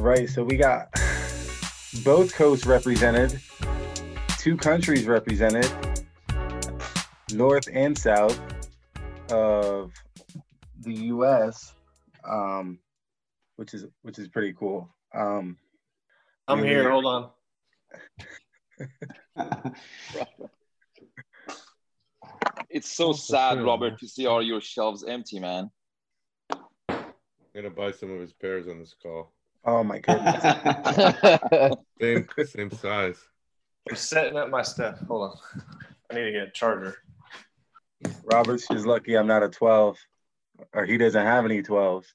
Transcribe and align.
All 0.00 0.06
right, 0.06 0.26
so 0.30 0.42
we 0.42 0.56
got 0.56 0.88
both 2.02 2.32
coasts 2.32 2.64
represented, 2.64 3.38
two 4.38 4.56
countries 4.56 5.06
represented, 5.06 5.70
north 7.34 7.68
and 7.70 7.98
south 7.98 8.40
of 9.30 9.92
the 10.80 10.94
U.S., 10.94 11.74
um, 12.26 12.78
which 13.56 13.74
is 13.74 13.84
which 14.00 14.18
is 14.18 14.28
pretty 14.28 14.54
cool. 14.54 14.88
Um, 15.14 15.58
I'm 16.48 16.64
here. 16.64 16.88
Hold 16.90 17.04
on. 17.04 17.30
It's 22.70 22.90
so 22.90 23.12
sad, 23.12 23.62
Robert, 23.62 23.98
to 23.98 24.08
see 24.08 24.26
all 24.26 24.40
your 24.40 24.60
shelves 24.62 25.04
empty, 25.04 25.40
man. 25.40 25.70
I'm 26.88 27.04
gonna 27.54 27.68
buy 27.68 27.90
some 27.90 28.10
of 28.12 28.20
his 28.20 28.32
pairs 28.32 28.66
on 28.66 28.78
this 28.78 28.94
call. 28.94 29.32
Oh 29.64 29.84
my 29.84 29.98
goodness! 29.98 30.42
Same 32.00 32.26
same 32.46 32.70
size. 32.70 33.18
I'm 33.88 33.96
setting 33.96 34.38
up 34.38 34.48
my 34.48 34.62
stuff. 34.62 35.00
Hold 35.06 35.30
on. 35.30 35.62
I 36.10 36.14
need 36.14 36.24
to 36.24 36.32
get 36.32 36.48
a 36.48 36.50
charger. 36.50 36.96
Robert's 38.24 38.66
just 38.68 38.86
lucky 38.86 39.16
I'm 39.16 39.26
not 39.26 39.42
a 39.42 39.48
12, 39.48 39.98
or 40.72 40.84
he 40.86 40.96
doesn't 40.96 41.26
have 41.26 41.44
any 41.44 41.62
12s. 41.62 42.06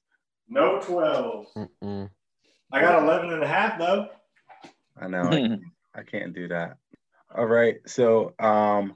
No 0.48 0.80
12. 0.80 1.46
Mm-mm. 1.56 2.10
I 2.72 2.80
got 2.80 3.02
11 3.02 3.32
and 3.32 3.42
a 3.42 3.46
half 3.46 3.78
though. 3.78 4.08
I 5.00 5.08
know 5.08 5.22
I, 5.22 5.58
I 6.00 6.02
can't 6.02 6.34
do 6.34 6.48
that. 6.48 6.78
All 7.36 7.46
right, 7.46 7.76
so 7.86 8.34
um, 8.38 8.94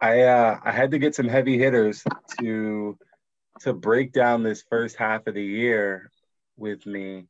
I 0.00 0.22
uh, 0.22 0.58
I 0.62 0.72
had 0.72 0.92
to 0.92 0.98
get 0.98 1.14
some 1.14 1.28
heavy 1.28 1.58
hitters 1.58 2.04
to 2.40 2.96
to 3.60 3.72
break 3.72 4.12
down 4.12 4.42
this 4.42 4.62
first 4.68 4.96
half 4.96 5.26
of 5.26 5.34
the 5.34 5.42
year 5.42 6.10
with 6.56 6.86
me, 6.86 7.26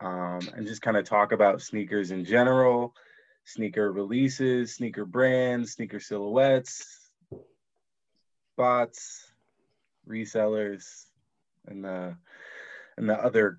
um, 0.00 0.40
and 0.54 0.66
just 0.66 0.82
kind 0.82 0.96
of 0.96 1.04
talk 1.04 1.32
about 1.32 1.62
sneakers 1.62 2.10
in 2.10 2.24
general, 2.24 2.94
sneaker 3.44 3.92
releases, 3.92 4.74
sneaker 4.74 5.04
brands, 5.04 5.72
sneaker 5.72 6.00
silhouettes, 6.00 7.10
bots, 8.56 9.32
resellers, 10.08 11.06
and 11.66 11.84
the 11.84 12.16
and 12.96 13.08
the 13.08 13.14
other 13.14 13.58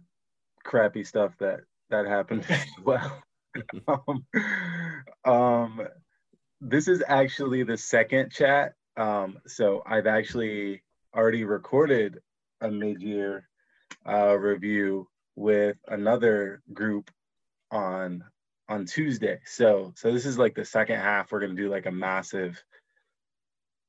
crappy 0.64 1.03
stuff 1.03 1.33
that 1.39 1.61
that 1.89 2.06
happened 2.06 2.45
as 2.50 2.66
well. 2.83 3.23
um, 3.88 4.26
um, 5.26 5.88
this 6.61 6.88
is 6.88 7.03
actually 7.08 7.64
the 7.64 7.78
second 7.78 8.31
chat. 8.31 8.73
Um, 8.98 9.39
so 9.48 9.83
I've 9.86 10.08
actually 10.08 10.83
already 11.16 11.44
recorded 11.44 12.20
a 12.61 12.70
mid-year 12.70 13.48
uh, 14.08 14.38
review 14.38 15.08
with 15.36 15.78
another 15.88 16.62
group 16.74 17.12
on 17.72 18.24
on 18.70 18.86
Tuesday. 18.86 19.40
So 19.46 19.94
so 19.96 20.12
this 20.12 20.26
is 20.26 20.38
like 20.38 20.56
the 20.56 20.66
second 20.66 20.98
half. 20.98 21.32
We're 21.32 21.42
gonna 21.42 21.56
do 21.56 21.70
like 21.70 21.86
a 21.86 21.92
massive 21.92 22.64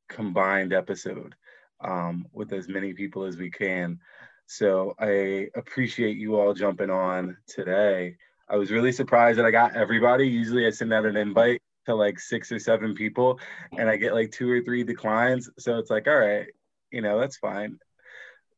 combined 0.08 0.72
episode 0.72 1.34
um, 1.80 2.26
with 2.32 2.52
as 2.52 2.68
many 2.68 2.92
people 2.92 3.24
as 3.24 3.36
we 3.36 3.50
can. 3.50 3.98
So 4.46 4.94
I 4.98 5.48
appreciate 5.56 6.16
you 6.16 6.38
all 6.38 6.54
jumping 6.54 6.90
on 6.90 7.36
today. 7.46 8.16
I 8.48 8.56
was 8.56 8.70
really 8.70 8.92
surprised 8.92 9.38
that 9.38 9.46
I 9.46 9.50
got 9.50 9.76
everybody. 9.76 10.28
Usually 10.28 10.66
I 10.66 10.70
send 10.70 10.92
out 10.92 11.06
an 11.06 11.16
invite 11.16 11.62
to 11.86 11.94
like 11.94 12.20
six 12.20 12.52
or 12.52 12.58
seven 12.58 12.94
people 12.94 13.40
and 13.76 13.88
I 13.88 13.96
get 13.96 14.14
like 14.14 14.30
two 14.30 14.50
or 14.50 14.60
three 14.62 14.84
declines. 14.84 15.48
So 15.58 15.78
it's 15.78 15.90
like, 15.90 16.06
all 16.06 16.18
right, 16.18 16.46
you 16.90 17.00
know, 17.00 17.18
that's 17.18 17.38
fine. 17.38 17.78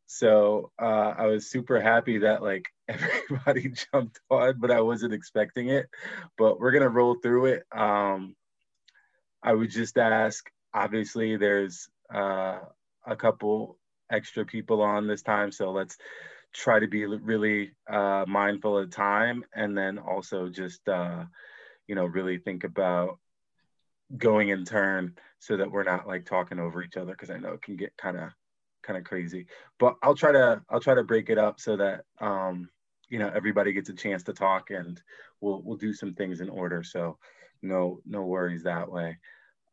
So 0.06 0.72
uh, 0.80 1.14
I 1.16 1.26
was 1.26 1.50
super 1.50 1.80
happy 1.80 2.18
that 2.18 2.42
like 2.42 2.66
everybody 2.88 3.72
jumped 3.92 4.20
on, 4.30 4.58
but 4.58 4.70
I 4.70 4.80
wasn't 4.80 5.14
expecting 5.14 5.68
it. 5.68 5.88
But 6.36 6.60
we're 6.60 6.72
gonna 6.72 6.88
roll 6.88 7.16
through 7.16 7.46
it. 7.46 7.64
Um, 7.72 8.36
I 9.42 9.52
would 9.52 9.70
just 9.70 9.98
ask. 9.98 10.50
Obviously, 10.72 11.36
there's 11.36 11.88
uh, 12.12 12.58
a 13.06 13.16
couple 13.16 13.78
extra 14.10 14.44
people 14.44 14.82
on 14.82 15.06
this 15.06 15.22
time, 15.22 15.52
so 15.52 15.70
let's 15.70 15.96
try 16.52 16.78
to 16.78 16.88
be 16.88 17.04
really 17.06 17.72
uh, 17.88 18.24
mindful 18.26 18.78
of 18.78 18.90
time, 18.90 19.44
and 19.54 19.76
then 19.76 19.98
also 19.98 20.48
just 20.48 20.88
uh, 20.88 21.24
you 21.86 21.94
know 21.94 22.04
really 22.04 22.38
think 22.38 22.64
about 22.64 23.18
going 24.16 24.48
in 24.48 24.64
turn 24.64 25.14
so 25.38 25.56
that 25.56 25.70
we're 25.70 25.84
not 25.84 26.06
like 26.06 26.24
talking 26.24 26.58
over 26.58 26.82
each 26.82 26.96
other 26.96 27.12
because 27.12 27.30
I 27.30 27.38
know 27.38 27.52
it 27.52 27.62
can 27.62 27.76
get 27.76 27.96
kind 27.96 28.16
of 28.16 28.30
kind 28.82 28.98
of 28.98 29.04
crazy. 29.04 29.46
But 29.78 29.96
I'll 30.02 30.14
try 30.14 30.32
to 30.32 30.62
I'll 30.68 30.80
try 30.80 30.94
to 30.94 31.04
break 31.04 31.30
it 31.30 31.38
up 31.38 31.60
so 31.60 31.76
that 31.76 32.04
um, 32.20 32.68
you 33.08 33.18
know 33.18 33.30
everybody 33.34 33.72
gets 33.72 33.88
a 33.88 33.94
chance 33.94 34.22
to 34.24 34.32
talk 34.32 34.70
and 34.70 35.00
we'll 35.40 35.62
we'll 35.62 35.76
do 35.76 35.92
some 35.92 36.14
things 36.14 36.40
in 36.40 36.48
order. 36.48 36.82
So 36.82 37.18
no 37.62 38.00
no 38.06 38.22
worries 38.22 38.64
that 38.64 38.90
way. 38.90 39.18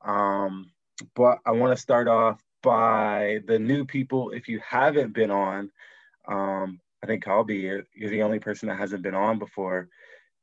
Um, 0.03 0.71
but 1.15 1.39
I 1.45 1.51
want 1.51 1.75
to 1.75 1.81
start 1.81 2.07
off 2.07 2.41
by 2.61 3.39
the 3.47 3.59
new 3.59 3.85
people. 3.85 4.31
If 4.31 4.47
you 4.47 4.59
haven't 4.67 5.13
been 5.13 5.31
on, 5.31 5.71
um, 6.27 6.79
I 7.03 7.07
think 7.07 7.23
Colby, 7.23 7.57
you're, 7.57 7.83
you're 7.95 8.09
the 8.09 8.23
only 8.23 8.39
person 8.39 8.69
that 8.69 8.77
hasn't 8.77 9.03
been 9.03 9.15
on 9.15 9.39
before. 9.39 9.89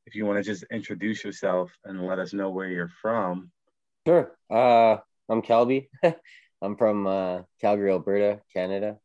If 0.07 0.15
you 0.15 0.27
want 0.27 0.39
to 0.39 0.45
just 0.45 0.65
introduce 0.73 1.23
yourself 1.23 1.71
and 1.85 2.07
let 2.07 2.19
us 2.19 2.33
know 2.33 2.51
where 2.51 2.69
you're 2.69 2.91
from. 3.03 3.51
Sure. 4.07 4.33
Uh, 4.51 4.97
I'm 5.29 5.43
Calby. 5.43 5.89
I'm 6.63 6.77
from 6.77 7.07
uh, 7.07 7.43
Calgary, 7.61 7.91
Alberta, 7.91 8.41
Canada. 8.53 8.99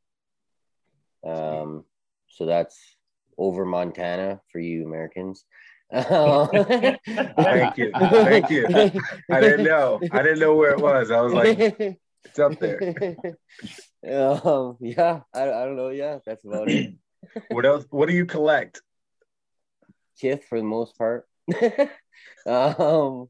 Um, 1.24 1.86
so 2.30 2.46
that's 2.46 2.80
over 3.38 3.66
Montana 3.66 4.42
for 4.52 4.60
you 4.60 4.86
Americans. 4.86 5.46
Thank 5.94 7.78
you. 7.78 7.92
Thank 7.92 8.50
you. 8.50 8.66
I 9.32 9.40
didn't 9.40 9.66
know. 9.66 10.02
I 10.12 10.24
didn't 10.24 10.40
know 10.40 10.56
where 10.56 10.72
it 10.72 10.80
was. 10.80 11.12
I 11.12 11.22
was 11.22 11.34
like, 11.34 11.60
it's 12.26 12.40
up 12.40 12.60
there. 12.60 12.80
um, 14.12 14.78
yeah, 14.80 15.22
I, 15.34 15.44
I 15.44 15.66
don't 15.66 15.76
know. 15.76 15.90
Yeah, 15.90 16.20
that's 16.26 16.46
about 16.46 16.70
it. 16.70 16.94
What 17.50 17.66
else? 17.66 17.86
What 17.90 18.10
do 18.10 18.14
you 18.14 18.26
collect? 18.26 18.82
Kith 20.20 20.44
for 20.44 20.60
the 20.60 20.66
most 20.66 20.98
part. 20.98 21.26
um, 22.46 23.30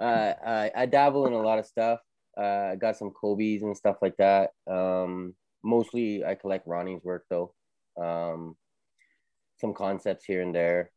I, 0.00 0.34
I 0.46 0.70
I 0.74 0.86
dabble 0.86 1.26
in 1.26 1.34
a 1.34 1.42
lot 1.42 1.58
of 1.58 1.66
stuff. 1.66 2.00
Uh, 2.36 2.70
I 2.72 2.76
got 2.76 2.96
some 2.96 3.10
Kobe's 3.10 3.62
and 3.62 3.76
stuff 3.76 3.98
like 4.00 4.16
that. 4.16 4.52
Um, 4.66 5.34
mostly 5.62 6.24
I 6.24 6.36
collect 6.36 6.66
Ronnie's 6.66 7.04
work 7.04 7.26
though. 7.28 7.54
Um, 8.00 8.56
some 9.64 9.72
concepts 9.72 10.26
here 10.26 10.42
and 10.42 10.54
there. 10.54 10.90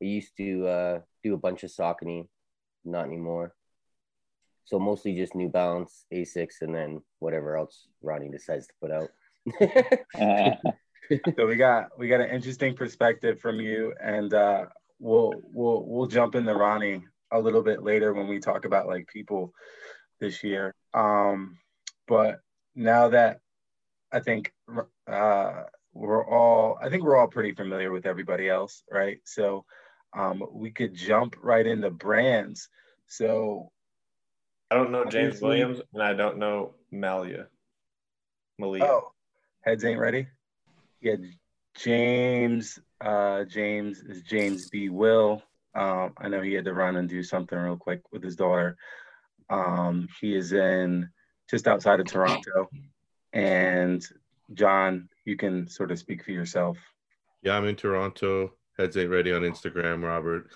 I 0.00 0.04
used 0.04 0.36
to 0.36 0.66
uh, 0.68 1.00
do 1.24 1.34
a 1.34 1.38
bunch 1.38 1.64
of 1.64 1.70
Saucony, 1.70 2.28
not 2.84 3.06
anymore. 3.06 3.52
So 4.64 4.78
mostly 4.78 5.16
just 5.16 5.34
New 5.34 5.48
Balance, 5.48 6.06
Asics, 6.14 6.60
and 6.60 6.72
then 6.72 7.02
whatever 7.18 7.56
else 7.56 7.88
Ronnie 8.00 8.30
decides 8.30 8.68
to 8.68 8.74
put 8.80 8.92
out. 8.92 10.58
So 11.36 11.46
we 11.48 11.56
got 11.56 11.88
we 11.98 12.06
got 12.08 12.20
an 12.20 12.30
interesting 12.30 12.74
perspective 12.74 13.40
from 13.40 13.60
you, 13.60 13.92
and 14.00 14.32
uh, 14.32 14.66
we'll 15.00 15.32
we'll 15.52 15.84
we'll 15.84 16.06
jump 16.06 16.36
into 16.36 16.54
Ronnie 16.54 17.02
a 17.32 17.40
little 17.40 17.62
bit 17.62 17.82
later 17.82 18.14
when 18.14 18.28
we 18.28 18.38
talk 18.38 18.64
about 18.64 18.86
like 18.86 19.08
people 19.08 19.52
this 20.20 20.44
year. 20.44 20.74
Um, 20.94 21.58
but 22.06 22.38
now 22.76 23.08
that 23.08 23.40
I 24.12 24.20
think 24.20 24.54
uh, 25.06 25.64
we're 25.92 26.26
all 26.26 26.78
I 26.80 26.88
think 26.88 27.02
we're 27.02 27.16
all 27.16 27.28
pretty 27.28 27.54
familiar 27.54 27.92
with 27.92 28.06
everybody 28.06 28.48
else, 28.48 28.82
right? 28.90 29.18
So 29.24 29.64
um, 30.16 30.42
we 30.52 30.70
could 30.70 30.94
jump 30.94 31.36
right 31.42 31.66
into 31.66 31.90
brands. 31.90 32.68
So 33.06 33.70
I 34.70 34.76
don't 34.76 34.90
know 34.90 35.04
James 35.04 35.40
Williams 35.40 35.80
and 35.92 36.02
I 36.02 36.14
don't 36.14 36.38
know 36.38 36.74
Malia. 36.90 37.48
Malia. 38.58 38.84
oh, 38.84 39.12
heads 39.62 39.84
ain't 39.84 40.00
ready. 40.00 40.28
Yeah, 41.00 41.16
James. 41.76 42.78
Uh, 43.00 43.44
James 43.44 43.98
is 43.98 44.22
James 44.22 44.70
B. 44.70 44.88
Will. 44.88 45.42
Um, 45.74 46.12
I 46.18 46.28
know 46.28 46.40
he 46.42 46.52
had 46.52 46.66
to 46.66 46.74
run 46.74 46.96
and 46.96 47.08
do 47.08 47.22
something 47.22 47.58
real 47.58 47.76
quick 47.76 48.02
with 48.12 48.22
his 48.22 48.36
daughter. 48.36 48.76
Um, 49.50 50.08
he 50.20 50.34
is 50.34 50.52
in 50.52 51.08
just 51.50 51.66
outside 51.66 52.00
of 52.00 52.06
Toronto. 52.06 52.68
And 53.32 54.06
John, 54.54 55.08
you 55.24 55.36
can 55.36 55.68
sort 55.68 55.90
of 55.90 55.98
speak 55.98 56.24
for 56.24 56.32
yourself. 56.32 56.78
Yeah, 57.42 57.56
I'm 57.56 57.66
in 57.66 57.76
Toronto. 57.76 58.52
Heads 58.78 58.96
ain't 58.96 59.10
ready 59.10 59.32
on 59.32 59.42
Instagram, 59.42 60.02
Robert. 60.02 60.50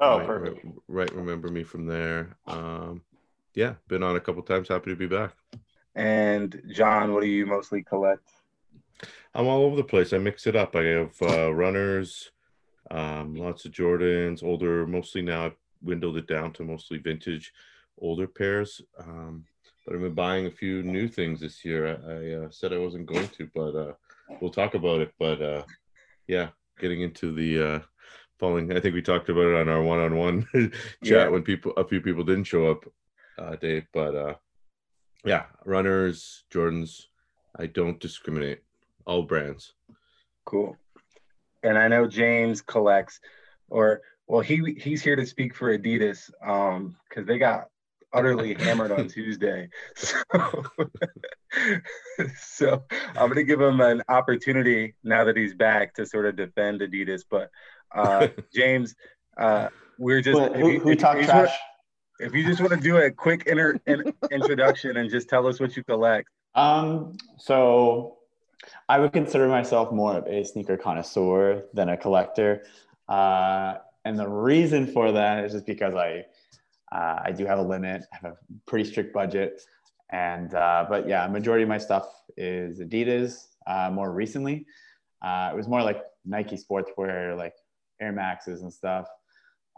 Oh, 0.00 0.18
Might- 0.18 0.26
perfect. 0.26 0.64
Right, 0.64 0.74
right, 0.88 1.14
remember 1.14 1.48
me 1.48 1.62
from 1.62 1.86
there. 1.86 2.36
Um, 2.46 3.02
yeah, 3.54 3.74
been 3.88 4.02
on 4.02 4.16
a 4.16 4.20
couple 4.20 4.42
times. 4.42 4.68
Happy 4.68 4.90
to 4.90 4.96
be 4.96 5.06
back. 5.06 5.34
And 5.94 6.60
John, 6.72 7.12
what 7.12 7.22
do 7.22 7.28
you 7.28 7.46
mostly 7.46 7.82
collect? 7.82 8.28
I'm 9.34 9.46
all 9.46 9.62
over 9.62 9.76
the 9.76 9.84
place. 9.84 10.12
I 10.12 10.18
mix 10.18 10.46
it 10.46 10.56
up. 10.56 10.74
I 10.74 10.84
have 10.84 11.14
uh, 11.22 11.52
runners, 11.54 12.30
um, 12.90 13.34
lots 13.34 13.64
of 13.64 13.72
Jordans, 13.72 14.42
older. 14.42 14.86
Mostly 14.86 15.22
now 15.22 15.46
I've 15.46 15.56
windowed 15.82 16.16
it 16.16 16.26
down 16.26 16.52
to 16.54 16.64
mostly 16.64 16.98
vintage, 16.98 17.52
older 17.98 18.26
pairs. 18.26 18.80
Um, 18.98 19.44
but 19.84 19.94
I've 19.94 20.00
been 20.00 20.14
buying 20.14 20.46
a 20.46 20.50
few 20.50 20.82
new 20.82 21.08
things 21.08 21.40
this 21.40 21.64
year. 21.64 21.86
I, 21.86 22.12
I 22.12 22.44
uh, 22.44 22.50
said 22.50 22.72
I 22.72 22.78
wasn't 22.78 23.06
going 23.06 23.28
to, 23.28 23.50
but 23.54 23.74
uh, 23.74 23.92
we'll 24.40 24.50
talk 24.50 24.74
about 24.74 25.00
it. 25.00 25.12
But 25.18 25.42
uh, 25.42 25.62
yeah, 26.26 26.48
getting 26.78 27.02
into 27.02 27.32
the 27.34 27.74
uh, 27.74 27.80
following. 28.38 28.76
I 28.76 28.80
think 28.80 28.94
we 28.94 29.02
talked 29.02 29.28
about 29.28 29.46
it 29.46 29.54
on 29.54 29.68
our 29.68 29.82
one-on-one 29.82 30.48
chat 30.54 30.72
Yeah. 31.02 31.28
when 31.28 31.42
people, 31.42 31.72
a 31.76 31.84
few 31.86 32.00
people 32.00 32.24
didn't 32.24 32.44
show 32.44 32.70
up, 32.70 32.84
uh, 33.38 33.56
Dave. 33.56 33.86
But 33.92 34.14
uh, 34.14 34.34
yeah, 35.24 35.44
runners, 35.64 36.44
Jordans. 36.52 37.06
I 37.56 37.66
don't 37.66 38.00
discriminate. 38.00 38.62
All 39.04 39.22
brands. 39.22 39.74
Cool. 40.44 40.76
And 41.62 41.76
I 41.76 41.88
know 41.88 42.06
James 42.06 42.62
collects, 42.62 43.20
or 43.68 44.02
well, 44.26 44.40
he 44.40 44.76
he's 44.78 45.02
here 45.02 45.16
to 45.16 45.26
speak 45.26 45.54
for 45.54 45.76
Adidas, 45.76 46.30
um, 46.44 46.96
because 47.08 47.26
they 47.26 47.38
got 47.38 47.68
utterly 48.14 48.54
hammered 48.54 48.92
on 48.92 49.08
Tuesday. 49.08 49.68
So, 49.96 50.22
so 52.40 52.82
I'm 53.16 53.28
gonna 53.28 53.42
give 53.42 53.60
him 53.60 53.80
an 53.80 54.02
opportunity 54.08 54.94
now 55.04 55.24
that 55.24 55.36
he's 55.36 55.54
back 55.54 55.94
to 55.94 56.06
sort 56.06 56.26
of 56.26 56.36
defend 56.36 56.80
Adidas. 56.80 57.22
But 57.28 57.50
uh, 57.94 58.28
James, 58.54 58.94
uh, 59.36 59.68
we're 59.98 60.22
just 60.22 60.38
Who, 60.38 60.44
if 60.46 60.60
who, 60.60 60.70
you- 60.72 60.80
who 60.80 60.94
talked 60.96 61.18
just 61.20 61.30
trash? 61.30 61.48
wanna- 61.48 61.58
if 62.20 62.34
you 62.34 62.44
just 62.44 62.60
want 62.60 62.72
to 62.72 62.78
do 62.78 62.98
a 62.98 63.10
quick 63.10 63.46
inter, 63.46 63.80
in, 63.86 64.12
introduction 64.30 64.96
and 64.96 65.10
just 65.10 65.28
tell 65.28 65.46
us 65.46 65.58
what 65.58 65.76
you 65.76 65.82
collect. 65.82 66.28
Um, 66.54 67.16
so 67.36 68.18
I 68.88 69.00
would 69.00 69.12
consider 69.12 69.48
myself 69.48 69.90
more 69.90 70.14
of 70.18 70.26
a 70.28 70.44
sneaker 70.44 70.76
connoisseur 70.76 71.64
than 71.74 71.88
a 71.88 71.96
collector. 71.96 72.64
Uh, 73.08 73.74
and 74.04 74.16
the 74.16 74.28
reason 74.28 74.86
for 74.86 75.10
that 75.12 75.44
is 75.44 75.52
just 75.52 75.66
because 75.66 75.94
I, 75.94 76.26
uh, 76.92 77.20
I 77.24 77.32
do 77.32 77.46
have 77.46 77.58
a 77.58 77.62
limit. 77.62 78.04
I 78.12 78.16
have 78.22 78.32
a 78.32 78.36
pretty 78.66 78.88
strict 78.88 79.14
budget. 79.14 79.62
And, 80.10 80.54
uh, 80.54 80.86
but 80.88 81.08
yeah, 81.08 81.26
majority 81.26 81.62
of 81.62 81.68
my 81.68 81.78
stuff 81.78 82.06
is 82.36 82.80
Adidas, 82.80 83.46
uh, 83.66 83.90
more 83.90 84.12
recently. 84.12 84.66
Uh, 85.22 85.50
it 85.52 85.56
was 85.56 85.68
more 85.68 85.82
like 85.82 86.02
Nike 86.24 86.56
sportswear, 86.56 87.36
like 87.36 87.54
Air 88.00 88.12
Maxes 88.12 88.62
and 88.62 88.72
stuff. 88.72 89.06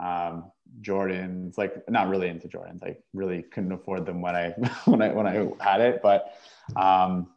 Um, 0.02 0.50
Jordans, 0.80 1.56
like 1.56 1.88
not 1.88 2.08
really 2.08 2.28
into 2.28 2.48
Jordans. 2.48 2.82
I 2.82 2.96
really 3.12 3.42
couldn't 3.42 3.70
afford 3.70 4.06
them 4.06 4.20
when 4.20 4.34
I 4.34 4.48
when 4.86 5.02
I 5.02 5.12
when 5.12 5.26
I 5.26 5.50
had 5.62 5.80
it. 5.80 6.00
But 6.02 6.34
um, 6.74 7.28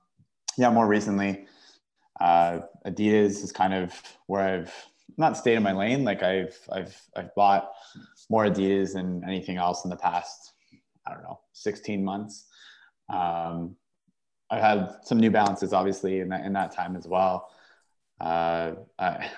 yeah, 0.57 0.71
more 0.71 0.88
recently, 0.88 1.45
uh, 2.19 2.62
Adidas 2.85 3.44
is 3.44 3.51
kind 3.51 3.75
of 3.75 3.94
where 4.25 4.41
I've 4.41 4.73
not 5.18 5.38
stayed 5.38 5.56
in 5.56 5.63
my 5.63 5.74
lane. 5.74 6.04
Like 6.04 6.24
I've 6.24 6.57
I've 6.71 7.01
I've 7.15 7.33
bought 7.36 7.71
more 8.30 8.45
Adidas 8.45 8.94
than 8.94 9.24
anything 9.25 9.57
else 9.57 9.83
in 9.83 9.89
the 9.89 9.95
past. 9.95 10.54
I 11.06 11.13
don't 11.13 11.24
know, 11.24 11.39
16 11.54 12.04
months. 12.04 12.45
Um, 13.09 13.77
I've 14.50 14.62
had 14.62 14.95
some 15.04 15.19
New 15.19 15.31
Balances, 15.31 15.74
obviously, 15.74 16.19
in 16.19 16.30
that 16.30 16.45
in 16.45 16.54
that 16.54 16.74
time 16.74 16.95
as 16.95 17.07
well. 17.07 17.50
Uh, 18.19 18.74
I, 19.00 19.30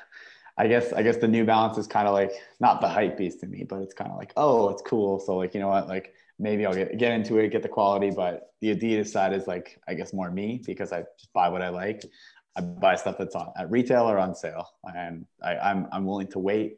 I 0.57 0.67
guess 0.67 0.91
I 0.93 1.03
guess 1.03 1.17
the 1.17 1.27
New 1.27 1.45
Balance 1.45 1.77
is 1.77 1.87
kind 1.87 2.07
of 2.07 2.13
like 2.13 2.31
not 2.59 2.81
the 2.81 2.89
hype 2.89 3.17
beast 3.17 3.39
to 3.41 3.47
me, 3.47 3.63
but 3.63 3.81
it's 3.81 3.93
kind 3.93 4.11
of 4.11 4.17
like 4.17 4.33
oh, 4.35 4.69
it's 4.69 4.81
cool. 4.81 5.19
So 5.19 5.37
like 5.37 5.53
you 5.53 5.61
know 5.61 5.69
what, 5.69 5.87
like 5.87 6.13
maybe 6.37 6.65
I'll 6.65 6.73
get 6.73 6.97
get 6.97 7.13
into 7.13 7.37
it, 7.37 7.49
get 7.49 7.63
the 7.63 7.69
quality. 7.69 8.11
But 8.11 8.53
the 8.61 8.75
Adidas 8.75 9.07
side 9.07 9.33
is 9.33 9.47
like 9.47 9.79
I 9.87 9.93
guess 9.93 10.13
more 10.13 10.29
me 10.29 10.61
because 10.65 10.91
I 10.91 11.03
just 11.17 11.31
buy 11.33 11.49
what 11.49 11.61
I 11.61 11.69
like. 11.69 12.03
I 12.59 12.61
buy 12.61 12.95
stuff 12.95 13.17
that's 13.17 13.35
on 13.35 13.51
at 13.57 13.71
retail 13.71 14.03
or 14.03 14.17
on 14.17 14.35
sale, 14.35 14.67
and 14.83 15.25
I, 15.41 15.55
I'm 15.57 15.87
I'm 15.91 16.05
willing 16.05 16.27
to 16.31 16.39
wait. 16.39 16.77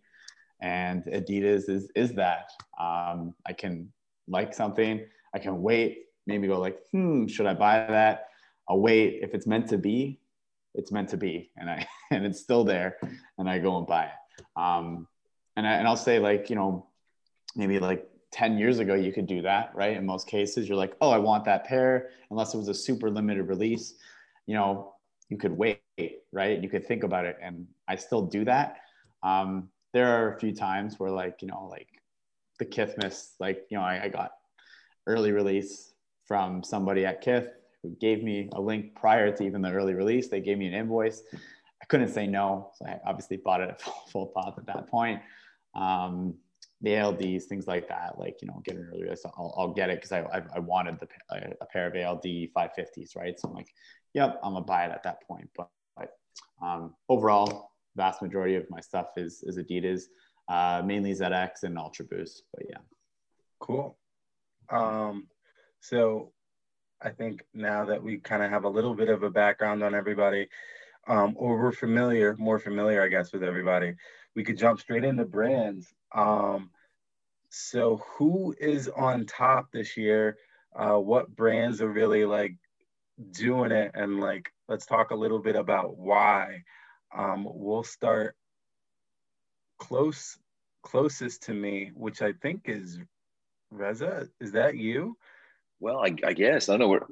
And 0.62 1.04
Adidas 1.06 1.70
is 1.70 1.90
is 1.96 2.14
that 2.14 2.50
um, 2.80 3.34
I 3.48 3.54
can 3.54 3.92
like 4.28 4.54
something, 4.54 5.04
I 5.34 5.40
can 5.40 5.62
wait, 5.62 6.06
maybe 6.28 6.48
go 6.48 6.60
like 6.60 6.78
hmm, 6.92 7.26
should 7.28 7.48
I 7.48 7.56
buy 7.56 7.86
that? 7.88 8.28
I'll 8.70 8.80
wait 8.80 9.20
if 9.24 9.34
it's 9.34 9.48
meant 9.48 9.68
to 9.70 9.78
be. 9.78 10.20
It's 10.76 10.92
meant 10.92 11.10
to 11.10 11.18
be, 11.18 11.52
and 11.58 11.70
I 11.70 11.88
and 12.12 12.26
it's 12.26 12.40
still 12.40 12.64
there 12.64 12.98
and 13.38 13.50
I 13.50 13.58
go 13.58 13.78
and 13.78 13.88
buy 13.88 14.06
it. 14.06 14.46
Um, 14.56 15.08
and, 15.58 15.68
I, 15.68 15.74
and 15.74 15.88
I'll 15.88 15.98
say 15.98 16.20
like, 16.20 16.50
you 16.50 16.56
know, 16.56 16.88
maybe 17.56 17.80
like 17.80 18.08
10 18.32 18.58
years 18.58 18.80
ago, 18.80 18.94
you 18.94 19.12
could 19.12 19.28
do 19.28 19.42
that, 19.42 19.72
right? 19.76 19.98
In 19.98 20.06
most 20.06 20.28
cases, 20.28 20.68
you're 20.70 20.78
like, 20.78 20.96
oh, 21.02 21.10
I 21.10 21.18
want 21.18 21.46
that 21.46 21.66
pair, 21.66 22.12
unless 22.30 22.54
it 22.54 22.58
was 22.58 22.70
a 22.70 22.74
super 22.74 23.10
limited 23.10 23.44
release, 23.44 23.96
you 24.46 24.56
know, 24.56 24.94
you 25.32 25.38
could 25.38 25.58
wait, 25.58 25.80
right? 26.34 26.62
You 26.62 26.70
could 26.70 26.86
think 26.86 27.04
about 27.04 27.26
it. 27.26 27.38
And 27.42 27.66
I 27.88 27.96
still 27.96 28.24
do 28.24 28.44
that. 28.46 28.82
Um, 29.24 29.70
there 29.94 30.08
are 30.08 30.36
a 30.36 30.40
few 30.40 30.54
times 30.54 31.00
where 31.00 31.10
like, 31.10 31.42
you 31.42 31.48
know, 31.48 31.68
like 31.72 31.88
the 32.60 32.66
Kith 32.66 32.96
miss, 33.02 33.34
like, 33.40 33.66
you 33.70 33.78
know, 33.78 33.84
I, 33.84 34.04
I 34.04 34.10
got 34.10 34.32
early 35.08 35.32
release 35.32 35.94
from 36.28 36.64
somebody 36.64 37.06
at 37.06 37.22
Kith 37.22 37.48
who 37.82 37.96
gave 38.02 38.24
me 38.24 38.50
a 38.52 38.62
link 38.62 38.94
prior 38.94 39.32
to 39.36 39.44
even 39.44 39.62
the 39.62 39.72
early 39.72 39.94
release. 39.94 40.28
They 40.28 40.42
gave 40.42 40.58
me 40.58 40.68
an 40.68 40.74
invoice. 40.74 41.24
I 41.34 41.86
couldn't 41.88 42.10
say 42.10 42.28
no. 42.28 42.72
So 42.76 42.86
I 42.86 43.00
obviously 43.08 43.38
bought 43.38 43.62
it 43.62 43.70
at 43.70 43.82
full, 43.82 44.04
full 44.12 44.26
pop 44.28 44.56
at 44.58 44.66
that 44.68 44.88
point. 44.88 45.22
Um, 45.76 46.36
the 46.82 46.92
ALDs, 46.92 47.44
things 47.44 47.68
like 47.68 47.88
that, 47.90 48.18
like, 48.18 48.42
you 48.42 48.48
know, 48.48 48.62
get 48.66 48.76
an 48.76 48.88
early 48.92 49.04
release, 49.04 49.24
I'll, 49.26 49.54
I'll 49.58 49.74
get 49.74 49.90
it 49.90 49.98
because 49.98 50.12
I, 50.12 50.22
I, 50.22 50.42
I 50.56 50.60
wanted 50.60 51.00
the, 51.00 51.08
a, 51.30 51.54
a 51.62 51.66
pair 51.66 51.88
of 51.88 51.96
ALD 51.96 52.24
550s, 52.24 53.16
right? 53.16 53.40
So 53.40 53.50
I'm 53.50 53.54
like, 53.54 53.70
yep, 54.14 54.40
I'm 54.44 54.54
gonna 54.54 54.66
buy 54.66 54.86
it 54.86 54.92
at 54.92 55.04
that 55.04 55.22
point. 55.28 55.50
But, 55.56 55.70
but 55.96 56.10
um, 56.62 56.96
overall, 57.08 57.72
vast 57.96 58.22
majority 58.22 58.56
of 58.56 58.70
my 58.70 58.80
stuff 58.80 59.10
is, 59.18 59.44
is 59.44 59.58
Adidas, 59.58 60.04
uh, 60.50 60.82
mainly 60.84 61.14
ZX 61.14 61.64
and 61.64 61.78
Ultra 61.78 62.06
Boost. 62.06 62.44
But 62.54 62.66
yeah. 62.70 62.78
Cool. 63.60 63.98
Um, 64.70 65.28
so 65.82 66.32
I 67.02 67.10
think 67.10 67.44
now 67.54 67.86
that 67.86 68.02
we 68.02 68.18
kind 68.18 68.44
of 68.44 68.50
have 68.50 68.64
a 68.64 68.70
little 68.70 68.96
bit 68.96 69.10
of 69.10 69.24
a 69.24 69.30
background 69.30 69.84
on 69.84 69.94
everybody, 69.94 70.48
um, 71.08 71.34
or 71.36 71.58
we're 71.60 71.72
familiar, 71.72 72.36
more 72.38 72.60
familiar, 72.60 73.04
I 73.04 73.08
guess, 73.08 73.34
with 73.34 73.44
everybody, 73.44 73.96
we 74.36 74.44
could 74.44 74.58
jump 74.58 74.80
straight 74.80 75.04
into 75.04 75.26
brands. 75.26 75.94
Um, 76.14 76.72
so 77.50 78.02
who 78.18 78.56
is 78.60 78.88
on 78.90 79.26
top 79.26 79.72
this 79.72 79.98
year? 79.98 80.38
Uh, 80.76 80.98
what 80.98 81.36
brands 81.36 81.82
are 81.82 81.90
really 81.90 82.26
like 82.26 82.56
doing 83.32 83.72
it? 83.72 83.92
And 83.94 84.20
like, 84.20 84.52
let's 84.68 84.86
talk 84.86 85.12
a 85.12 85.16
little 85.16 85.40
bit 85.40 85.56
about 85.56 85.98
why. 85.98 86.64
Um, 87.16 87.46
we'll 87.48 87.84
start 87.84 88.36
close, 89.80 90.38
closest 90.84 91.44
to 91.44 91.54
me, 91.54 91.92
which 91.94 92.22
I 92.22 92.34
think 92.34 92.64
is 92.66 93.00
Reza. 93.70 94.30
Is 94.40 94.54
that 94.54 94.76
you? 94.78 95.18
Well, 95.80 96.00
I, 96.00 96.16
I 96.26 96.34
guess 96.34 96.70
I 96.70 96.74
don't 96.74 96.80
know 96.80 96.88
where. 96.90 97.08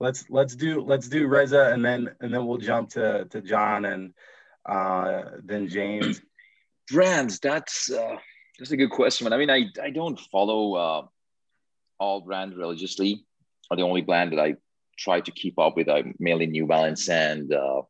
let's 0.00 0.24
let's 0.30 0.54
do 0.56 0.80
let's 0.80 1.08
do 1.08 1.26
Reza 1.26 1.72
and 1.72 1.84
then 1.84 2.10
and 2.20 2.32
then 2.32 2.46
we'll 2.46 2.58
jump 2.58 2.90
to 2.90 3.24
to 3.26 3.40
John 3.40 3.84
and 3.84 4.14
uh 4.66 5.22
then 5.44 5.68
James. 5.68 6.20
brands 6.90 7.38
that's 7.38 7.90
uh, 7.90 8.16
that's 8.58 8.70
a 8.70 8.76
good 8.76 8.90
question 8.90 9.32
i 9.32 9.36
mean 9.36 9.50
i 9.50 9.66
i 9.82 9.90
don't 9.90 10.18
follow 10.18 10.74
uh, 10.74 11.02
all 11.98 12.20
brand 12.20 12.56
religiously. 12.56 13.24
Are 13.70 13.76
the 13.76 13.82
only 13.82 14.02
brand 14.02 14.32
that 14.32 14.40
i 14.40 14.56
try 14.96 15.20
to 15.20 15.30
keep 15.30 15.58
up 15.58 15.76
with 15.76 15.88
i 15.88 16.12
mainly 16.18 16.46
new 16.46 16.66
balance 16.66 17.08
and 17.08 17.52
uh 17.52 17.82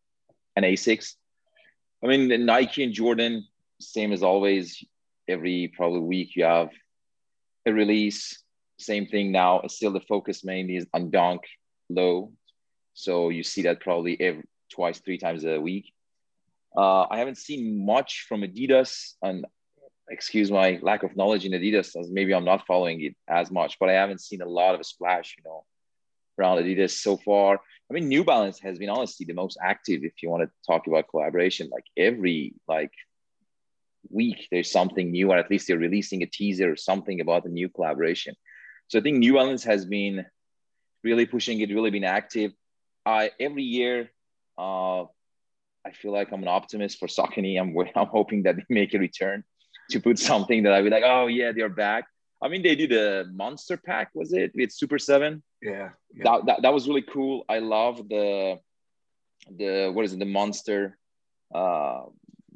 and 0.56 0.64
asics. 0.64 1.14
I 2.02 2.06
mean 2.08 2.46
nike 2.46 2.82
and 2.84 2.92
jordan 2.92 3.46
same 3.80 4.12
as 4.12 4.22
always. 4.22 4.84
Every 5.28 5.72
probably 5.76 6.00
week 6.00 6.36
you 6.36 6.44
have 6.44 6.70
a 7.66 7.72
release. 7.72 8.42
Same 8.78 9.06
thing 9.06 9.32
now. 9.32 9.62
Still 9.68 9.92
the 9.92 10.00
focus 10.00 10.44
mainly 10.44 10.76
is 10.76 10.86
on 10.94 11.10
dunk 11.10 11.42
low. 11.88 12.32
So 12.94 13.28
you 13.28 13.42
see 13.42 13.62
that 13.62 13.80
probably 13.80 14.20
every 14.20 14.44
twice 14.70 14.98
three 15.00 15.18
times 15.18 15.44
a 15.44 15.60
week. 15.60 15.92
Uh, 16.76 17.06
I 17.10 17.18
haven't 17.18 17.38
seen 17.38 17.84
much 17.84 18.26
from 18.28 18.42
Adidas, 18.42 19.14
and 19.22 19.46
excuse 20.10 20.50
my 20.50 20.78
lack 20.82 21.02
of 21.02 21.16
knowledge 21.16 21.44
in 21.44 21.52
Adidas, 21.52 21.96
as 21.98 22.10
maybe 22.10 22.34
I'm 22.34 22.44
not 22.44 22.66
following 22.66 23.02
it 23.02 23.14
as 23.28 23.50
much, 23.50 23.78
but 23.78 23.88
I 23.88 23.94
haven't 23.94 24.20
seen 24.20 24.42
a 24.42 24.48
lot 24.48 24.74
of 24.74 24.80
a 24.80 24.84
splash, 24.84 25.34
you 25.36 25.44
know, 25.44 25.64
around 26.38 26.58
Adidas 26.58 26.92
so 26.92 27.16
far. 27.16 27.60
I 27.90 27.94
mean, 27.94 28.08
New 28.08 28.24
Balance 28.24 28.58
has 28.60 28.78
been 28.78 28.90
honestly 28.90 29.26
the 29.26 29.34
most 29.34 29.58
active 29.62 30.04
if 30.04 30.22
you 30.22 30.30
want 30.30 30.44
to 30.44 30.50
talk 30.66 30.86
about 30.86 31.08
collaboration. 31.08 31.68
Like 31.70 31.84
every 31.96 32.54
like 32.66 32.92
week, 34.10 34.48
there's 34.50 34.70
something 34.70 35.10
new, 35.10 35.30
or 35.30 35.38
at 35.38 35.50
least 35.50 35.68
they're 35.68 35.78
releasing 35.78 36.22
a 36.22 36.26
teaser 36.26 36.72
or 36.72 36.76
something 36.76 37.20
about 37.20 37.44
the 37.44 37.50
new 37.50 37.68
collaboration. 37.68 38.34
So 38.88 38.98
I 38.98 39.02
think 39.02 39.18
New 39.18 39.34
Balance 39.34 39.64
has 39.64 39.84
been 39.84 40.26
really 41.04 41.26
pushing 41.26 41.60
it, 41.60 41.70
really 41.70 41.90
been 41.90 42.04
active. 42.04 42.52
I 43.04 43.30
every 43.38 43.64
year. 43.64 44.10
Uh, 44.56 45.04
I 45.86 45.92
feel 45.92 46.12
like 46.12 46.32
I'm 46.32 46.42
an 46.42 46.48
optimist 46.48 46.98
for 46.98 47.06
Saucony. 47.06 47.58
I'm 47.58 47.74
I'm 47.96 48.06
hoping 48.08 48.42
that 48.42 48.56
they 48.56 48.64
make 48.68 48.94
a 48.94 48.98
return 48.98 49.44
to 49.90 50.00
put 50.00 50.18
something 50.30 50.62
that 50.64 50.72
I'd 50.72 50.84
be 50.84 50.90
like, 50.90 51.04
oh 51.06 51.26
yeah, 51.26 51.52
they're 51.52 51.68
back. 51.68 52.04
I 52.42 52.48
mean, 52.48 52.62
they 52.62 52.76
did 52.76 52.92
a 52.92 53.24
monster 53.32 53.76
pack, 53.76 54.10
was 54.14 54.32
it 54.32 54.52
with 54.54 54.70
Super7? 54.70 55.42
Yeah. 55.60 55.90
yeah. 56.14 56.24
That, 56.24 56.46
that 56.46 56.62
that 56.62 56.72
was 56.72 56.86
really 56.86 57.02
cool. 57.02 57.44
I 57.48 57.58
love 57.58 58.08
the 58.08 58.58
the 59.56 59.90
what 59.92 60.04
is 60.04 60.12
it? 60.12 60.18
The 60.18 60.24
monster, 60.24 60.96
uh, 61.54 62.02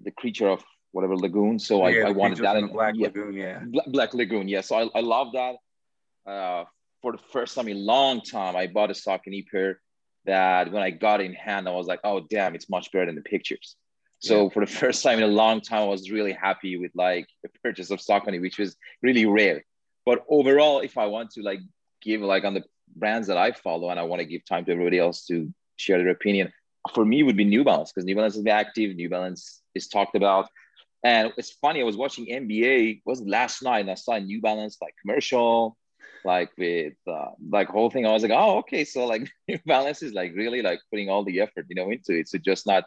the 0.02 0.10
creature 0.12 0.48
of 0.48 0.62
whatever 0.92 1.16
lagoon. 1.16 1.58
So 1.58 1.86
Yeah, 1.88 2.04
I, 2.04 2.08
I 2.08 2.10
wanted 2.12 2.38
that. 2.38 2.56
in 2.56 2.68
Black 2.68 2.94
yeah, 2.96 3.06
Lagoon, 3.06 3.34
yeah. 3.34 3.58
Bla- 3.64 3.88
Black 3.88 4.14
Lagoon. 4.14 4.46
Yeah, 4.48 4.60
so 4.60 4.76
I, 4.76 4.98
I 4.98 5.00
love 5.00 5.32
that. 5.32 5.56
Uh, 6.30 6.64
for 7.00 7.12
the 7.12 7.18
first 7.32 7.54
time 7.56 7.66
in 7.68 7.76
a 7.78 7.80
long 7.80 8.20
time, 8.20 8.54
I 8.54 8.66
bought 8.68 8.90
a 8.90 8.94
Saucony 8.94 9.44
pair 9.48 9.80
that 10.26 10.70
when 10.70 10.82
I 10.82 10.90
got 10.90 11.20
in 11.20 11.32
hand, 11.34 11.68
I 11.68 11.72
was 11.72 11.86
like, 11.86 12.00
oh 12.04 12.20
damn, 12.30 12.54
it's 12.54 12.70
much 12.70 12.92
better 12.92 13.06
than 13.06 13.16
the 13.16 13.22
pictures. 13.22 13.76
So 14.22 14.50
for 14.50 14.64
the 14.64 14.72
first 14.82 15.02
time 15.02 15.18
in 15.18 15.24
a 15.24 15.28
long 15.28 15.60
time, 15.60 15.82
I 15.82 15.86
was 15.86 16.10
really 16.10 16.32
happy 16.32 16.76
with 16.76 16.92
like 16.94 17.26
the 17.42 17.50
purchase 17.62 17.90
of 17.90 17.98
Saucony, 17.98 18.40
which 18.40 18.58
was 18.58 18.76
really 19.02 19.26
rare. 19.26 19.64
But 20.06 20.24
overall, 20.28 20.80
if 20.80 20.96
I 20.96 21.06
want 21.06 21.30
to 21.32 21.42
like 21.42 21.60
give 22.00 22.20
like 22.20 22.44
on 22.44 22.54
the 22.54 22.64
brands 22.94 23.28
that 23.28 23.36
I 23.36 23.52
follow 23.52 23.90
and 23.90 23.98
I 23.98 24.04
want 24.04 24.20
to 24.20 24.26
give 24.26 24.44
time 24.44 24.64
to 24.64 24.72
everybody 24.72 24.98
else 24.98 25.26
to 25.26 25.52
share 25.76 25.98
their 25.98 26.10
opinion, 26.10 26.52
for 26.94 27.04
me 27.04 27.22
would 27.22 27.36
be 27.36 27.44
New 27.44 27.64
Balance 27.64 27.92
because 27.92 28.04
New 28.04 28.16
Balance 28.16 28.36
is 28.36 28.46
active. 28.46 28.94
New 28.94 29.08
Balance 29.08 29.60
is 29.74 29.88
talked 29.88 30.14
about. 30.14 30.48
And 31.04 31.32
it's 31.36 31.50
funny, 31.50 31.80
I 31.80 31.84
was 31.84 31.96
watching 31.96 32.26
NBA, 32.26 33.02
was 33.04 33.20
last 33.22 33.62
night, 33.62 33.80
and 33.80 33.90
I 33.90 33.94
saw 33.94 34.12
a 34.12 34.20
New 34.20 34.40
Balance 34.40 34.78
like 34.80 34.94
commercial, 35.00 35.76
like 36.24 36.50
with 36.56 36.94
uh, 37.08 37.30
like 37.50 37.68
whole 37.68 37.90
thing. 37.90 38.06
I 38.06 38.12
was 38.12 38.22
like, 38.22 38.30
oh, 38.32 38.58
okay, 38.58 38.84
so 38.84 39.06
like 39.06 39.28
New 39.48 39.58
Balance 39.66 40.02
is 40.02 40.12
like 40.12 40.32
really 40.34 40.62
like 40.62 40.78
putting 40.90 41.10
all 41.10 41.24
the 41.24 41.40
effort, 41.40 41.66
you 41.68 41.74
know, 41.74 41.90
into 41.90 42.12
it. 42.16 42.28
So 42.28 42.38
just 42.38 42.68
not 42.68 42.84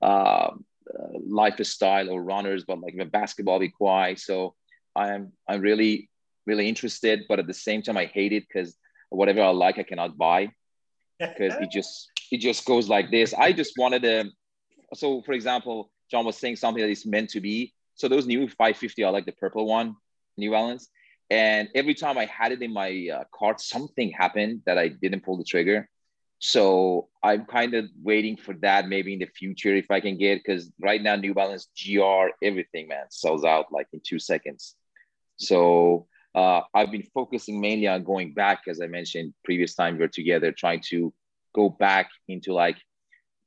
uh, 0.00 0.50
uh, 0.98 1.18
lifestyle 1.26 2.10
or 2.10 2.22
runners, 2.22 2.64
but 2.64 2.80
like 2.80 2.96
the 2.96 3.04
basketball 3.04 3.58
be 3.58 3.68
quiet. 3.68 4.18
So 4.18 4.54
I 4.94 5.14
am 5.14 5.32
I'm 5.48 5.60
really 5.60 6.10
really 6.46 6.68
interested, 6.68 7.24
but 7.28 7.38
at 7.38 7.46
the 7.46 7.54
same 7.54 7.82
time 7.82 7.96
I 7.96 8.06
hate 8.06 8.32
it 8.32 8.44
because 8.46 8.76
whatever 9.10 9.42
I 9.42 9.48
like 9.50 9.78
I 9.78 9.82
cannot 9.82 10.16
buy 10.16 10.50
because 11.18 11.54
it 11.60 11.70
just 11.70 12.10
it 12.30 12.38
just 12.38 12.64
goes 12.64 12.88
like 12.88 13.10
this. 13.10 13.34
I 13.34 13.52
just 13.52 13.74
wanted 13.76 14.02
to. 14.02 14.30
So 14.94 15.22
for 15.22 15.32
example, 15.32 15.90
John 16.10 16.24
was 16.24 16.36
saying 16.36 16.56
something 16.56 16.82
that 16.82 16.90
is 16.90 17.06
meant 17.06 17.30
to 17.30 17.40
be. 17.40 17.74
So 17.94 18.08
those 18.08 18.26
new 18.26 18.46
550 18.48 19.02
are 19.04 19.12
like 19.12 19.26
the 19.26 19.32
purple 19.32 19.66
one, 19.66 19.96
New 20.36 20.50
Balance. 20.50 20.88
And 21.30 21.68
every 21.74 21.94
time 21.94 22.18
I 22.18 22.26
had 22.26 22.52
it 22.52 22.62
in 22.62 22.72
my 22.72 23.08
uh, 23.12 23.24
cart, 23.34 23.60
something 23.60 24.12
happened 24.12 24.62
that 24.66 24.78
I 24.78 24.88
didn't 24.88 25.24
pull 25.24 25.36
the 25.36 25.44
trigger. 25.44 25.88
So 26.38 27.08
I'm 27.22 27.46
kind 27.46 27.74
of 27.74 27.86
waiting 28.02 28.36
for 28.36 28.54
that 28.60 28.88
maybe 28.88 29.14
in 29.14 29.20
the 29.20 29.26
future 29.26 29.74
if 29.74 29.90
I 29.90 30.00
can 30.00 30.18
get 30.18 30.42
because 30.44 30.70
right 30.80 31.02
now 31.02 31.16
New 31.16 31.32
Balance 31.32 31.68
GR 31.76 32.28
everything 32.42 32.88
man 32.88 33.06
sells 33.10 33.44
out 33.44 33.72
like 33.72 33.88
in 33.92 34.00
two 34.04 34.18
seconds. 34.18 34.74
So 35.36 36.06
uh, 36.34 36.60
I've 36.74 36.92
been 36.92 37.06
focusing 37.14 37.60
mainly 37.60 37.88
on 37.88 38.04
going 38.04 38.34
back 38.34 38.62
as 38.68 38.80
I 38.82 38.86
mentioned 38.86 39.32
previous 39.44 39.74
time 39.74 39.94
we 39.94 40.00
were 40.00 40.08
together 40.08 40.52
trying 40.52 40.82
to 40.90 41.12
go 41.54 41.70
back 41.70 42.10
into 42.28 42.52
like 42.52 42.76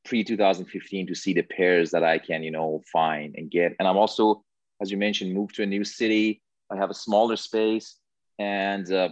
pre 0.04 0.24
2015 0.24 1.08
to 1.08 1.16
see 1.16 1.34
the 1.34 1.44
pairs 1.44 1.92
that 1.92 2.04
I 2.04 2.18
can 2.18 2.42
you 2.42 2.52
know 2.52 2.82
find 2.92 3.36
and 3.38 3.52
get. 3.52 3.76
And 3.80 3.88
I'm 3.88 3.98
also 3.98 4.44
as 4.82 4.90
you 4.90 4.98
mentioned 4.98 5.34
moved 5.34 5.56
to 5.56 5.64
a 5.64 5.68
new 5.68 5.84
city. 5.84 6.42
I 6.72 6.78
have 6.78 6.90
a 6.90 6.96
smaller 6.96 7.36
space 7.36 7.98
and 8.40 8.92
uh, 8.92 9.10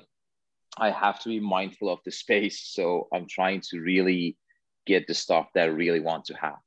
I 0.78 0.92
have 0.92 1.20
to 1.22 1.30
be 1.30 1.40
mindful 1.40 1.90
of 1.90 2.00
the 2.06 2.12
space. 2.12 2.62
So 2.62 3.08
I'm 3.14 3.28
trying 3.28 3.62
to 3.70 3.80
really 3.80 4.38
get 4.86 5.08
the 5.08 5.14
stuff 5.14 5.48
that 5.54 5.64
I 5.64 5.72
really 5.72 6.00
want 6.00 6.26
to 6.26 6.34
have. 6.36 6.58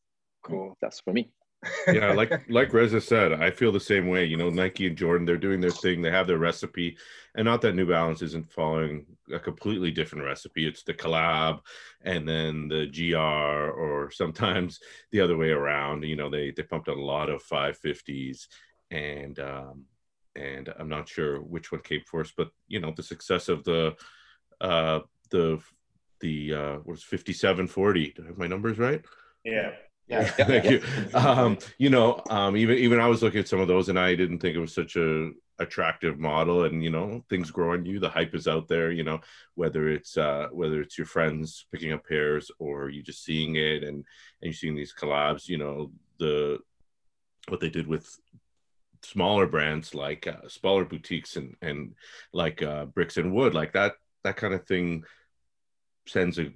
Cool. 0.43 0.77
That's 0.81 1.01
for 1.01 1.13
me. 1.13 1.33
yeah, 1.93 2.13
like 2.13 2.33
like 2.49 2.73
Reza 2.73 3.03
said, 3.03 3.35
I 3.35 3.51
feel 3.51 3.71
the 3.71 3.79
same 3.79 4.09
way. 4.09 4.25
You 4.25 4.39
know, 4.39 4.49
Nike 4.49 4.87
and 4.87 4.97
Jordan, 4.97 5.27
they're 5.27 5.37
doing 5.37 5.61
their 5.61 5.71
thing. 5.71 6.01
They 6.01 6.11
have 6.11 6.27
their 6.27 6.39
recipe, 6.39 6.97
and 7.35 7.45
not 7.45 7.61
that 7.61 7.75
New 7.75 7.87
Balance 7.87 8.23
isn't 8.23 8.51
following 8.51 9.05
a 9.31 9.39
completely 9.39 9.91
different 9.91 10.25
recipe. 10.25 10.67
It's 10.67 10.85
the 10.85 10.95
collab, 10.95 11.61
and 12.01 12.27
then 12.27 12.69
the 12.69 12.87
GR, 12.87 13.19
or 13.19 14.11
sometimes 14.11 14.81
the 15.13 15.21
other 15.21 15.37
way 15.37 15.51
around. 15.51 16.05
You 16.05 16.17
know, 16.17 16.31
they 16.31 16.51
they 16.51 16.63
pumped 16.63 16.89
out 16.89 16.97
a 16.97 17.05
lot 17.05 17.29
of 17.29 17.45
550s, 17.45 18.47
and 18.91 19.39
um, 19.39 19.85
and 20.37 20.73
I'm 20.79 20.89
not 20.89 21.09
sure 21.09 21.41
which 21.41 21.73
one 21.73 21.81
came 21.83 22.03
first, 22.07 22.35
but 22.37 22.51
you 22.69 22.81
know 22.81 22.93
the 22.97 23.03
success 23.03 23.49
of 23.49 23.65
the 23.65 23.95
uh, 24.61 25.01
the 25.31 25.61
the 26.21 26.55
uh, 26.55 26.79
was 26.85 27.03
5740. 27.03 28.13
Do 28.13 28.23
I 28.23 28.27
have 28.29 28.39
my 28.39 28.47
numbers 28.47 28.79
right? 28.79 29.03
Yeah. 29.45 29.73
Yeah. 30.09 30.25
Thank 30.31 30.65
you. 30.65 30.83
Um, 31.15 31.59
you 31.79 31.89
know, 31.89 32.21
um, 32.31 32.57
even 32.57 32.79
even 32.79 33.01
I 33.01 33.07
was 33.07 33.23
looking 33.23 33.41
at 33.41 33.49
some 33.49 33.61
of 33.61 33.69
those, 33.69 33.89
and 33.89 33.99
I 33.99 34.15
didn't 34.15 34.41
think 34.41 34.57
it 34.57 34.61
was 34.61 34.75
such 34.75 34.97
a 34.97 35.31
attractive 35.61 36.19
model. 36.19 36.65
And 36.65 36.83
you 36.83 36.91
know, 36.91 37.25
things 37.29 37.51
grow 37.51 37.75
on 37.75 37.87
you. 37.87 38.01
The 38.01 38.09
hype 38.09 38.35
is 38.35 38.49
out 38.49 38.67
there. 38.67 38.91
You 38.91 39.05
know, 39.05 39.21
whether 39.55 39.89
it's 39.89 40.17
uh, 40.17 40.49
whether 40.51 40.81
it's 40.81 40.99
your 40.99 41.07
friends 41.07 41.67
picking 41.71 41.93
up 41.93 42.07
pairs 42.07 42.51
or 42.59 42.91
you 42.91 43.03
just 43.03 43.25
seeing 43.25 43.57
it, 43.57 43.85
and 43.85 43.97
and 43.97 44.05
you're 44.43 44.53
seeing 44.53 44.75
these 44.75 44.95
collabs. 44.99 45.49
You 45.49 45.59
know, 45.59 45.93
the 46.19 46.59
what 47.49 47.61
they 47.61 47.71
did 47.71 47.87
with 47.87 48.09
smaller 49.03 49.47
brands 49.47 49.95
like 49.95 50.27
uh, 50.27 50.49
smaller 50.49 50.85
boutiques 50.85 51.37
and 51.37 51.57
and 51.63 51.95
like 52.33 52.63
uh, 52.63 52.87
bricks 52.87 53.17
and 53.17 53.33
wood 53.33 53.55
like 53.55 53.73
that 53.73 53.95
that 54.25 54.37
kind 54.37 54.55
of 54.55 54.67
thing 54.67 55.05
sends 56.07 56.39
a 56.39 56.53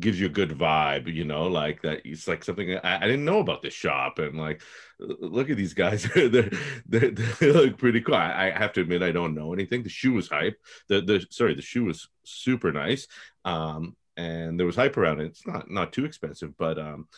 gives 0.00 0.20
you 0.20 0.26
a 0.26 0.30
good 0.30 0.50
vibe 0.50 1.12
you 1.12 1.24
know 1.24 1.46
like 1.46 1.80
that 1.80 2.02
it's 2.04 2.28
like 2.28 2.44
something 2.44 2.76
I, 2.76 2.96
I 2.98 3.06
didn't 3.06 3.24
know 3.24 3.38
about 3.38 3.62
this 3.62 3.72
shop 3.72 4.18
and 4.18 4.36
like 4.36 4.60
look 4.98 5.48
at 5.48 5.56
these 5.56 5.72
guys 5.72 6.02
they're, 6.14 6.50
they're, 6.86 7.10
they 7.10 7.52
look 7.52 7.78
pretty 7.78 8.02
cool. 8.02 8.14
I, 8.14 8.52
I 8.54 8.58
have 8.58 8.74
to 8.74 8.82
admit 8.82 9.02
i 9.02 9.12
don't 9.12 9.34
know 9.34 9.54
anything. 9.54 9.82
The 9.82 9.88
shoe 9.88 10.12
was 10.12 10.28
hype. 10.28 10.58
The 10.88 11.00
the 11.00 11.26
sorry 11.30 11.54
the 11.54 11.62
shoe 11.62 11.84
was 11.84 12.08
super 12.24 12.70
nice 12.70 13.06
um 13.46 13.96
and 14.18 14.58
there 14.58 14.66
was 14.66 14.76
hype 14.76 14.98
around 14.98 15.20
it. 15.20 15.28
It's 15.28 15.46
not 15.46 15.70
not 15.70 15.92
too 15.94 16.04
expensive 16.04 16.56
but 16.58 16.78
um 16.78 17.08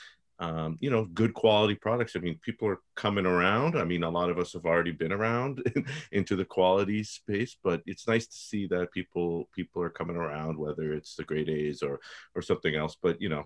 um, 0.41 0.79
you 0.81 0.91
know, 0.91 1.05
good 1.05 1.35
quality 1.35 1.75
products. 1.75 2.17
I 2.17 2.21
mean, 2.21 2.39
people 2.43 2.67
are 2.67 2.81
coming 2.97 3.27
around. 3.27 3.79
I 3.79 3.85
mean, 3.85 4.03
a 4.03 4.11
lot 4.11 4.31
of 4.31 4.39
us 4.39 4.55
have 4.55 4.65
already 4.65 4.91
been 4.91 5.13
around 5.13 5.63
into 6.13 6.35
the 6.35 6.47
quality 6.47 7.05
space, 7.05 7.57
but 7.63 7.83
it's 7.87 8.09
nice 8.09 8.27
to 8.27 8.37
see 8.37 8.67
that 8.69 8.91
people 8.91 9.49
people 9.55 9.83
are 9.83 9.91
coming 9.91 10.17
around, 10.17 10.59
whether 10.59 10.95
it's 10.95 11.15
the 11.15 11.25
grade 11.25 11.51
A's 11.51 11.83
or 11.83 12.01
or 12.35 12.41
something 12.41 12.75
else. 12.75 12.97
But 13.01 13.21
you 13.21 13.29
know, 13.29 13.45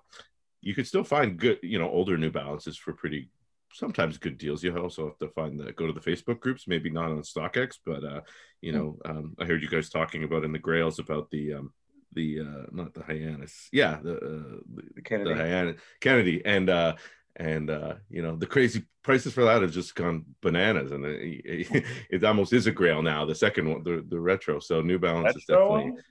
you 0.61 0.73
can 0.73 0.85
still 0.85 1.05
find 1.05 1.37
good, 1.37 1.59
you 1.63 1.81
know, 1.81 1.91
older 1.91 2.17
New 2.17 2.31
Balances 2.31 2.77
for 2.77 2.93
pretty 2.93 3.29
sometimes 3.73 4.17
good 4.17 4.39
deals. 4.39 4.63
You 4.63 4.77
also 4.79 5.07
have 5.07 5.19
to 5.19 5.29
find 5.35 5.59
the 5.59 5.73
go 5.73 5.89
to 5.89 5.93
the 5.93 6.01
Facebook 6.01 6.39
groups, 6.39 6.69
maybe 6.69 6.91
not 6.91 7.11
on 7.11 7.23
StockX, 7.23 7.79
but 7.85 8.05
uh, 8.05 8.21
you 8.61 8.71
hmm. 8.71 8.79
know, 8.79 8.99
um, 9.05 9.35
I 9.41 9.47
heard 9.47 9.63
you 9.63 9.69
guys 9.69 9.91
talking 9.91 10.23
about 10.23 10.45
in 10.45 10.53
the 10.53 10.61
Grails 10.61 11.01
about 11.01 11.29
the 11.33 11.55
um, 11.55 11.73
the 12.15 12.41
uh 12.41 12.67
not 12.73 12.95
the 12.95 13.03
Hyannis, 13.03 13.69
yeah, 13.73 13.99
the 14.03 14.17
uh, 14.17 14.59
the, 14.75 14.83
the 14.97 15.03
Kennedy, 15.03 15.35
the 15.35 15.37
Hyannis, 15.37 15.81
Kennedy, 16.01 16.43
and 16.45 16.71
uh 16.71 16.95
and 17.37 17.71
uh 17.71 17.95
you 18.11 18.23
know 18.23 18.37
the 18.37 18.47
crazy 18.47 18.85
prices 19.03 19.33
for 19.33 19.45
that 19.45 19.63
have 19.63 19.73
just 19.73 19.95
gone 19.95 20.25
bananas, 20.41 20.91
and 20.91 21.05
it, 21.05 21.85
it 22.11 22.25
almost 22.25 22.53
is 22.53 22.67
a 22.67 22.73
Grail 22.73 23.03
now. 23.03 23.25
The 23.25 23.35
second 23.35 23.71
one, 23.71 23.83
the 23.83 24.05
the 24.09 24.21
retro, 24.21 24.59
so 24.61 24.81
New 24.81 24.99
Balance 24.99 25.37
retro? 25.37 25.39
is 25.39 25.45
definitely. 25.47 26.03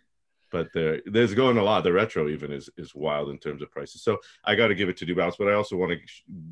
But 0.51 0.67
there, 0.71 1.01
there's 1.07 1.33
going 1.33 1.57
a 1.57 1.63
lot. 1.63 1.83
The 1.83 1.91
retro 1.91 2.29
even 2.29 2.51
is 2.51 2.69
is 2.77 2.93
wild 2.93 3.29
in 3.29 3.39
terms 3.39 3.63
of 3.63 3.71
prices. 3.71 4.03
So 4.03 4.19
I 4.45 4.53
got 4.53 4.67
to 4.67 4.75
give 4.75 4.87
it 4.87 4.97
to 4.97 5.05
New 5.05 5.15
Balance, 5.15 5.35
but 5.37 5.47
I 5.47 5.53
also 5.53 5.75
want 5.75 5.93
to 5.93 5.99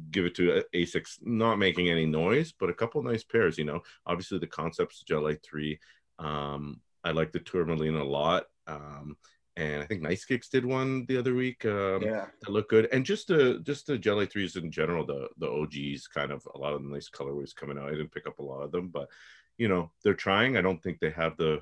give 0.09 0.25
it 0.25 0.33
to 0.35 0.63
Asics, 0.73 1.19
not 1.21 1.59
making 1.59 1.89
any 1.89 2.07
noise, 2.07 2.51
but 2.51 2.71
a 2.71 2.73
couple 2.73 3.03
nice 3.03 3.23
pairs. 3.23 3.59
You 3.59 3.65
know, 3.65 3.81
obviously 4.07 4.39
the 4.39 4.47
Concepts 4.47 5.03
Gel 5.03 5.31
three. 5.43 5.79
Um, 6.17 6.81
I 7.03 7.11
like 7.11 7.31
the 7.31 7.39
Tourmaline 7.39 7.95
a 7.95 8.03
lot. 8.03 8.45
Um, 8.67 9.17
and 9.57 9.81
I 9.81 9.85
think 9.85 10.01
Nice 10.01 10.23
Kicks 10.23 10.47
did 10.47 10.65
one 10.65 11.05
the 11.07 11.17
other 11.17 11.33
week. 11.33 11.65
Um, 11.65 12.01
yeah, 12.01 12.27
that 12.41 12.49
looked 12.49 12.69
good. 12.69 12.87
And 12.91 13.05
just 13.05 13.27
the 13.27 13.59
just 13.63 13.87
the 13.87 13.97
Gel-Lyte 13.97 14.31
threes 14.31 14.55
in 14.55 14.71
general, 14.71 15.05
the 15.05 15.27
the 15.37 15.49
OGs, 15.49 16.07
kind 16.07 16.31
of 16.31 16.47
a 16.53 16.57
lot 16.57 16.73
of 16.73 16.83
the 16.83 16.89
nice 16.89 17.09
colorways 17.09 17.55
coming 17.55 17.77
out. 17.77 17.87
I 17.87 17.91
didn't 17.91 18.13
pick 18.13 18.27
up 18.27 18.39
a 18.39 18.43
lot 18.43 18.61
of 18.61 18.71
them, 18.71 18.87
but 18.87 19.09
you 19.57 19.67
know 19.67 19.91
they're 20.03 20.13
trying. 20.13 20.55
I 20.55 20.61
don't 20.61 20.81
think 20.81 20.99
they 20.99 21.11
have 21.11 21.35
the 21.37 21.59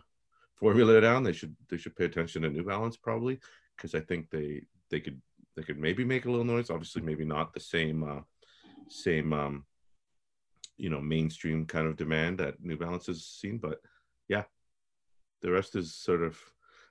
formula 0.56 1.02
down. 1.02 1.24
They 1.24 1.34
should 1.34 1.56
they 1.70 1.78
should 1.78 1.96
pay 1.96 2.06
attention 2.06 2.44
to 2.44 2.50
New 2.50 2.64
Balance 2.64 2.98
probably 2.98 3.40
because 3.76 3.96
I 3.96 4.02
think 4.02 4.30
they 4.30 4.62
they 4.92 5.00
could 5.00 5.20
they 5.56 5.64
could 5.64 5.80
maybe 5.80 6.04
make 6.04 6.26
a 6.26 6.30
little 6.30 6.46
noise. 6.46 6.70
Obviously, 6.70 7.02
maybe 7.02 7.26
not 7.26 7.54
the 7.54 7.60
same 7.60 8.04
uh, 8.04 8.22
same 8.88 9.34
um, 9.34 9.66
you 10.78 10.90
know 10.90 11.02
mainstream 11.02 11.66
kind 11.66 11.88
of 11.88 11.98
demand 11.98 12.38
that 12.40 12.64
New 12.64 12.78
Balance 12.78 13.08
has 13.08 13.26
seen, 13.26 13.58
but 13.58 13.80
yeah, 14.28 14.44
the 15.42 15.52
rest 15.52 15.76
is 15.76 15.96
sort 15.96 16.22
of 16.22 16.40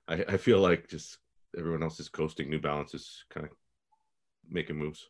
I, 0.09 0.25
I 0.29 0.37
feel 0.37 0.61
like 0.61 0.89
just 0.89 1.19
everyone 1.57 1.83
else 1.83 2.01
is 2.01 2.09
coasting. 2.09 2.51
New 2.51 2.61
Balance 2.61 2.95
is 2.95 3.25
kind 3.31 3.47
of 3.47 3.53
making 4.49 4.77
moves. 4.77 5.09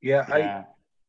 Yeah, 0.00 0.24
yeah, 0.28 0.64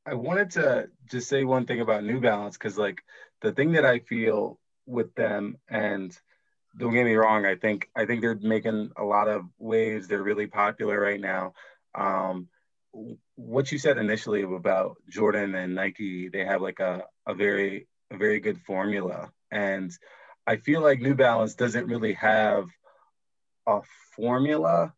I 0.05 0.11
I 0.11 0.13
wanted 0.13 0.51
to 0.51 0.87
just 1.09 1.27
say 1.27 1.43
one 1.43 1.65
thing 1.65 1.81
about 1.81 2.03
New 2.03 2.19
Balance 2.19 2.57
because 2.57 2.77
like 2.77 3.01
the 3.41 3.51
thing 3.51 3.73
that 3.73 3.85
I 3.85 3.99
feel 3.99 4.59
with 4.85 5.13
them 5.15 5.57
and 5.67 6.17
don't 6.77 6.93
get 6.93 7.05
me 7.05 7.15
wrong, 7.15 7.45
I 7.45 7.55
think 7.55 7.89
I 7.95 8.05
think 8.05 8.21
they're 8.21 8.35
making 8.35 8.91
a 8.97 9.03
lot 9.03 9.27
of 9.27 9.45
waves. 9.57 10.07
They're 10.07 10.23
really 10.23 10.47
popular 10.47 10.99
right 10.99 11.19
now. 11.19 11.53
Um, 11.93 12.47
what 13.35 13.71
you 13.71 13.77
said 13.77 13.97
initially 13.97 14.43
about 14.43 14.97
Jordan 15.09 15.55
and 15.55 15.75
Nike, 15.75 16.29
they 16.29 16.45
have 16.45 16.61
like 16.61 16.79
a, 16.79 17.03
a 17.27 17.33
very 17.33 17.87
a 18.11 18.17
very 18.17 18.39
good 18.39 18.59
formula. 18.61 19.31
And 19.51 19.91
I 20.47 20.57
feel 20.57 20.81
like 20.81 21.01
New 21.01 21.15
Balance 21.15 21.55
doesn't 21.55 21.87
really 21.87 22.13
have 22.13 22.67
a 23.67 23.81
formula 24.15 24.93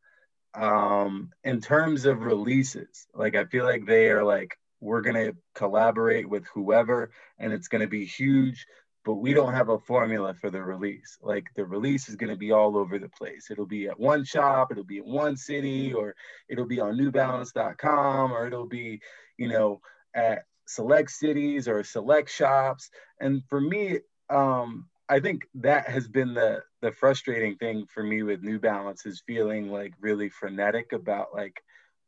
um, 0.53 1.31
in 1.43 1.61
terms 1.61 2.05
of 2.05 2.21
releases. 2.21 3.07
Like 3.13 3.35
I 3.35 3.45
feel 3.45 3.65
like 3.65 3.85
they 3.85 4.09
are 4.09 4.23
like 4.23 4.57
we're 4.79 5.01
gonna 5.01 5.33
collaborate 5.55 6.27
with 6.29 6.45
whoever, 6.53 7.11
and 7.39 7.53
it's 7.53 7.67
gonna 7.67 7.87
be 7.87 8.05
huge. 8.05 8.65
But 9.05 9.15
we 9.15 9.33
don't 9.33 9.53
have 9.53 9.69
a 9.69 9.79
formula 9.79 10.33
for 10.33 10.49
the 10.49 10.61
release. 10.61 11.17
Like 11.21 11.45
the 11.55 11.65
release 11.65 12.09
is 12.09 12.15
gonna 12.15 12.35
be 12.35 12.51
all 12.51 12.77
over 12.77 12.99
the 12.99 13.09
place. 13.09 13.49
It'll 13.49 13.65
be 13.65 13.87
at 13.87 13.99
one 13.99 14.25
shop, 14.25 14.71
it'll 14.71 14.83
be 14.83 14.97
in 14.97 15.05
one 15.05 15.37
city, 15.37 15.93
or 15.93 16.15
it'll 16.49 16.65
be 16.65 16.81
on 16.81 16.97
NewBalance.com, 16.97 18.33
or 18.33 18.47
it'll 18.47 18.67
be, 18.67 19.01
you 19.37 19.47
know, 19.47 19.79
at 20.13 20.43
select 20.67 21.11
cities 21.11 21.67
or 21.67 21.83
select 21.83 22.29
shops. 22.29 22.89
And 23.21 23.43
for 23.47 23.61
me, 23.61 23.99
um, 24.29 24.87
I 25.09 25.19
think 25.19 25.47
that 25.55 25.87
has 25.87 26.07
been 26.07 26.33
the 26.33 26.63
the 26.81 26.91
frustrating 26.91 27.55
thing 27.55 27.85
for 27.93 28.03
me 28.03 28.23
with 28.23 28.43
New 28.43 28.59
Balance 28.59 29.05
is 29.05 29.23
feeling 29.25 29.71
like 29.71 29.93
really 29.99 30.29
frenetic 30.29 30.91
about 30.91 31.33
like 31.33 31.61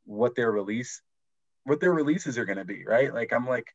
what 0.05 0.35
their 0.35 0.51
release 0.51 1.01
what 1.63 1.79
their 1.79 1.93
releases 1.93 2.37
are 2.37 2.45
going 2.45 2.57
to 2.57 2.65
be, 2.65 2.85
right? 2.85 3.13
Like 3.13 3.31
I'm 3.33 3.47
like 3.47 3.67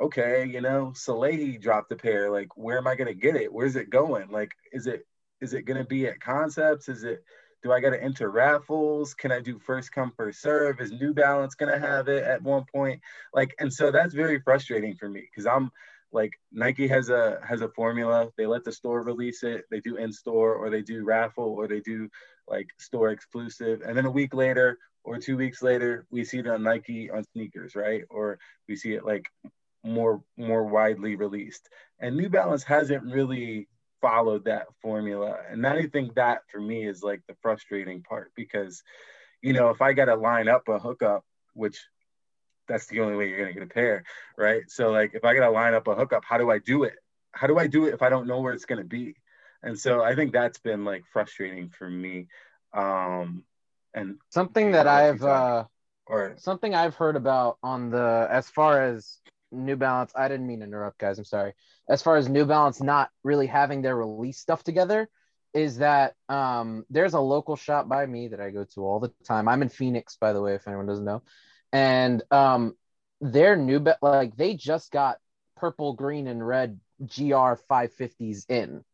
okay, 0.00 0.44
you 0.44 0.60
know, 0.60 0.92
Salehe 0.94 1.60
dropped 1.60 1.92
a 1.92 1.96
pair. 1.96 2.30
Like, 2.30 2.56
where 2.56 2.78
am 2.78 2.86
I 2.86 2.96
going 2.96 3.08
to 3.08 3.14
get 3.14 3.36
it? 3.36 3.52
Where's 3.52 3.76
it 3.76 3.90
going? 3.90 4.30
Like, 4.30 4.52
is 4.72 4.86
it 4.86 5.06
is 5.40 5.52
it 5.52 5.62
going 5.62 5.78
to 5.78 5.84
be 5.84 6.06
at 6.06 6.20
concepts? 6.20 6.88
Is 6.88 7.04
it 7.04 7.24
do 7.62 7.72
I 7.72 7.80
got 7.80 7.90
to 7.90 8.02
enter 8.02 8.30
raffles? 8.30 9.14
Can 9.14 9.32
I 9.32 9.40
do 9.40 9.58
first 9.58 9.90
come 9.90 10.12
first 10.16 10.42
serve? 10.42 10.80
Is 10.80 10.92
New 10.92 11.14
Balance 11.14 11.54
going 11.54 11.72
to 11.72 11.78
have 11.78 12.08
it 12.08 12.22
at 12.22 12.42
one 12.42 12.64
point? 12.70 13.00
Like, 13.32 13.54
and 13.58 13.72
so 13.72 13.90
that's 13.90 14.12
very 14.12 14.40
frustrating 14.40 14.96
for 14.96 15.08
me 15.08 15.22
because 15.30 15.46
I'm 15.46 15.70
like 16.14 16.32
Nike 16.52 16.86
has 16.86 17.10
a 17.10 17.40
has 17.46 17.60
a 17.60 17.68
formula. 17.68 18.28
They 18.38 18.46
let 18.46 18.64
the 18.64 18.72
store 18.72 19.02
release 19.02 19.42
it. 19.42 19.64
They 19.70 19.80
do 19.80 19.96
in 19.96 20.12
store 20.12 20.54
or 20.54 20.70
they 20.70 20.80
do 20.80 21.04
raffle 21.04 21.52
or 21.58 21.66
they 21.66 21.80
do 21.80 22.08
like 22.48 22.68
store 22.78 23.10
exclusive. 23.10 23.82
And 23.84 23.98
then 23.98 24.06
a 24.06 24.10
week 24.10 24.32
later 24.32 24.78
or 25.02 25.18
two 25.18 25.36
weeks 25.36 25.60
later, 25.60 26.06
we 26.10 26.24
see 26.24 26.38
it 26.38 26.46
on 26.46 26.62
Nike 26.62 27.10
on 27.10 27.24
sneakers, 27.32 27.74
right? 27.74 28.04
Or 28.10 28.38
we 28.68 28.76
see 28.76 28.94
it 28.94 29.04
like 29.04 29.26
more 29.82 30.22
more 30.36 30.64
widely 30.64 31.16
released. 31.16 31.68
And 31.98 32.16
New 32.16 32.28
Balance 32.28 32.62
hasn't 32.62 33.02
really 33.12 33.68
followed 34.00 34.44
that 34.44 34.66
formula. 34.82 35.38
And 35.50 35.66
I 35.66 35.88
think 35.88 36.14
that 36.14 36.42
for 36.48 36.60
me 36.60 36.86
is 36.86 37.02
like 37.02 37.22
the 37.26 37.34
frustrating 37.42 38.02
part 38.02 38.30
because, 38.36 38.84
you 39.42 39.52
know, 39.52 39.70
if 39.70 39.82
I 39.82 39.94
got 39.94 40.04
to 40.04 40.14
line 40.14 40.46
up 40.48 40.68
a 40.68 40.78
hookup, 40.78 41.24
which 41.54 41.82
that's 42.68 42.86
the 42.86 43.00
only 43.00 43.16
way 43.16 43.28
you're 43.28 43.38
going 43.38 43.52
to 43.52 43.54
get 43.54 43.62
a 43.62 43.72
pair, 43.72 44.04
right? 44.36 44.62
So 44.68 44.90
like 44.90 45.12
if 45.14 45.24
I 45.24 45.34
got 45.34 45.46
to 45.46 45.50
line 45.50 45.74
up 45.74 45.86
a 45.86 45.94
hookup, 45.94 46.24
how 46.24 46.38
do 46.38 46.50
I 46.50 46.58
do 46.58 46.84
it? 46.84 46.94
How 47.32 47.46
do 47.46 47.58
I 47.58 47.66
do 47.66 47.86
it 47.86 47.94
if 47.94 48.02
I 48.02 48.08
don't 48.08 48.26
know 48.26 48.40
where 48.40 48.52
it's 48.52 48.64
going 48.64 48.80
to 48.80 48.88
be? 48.88 49.16
And 49.62 49.78
so 49.78 50.02
I 50.02 50.14
think 50.14 50.32
that's 50.32 50.58
been 50.58 50.84
like 50.84 51.04
frustrating 51.12 51.70
for 51.70 51.88
me. 51.88 52.28
Um, 52.72 53.44
and 53.94 54.16
something 54.30 54.72
that 54.72 54.86
I've 54.86 55.22
uh, 55.22 55.64
or 56.06 56.34
something 56.38 56.74
I've 56.74 56.94
heard 56.94 57.16
about 57.16 57.58
on 57.62 57.90
the 57.90 58.28
as 58.30 58.48
far 58.48 58.82
as 58.82 59.18
New 59.52 59.76
Balance, 59.76 60.12
I 60.16 60.28
didn't 60.28 60.46
mean 60.46 60.60
to 60.60 60.66
interrupt, 60.66 60.98
guys. 60.98 61.18
I'm 61.18 61.24
sorry. 61.24 61.54
As 61.88 62.02
far 62.02 62.16
as 62.16 62.28
New 62.28 62.44
Balance 62.44 62.82
not 62.82 63.10
really 63.22 63.46
having 63.46 63.82
their 63.82 63.96
release 63.96 64.38
stuff 64.38 64.64
together, 64.64 65.08
is 65.54 65.78
that 65.78 66.14
um, 66.28 66.84
there's 66.90 67.14
a 67.14 67.20
local 67.20 67.56
shop 67.56 67.88
by 67.88 68.04
me 68.04 68.28
that 68.28 68.40
I 68.40 68.50
go 68.50 68.64
to 68.74 68.84
all 68.84 68.98
the 68.98 69.12
time. 69.24 69.48
I'm 69.48 69.62
in 69.62 69.68
Phoenix, 69.68 70.16
by 70.16 70.32
the 70.32 70.42
way, 70.42 70.54
if 70.54 70.66
anyone 70.66 70.86
doesn't 70.86 71.04
know. 71.04 71.22
And 71.74 72.22
um, 72.30 72.76
their 73.20 73.56
new, 73.56 73.80
be- 73.80 73.92
like, 74.00 74.36
they 74.36 74.54
just 74.54 74.92
got 74.92 75.18
purple, 75.56 75.92
green, 75.92 76.28
and 76.28 76.46
red 76.46 76.80
GR 77.00 77.56
550s 77.68 78.48
in. 78.48 78.84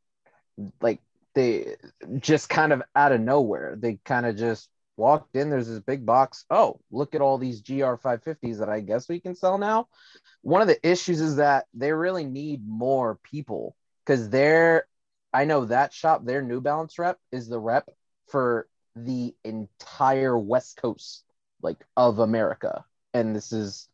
Like, 0.80 1.00
they 1.34 1.76
just 2.18 2.48
kind 2.48 2.72
of 2.72 2.82
out 2.96 3.12
of 3.12 3.20
nowhere. 3.20 3.76
They 3.78 3.98
kind 4.04 4.24
of 4.24 4.36
just 4.36 4.70
walked 4.96 5.36
in. 5.36 5.50
There's 5.50 5.68
this 5.68 5.80
big 5.80 6.06
box. 6.06 6.46
Oh, 6.50 6.80
look 6.90 7.14
at 7.14 7.20
all 7.20 7.36
these 7.38 7.60
GR 7.60 7.96
550s 7.96 8.58
that 8.58 8.70
I 8.70 8.80
guess 8.80 9.08
we 9.08 9.20
can 9.20 9.34
sell 9.34 9.58
now. 9.58 9.88
One 10.40 10.62
of 10.62 10.68
the 10.68 10.88
issues 10.88 11.20
is 11.20 11.36
that 11.36 11.66
they 11.74 11.92
really 11.92 12.24
need 12.24 12.66
more 12.66 13.18
people 13.22 13.76
because 14.04 14.30
they're, 14.30 14.86
I 15.34 15.44
know 15.44 15.66
that 15.66 15.92
shop, 15.92 16.24
their 16.24 16.42
New 16.42 16.62
Balance 16.62 16.98
rep 16.98 17.18
is 17.30 17.46
the 17.46 17.60
rep 17.60 17.90
for 18.28 18.66
the 18.96 19.34
entire 19.44 20.38
West 20.38 20.78
Coast, 20.78 21.24
like 21.62 21.84
of 21.96 22.18
America. 22.18 22.84
And 23.14 23.34
this 23.34 23.52
is, 23.52 23.88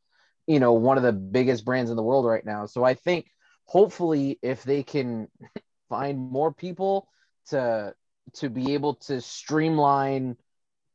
you 0.47 0.61
know, 0.61 0.75
one 0.75 0.97
of 0.97 1.03
the 1.03 1.13
biggest 1.13 1.65
brands 1.65 1.91
in 1.91 1.97
the 1.97 2.03
world 2.03 2.27
right 2.27 2.45
now. 2.45 2.67
So 2.67 2.85
I 2.85 2.95
think 2.95 3.27
hopefully 3.65 4.39
if 4.43 4.63
they 4.63 4.83
can 4.83 5.29
find 5.89 6.19
more 6.19 6.53
people 6.53 7.09
to 7.49 7.95
to 8.35 8.51
be 8.51 8.75
able 8.75 8.95
to 8.95 9.21
streamline 9.21 10.37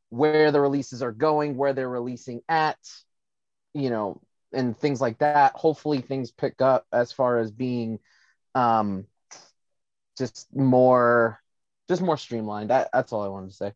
where 0.10 0.52
the 0.52 0.60
releases 0.60 1.02
are 1.02 1.14
going, 1.14 1.56
where 1.56 1.74
they're 1.74 1.90
releasing 1.90 2.42
at, 2.50 2.78
you 3.74 3.90
know, 3.90 4.22
and 4.54 4.78
things 4.78 5.00
like 5.00 5.20
that. 5.20 5.54
Hopefully, 5.56 6.02
things 6.02 6.32
pick 6.32 6.62
up 6.62 6.86
as 6.92 7.12
far 7.12 7.40
as 7.40 7.52
being 7.52 8.00
um, 8.54 9.06
just 10.18 10.54
more, 10.54 11.42
just 11.88 12.02
more 12.02 12.18
streamlined. 12.18 12.70
That, 12.70 12.90
that's 12.92 13.14
all 13.14 13.24
I 13.24 13.30
wanted 13.30 13.52
to 13.52 13.56
say. 13.56 13.74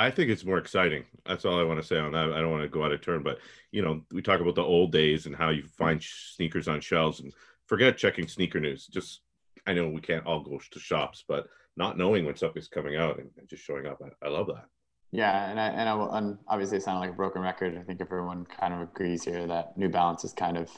I 0.00 0.10
think 0.10 0.30
it's 0.30 0.46
more 0.46 0.56
exciting. 0.56 1.04
That's 1.26 1.44
all 1.44 1.60
I 1.60 1.62
want 1.62 1.78
to 1.78 1.86
say 1.86 1.98
on 1.98 2.12
that. 2.12 2.32
I 2.32 2.40
don't 2.40 2.50
want 2.50 2.62
to 2.62 2.70
go 2.70 2.82
out 2.82 2.92
of 2.92 3.02
turn, 3.02 3.22
but 3.22 3.38
you 3.70 3.82
know, 3.82 4.00
we 4.10 4.22
talk 4.22 4.40
about 4.40 4.54
the 4.54 4.62
old 4.62 4.92
days 4.92 5.26
and 5.26 5.36
how 5.36 5.50
you 5.50 5.62
find 5.76 6.02
sneakers 6.02 6.68
on 6.68 6.80
shelves 6.80 7.20
and 7.20 7.34
forget 7.66 7.98
checking 7.98 8.26
sneaker 8.26 8.58
news. 8.60 8.86
Just 8.86 9.20
I 9.66 9.74
know 9.74 9.90
we 9.90 10.00
can't 10.00 10.24
all 10.24 10.40
go 10.40 10.58
to 10.58 10.80
shops, 10.80 11.22
but 11.28 11.48
not 11.76 11.98
knowing 11.98 12.24
when 12.24 12.34
something's 12.34 12.66
coming 12.66 12.96
out 12.96 13.18
and 13.18 13.28
just 13.46 13.62
showing 13.62 13.86
up, 13.86 14.00
I, 14.02 14.26
I 14.26 14.30
love 14.30 14.46
that. 14.46 14.64
Yeah, 15.12 15.50
and 15.50 15.60
I, 15.60 15.68
and, 15.68 15.86
I, 15.86 16.18
and 16.18 16.38
obviously 16.48 16.78
it 16.78 16.82
sounded 16.82 17.00
like 17.00 17.10
a 17.10 17.14
broken 17.14 17.42
record. 17.42 17.76
I 17.76 17.82
think 17.82 18.00
everyone 18.00 18.46
kind 18.46 18.72
of 18.72 18.80
agrees 18.80 19.22
here 19.22 19.46
that 19.48 19.76
New 19.76 19.90
Balance 19.90 20.22
has 20.22 20.32
kind 20.32 20.56
of 20.56 20.70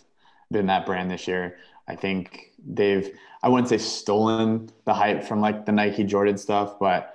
been 0.51 0.67
that 0.67 0.85
brand 0.85 1.13
this 1.13 1.29
year. 1.29 1.59
I 1.87 1.95
think 1.95 2.51
they've 2.67 3.17
I 3.41 3.49
wouldn't 3.49 3.69
say 3.69 3.79
stolen 3.79 4.69
the 4.85 4.95
hype 4.95 5.23
from 5.23 5.41
like 5.41 5.65
the 5.65 5.71
Nike 5.71 6.03
Jordan 6.03 6.39
stuff, 6.39 6.81
but 6.81 7.15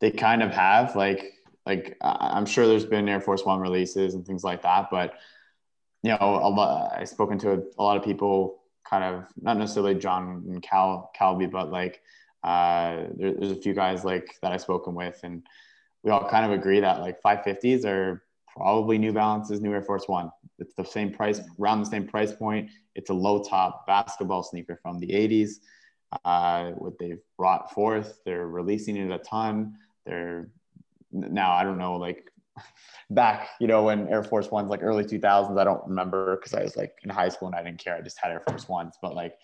they 0.00 0.10
kind 0.10 0.42
of 0.42 0.50
have 0.50 0.96
like 0.96 1.33
like 1.66 1.96
I'm 2.00 2.46
sure 2.46 2.66
there's 2.66 2.84
been 2.84 3.08
Air 3.08 3.20
Force 3.20 3.44
One 3.44 3.60
releases 3.60 4.14
and 4.14 4.26
things 4.26 4.44
like 4.44 4.62
that, 4.62 4.88
but 4.90 5.14
you 6.02 6.10
know, 6.10 6.18
a 6.20 6.50
lot, 6.50 6.92
I've 6.94 7.08
spoken 7.08 7.38
to 7.38 7.52
a, 7.52 7.58
a 7.78 7.82
lot 7.82 7.96
of 7.96 8.04
people, 8.04 8.62
kind 8.88 9.02
of 9.02 9.24
not 9.40 9.56
necessarily 9.56 9.94
John 9.94 10.44
and 10.46 10.62
Cal 10.62 11.10
Calby, 11.18 11.50
but 11.50 11.72
like 11.72 12.02
uh, 12.42 13.04
there, 13.16 13.32
there's 13.32 13.52
a 13.52 13.56
few 13.56 13.72
guys 13.72 14.04
like 14.04 14.36
that 14.42 14.52
I've 14.52 14.60
spoken 14.60 14.94
with, 14.94 15.18
and 15.22 15.42
we 16.02 16.10
all 16.10 16.28
kind 16.28 16.44
of 16.44 16.52
agree 16.52 16.80
that 16.80 17.00
like 17.00 17.22
550s 17.22 17.86
are 17.86 18.22
probably 18.54 18.98
New 18.98 19.12
Balance's 19.12 19.62
New 19.62 19.72
Air 19.72 19.82
Force 19.82 20.06
One. 20.06 20.30
It's 20.58 20.74
the 20.74 20.84
same 20.84 21.10
price, 21.10 21.40
around 21.58 21.80
the 21.80 21.86
same 21.86 22.06
price 22.06 22.32
point. 22.32 22.70
It's 22.94 23.08
a 23.08 23.14
low 23.14 23.42
top 23.42 23.86
basketball 23.86 24.42
sneaker 24.42 24.78
from 24.82 24.98
the 24.98 25.08
80s. 25.08 25.52
Uh, 26.24 26.72
what 26.72 26.98
they've 26.98 27.22
brought 27.38 27.72
forth, 27.72 28.20
they're 28.26 28.46
releasing 28.46 28.96
it 28.96 29.10
a 29.10 29.18
ton. 29.18 29.74
They're 30.04 30.50
now, 31.14 31.52
I 31.52 31.64
don't 31.64 31.78
know, 31.78 31.96
like 31.96 32.30
back, 33.10 33.48
you 33.60 33.66
know, 33.66 33.84
when 33.84 34.08
Air 34.08 34.22
Force 34.22 34.50
Ones, 34.50 34.68
like 34.68 34.82
early 34.82 35.04
2000s, 35.04 35.58
I 35.58 35.64
don't 35.64 35.86
remember 35.86 36.36
because 36.36 36.54
I 36.54 36.62
was 36.62 36.76
like 36.76 36.94
in 37.02 37.10
high 37.10 37.28
school 37.28 37.48
and 37.48 37.56
I 37.56 37.62
didn't 37.62 37.82
care. 37.82 37.94
I 37.94 38.00
just 38.00 38.18
had 38.20 38.32
Air 38.32 38.42
Force 38.46 38.68
Ones, 38.68 38.96
but 39.00 39.14
like 39.14 39.34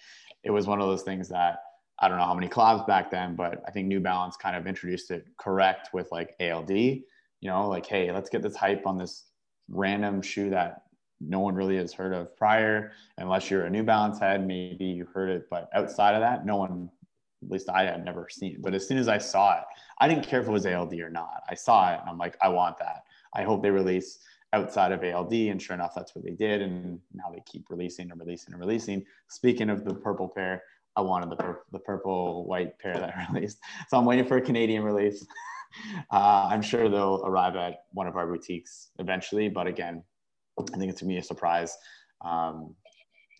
it 0.44 0.50
was 0.50 0.66
one 0.66 0.80
of 0.80 0.88
those 0.88 1.02
things 1.02 1.28
that 1.28 1.60
I 2.00 2.08
don't 2.08 2.18
know 2.18 2.24
how 2.24 2.34
many 2.34 2.48
collabs 2.48 2.86
back 2.86 3.10
then, 3.10 3.36
but 3.36 3.62
I 3.66 3.70
think 3.70 3.86
New 3.86 4.00
Balance 4.00 4.36
kind 4.36 4.56
of 4.56 4.66
introduced 4.66 5.10
it 5.10 5.26
correct 5.38 5.90
with 5.92 6.10
like 6.10 6.34
ALD, 6.40 6.70
you 6.70 7.04
know, 7.42 7.68
like, 7.68 7.86
hey, 7.86 8.10
let's 8.10 8.30
get 8.30 8.42
this 8.42 8.56
hype 8.56 8.86
on 8.86 8.96
this 8.96 9.24
random 9.68 10.22
shoe 10.22 10.50
that 10.50 10.82
no 11.20 11.40
one 11.40 11.54
really 11.54 11.76
has 11.76 11.92
heard 11.92 12.14
of 12.14 12.34
prior, 12.36 12.92
unless 13.18 13.50
you're 13.50 13.66
a 13.66 13.70
New 13.70 13.82
Balance 13.82 14.18
head, 14.18 14.46
maybe 14.46 14.86
you 14.86 15.06
heard 15.12 15.28
it, 15.28 15.48
but 15.50 15.68
outside 15.74 16.14
of 16.14 16.22
that, 16.22 16.46
no 16.46 16.56
one, 16.56 16.90
at 17.42 17.50
least 17.50 17.68
I 17.68 17.84
had 17.84 18.02
never 18.02 18.28
seen 18.30 18.54
it. 18.54 18.62
But 18.62 18.74
as 18.74 18.88
soon 18.88 18.96
as 18.96 19.06
I 19.06 19.18
saw 19.18 19.58
it, 19.58 19.64
I 20.00 20.08
didn't 20.08 20.26
care 20.26 20.40
if 20.40 20.48
it 20.48 20.50
was 20.50 20.66
ALD 20.66 20.94
or 20.94 21.10
not. 21.10 21.42
I 21.48 21.54
saw 21.54 21.92
it 21.92 22.00
and 22.00 22.08
I'm 22.08 22.18
like, 22.18 22.36
I 22.40 22.48
want 22.48 22.78
that. 22.78 23.04
I 23.34 23.42
hope 23.42 23.62
they 23.62 23.70
release 23.70 24.18
outside 24.52 24.92
of 24.92 25.04
ALD. 25.04 25.32
And 25.32 25.60
sure 25.60 25.74
enough, 25.74 25.94
that's 25.94 26.14
what 26.14 26.24
they 26.24 26.32
did. 26.32 26.62
And 26.62 26.98
now 27.12 27.30
they 27.32 27.42
keep 27.46 27.66
releasing 27.68 28.10
and 28.10 28.18
releasing 28.18 28.52
and 28.52 28.60
releasing. 28.60 29.04
Speaking 29.28 29.70
of 29.70 29.84
the 29.84 29.94
purple 29.94 30.28
pair, 30.28 30.62
I 30.96 31.02
wanted 31.02 31.30
the, 31.30 31.36
pur- 31.36 31.62
the 31.70 31.78
purple 31.78 32.46
white 32.46 32.78
pair 32.78 32.94
that 32.94 33.14
released. 33.32 33.58
So 33.88 33.98
I'm 33.98 34.04
waiting 34.04 34.24
for 34.24 34.36
a 34.36 34.42
Canadian 34.42 34.82
release. 34.82 35.26
Uh, 36.10 36.48
I'm 36.50 36.62
sure 36.62 36.88
they'll 36.88 37.22
arrive 37.24 37.54
at 37.54 37.84
one 37.92 38.08
of 38.08 38.16
our 38.16 38.26
boutiques 38.26 38.90
eventually, 38.98 39.48
but 39.48 39.68
again, 39.68 40.02
I 40.58 40.76
think 40.76 40.90
it's 40.90 41.00
gonna 41.00 41.12
be 41.12 41.18
a 41.18 41.22
surprise, 41.22 41.76
um, 42.24 42.74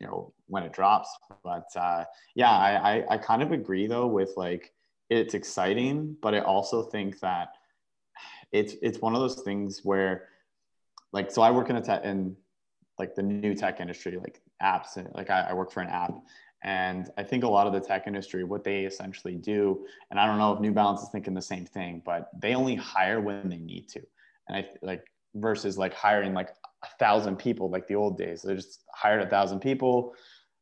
you 0.01 0.07
know, 0.07 0.33
when 0.46 0.62
it 0.62 0.73
drops. 0.73 1.09
But 1.42 1.66
uh, 1.75 2.05
yeah, 2.37 2.53
I, 2.53 2.99
I, 2.99 3.05
I 3.11 3.18
kind 3.18 3.42
of 3.42 3.51
agree 3.51 3.88
though 3.88 4.07
with 4.07 4.31
like 4.37 4.73
it's 5.11 5.35
exciting, 5.35 6.16
but 6.23 6.35
I 6.35 6.40
also 6.40 6.83
think 6.83 7.18
that 7.20 7.49
it's 8.53 8.75
it's 8.81 9.01
one 9.01 9.14
of 9.14 9.20
those 9.20 9.42
things 9.42 9.81
where, 9.85 10.29
like, 11.12 11.31
so 11.31 11.42
I 11.42 11.51
work 11.51 11.68
in 11.68 11.77
a 11.77 11.81
tech 11.81 12.05
in 12.05 12.37
like 12.99 13.14
the 13.14 13.23
new 13.23 13.55
tech 13.55 13.81
industry, 13.81 14.16
like 14.16 14.40
apps, 14.62 14.96
and 14.96 15.09
like 15.14 15.31
I, 15.31 15.49
I 15.51 15.53
work 15.53 15.73
for 15.73 15.81
an 15.81 15.88
app, 15.88 16.14
and 16.62 17.11
I 17.18 17.25
think 17.25 17.44
a 17.44 17.49
lot 17.49 17.66
of 17.66 17.73
the 17.73 17.81
tech 17.81 18.07
industry, 18.07 18.44
what 18.44 18.62
they 18.62 18.85
essentially 18.85 19.35
do, 19.35 19.85
and 20.11 20.20
I 20.20 20.27
don't 20.27 20.38
know 20.38 20.53
if 20.53 20.61
New 20.61 20.73
Balance 20.73 21.03
is 21.03 21.09
thinking 21.11 21.35
the 21.35 21.42
same 21.42 21.66
thing, 21.66 22.03
but 22.05 22.31
they 22.40 22.55
only 22.55 22.77
hire 22.77 23.20
when 23.20 23.49
they 23.49 23.59
need 23.59 23.88
to. 23.90 24.01
And 24.49 24.57
I 24.59 24.68
like 24.83 25.05
versus 25.35 25.77
like 25.79 25.94
hiring 25.94 26.35
like 26.35 26.51
a 26.85 26.88
thousand 26.99 27.37
people 27.37 27.70
like 27.70 27.87
the 27.88 27.94
old 27.94 28.16
days. 28.16 28.42
They 28.42 28.55
just 28.55 28.85
hired 28.94 29.23
a 29.23 29.29
thousand 29.29 29.61
people. 29.61 30.14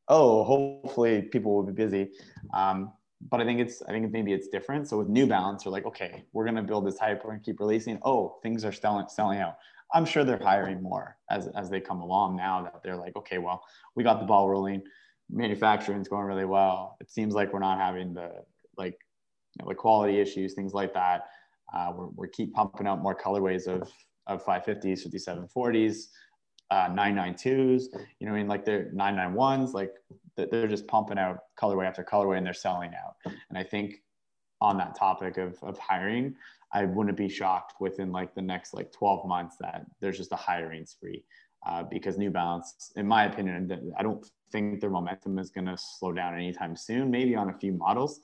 Oh, 0.08 0.42
hopefully 0.44 1.22
people 1.22 1.54
will 1.54 1.64
be 1.64 1.72
busy. 1.72 2.10
Um, 2.54 2.92
but 3.20 3.40
I 3.40 3.44
think 3.44 3.60
it's 3.60 3.82
I 3.82 3.92
think 3.92 4.10
maybe 4.12 4.32
it's 4.32 4.48
different. 4.48 4.88
So 4.88 4.98
with 4.98 5.08
New 5.08 5.26
Balance, 5.26 5.64
they're 5.64 5.72
like, 5.72 5.86
okay, 5.86 6.24
we're 6.32 6.44
gonna 6.44 6.62
build 6.62 6.86
this 6.86 6.98
hype, 6.98 7.24
we're 7.24 7.30
gonna 7.30 7.42
keep 7.42 7.60
releasing. 7.60 7.98
Oh, 8.02 8.38
things 8.42 8.64
are 8.64 8.72
selling 8.72 9.06
selling 9.08 9.40
out. 9.40 9.56
I'm 9.94 10.04
sure 10.04 10.24
they're 10.24 10.38
hiring 10.42 10.82
more 10.82 11.16
as, 11.30 11.48
as 11.48 11.70
they 11.70 11.80
come 11.80 12.00
along 12.00 12.36
now 12.36 12.62
that 12.62 12.82
they're 12.82 12.96
like, 12.96 13.16
okay, 13.16 13.38
well, 13.38 13.64
we 13.94 14.04
got 14.04 14.20
the 14.20 14.26
ball 14.26 14.48
rolling. 14.48 14.82
Manufacturing's 15.30 16.08
going 16.08 16.26
really 16.26 16.44
well. 16.44 16.96
It 17.00 17.10
seems 17.10 17.34
like 17.34 17.52
we're 17.52 17.58
not 17.58 17.78
having 17.78 18.12
the 18.12 18.30
like 18.76 18.98
you 19.58 19.64
know, 19.64 19.68
the 19.68 19.74
quality 19.74 20.20
issues, 20.20 20.54
things 20.54 20.74
like 20.74 20.94
that. 20.94 21.28
Uh, 21.74 21.92
we're, 21.94 22.08
we're 22.08 22.26
keep 22.28 22.52
pumping 22.54 22.86
out 22.86 23.02
more 23.02 23.14
colorways 23.14 23.66
of, 23.66 23.90
of 24.26 24.44
550s, 24.44 25.06
5740s, 25.08 26.06
uh, 26.70 26.88
992s, 26.90 27.84
you 28.18 28.26
know, 28.26 28.32
I 28.32 28.36
mean, 28.36 28.48
like 28.48 28.64
they're 28.64 28.90
991s, 28.94 29.72
like 29.72 29.92
they're 30.36 30.68
just 30.68 30.86
pumping 30.86 31.18
out 31.18 31.38
colorway 31.60 31.86
after 31.86 32.04
colorway 32.04 32.36
and 32.36 32.46
they're 32.46 32.54
selling 32.54 32.92
out. 32.94 33.16
And 33.24 33.58
I 33.58 33.62
think 33.62 34.02
on 34.60 34.76
that 34.78 34.96
topic 34.96 35.38
of, 35.38 35.56
of 35.62 35.78
hiring, 35.78 36.34
I 36.72 36.84
wouldn't 36.84 37.16
be 37.16 37.28
shocked 37.28 37.74
within 37.80 38.12
like 38.12 38.34
the 38.34 38.42
next 38.42 38.74
like 38.74 38.92
12 38.92 39.26
months 39.26 39.56
that 39.60 39.86
there's 40.00 40.18
just 40.18 40.32
a 40.32 40.36
hiring 40.36 40.84
spree 40.84 41.24
uh, 41.66 41.84
because 41.84 42.18
New 42.18 42.30
Balance, 42.30 42.92
in 42.96 43.06
my 43.06 43.24
opinion, 43.24 43.92
I 43.98 44.02
don't 44.02 44.24
think 44.52 44.80
their 44.80 44.90
momentum 44.90 45.38
is 45.38 45.50
going 45.50 45.66
to 45.66 45.76
slow 45.76 46.12
down 46.12 46.34
anytime 46.34 46.76
soon. 46.76 47.10
Maybe 47.10 47.34
on 47.34 47.50
a 47.50 47.58
few 47.58 47.72
models, 47.72 48.20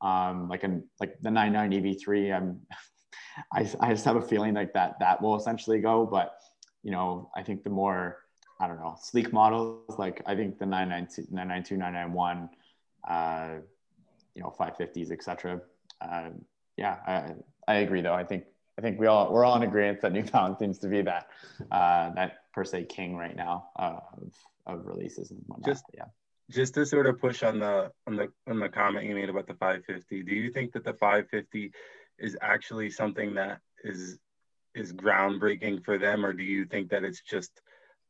um, 0.00 0.48
like 0.48 0.64
an 0.64 0.84
like 1.00 1.16
the 1.20 1.30
990 1.30 2.04
V3. 2.04 2.36
I'm 2.36 2.60
I, 3.52 3.68
I 3.80 3.92
just 3.92 4.04
have 4.04 4.16
a 4.16 4.22
feeling 4.22 4.54
like 4.54 4.72
that 4.74 4.94
that 5.00 5.20
will 5.20 5.36
essentially 5.36 5.80
go. 5.80 6.06
But 6.06 6.34
you 6.84 6.90
know, 6.90 7.30
I 7.34 7.42
think 7.42 7.64
the 7.64 7.70
more 7.70 8.18
I 8.60 8.68
don't 8.68 8.78
know 8.78 8.96
sleek 9.00 9.32
models, 9.32 9.98
like 9.98 10.22
I 10.26 10.36
think 10.36 10.58
the 10.58 10.66
992, 10.66 11.34
992 11.34 11.76
991, 11.76 12.48
uh, 13.08 13.48
you 14.34 14.42
know, 14.42 14.54
550s, 14.56 15.10
etc. 15.10 15.60
Uh, 16.00 16.30
yeah, 16.76 16.98
I, 17.06 17.32
I 17.66 17.76
agree 17.78 18.02
though. 18.02 18.14
I 18.14 18.22
think 18.22 18.44
I 18.78 18.82
think 18.82 19.00
we 19.00 19.06
all 19.06 19.32
we're 19.32 19.44
all 19.44 19.56
in 19.56 19.62
agreement 19.62 20.02
that 20.02 20.12
New 20.12 20.22
Balance 20.24 20.58
seems 20.58 20.78
to 20.80 20.88
be 20.88 21.02
that 21.02 21.26
uh, 21.72 22.10
that 22.10 22.52
per 22.52 22.64
se 22.64 22.84
king 22.84 23.16
right 23.16 23.34
now 23.34 23.70
uh, 23.76 23.98
of, 24.12 24.34
of 24.66 24.86
releases 24.86 25.30
and 25.30 25.42
whatnot. 25.46 25.66
Just, 25.66 25.84
yeah. 25.94 26.04
Just 26.50 26.74
to 26.74 26.84
sort 26.84 27.06
of 27.06 27.18
push 27.18 27.42
on 27.42 27.58
the 27.58 27.90
on 28.06 28.16
the 28.16 28.28
on 28.46 28.60
the 28.60 28.68
comment 28.68 29.06
you 29.06 29.14
made 29.14 29.30
about 29.30 29.46
the 29.46 29.54
550, 29.54 30.22
do 30.24 30.34
you 30.34 30.50
think 30.50 30.72
that 30.74 30.84
the 30.84 30.92
550 30.92 31.72
is 32.18 32.36
actually 32.42 32.90
something 32.90 33.34
that 33.34 33.60
is 33.82 34.18
is 34.74 34.92
groundbreaking 34.92 35.84
for 35.84 35.98
them, 35.98 36.24
or 36.24 36.32
do 36.32 36.42
you 36.42 36.64
think 36.64 36.90
that 36.90 37.04
it's 37.04 37.20
just 37.20 37.50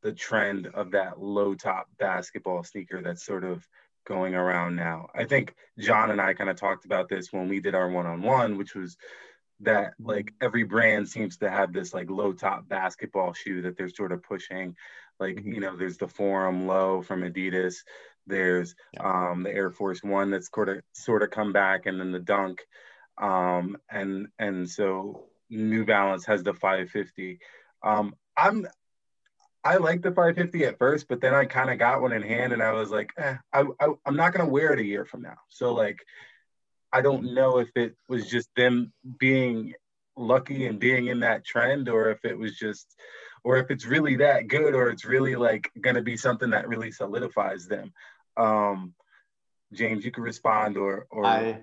the 0.01 0.11
trend 0.11 0.67
of 0.67 0.91
that 0.91 1.21
low 1.21 1.55
top 1.55 1.87
basketball 1.97 2.63
sneaker 2.63 3.01
that's 3.01 3.25
sort 3.25 3.43
of 3.43 3.67
going 4.07 4.35
around 4.35 4.75
now? 4.75 5.07
I 5.15 5.25
think 5.25 5.55
John 5.79 6.11
and 6.11 6.21
I 6.21 6.33
kind 6.33 6.49
of 6.49 6.57
talked 6.57 6.85
about 6.85 7.09
this 7.09 7.31
when 7.31 7.49
we 7.49 7.59
did 7.59 7.75
our 7.75 7.89
one 7.89 8.05
on 8.05 8.21
one, 8.21 8.57
which 8.57 8.75
was 8.75 8.97
that 9.61 9.93
like 9.99 10.33
every 10.41 10.63
brand 10.63 11.07
seems 11.07 11.37
to 11.37 11.49
have 11.49 11.71
this 11.71 11.93
like 11.93 12.09
low 12.09 12.33
top 12.33 12.67
basketball 12.67 13.33
shoe 13.33 13.61
that 13.61 13.77
they're 13.77 13.89
sort 13.89 14.11
of 14.11 14.21
pushing 14.21 14.75
like 15.19 15.37
mm-hmm. 15.37 15.53
you 15.53 15.59
know 15.61 15.75
there's 15.75 15.97
the 15.97 16.07
forum 16.07 16.67
low 16.67 17.01
from 17.01 17.21
adidas 17.21 17.77
there's 18.27 18.75
um 18.99 19.43
the 19.43 19.51
air 19.51 19.71
force 19.71 20.03
one 20.03 20.29
that's 20.29 20.49
sort 20.53 20.69
of 20.69 20.81
sort 20.93 21.23
of 21.23 21.31
come 21.31 21.53
back 21.53 21.85
and 21.85 21.99
then 21.99 22.11
the 22.11 22.19
dunk 22.19 22.61
um 23.17 23.77
and 23.89 24.27
and 24.39 24.69
so 24.69 25.23
new 25.49 25.85
balance 25.85 26.25
has 26.25 26.43
the 26.43 26.53
550 26.53 27.39
um 27.83 28.15
i'm 28.37 28.67
I 29.63 29.77
like 29.77 30.03
the 30.03 30.11
550 30.11 30.63
at 30.65 30.77
first, 30.77 31.07
but 31.07 31.21
then 31.21 31.33
I 31.33 31.45
kind 31.45 31.71
of 31.71 31.79
got 31.79 31.99
one 31.99 32.11
in 32.11 32.21
hand 32.21 32.53
and 32.53 32.61
I 32.61 32.73
was 32.73 32.91
like, 32.91 33.11
eh, 33.17 33.37
I, 33.51 33.63
I, 33.79 33.87
I'm 34.05 34.15
not 34.15 34.31
to 34.45 34.51
wear 34.51 34.71
it 34.73 34.79
a 34.79 34.85
year 34.85 35.05
from 35.05 35.23
now. 35.23 35.37
So, 35.49 35.73
like, 35.73 36.05
I 36.93 37.01
don't 37.01 37.33
know 37.33 37.57
if 37.57 37.69
it 37.75 37.95
was 38.07 38.29
just 38.29 38.47
them 38.55 38.93
being 39.19 39.73
lucky 40.15 40.67
and 40.67 40.79
being 40.79 41.07
in 41.07 41.19
that 41.21 41.43
trend 41.43 41.89
or 41.89 42.09
if 42.09 42.23
it 42.23 42.37
was 42.37 42.55
just 42.55 42.95
or 43.43 43.57
if 43.57 43.69
it's 43.69 43.85
really 43.85 44.15
that 44.17 44.47
good 44.47 44.73
or 44.73 44.89
it's 44.89 45.03
really 45.03 45.35
like 45.35 45.69
to 45.83 46.01
be 46.01 46.15
something 46.15 46.51
that 46.51 46.69
really 46.69 46.91
solidifies 46.91 47.67
them 47.67 47.91
um 48.37 48.93
james 49.73 50.05
you 50.05 50.11
can 50.11 50.23
respond 50.23 50.77
or 50.77 51.05
or 51.11 51.25
i 51.25 51.61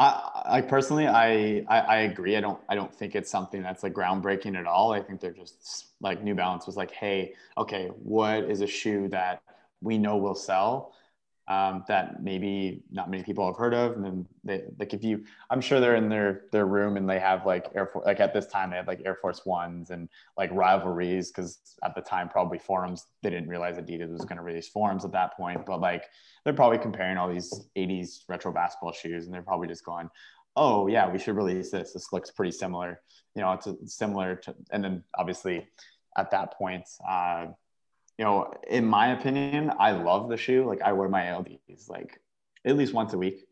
i, 0.00 0.42
I 0.46 0.60
personally 0.62 1.06
I, 1.06 1.64
I, 1.68 1.78
I 1.78 1.96
agree. 2.10 2.36
I 2.36 2.40
don't 2.40 2.58
i 2.68 2.74
don't 2.74 2.92
think 2.92 3.14
it's 3.14 3.30
something 3.30 3.62
that's 3.62 3.82
like 3.82 3.92
groundbreaking 3.92 4.58
at 4.58 4.66
all. 4.66 4.92
I 4.92 5.00
think 5.02 5.20
they're 5.20 5.30
just 5.32 5.88
like 6.00 6.22
new 6.22 6.34
balance 6.34 6.66
was 6.66 6.76
like 6.76 6.90
hey 6.90 7.34
okay 7.56 7.88
what 8.02 8.44
is 8.44 8.62
a 8.62 8.66
shoe 8.66 9.08
that 9.08 9.42
we 9.80 9.98
know 9.98 10.16
will 10.16 10.34
sell 10.34 10.92
um, 11.50 11.82
that 11.88 12.22
maybe 12.22 12.84
not 12.92 13.10
many 13.10 13.24
people 13.24 13.44
have 13.44 13.56
heard 13.56 13.74
of. 13.74 13.94
And 13.94 14.04
then 14.04 14.26
they 14.44 14.62
like 14.78 14.94
if 14.94 15.02
you, 15.02 15.24
I'm 15.50 15.60
sure 15.60 15.80
they're 15.80 15.96
in 15.96 16.08
their 16.08 16.42
their 16.52 16.64
room 16.64 16.96
and 16.96 17.10
they 17.10 17.18
have 17.18 17.44
like 17.44 17.66
Air 17.74 17.86
Force 17.86 18.06
like 18.06 18.20
at 18.20 18.32
this 18.32 18.46
time 18.46 18.70
they 18.70 18.76
had 18.76 18.86
like 18.86 19.02
Air 19.04 19.16
Force 19.20 19.44
Ones 19.44 19.90
and 19.90 20.08
like 20.38 20.50
rivalries 20.52 21.32
because 21.32 21.58
at 21.84 21.96
the 21.96 22.02
time 22.02 22.28
probably 22.28 22.58
forums 22.58 23.06
they 23.24 23.30
didn't 23.30 23.48
realize 23.48 23.78
Adidas 23.78 24.12
was 24.12 24.24
going 24.24 24.36
to 24.36 24.44
release 24.44 24.68
forums 24.68 25.04
at 25.04 25.10
that 25.10 25.36
point. 25.36 25.66
But 25.66 25.80
like 25.80 26.04
they're 26.44 26.54
probably 26.54 26.78
comparing 26.78 27.16
all 27.16 27.28
these 27.28 27.52
80s 27.76 28.20
retro 28.28 28.52
basketball 28.52 28.92
shoes 28.92 29.24
and 29.24 29.34
they're 29.34 29.42
probably 29.42 29.66
just 29.66 29.84
going, 29.84 30.08
oh 30.54 30.86
yeah, 30.86 31.10
we 31.10 31.18
should 31.18 31.34
release 31.34 31.72
this. 31.72 31.92
This 31.94 32.12
looks 32.12 32.30
pretty 32.30 32.52
similar. 32.52 33.00
You 33.34 33.42
know, 33.42 33.52
it's 33.52 33.96
similar 33.96 34.36
to, 34.36 34.54
and 34.70 34.84
then 34.84 35.02
obviously 35.18 35.66
at 36.16 36.30
that 36.30 36.54
point. 36.54 36.84
Uh, 37.08 37.46
you 38.20 38.26
know, 38.26 38.52
in 38.68 38.84
my 38.84 39.12
opinion, 39.12 39.72
I 39.78 39.92
love 39.92 40.28
the 40.28 40.36
shoe. 40.36 40.66
Like 40.66 40.82
I 40.82 40.92
wear 40.92 41.08
my 41.08 41.22
LDs 41.22 41.88
like 41.88 42.20
at 42.66 42.76
least 42.76 42.92
once 42.92 43.14
a 43.14 43.18
week. 43.18 43.46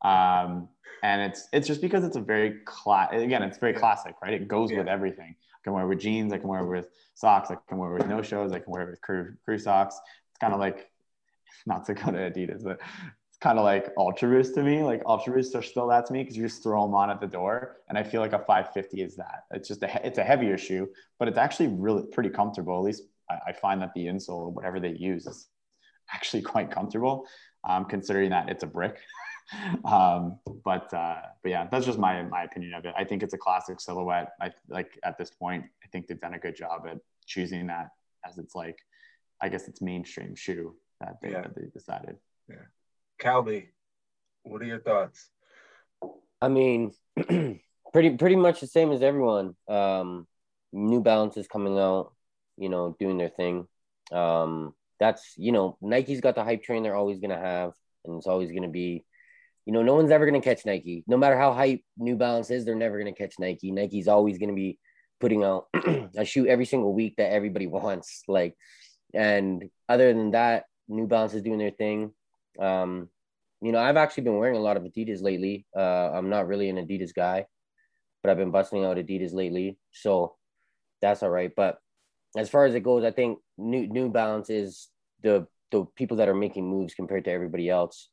Um, 0.00 0.70
and 1.02 1.20
it's 1.20 1.46
it's 1.52 1.66
just 1.66 1.82
because 1.82 2.04
it's 2.04 2.16
a 2.16 2.22
very 2.22 2.60
class 2.64 3.10
again, 3.12 3.42
it's 3.42 3.58
very 3.58 3.74
classic, 3.74 4.14
right? 4.22 4.32
It 4.32 4.48
goes 4.48 4.70
yeah. 4.70 4.78
with 4.78 4.88
everything. 4.88 5.36
I 5.38 5.58
can 5.62 5.74
wear 5.74 5.86
with 5.86 6.00
jeans, 6.00 6.32
I 6.32 6.38
can 6.38 6.48
wear 6.48 6.64
with 6.64 6.88
socks, 7.14 7.50
I 7.50 7.58
can 7.68 7.76
wear 7.76 7.90
with 7.90 8.06
no 8.06 8.22
shows, 8.22 8.52
I 8.52 8.60
can 8.60 8.72
wear 8.72 8.86
with 8.86 9.02
crew 9.02 9.34
crew 9.44 9.58
socks. 9.58 10.00
It's 10.30 10.38
kind 10.38 10.54
of 10.54 10.58
like 10.58 10.90
not 11.66 11.84
to 11.84 11.92
go 11.92 12.10
to 12.10 12.30
Adidas, 12.30 12.64
but 12.64 12.80
it's 13.28 13.38
kind 13.42 13.58
of 13.58 13.64
like 13.66 13.90
Ultra 13.98 14.30
Boost 14.30 14.54
to 14.54 14.62
me. 14.62 14.82
Like 14.82 15.02
Ultra 15.04 15.34
Boost 15.34 15.54
are 15.54 15.62
still 15.62 15.88
that 15.88 16.06
to 16.06 16.14
me 16.14 16.22
because 16.22 16.38
you 16.38 16.44
just 16.44 16.62
throw 16.62 16.86
them 16.86 16.94
on 16.94 17.10
at 17.10 17.20
the 17.20 17.26
door, 17.26 17.76
and 17.90 17.98
I 17.98 18.02
feel 18.02 18.22
like 18.22 18.32
a 18.32 18.38
550 18.38 19.02
is 19.02 19.16
that. 19.16 19.44
It's 19.50 19.68
just 19.68 19.82
a 19.82 20.06
it's 20.06 20.16
a 20.16 20.24
heavier 20.24 20.56
shoe, 20.56 20.88
but 21.18 21.28
it's 21.28 21.36
actually 21.36 21.68
really 21.68 22.06
pretty 22.06 22.30
comfortable. 22.30 22.78
At 22.78 22.84
least 22.84 23.02
I, 23.30 23.38
I 23.48 23.52
find 23.52 23.80
that 23.82 23.92
the 23.94 24.06
insole, 24.06 24.52
whatever 24.52 24.80
they 24.80 24.90
use, 24.90 25.26
is 25.26 25.48
actually 26.12 26.42
quite 26.54 26.70
comfortable, 26.70 27.26
um, 27.68 27.84
considering 27.84 28.30
that 28.30 28.48
it's 28.48 28.62
a 28.62 28.66
brick. 28.66 28.98
um, 29.84 30.38
but 30.64 30.92
uh, 30.94 31.20
but 31.42 31.48
yeah, 31.48 31.68
that's 31.70 31.86
just 31.86 31.98
my 31.98 32.22
my 32.22 32.44
opinion 32.44 32.74
of 32.74 32.84
it. 32.84 32.94
I 32.96 33.04
think 33.04 33.22
it's 33.22 33.34
a 33.34 33.38
classic 33.38 33.80
silhouette. 33.80 34.32
I 34.40 34.50
like 34.68 34.98
at 35.04 35.18
this 35.18 35.30
point, 35.30 35.64
I 35.82 35.88
think 35.88 36.06
they've 36.06 36.20
done 36.20 36.34
a 36.34 36.38
good 36.38 36.56
job 36.56 36.86
at 36.90 36.98
choosing 37.26 37.66
that 37.68 37.90
as 38.26 38.38
it's 38.38 38.54
like, 38.54 38.78
I 39.40 39.48
guess 39.48 39.68
it's 39.68 39.82
mainstream 39.82 40.34
shoe 40.34 40.74
that 41.00 41.16
they, 41.22 41.30
yeah. 41.30 41.42
that 41.42 41.54
they 41.54 41.66
decided. 41.72 42.16
Yeah, 42.48 42.56
Calby, 43.20 43.68
what 44.44 44.62
are 44.62 44.66
your 44.66 44.80
thoughts? 44.80 45.28
I 46.40 46.48
mean, 46.48 46.92
pretty 47.92 48.16
pretty 48.16 48.36
much 48.36 48.60
the 48.60 48.66
same 48.66 48.92
as 48.92 49.02
everyone. 49.02 49.56
Um, 49.68 50.26
New 50.72 51.00
Balance 51.02 51.36
is 51.36 51.46
coming 51.46 51.78
out 51.78 52.12
you 52.56 52.68
know, 52.68 52.96
doing 52.98 53.18
their 53.18 53.28
thing. 53.28 53.66
Um, 54.12 54.74
that's 55.00 55.34
you 55.36 55.52
know, 55.52 55.76
Nike's 55.80 56.20
got 56.20 56.34
the 56.34 56.44
hype 56.44 56.62
train 56.62 56.82
they're 56.82 56.96
always 56.96 57.20
gonna 57.20 57.38
have, 57.38 57.72
and 58.04 58.16
it's 58.16 58.26
always 58.26 58.52
gonna 58.52 58.68
be, 58.68 59.04
you 59.66 59.72
know, 59.72 59.82
no 59.82 59.94
one's 59.94 60.10
ever 60.10 60.26
gonna 60.26 60.40
catch 60.40 60.64
Nike. 60.64 61.04
No 61.06 61.16
matter 61.16 61.36
how 61.36 61.52
hype 61.52 61.82
New 61.96 62.16
Balance 62.16 62.50
is, 62.50 62.64
they're 62.64 62.74
never 62.74 62.98
gonna 62.98 63.12
catch 63.12 63.34
Nike. 63.38 63.72
Nike's 63.72 64.08
always 64.08 64.38
gonna 64.38 64.54
be 64.54 64.78
putting 65.20 65.42
out 65.42 65.66
a 66.16 66.24
shoe 66.24 66.46
every 66.46 66.64
single 66.66 66.92
week 66.92 67.14
that 67.16 67.32
everybody 67.32 67.66
wants. 67.78 68.22
Like, 68.28 68.56
and 69.12 69.64
other 69.88 70.12
than 70.12 70.32
that, 70.32 70.64
New 70.88 71.06
Balance 71.06 71.34
is 71.34 71.42
doing 71.42 71.58
their 71.58 71.70
thing. 71.70 72.12
Um, 72.58 73.08
you 73.60 73.72
know, 73.72 73.78
I've 73.78 73.96
actually 73.96 74.24
been 74.24 74.36
wearing 74.38 74.56
a 74.56 74.60
lot 74.60 74.76
of 74.76 74.82
Adidas 74.82 75.22
lately. 75.22 75.66
Uh, 75.74 76.10
I'm 76.12 76.28
not 76.28 76.46
really 76.46 76.68
an 76.68 76.76
Adidas 76.76 77.14
guy, 77.14 77.46
but 78.22 78.30
I've 78.30 78.36
been 78.36 78.50
busting 78.50 78.84
out 78.84 78.98
Adidas 78.98 79.32
lately, 79.32 79.78
so 79.92 80.36
that's 81.00 81.22
all 81.22 81.30
right. 81.30 81.50
But 81.56 81.78
as 82.36 82.48
far 82.48 82.64
as 82.64 82.74
it 82.74 82.82
goes, 82.82 83.04
I 83.04 83.10
think 83.10 83.38
New 83.56 83.86
New 83.86 84.10
Balance 84.10 84.50
is 84.50 84.88
the 85.22 85.46
the 85.70 85.84
people 85.96 86.18
that 86.18 86.28
are 86.28 86.34
making 86.34 86.68
moves 86.68 86.94
compared 86.94 87.24
to 87.24 87.30
everybody 87.30 87.68
else. 87.68 88.08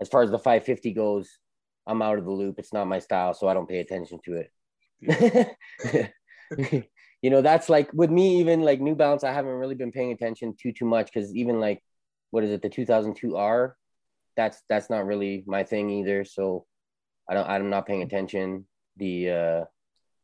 As 0.00 0.08
far 0.08 0.22
as 0.22 0.30
the 0.30 0.38
550 0.38 0.92
goes, 0.92 1.28
I'm 1.86 2.02
out 2.02 2.18
of 2.18 2.24
the 2.24 2.30
loop. 2.30 2.58
It's 2.58 2.72
not 2.72 2.86
my 2.86 2.98
style, 2.98 3.34
so 3.34 3.48
I 3.48 3.54
don't 3.54 3.68
pay 3.68 3.80
attention 3.80 4.20
to 4.24 4.42
it. 4.42 4.52
Yeah. 5.00 6.08
you 7.22 7.30
know, 7.30 7.42
that's 7.42 7.68
like 7.68 7.92
with 7.92 8.10
me, 8.10 8.40
even 8.40 8.60
like 8.60 8.80
New 8.80 8.94
Balance, 8.94 9.24
I 9.24 9.32
haven't 9.32 9.52
really 9.52 9.74
been 9.74 9.92
paying 9.92 10.12
attention 10.12 10.54
too 10.60 10.72
too 10.72 10.86
much 10.86 11.12
because 11.12 11.34
even 11.34 11.60
like 11.60 11.82
what 12.30 12.44
is 12.44 12.50
it, 12.50 12.62
the 12.62 12.68
2002R, 12.68 13.72
that's 14.36 14.62
that's 14.68 14.90
not 14.90 15.06
really 15.06 15.44
my 15.46 15.64
thing 15.64 15.90
either. 15.90 16.24
So 16.24 16.66
I 17.28 17.34
don't 17.34 17.48
I'm 17.48 17.70
not 17.70 17.86
paying 17.86 18.02
attention. 18.02 18.66
The 18.96 19.30
uh 19.30 19.64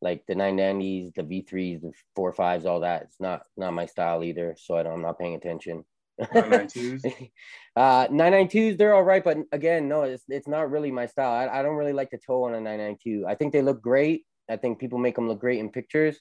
like 0.04 0.24
the 0.28 0.34
990s, 0.36 1.14
the 1.16 1.24
V3s, 1.24 1.82
the 1.82 1.92
four 2.16 2.32
fives, 2.32 2.66
all 2.66 2.80
that. 2.80 3.02
It's 3.04 3.20
not 3.20 3.42
not 3.56 3.72
my 3.74 3.86
style 3.86 4.22
either. 4.24 4.56
So 4.58 4.76
I 4.76 4.92
am 4.92 5.02
not 5.02 5.18
paying 5.18 5.34
attention. 5.36 5.84
992s? 6.20 7.30
uh, 7.76 8.06
992s, 8.08 8.78
they're 8.78 8.94
all 8.94 9.02
right, 9.02 9.24
but 9.24 9.38
again, 9.52 9.88
no, 9.88 10.02
it's 10.04 10.24
it's 10.28 10.48
not 10.48 10.70
really 10.70 10.92
my 10.92 11.06
style. 11.06 11.32
I, 11.32 11.60
I 11.60 11.62
don't 11.62 11.76
really 11.76 11.94
like 11.94 12.10
the 12.10 12.18
toe 12.18 12.44
on 12.44 12.54
a 12.54 12.60
992. 12.60 13.26
I 13.26 13.34
think 13.34 13.52
they 13.52 13.62
look 13.62 13.82
great. 13.82 14.24
I 14.50 14.56
think 14.56 14.78
people 14.78 14.98
make 14.98 15.16
them 15.16 15.28
look 15.28 15.40
great 15.40 15.60
in 15.60 15.70
pictures, 15.70 16.20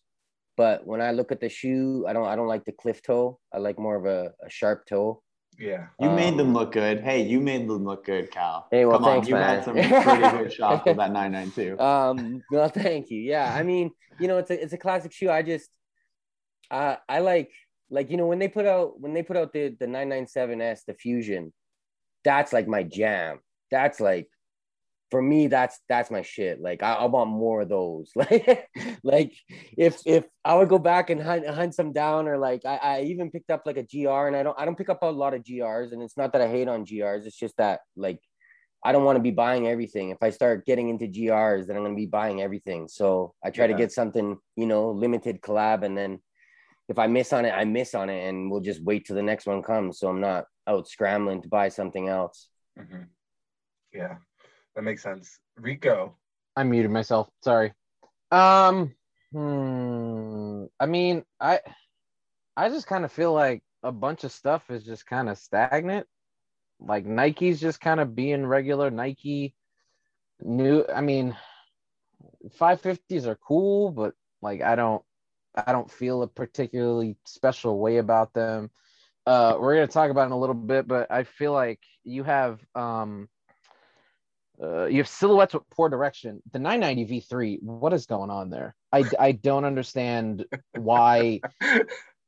But 0.58 0.86
when 0.88 1.02
I 1.02 1.12
look 1.12 1.32
at 1.32 1.42
the 1.42 1.50
shoe, 1.50 2.06
I 2.08 2.14
don't 2.14 2.28
I 2.28 2.36
don't 2.36 2.48
like 2.48 2.66
the 2.66 2.74
cliff 2.74 3.02
toe. 3.02 3.40
I 3.54 3.60
like 3.60 3.80
more 3.80 3.96
of 3.98 4.06
a, 4.06 4.34
a 4.46 4.50
sharp 4.50 4.86
toe. 4.88 5.22
Yeah. 5.64 5.88
You 6.00 6.10
Um, 6.10 6.16
made 6.16 6.38
them 6.38 6.54
look 6.54 6.72
good. 6.74 7.02
Hey, 7.02 7.22
you 7.22 7.40
made 7.40 7.68
them 7.68 7.86
look 7.86 8.06
good, 8.06 8.32
Cal. 8.32 8.68
Hey, 8.70 8.86
well, 8.86 8.98
Come 9.00 9.06
thanks, 9.06 9.28
on, 9.28 9.30
you 9.30 9.36
man. 9.36 9.56
had 9.56 9.64
some 9.64 9.74
pretty 9.76 10.38
good 10.38 10.54
shots 10.58 10.86
with 10.86 10.98
that 10.98 11.12
992. 11.12 11.80
Um, 11.80 12.42
well, 12.52 12.70
thank 12.70 13.10
you. 13.10 13.22
Yeah, 13.22 13.54
I 13.54 13.64
mean, 13.64 13.92
you 14.20 14.28
know, 14.28 14.38
it's 14.38 14.52
a 14.52 14.62
it's 14.62 14.74
a 14.74 14.78
classic 14.78 15.12
shoe. 15.14 15.30
I 15.30 15.42
just, 15.42 15.70
uh, 16.70 16.98
I 17.08 17.20
like 17.20 17.52
like 17.90 18.10
you 18.12 18.18
know 18.18 18.28
when 18.28 18.40
they 18.40 18.48
put 18.48 18.66
out 18.66 19.00
when 19.00 19.14
they 19.14 19.24
put 19.24 19.38
out 19.38 19.54
the 19.54 19.76
the 19.80 19.86
997s, 19.88 20.86
the 20.86 20.94
Fusion, 20.94 21.54
that's 22.24 22.52
like 22.54 22.68
my 22.68 22.84
jam. 22.84 23.40
That's 23.72 24.00
like, 24.00 24.28
for 25.14 25.22
me, 25.22 25.46
that's 25.46 25.80
that's 25.88 26.10
my 26.10 26.24
shit. 26.24 26.60
Like 26.60 26.82
I, 26.82 26.94
I 26.94 27.06
want 27.06 27.30
more 27.30 27.62
of 27.62 27.70
those. 27.70 28.12
Like, 28.18 28.68
like 29.04 29.34
if 29.78 30.02
if 30.08 30.26
I 30.44 30.56
would 30.56 30.70
go 30.70 30.80
back 30.80 31.12
and 31.12 31.22
hunt 31.22 31.48
hunt 31.48 31.76
some 31.76 31.94
down, 31.94 32.28
or 32.28 32.40
like 32.40 32.66
I, 32.66 32.78
I 32.78 33.02
even 33.02 33.30
picked 33.30 33.52
up 33.52 33.62
like 33.68 33.78
a 33.78 33.84
GR, 33.84 34.26
and 34.26 34.36
I 34.36 34.42
don't 34.42 34.60
I 34.60 34.66
don't 34.66 34.76
pick 34.76 34.90
up 34.90 35.04
a 35.04 35.06
lot 35.06 35.36
of 35.36 35.44
GRs, 35.44 35.92
and 35.92 36.02
it's 36.02 36.18
not 36.18 36.34
that 36.34 36.42
I 36.42 36.48
hate 36.48 36.68
on 36.68 36.84
GRs. 36.84 37.28
It's 37.28 37.38
just 37.38 37.56
that 37.58 37.82
like 37.96 38.20
I 38.84 38.92
don't 38.92 39.06
want 39.06 39.18
to 39.18 39.22
be 39.30 39.30
buying 39.30 39.68
everything. 39.68 40.10
If 40.10 40.18
I 40.24 40.32
start 40.32 40.66
getting 40.66 40.90
into 40.90 41.06
GRs, 41.06 41.68
then 41.68 41.76
I'm 41.78 41.84
going 41.84 41.96
to 41.96 42.02
be 42.02 42.08
buying 42.08 42.42
everything. 42.42 42.88
So 42.88 43.36
I 43.46 43.52
try 43.52 43.68
to 43.68 43.74
get 43.78 43.92
something, 43.92 44.38
you 44.56 44.66
know, 44.66 44.90
limited 44.90 45.42
collab. 45.42 45.84
And 45.84 45.96
then 45.96 46.20
if 46.90 46.98
I 46.98 47.06
miss 47.06 47.34
on 47.34 47.46
it, 47.46 47.52
I 47.52 47.66
miss 47.66 47.94
on 47.94 48.10
it 48.10 48.28
and 48.28 48.50
we'll 48.50 48.62
just 48.62 48.84
wait 48.84 49.06
till 49.06 49.16
the 49.16 49.22
next 49.22 49.46
one 49.46 49.62
comes. 49.62 50.00
So 50.00 50.08
I'm 50.10 50.20
not 50.22 50.46
out 50.66 50.88
scrambling 50.88 51.44
to 51.44 51.50
buy 51.50 51.70
something 51.70 52.10
else. 52.10 52.50
Mhm. 52.80 53.08
Yeah, 53.94 54.16
that 54.76 54.84
makes 54.84 55.04
sense. 55.04 55.40
Rico. 55.58 56.16
I 56.56 56.64
muted 56.64 56.92
myself. 56.92 57.30
Sorry. 57.42 57.74
Um. 58.32 58.94
Hmm. 59.32 60.66
I 60.80 60.86
mean, 60.86 61.24
I, 61.40 61.60
I 62.56 62.70
just 62.70 62.88
kind 62.88 63.04
of 63.04 63.12
feel 63.12 63.34
like 63.34 63.64
a 63.82 63.92
bunch 63.92 64.24
of 64.24 64.32
stuff 64.32 64.70
is 64.70 64.84
just 64.84 65.06
kind 65.06 65.30
of 65.30 65.38
stagnant. 65.38 66.08
Like 66.80 67.06
Nike's 67.06 67.60
just 67.60 67.82
kind 67.82 68.00
of 68.00 68.16
being 68.16 68.46
regular 68.46 68.92
Nike. 68.92 69.56
New. 70.42 70.86
I 70.94 71.02
mean, 71.02 71.36
550s 72.60 73.26
are 73.26 73.36
cool, 73.36 73.92
but 73.92 74.14
like 74.42 74.62
I 74.62 74.76
don't, 74.76 75.04
I 75.56 75.72
don't 75.72 75.90
feel 75.90 76.22
a 76.22 76.28
particularly 76.28 77.18
special 77.26 77.80
way 77.80 77.98
about 77.98 78.34
them. 78.34 78.70
Uh, 79.26 79.56
we're 79.60 79.76
gonna 79.76 79.88
talk 79.88 80.12
about 80.12 80.26
in 80.26 80.34
a 80.34 80.40
little 80.40 80.56
bit, 80.56 80.88
but 80.88 81.10
I 81.12 81.24
feel 81.24 81.54
like 81.54 81.80
you 82.04 82.24
have 82.24 82.60
um 82.76 83.30
uh, 84.64 84.86
you 84.86 84.98
have 84.98 85.08
silhouettes 85.08 85.54
with 85.54 85.70
poor 85.70 85.90
direction. 85.90 86.42
The 86.52 86.60
990 86.60 87.22
V3, 87.22 87.64
what 87.64 87.94
is 87.94 88.06
going 88.06 88.30
on 88.30 88.50
there? 88.50 88.76
I, 88.92 89.04
I 89.20 89.32
don't 89.34 89.66
understand 89.66 90.46
why. 90.78 91.42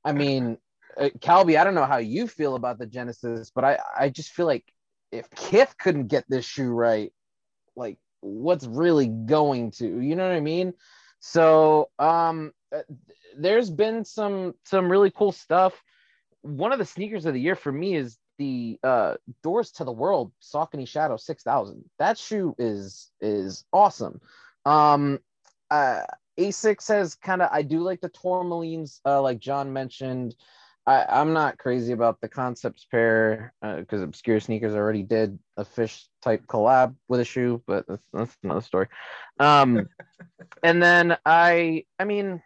I 0.03 0.11
mean, 0.11 0.57
uh, 0.97 1.09
Calby, 1.19 1.57
I 1.57 1.63
don't 1.63 1.75
know 1.75 1.85
how 1.85 1.97
you 1.97 2.27
feel 2.27 2.55
about 2.55 2.77
the 2.77 2.85
Genesis, 2.85 3.51
but 3.53 3.63
I, 3.63 3.79
I 3.97 4.09
just 4.09 4.31
feel 4.31 4.45
like 4.45 4.65
if 5.11 5.29
Kith 5.29 5.75
couldn't 5.77 6.07
get 6.07 6.25
this 6.27 6.45
shoe 6.45 6.71
right, 6.71 7.11
like 7.75 7.97
what's 8.21 8.65
really 8.65 9.07
going 9.07 9.71
to, 9.71 10.01
you 10.01 10.15
know 10.15 10.27
what 10.27 10.35
I 10.35 10.41
mean? 10.41 10.73
So, 11.19 11.89
um, 11.99 12.51
uh, 12.75 12.81
there's 13.37 13.69
been 13.69 14.05
some 14.05 14.53
some 14.63 14.89
really 14.89 15.11
cool 15.11 15.31
stuff. 15.31 15.73
One 16.41 16.71
of 16.71 16.79
the 16.79 16.85
sneakers 16.85 17.25
of 17.25 17.33
the 17.33 17.41
year 17.41 17.55
for 17.55 17.71
me 17.71 17.95
is 17.95 18.17
the 18.37 18.79
uh 18.83 19.15
doors 19.43 19.71
to 19.71 19.83
the 19.83 19.91
world 19.91 20.31
saucony 20.41 20.87
shadow 20.87 21.17
6000 21.17 21.83
that 21.99 22.17
shoe 22.17 22.55
is 22.57 23.11
is 23.21 23.65
awesome. 23.71 24.19
Um 24.65 25.19
uh 25.71 26.01
asics 26.37 26.87
has 26.89 27.15
kind 27.15 27.41
of 27.41 27.49
i 27.51 27.61
do 27.61 27.79
like 27.79 28.01
the 28.01 28.09
tourmalines 28.09 28.99
uh 29.05 29.21
like 29.21 29.39
john 29.39 29.71
mentioned. 29.71 30.35
I 30.87 31.05
i'm 31.09 31.33
not 31.33 31.57
crazy 31.57 31.93
about 31.93 32.21
the 32.21 32.27
concepts 32.27 32.85
pair 32.85 33.53
because 33.61 34.01
obscure 34.01 34.39
sneakers 34.39 34.75
already 34.75 35.01
did 35.03 35.39
a 35.57 35.65
fish 35.65 36.07
type 36.21 36.45
collab 36.47 36.95
with 37.07 37.19
a 37.21 37.25
shoe 37.25 37.63
but 37.65 37.87
that's, 37.87 38.05
that's 38.13 38.37
another 38.43 38.61
story. 38.61 38.87
Um 39.39 39.87
and 40.63 40.81
then 40.83 41.17
i 41.25 41.85
i 41.97 42.03
mean 42.03 42.41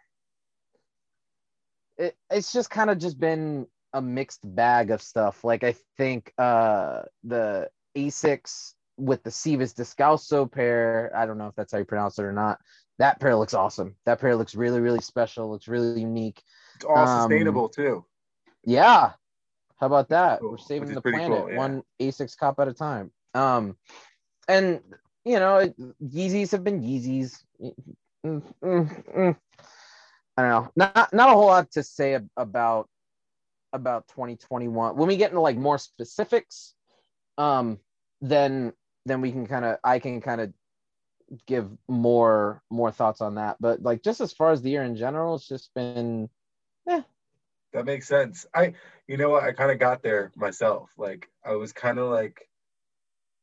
it, 1.98 2.16
it's 2.30 2.52
just 2.52 2.70
kind 2.70 2.88
of 2.88 2.98
just 2.98 3.20
been 3.20 3.66
a 3.92 4.00
mixed 4.02 4.40
bag 4.54 4.90
of 4.90 5.02
stuff. 5.02 5.44
Like 5.44 5.64
I 5.64 5.74
think 5.96 6.32
uh 6.38 7.02
the 7.24 7.68
Asics 7.96 8.74
with 8.96 9.22
the 9.22 9.30
Sivasdescalzo 9.30 10.50
pair, 10.50 11.10
I 11.16 11.26
don't 11.26 11.38
know 11.38 11.46
if 11.48 11.54
that's 11.54 11.72
how 11.72 11.78
you 11.78 11.84
pronounce 11.84 12.18
it 12.18 12.24
or 12.24 12.32
not. 12.32 12.58
That 12.98 13.18
pair 13.18 13.34
looks 13.34 13.54
awesome. 13.54 13.96
That 14.04 14.20
pair 14.20 14.36
looks 14.36 14.54
really, 14.54 14.80
really 14.80 15.00
special. 15.00 15.50
Looks 15.50 15.68
really 15.68 16.00
unique. 16.00 16.42
It's 16.76 16.84
all 16.84 16.98
Um, 16.98 17.20
sustainable 17.22 17.68
too. 17.68 18.04
Yeah. 18.64 19.12
How 19.78 19.86
about 19.86 20.10
that? 20.10 20.40
cool, 20.40 20.50
We're 20.52 20.58
saving 20.58 20.92
the 20.94 21.00
planet 21.00 21.28
cool, 21.28 21.50
yeah. 21.50 21.56
one 21.56 21.82
Asics 21.98 22.36
cop 22.36 22.60
at 22.60 22.68
a 22.68 22.74
time. 22.74 23.10
Um, 23.34 23.76
and 24.48 24.80
you 25.24 25.38
know, 25.38 25.72
Yeezys 26.02 26.52
have 26.52 26.62
been 26.64 26.82
Yeezys. 26.82 27.42
Mm, 28.24 28.42
mm, 28.62 29.14
mm. 29.16 29.36
I 30.36 30.42
don't 30.42 30.50
know. 30.50 30.70
Not 30.76 31.12
not 31.14 31.28
a 31.30 31.32
whole 31.32 31.46
lot 31.46 31.70
to 31.72 31.82
say 31.82 32.14
ab- 32.14 32.28
about 32.36 32.88
about 33.72 34.08
2021. 34.08 34.96
When 34.96 35.08
we 35.08 35.16
get 35.16 35.30
into 35.30 35.40
like 35.40 35.56
more 35.56 35.78
specifics, 35.78 36.74
um, 37.38 37.78
then 38.20 38.72
then 39.06 39.20
we 39.20 39.32
can 39.32 39.46
kind 39.46 39.64
of 39.64 39.78
I 39.82 39.98
can 39.98 40.20
kind 40.20 40.40
of 40.40 40.52
give 41.46 41.70
more 41.88 42.62
more 42.70 42.90
thoughts 42.90 43.20
on 43.20 43.36
that. 43.36 43.56
But 43.60 43.82
like 43.82 44.02
just 44.02 44.20
as 44.20 44.32
far 44.32 44.50
as 44.52 44.62
the 44.62 44.70
year 44.70 44.82
in 44.82 44.96
general, 44.96 45.36
it's 45.36 45.48
just 45.48 45.72
been 45.74 46.28
yeah. 46.86 47.02
That 47.72 47.84
makes 47.84 48.08
sense. 48.08 48.46
I, 48.54 48.74
you 49.06 49.16
know 49.16 49.30
what? 49.30 49.44
I 49.44 49.52
kind 49.52 49.70
of 49.70 49.78
got 49.78 50.02
there 50.02 50.32
myself. 50.34 50.90
Like, 50.96 51.28
I 51.44 51.52
was 51.52 51.72
kind 51.72 51.98
of 51.98 52.10
like, 52.10 52.48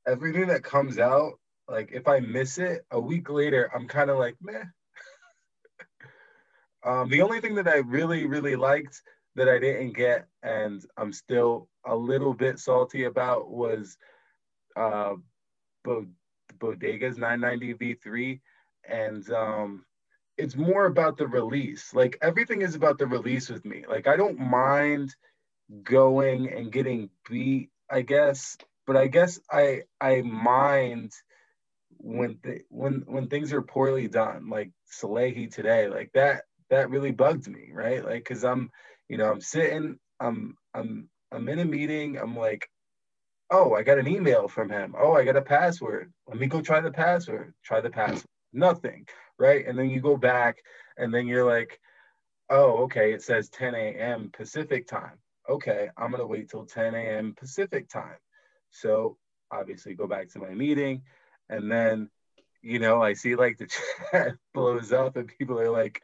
everything 0.05 0.47
that 0.47 0.63
comes 0.63 0.99
out, 0.99 1.39
like, 1.69 1.91
if 1.93 2.07
I 2.07 2.19
miss 2.19 2.57
it 2.57 2.85
a 2.91 2.99
week 2.99 3.29
later, 3.29 3.71
I'm 3.73 3.87
kind 3.87 4.09
of 4.09 4.17
like, 4.17 4.35
meh. 4.41 4.63
um, 6.85 7.09
the 7.09 7.21
only 7.21 7.39
thing 7.39 7.55
that 7.55 7.67
I 7.67 7.77
really, 7.77 8.25
really 8.27 8.55
liked 8.55 9.01
that 9.37 9.49
I 9.49 9.59
didn't 9.59 9.93
get, 9.93 10.27
and 10.43 10.85
I'm 10.97 11.13
still 11.13 11.69
a 11.87 11.95
little 11.97 12.35
bit 12.35 12.59
salty 12.59 13.05
about, 13.05 13.51
was 13.51 13.97
uh, 14.77 15.15
Bo- 15.85 16.07
Bodega's 16.59 17.17
990 17.17 17.73
V3. 17.95 18.41
And, 18.89 19.29
um, 19.31 19.85
it's 20.37 20.57
more 20.57 20.87
about 20.87 21.17
the 21.17 21.27
release. 21.27 21.93
Like 21.95 22.17
everything 22.21 22.61
is 22.63 22.75
about 22.75 22.99
the 22.99 23.07
release 23.07 23.49
with 23.49 23.65
me. 23.65 23.85
Like 23.89 24.07
I 24.07 24.17
don't 24.17 24.39
mind 24.39 25.15
going 25.83 26.51
and 26.51 26.71
getting 26.71 27.09
beat, 27.29 27.69
I 27.89 28.01
guess, 28.01 28.57
but 28.87 28.97
I 28.97 29.07
guess 29.07 29.39
I 29.51 29.83
I 30.01 30.21
mind 30.23 31.13
when 31.97 32.39
th- 32.43 32.63
when 32.69 33.03
when 33.07 33.27
things 33.29 33.53
are 33.53 33.61
poorly 33.61 34.07
done, 34.07 34.49
like 34.49 34.71
Salehe 34.91 35.53
today, 35.53 35.89
like 35.89 36.11
that 36.13 36.43
that 36.69 36.89
really 36.89 37.11
bugged 37.11 37.47
me, 37.47 37.71
right? 37.73 38.05
Like 38.05 38.25
cuz 38.25 38.43
I'm, 38.45 38.71
you 39.09 39.17
know, 39.17 39.31
I'm 39.31 39.41
sitting, 39.41 39.99
I'm 40.19 40.55
I'm 40.73 41.09
I'm 41.31 41.47
in 41.49 41.59
a 41.59 41.65
meeting, 41.65 42.17
I'm 42.17 42.35
like 42.35 42.69
Oh, 43.49 43.75
I 43.75 43.83
got 43.83 43.97
an 43.97 44.09
email 44.09 44.49
from 44.49 44.69
him. 44.69 44.93
Oh, 44.99 45.13
I 45.13 45.23
got 45.23 45.37
a 45.37 45.41
password. 45.41 46.11
Let 46.27 46.37
me 46.37 46.47
go 46.47 46.59
try 46.59 46.81
the 46.81 46.91
password. 46.91 47.53
Try 47.63 47.79
the 47.79 47.89
password. 47.89 48.25
Nothing 48.51 49.05
right? 49.39 49.65
And 49.65 49.77
then 49.77 49.89
you 49.89 50.01
go 50.01 50.17
back 50.17 50.57
and 50.97 51.13
then 51.13 51.27
you're 51.27 51.45
like, 51.45 51.79
oh, 52.49 52.83
okay, 52.83 53.13
it 53.13 53.21
says 53.21 53.49
10 53.49 53.75
a.m. 53.75 54.29
Pacific 54.33 54.87
time. 54.87 55.19
Okay, 55.49 55.89
I'm 55.97 56.11
gonna 56.11 56.27
wait 56.27 56.49
till 56.49 56.65
10 56.65 56.95
a.m. 56.95 57.33
Pacific 57.37 57.87
time. 57.89 58.17
So 58.71 59.17
obviously 59.51 59.93
go 59.95 60.07
back 60.07 60.29
to 60.29 60.39
my 60.39 60.49
meeting 60.49 61.03
and 61.49 61.71
then 61.71 62.09
you 62.61 62.79
know, 62.79 63.01
I 63.01 63.13
see 63.13 63.35
like 63.35 63.57
the 63.57 63.67
chat 64.11 64.35
blows 64.53 64.91
up 64.91 65.15
and 65.15 65.31
people 65.37 65.59
are 65.59 65.69
like, 65.69 66.01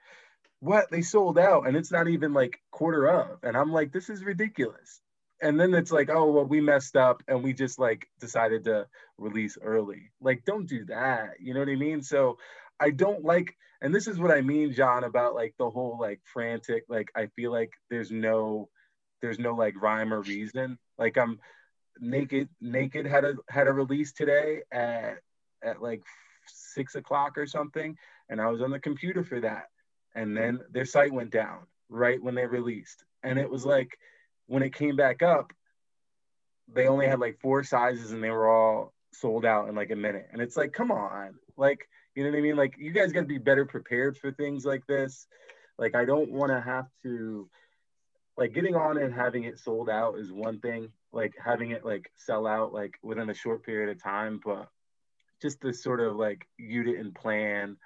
what? 0.64 0.90
They 0.90 1.02
sold 1.02 1.38
out 1.38 1.68
and 1.68 1.76
it's 1.76 1.92
not 1.92 2.08
even 2.08 2.34
like 2.34 2.58
quarter 2.72 3.08
of. 3.08 3.40
And 3.44 3.58
I'm 3.58 3.74
like, 3.74 3.92
this 3.92 4.10
is 4.10 4.24
ridiculous. 4.24 5.02
And 5.42 5.60
then 5.60 5.74
it's 5.74 5.92
like, 5.92 6.10
oh, 6.10 6.32
well, 6.32 6.46
we 6.46 6.62
messed 6.62 6.96
up 6.96 7.22
and 7.28 7.44
we 7.44 7.52
just 7.52 7.78
like 7.80 8.08
decided 8.22 8.64
to 8.64 8.88
release 9.18 9.58
early. 9.62 10.12
Like, 10.22 10.46
don't 10.46 10.66
do 10.66 10.86
that. 10.86 11.32
You 11.42 11.54
know 11.54 11.60
what 11.60 11.68
I 11.68 11.76
mean? 11.76 12.02
So 12.02 12.38
I 12.80 12.92
don't 12.92 13.26
like, 13.26 13.58
and 13.82 13.94
this 13.94 14.08
is 14.08 14.18
what 14.18 14.32
I 14.32 14.40
mean, 14.40 14.74
John, 14.74 15.04
about 15.04 15.36
like 15.36 15.54
the 15.60 15.70
whole 15.70 15.98
like 16.00 16.22
frantic, 16.24 16.86
like 16.88 17.12
I 17.14 17.28
feel 17.36 17.52
like 17.52 17.72
there's 17.90 18.10
no, 18.10 18.70
there's 19.22 19.40
no 19.40 19.56
like 19.56 19.82
rhyme 19.82 20.14
or 20.14 20.22
reason. 20.22 20.80
Like 20.98 21.18
I'm 21.18 21.40
naked, 22.00 22.48
naked 22.62 23.06
had 23.06 23.26
a 23.26 23.34
had 23.50 23.68
a 23.68 23.74
release 23.74 24.14
today 24.14 24.62
at 24.72 25.18
at 25.62 25.82
like 25.82 26.04
six 26.48 26.96
o'clock 26.96 27.38
or 27.38 27.48
something, 27.48 27.98
and 28.30 28.40
I 28.40 28.48
was 28.48 28.62
on 28.62 28.72
the 28.72 28.80
computer 28.80 29.26
for 29.26 29.42
that, 29.42 29.66
and 30.16 30.36
then 30.36 30.60
their 30.72 30.86
site 30.86 31.14
went 31.14 31.32
down 31.32 31.60
right 31.90 32.22
when 32.22 32.36
they 32.36 32.46
released, 32.46 33.04
and 33.24 33.40
it 33.40 33.50
was 33.50 33.66
like 33.66 33.98
when 34.48 34.64
it 34.64 34.76
came 34.76 34.96
back 34.96 35.22
up, 35.22 35.54
they 36.74 36.88
only 36.88 37.08
had 37.08 37.20
like 37.20 37.40
four 37.40 37.64
sizes 37.64 38.12
and 38.12 38.24
they 38.24 38.30
were 38.30 38.50
all 38.50 38.94
sold 39.12 39.46
out 39.46 39.70
in 39.70 39.76
like 39.76 39.92
a 39.92 39.96
minute, 39.96 40.28
and 40.32 40.42
it's 40.42 40.58
like, 40.58 40.74
come 40.74 40.92
on, 40.92 41.36
like 41.58 41.88
you 42.16 42.24
know 42.24 42.30
what 42.30 42.38
I 42.38 42.42
mean? 42.42 42.56
Like 42.56 42.76
you 42.78 42.92
guys 42.92 43.12
got 43.12 43.22
to 43.22 43.26
be 43.26 43.38
better 43.38 43.66
prepared 43.66 44.18
for 44.18 44.32
things 44.32 44.66
like 44.66 44.86
this. 44.88 45.28
Like 45.78 45.96
I 45.96 46.06
don't 46.06 46.32
want 46.32 46.52
to 46.52 46.62
have 46.62 46.88
to 47.04 47.50
like 48.38 48.54
getting 48.54 48.76
on 48.76 48.98
and 48.98 49.14
having 49.14 49.44
it 49.44 49.60
sold 49.60 49.90
out 49.90 50.18
is 50.20 50.32
one 50.32 50.60
thing. 50.60 50.90
Like 51.12 51.34
having 51.44 51.72
it 51.72 51.86
like 51.86 52.12
sell 52.16 52.48
out 52.48 52.74
like 52.74 52.96
within 53.02 53.30
a 53.30 53.36
short 53.36 53.64
period 53.64 53.90
of 53.90 54.02
time, 54.02 54.40
but 54.44 54.68
just 55.42 55.60
the 55.62 55.74
sort 55.74 56.00
of 56.00 56.16
like 56.16 56.48
you 56.58 56.84
didn't 56.84 57.16
plan 57.16 57.78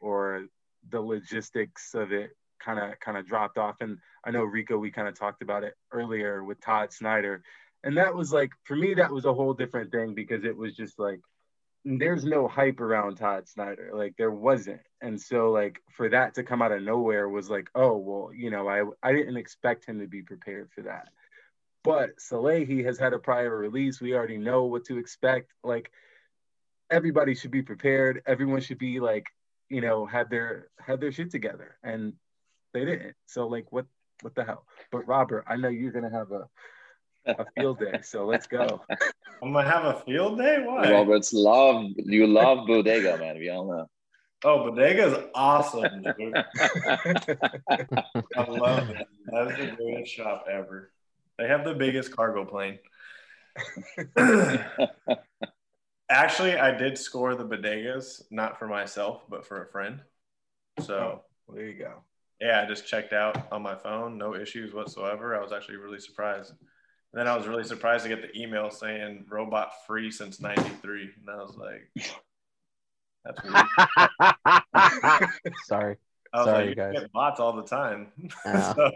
or 0.00 0.46
the 0.90 1.00
logistics 1.00 1.94
of 1.94 2.12
it 2.12 2.30
kind 2.64 2.78
of 2.78 2.98
kind 3.00 3.16
of 3.18 3.26
dropped 3.26 3.58
off. 3.58 3.76
And 3.80 3.98
I 4.24 4.30
know 4.30 4.42
Rico, 4.44 4.78
we 4.78 4.90
kind 4.90 5.08
of 5.08 5.18
talked 5.18 5.42
about 5.42 5.64
it 5.64 5.74
earlier 5.92 6.42
with 6.44 6.60
Todd 6.60 6.92
Snyder, 6.92 7.42
and 7.82 7.96
that 7.96 8.14
was 8.14 8.32
like 8.32 8.50
for 8.64 8.76
me 8.76 8.94
that 8.94 9.12
was 9.12 9.24
a 9.24 9.34
whole 9.34 9.54
different 9.54 9.92
thing 9.92 10.14
because 10.14 10.44
it 10.44 10.56
was 10.56 10.74
just 10.74 10.98
like 10.98 11.20
there's 11.84 12.24
no 12.24 12.48
hype 12.48 12.80
around 12.80 13.16
Todd 13.16 13.46
Snyder. 13.46 13.90
Like 13.92 14.14
there 14.16 14.30
wasn't. 14.30 14.80
And 15.02 15.20
so 15.20 15.50
like 15.50 15.82
for 15.96 16.08
that 16.08 16.34
to 16.34 16.42
come 16.42 16.62
out 16.62 16.72
of 16.72 16.82
nowhere 16.82 17.28
was 17.28 17.50
like, 17.50 17.68
oh 17.74 17.96
well, 17.96 18.30
you 18.34 18.50
know, 18.50 18.68
I 18.68 18.84
I 19.02 19.12
didn't 19.12 19.36
expect 19.36 19.86
him 19.86 20.00
to 20.00 20.06
be 20.06 20.22
prepared 20.22 20.70
for 20.74 20.82
that. 20.82 21.08
But 21.82 22.16
Salehe 22.16 22.84
has 22.86 22.98
had 22.98 23.12
a 23.12 23.18
prior 23.18 23.54
release. 23.54 24.00
We 24.00 24.14
already 24.14 24.38
know 24.38 24.64
what 24.64 24.86
to 24.86 24.96
expect. 24.96 25.52
Like 25.62 25.90
everybody 26.90 27.34
should 27.34 27.50
be 27.50 27.62
prepared. 27.62 28.22
Everyone 28.26 28.62
should 28.62 28.78
be 28.78 29.00
like, 29.00 29.26
you 29.68 29.80
know, 29.80 30.06
had 30.06 30.30
their 30.30 30.68
had 30.78 31.00
their 31.00 31.12
shit 31.12 31.30
together. 31.30 31.76
And 31.82 32.14
they 32.72 32.84
didn't. 32.84 33.14
So 33.26 33.46
like 33.46 33.70
what 33.70 33.86
what 34.22 34.34
the 34.34 34.44
hell? 34.44 34.66
But 34.90 35.06
Robert, 35.06 35.44
I 35.46 35.56
know 35.56 35.68
you're 35.68 35.92
gonna 35.92 36.10
have 36.10 36.32
a 36.32 36.48
a 37.26 37.46
field 37.56 37.78
day. 37.78 38.00
So 38.02 38.26
let's 38.26 38.46
go. 38.46 38.82
I'm 39.42 39.52
gonna 39.52 39.68
have 39.68 39.84
a 39.84 40.00
field 40.00 40.38
day. 40.38 40.62
Why? 40.64 40.90
Robert's 40.90 41.32
love 41.32 41.86
you 41.96 42.26
love 42.26 42.66
bodega, 42.66 43.18
man. 43.18 43.38
We 43.38 43.50
all 43.50 43.66
know. 43.66 43.86
Oh, 44.44 44.70
bodega 44.70 45.06
is 45.06 45.24
awesome, 45.34 46.02
dude. 46.02 46.34
I 48.36 48.42
love 48.48 48.90
it. 48.90 49.06
That's 49.26 49.56
the 49.56 49.74
greatest 49.76 50.12
shop 50.12 50.46
ever. 50.50 50.92
They 51.38 51.48
have 51.48 51.64
the 51.64 51.74
biggest 51.74 52.14
cargo 52.14 52.44
plane. 52.44 52.78
Actually, 56.10 56.56
I 56.56 56.76
did 56.76 56.98
score 56.98 57.34
the 57.34 57.44
bodegas, 57.44 58.22
not 58.30 58.58
for 58.58 58.66
myself, 58.66 59.22
but 59.28 59.46
for 59.46 59.62
a 59.62 59.70
friend. 59.70 60.00
So 60.80 61.22
oh, 61.48 61.54
there 61.54 61.66
you 61.66 61.78
go. 61.78 62.02
Yeah, 62.40 62.60
I 62.60 62.66
just 62.66 62.86
checked 62.86 63.12
out 63.12 63.50
on 63.52 63.62
my 63.62 63.74
phone, 63.74 64.18
no 64.18 64.34
issues 64.34 64.74
whatsoever. 64.74 65.36
I 65.36 65.40
was 65.42 65.52
actually 65.52 65.76
really 65.76 66.00
surprised. 66.00 66.50
And 66.50 67.20
then 67.20 67.28
I 67.28 67.36
was 67.36 67.46
really 67.46 67.64
surprised 67.64 68.02
to 68.02 68.08
get 68.08 68.22
the 68.22 68.38
email 68.38 68.70
saying 68.70 69.26
robot 69.30 69.70
free 69.86 70.10
since 70.10 70.40
93. 70.40 71.10
And 71.20 71.30
I 71.30 71.36
was 71.36 71.56
like, 71.56 71.88
that's 73.24 73.42
weird. 73.44 73.66
Sorry. 75.64 75.96
I 76.32 76.38
was 76.38 76.46
Sorry, 76.46 76.66
like, 76.68 76.76
guys. 76.76 76.92
get 76.94 77.12
bots 77.12 77.38
all 77.40 77.54
the 77.54 77.62
time. 77.62 78.08
Yeah. 78.44 78.74
so, 78.74 78.90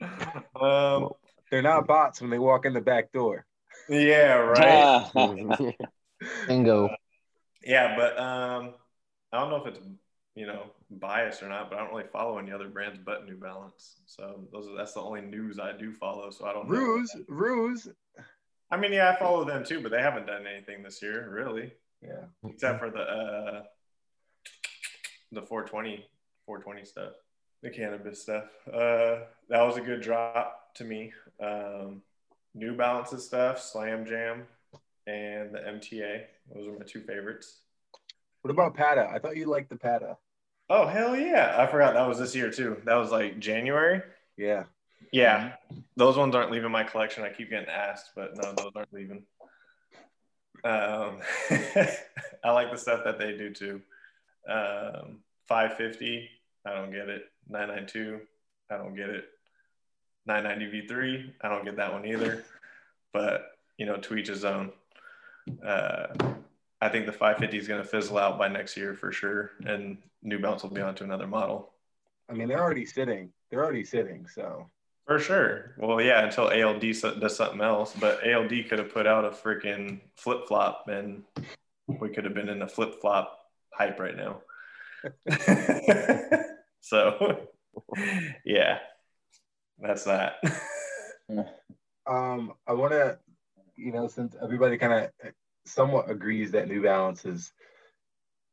um, 0.64 1.10
They're 1.50 1.62
not 1.62 1.86
bots 1.88 2.20
when 2.20 2.30
they 2.30 2.38
walk 2.38 2.64
in 2.64 2.72
the 2.72 2.80
back 2.80 3.12
door. 3.12 3.44
Yeah, 3.88 4.34
right. 4.34 5.10
Bingo. 6.48 6.90
Yeah, 7.62 7.96
but 7.96 8.18
um, 8.18 8.74
I 9.32 9.40
don't 9.40 9.50
know 9.50 9.56
if 9.56 9.66
it's 9.66 9.80
you 10.34 10.46
know 10.46 10.64
biased 10.90 11.42
or 11.42 11.48
not, 11.48 11.70
but 11.70 11.78
I 11.78 11.82
don't 11.82 11.94
really 11.94 12.08
follow 12.12 12.38
any 12.38 12.52
other 12.52 12.68
brands 12.68 12.98
but 13.04 13.26
New 13.26 13.36
Balance. 13.36 13.96
So 14.06 14.46
those 14.52 14.68
are, 14.68 14.76
that's 14.76 14.92
the 14.92 15.00
only 15.00 15.22
news 15.22 15.58
I 15.58 15.72
do 15.76 15.92
follow. 15.92 16.30
So 16.30 16.46
I 16.46 16.52
don't 16.52 16.68
know. 16.68 16.76
Ruse, 16.76 17.14
Ruse. 17.28 17.88
I 18.70 18.76
mean, 18.76 18.92
yeah, 18.92 19.10
I 19.10 19.16
follow 19.18 19.44
them 19.44 19.64
too, 19.64 19.80
but 19.80 19.92
they 19.92 20.00
haven't 20.00 20.26
done 20.26 20.46
anything 20.46 20.82
this 20.82 21.00
year, 21.02 21.30
really, 21.30 21.72
Yeah. 22.02 22.24
except 22.48 22.80
for 22.80 22.90
the 22.90 23.00
uh, 23.00 23.62
the 25.32 25.42
420 25.42 26.06
420 26.46 26.84
stuff, 26.84 27.12
the 27.62 27.70
cannabis 27.70 28.22
stuff. 28.22 28.44
Uh, 28.66 29.24
that 29.48 29.62
was 29.62 29.76
a 29.76 29.80
good 29.80 30.00
drop 30.00 30.74
to 30.74 30.84
me. 30.84 31.12
Um, 31.42 32.02
New 32.54 32.76
Balance's 32.76 33.26
stuff, 33.26 33.60
Slam 33.60 34.06
Jam, 34.06 34.44
and 35.06 35.54
the 35.54 35.58
MTA. 35.58 36.22
Those 36.54 36.68
are 36.68 36.78
my 36.78 36.84
two 36.84 37.00
favorites. 37.00 37.58
What 38.42 38.50
about 38.50 38.74
Patta? 38.74 39.08
I 39.12 39.18
thought 39.18 39.36
you 39.36 39.46
liked 39.46 39.70
the 39.70 39.76
Patta. 39.76 40.16
Oh 40.70 40.86
hell 40.86 41.16
yeah! 41.16 41.54
I 41.58 41.66
forgot 41.66 41.94
that 41.94 42.08
was 42.08 42.18
this 42.18 42.34
year 42.34 42.50
too. 42.50 42.76
That 42.84 42.96
was 42.96 43.10
like 43.10 43.38
January. 43.38 44.02
Yeah. 44.36 44.64
Yeah, 45.12 45.52
those 45.96 46.16
ones 46.16 46.34
aren't 46.34 46.50
leaving 46.50 46.72
my 46.72 46.82
collection. 46.82 47.22
I 47.22 47.28
keep 47.28 47.50
getting 47.50 47.68
asked, 47.68 48.10
but 48.16 48.36
no, 48.36 48.52
those 48.52 48.72
aren't 48.74 48.92
leaving. 48.92 49.22
Um, 50.64 51.20
I 52.42 52.50
like 52.50 52.72
the 52.72 52.78
stuff 52.78 53.04
that 53.04 53.18
they 53.18 53.36
do 53.36 53.52
too. 53.52 53.80
Um, 54.48 55.20
550, 55.46 56.28
I 56.66 56.74
don't 56.74 56.90
get 56.90 57.08
it. 57.08 57.24
992, 57.48 58.20
I 58.70 58.76
don't 58.76 58.96
get 58.96 59.10
it. 59.10 59.26
990 60.26 60.88
V3, 60.88 61.32
I 61.42 61.48
don't 61.48 61.64
get 61.64 61.76
that 61.76 61.92
one 61.92 62.06
either. 62.06 62.44
But 63.12 63.52
you 63.78 63.86
know, 63.86 63.96
to 63.96 64.16
each 64.16 64.28
his 64.28 64.44
own. 64.44 64.72
Uh, 65.64 66.06
I 66.80 66.88
think 66.88 67.06
the 67.06 67.12
550 67.12 67.58
is 67.58 67.68
going 67.68 67.82
to 67.82 67.88
fizzle 67.88 68.18
out 68.18 68.38
by 68.38 68.48
next 68.48 68.76
year 68.76 68.94
for 68.94 69.10
sure, 69.12 69.52
and 69.64 69.98
New 70.22 70.38
Balance 70.38 70.62
will 70.62 70.70
be 70.70 70.80
on 70.80 70.94
to 70.96 71.04
another 71.04 71.26
model. 71.26 71.72
I 72.28 72.34
mean, 72.34 72.48
they're 72.48 72.62
already 72.62 72.86
sitting. 72.86 73.30
They're 73.50 73.62
already 73.62 73.84
sitting. 73.84 74.26
So 74.26 74.68
For 75.06 75.18
sure. 75.18 75.74
Well, 75.78 76.00
yeah, 76.00 76.24
until 76.24 76.48
ALD 76.48 76.80
does 76.80 77.36
something 77.36 77.60
else. 77.60 77.94
But 77.98 78.26
ALD 78.26 78.68
could 78.68 78.78
have 78.78 78.92
put 78.92 79.06
out 79.06 79.24
a 79.24 79.30
freaking 79.30 80.00
flip 80.16 80.46
flop, 80.46 80.88
and 80.88 81.22
we 81.86 82.08
could 82.10 82.24
have 82.24 82.34
been 82.34 82.48
in 82.48 82.62
a 82.62 82.68
flip 82.68 83.00
flop 83.00 83.38
hype 83.72 83.98
right 83.98 84.16
now. 84.16 84.40
so, 86.80 87.48
yeah, 88.44 88.78
that's 89.84 90.04
that. 90.04 90.36
um, 92.06 92.52
I 92.66 92.72
want 92.72 92.92
to, 92.92 93.18
you 93.76 93.92
know, 93.92 94.08
since 94.08 94.34
everybody 94.42 94.78
kind 94.78 94.92
of 94.92 95.32
somewhat 95.66 96.10
agrees 96.10 96.50
that 96.52 96.68
New 96.68 96.82
Balance 96.82 97.24
is 97.24 97.52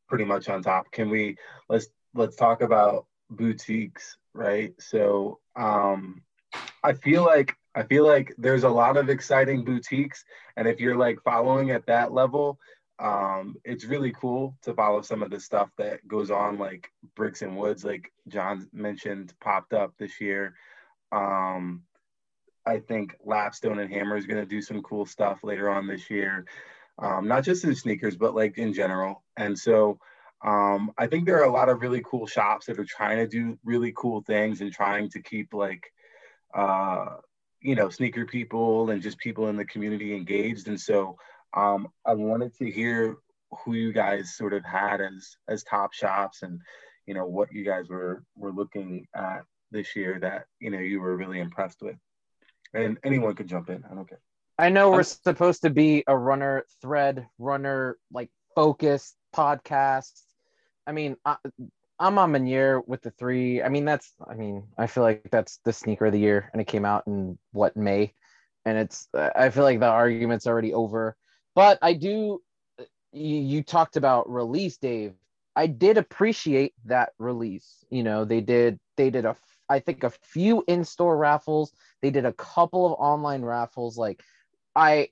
pretty 0.08 0.24
much 0.24 0.48
on 0.48 0.62
top, 0.62 0.90
can 0.90 1.08
we 1.10 1.36
let's 1.68 1.86
let's 2.14 2.36
talk 2.36 2.62
about 2.62 3.06
boutiques, 3.30 4.16
right? 4.34 4.74
So, 4.78 5.38
um, 5.56 6.22
I 6.82 6.92
feel 6.92 7.24
like 7.24 7.56
I 7.74 7.84
feel 7.84 8.06
like 8.06 8.34
there's 8.36 8.64
a 8.64 8.68
lot 8.68 8.96
of 8.96 9.08
exciting 9.08 9.64
boutiques, 9.64 10.24
and 10.56 10.68
if 10.68 10.80
you're 10.80 10.96
like 10.96 11.22
following 11.24 11.70
at 11.70 11.86
that 11.86 12.12
level, 12.12 12.58
um, 12.98 13.56
it's 13.64 13.84
really 13.84 14.12
cool 14.12 14.56
to 14.62 14.74
follow 14.74 15.02
some 15.02 15.22
of 15.22 15.30
the 15.30 15.40
stuff 15.40 15.70
that 15.78 16.06
goes 16.06 16.30
on, 16.30 16.58
like 16.58 16.90
Bricks 17.16 17.42
and 17.42 17.56
Woods, 17.56 17.84
like 17.84 18.12
John 18.28 18.68
mentioned, 18.72 19.32
popped 19.40 19.72
up 19.72 19.92
this 19.98 20.20
year. 20.20 20.54
Um, 21.12 21.82
I 22.64 22.78
think 22.78 23.16
Lapstone 23.26 23.80
and 23.80 23.92
Hammer 23.92 24.16
is 24.16 24.26
going 24.26 24.40
to 24.40 24.46
do 24.46 24.62
some 24.62 24.82
cool 24.82 25.06
stuff 25.06 25.40
later 25.42 25.68
on 25.68 25.86
this 25.86 26.08
year, 26.10 26.44
um, 26.98 27.26
not 27.26 27.44
just 27.44 27.64
in 27.64 27.74
sneakers, 27.74 28.16
but 28.16 28.34
like 28.34 28.58
in 28.58 28.72
general. 28.72 29.22
And 29.36 29.58
so 29.58 29.98
um, 30.44 30.92
I 30.96 31.06
think 31.06 31.26
there 31.26 31.40
are 31.40 31.48
a 31.48 31.52
lot 31.52 31.68
of 31.68 31.80
really 31.80 32.02
cool 32.04 32.26
shops 32.26 32.66
that 32.66 32.78
are 32.78 32.84
trying 32.84 33.18
to 33.18 33.26
do 33.26 33.58
really 33.64 33.92
cool 33.96 34.22
things 34.22 34.60
and 34.60 34.72
trying 34.72 35.10
to 35.10 35.22
keep 35.22 35.52
like, 35.52 35.84
uh, 36.54 37.06
you 37.60 37.74
know, 37.74 37.88
sneaker 37.88 38.26
people 38.26 38.90
and 38.90 39.02
just 39.02 39.18
people 39.18 39.48
in 39.48 39.56
the 39.56 39.64
community 39.64 40.14
engaged. 40.14 40.68
And 40.68 40.80
so 40.80 41.16
um, 41.54 41.88
I 42.06 42.14
wanted 42.14 42.56
to 42.58 42.70
hear 42.70 43.16
who 43.64 43.74
you 43.74 43.92
guys 43.92 44.34
sort 44.34 44.54
of 44.54 44.64
had 44.64 45.00
as 45.00 45.36
as 45.48 45.62
top 45.62 45.92
shops 45.92 46.42
and 46.42 46.60
you 47.06 47.14
know 47.14 47.26
what 47.26 47.52
you 47.52 47.64
guys 47.64 47.88
were 47.88 48.24
were 48.36 48.52
looking 48.52 49.06
at 49.14 49.42
this 49.72 49.96
year 49.96 50.18
that 50.20 50.46
you 50.60 50.70
know 50.70 50.78
you 50.78 51.00
were 51.00 51.16
really 51.16 51.40
impressed 51.40 51.82
with. 51.82 51.96
And 52.74 52.98
anyone 53.04 53.34
could 53.34 53.48
jump 53.48 53.68
in. 53.68 53.84
I 53.90 53.94
don't 53.94 54.08
care. 54.08 54.20
I 54.58 54.68
know 54.70 54.90
we're 54.90 55.02
supposed 55.02 55.62
to 55.62 55.70
be 55.70 56.04
a 56.06 56.16
runner 56.16 56.64
thread, 56.80 57.26
runner 57.38 57.98
like 58.10 58.30
focused 58.54 59.16
podcast. 59.34 60.22
I 60.86 60.92
mean, 60.92 61.16
I, 61.24 61.36
A 61.98 62.10
Ma 62.10 62.26
Maniére 62.26 62.82
with 62.86 63.02
the 63.02 63.10
three. 63.10 63.62
I 63.62 63.68
mean, 63.68 63.84
that's, 63.84 64.12
I 64.26 64.34
mean, 64.34 64.64
I 64.78 64.86
feel 64.86 65.02
like 65.02 65.28
that's 65.30 65.58
the 65.64 65.72
sneaker 65.72 66.06
of 66.06 66.12
the 66.12 66.18
year, 66.18 66.48
and 66.52 66.62
it 66.62 66.66
came 66.66 66.84
out 66.84 67.06
in 67.06 67.38
what 67.52 67.76
May, 67.76 68.14
and 68.64 68.78
it's. 68.78 69.08
I 69.14 69.50
feel 69.50 69.64
like 69.64 69.80
the 69.80 69.86
argument's 69.86 70.46
already 70.46 70.72
over. 70.72 71.16
But 71.54 71.78
I 71.82 71.92
do. 71.92 72.40
You, 73.12 73.36
you 73.36 73.62
talked 73.62 73.96
about 73.96 74.30
release, 74.30 74.78
Dave. 74.78 75.12
I 75.54 75.66
did 75.66 75.98
appreciate 75.98 76.72
that 76.86 77.12
release. 77.18 77.84
You 77.90 78.02
know, 78.02 78.24
they 78.24 78.40
did. 78.40 78.80
They 78.96 79.10
did 79.10 79.26
a. 79.26 79.36
I 79.72 79.80
think 79.80 80.04
a 80.04 80.10
few 80.10 80.62
in-store 80.68 81.16
raffles. 81.16 81.72
They 82.02 82.10
did 82.10 82.26
a 82.26 82.32
couple 82.34 82.84
of 82.84 82.92
online 82.92 83.42
raffles. 83.42 83.96
Like, 83.96 84.22
I, 84.76 85.08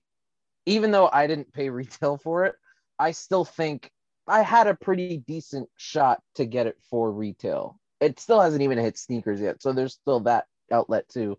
even 0.66 0.90
though 0.90 1.08
I 1.10 1.26
didn't 1.26 1.52
pay 1.52 1.70
retail 1.80 2.18
for 2.18 2.44
it, 2.44 2.54
I 2.98 3.12
still 3.12 3.46
think 3.46 3.90
I 4.28 4.42
had 4.42 4.66
a 4.66 4.74
pretty 4.74 5.16
decent 5.16 5.68
shot 5.76 6.20
to 6.34 6.44
get 6.44 6.66
it 6.66 6.76
for 6.90 7.10
retail. 7.10 7.78
It 8.00 8.20
still 8.20 8.40
hasn't 8.40 8.62
even 8.62 8.78
hit 8.78 8.98
sneakers 8.98 9.40
yet, 9.40 9.62
so 9.62 9.72
there's 9.72 9.94
still 9.94 10.20
that 10.20 10.44
outlet 10.70 11.08
too. 11.08 11.36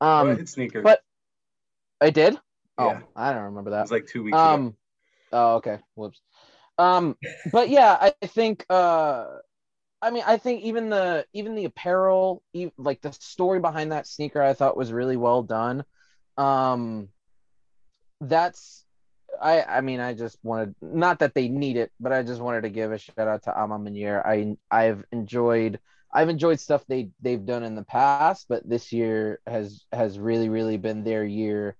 Um, 0.00 0.28
oh, 0.28 0.44
sneakers. 0.44 0.84
but 0.84 1.00
I 2.00 2.10
did. 2.10 2.34
Yeah. 2.78 3.00
Oh, 3.02 3.08
I 3.16 3.32
don't 3.32 3.44
remember 3.44 3.70
it 3.70 3.72
that. 3.72 3.82
was 3.82 3.90
like 3.90 4.06
two 4.06 4.22
weeks 4.22 4.36
ago. 4.36 4.42
Um, 4.42 4.76
oh, 5.32 5.56
okay. 5.56 5.78
Whoops. 5.94 6.20
Um, 6.78 7.16
but 7.52 7.70
yeah, 7.70 7.96
I 8.00 8.26
think 8.26 8.64
uh, 8.70 9.26
I 10.00 10.10
mean, 10.10 10.22
I 10.26 10.36
think 10.36 10.62
even 10.62 10.90
the 10.90 11.26
even 11.32 11.54
the 11.54 11.64
apparel, 11.64 12.42
like 12.76 13.00
the 13.00 13.12
story 13.12 13.60
behind 13.60 13.92
that 13.92 14.06
sneaker, 14.06 14.42
I 14.42 14.54
thought 14.54 14.76
was 14.76 14.92
really 14.92 15.16
well 15.16 15.42
done. 15.42 15.84
Um, 16.36 17.08
that's 18.20 18.84
I 19.40 19.62
I 19.62 19.80
mean, 19.80 20.00
I 20.00 20.14
just 20.14 20.38
wanted 20.42 20.74
not 20.80 21.20
that 21.20 21.34
they 21.34 21.48
need 21.48 21.76
it, 21.76 21.90
but 22.00 22.12
I 22.12 22.22
just 22.22 22.40
wanted 22.40 22.62
to 22.62 22.70
give 22.70 22.92
a 22.92 22.98
shout 22.98 23.28
out 23.28 23.42
to 23.44 23.60
A 23.60 23.66
Ma 23.66 23.78
I 24.24 24.56
I've 24.70 25.04
enjoyed 25.12 25.80
I've 26.12 26.28
enjoyed 26.28 26.60
stuff 26.60 26.84
they 26.88 27.10
they've 27.20 27.44
done 27.44 27.64
in 27.64 27.74
the 27.74 27.84
past, 27.84 28.46
but 28.48 28.68
this 28.68 28.92
year 28.92 29.40
has 29.46 29.84
has 29.92 30.18
really 30.18 30.48
really 30.48 30.76
been 30.76 31.04
their 31.04 31.24
year 31.24 31.76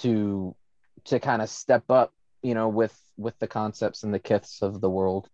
to 0.00 0.56
to 1.04 1.20
kind 1.20 1.42
of 1.42 1.50
step 1.50 1.84
up, 1.90 2.12
you 2.42 2.54
know, 2.54 2.68
with 2.68 2.98
with 3.16 3.38
the 3.38 3.46
concepts 3.46 4.02
and 4.04 4.12
the 4.14 4.18
kiths 4.18 4.62
of 4.62 4.80
the 4.80 4.90
world. 4.90 5.28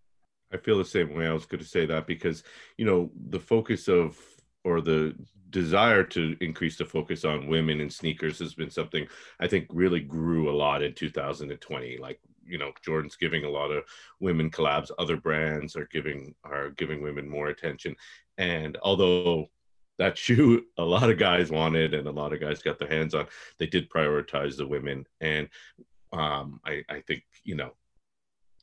I 0.53 0.57
feel 0.57 0.79
the 0.79 0.85
same 0.85 1.15
way. 1.15 1.27
I 1.27 1.33
was 1.33 1.47
going 1.47 1.63
to 1.63 1.69
say 1.69 1.87
that 1.87 2.07
because 2.07 2.43
you 2.77 2.87
know 2.87 3.11
the 3.29 3.41
focus 3.41 3.89
of 3.89 4.19
or 4.65 4.81
the 4.81 5.15
desire 5.51 6.05
to 6.05 6.37
increase 6.41 6.77
the 6.77 6.85
focus 6.85 7.25
on 7.25 7.47
women 7.47 7.81
in 7.81 7.89
sneakers 7.89 8.39
has 8.39 8.55
been 8.55 8.71
something 8.71 9.07
I 9.41 9.49
think 9.49 9.67
really 9.71 10.01
grew 10.01 10.51
a 10.51 10.57
lot 10.57 10.83
in 10.83 10.95
2020. 10.95 11.99
Like 11.99 12.21
you 12.45 12.59
know, 12.59 12.73
Jordan's 12.83 13.17
giving 13.17 13.45
a 13.45 13.51
lot 13.51 13.71
of 13.71 13.85
women 14.21 14.51
collabs. 14.51 14.91
Other 14.99 15.17
brands 15.17 15.77
are 15.77 15.89
giving 15.93 16.35
are 16.45 16.71
giving 16.71 17.03
women 17.03 17.29
more 17.29 17.49
attention. 17.49 17.95
And 18.39 18.79
although 18.83 19.51
that 19.99 20.17
shoe 20.25 20.65
a 20.79 20.85
lot 20.85 21.11
of 21.11 21.19
guys 21.19 21.51
wanted 21.51 21.95
and 21.95 22.09
a 22.09 22.13
lot 22.13 22.33
of 22.33 22.41
guys 22.41 22.63
got 22.63 22.79
their 22.79 22.89
hands 22.89 23.15
on, 23.15 23.27
they 23.59 23.67
did 23.67 23.91
prioritize 23.91 24.57
the 24.57 24.67
women. 24.67 25.05
And 25.21 25.49
um, 26.13 26.61
I, 26.65 26.83
I 26.89 27.01
think 27.07 27.25
you 27.45 27.55
know 27.55 27.73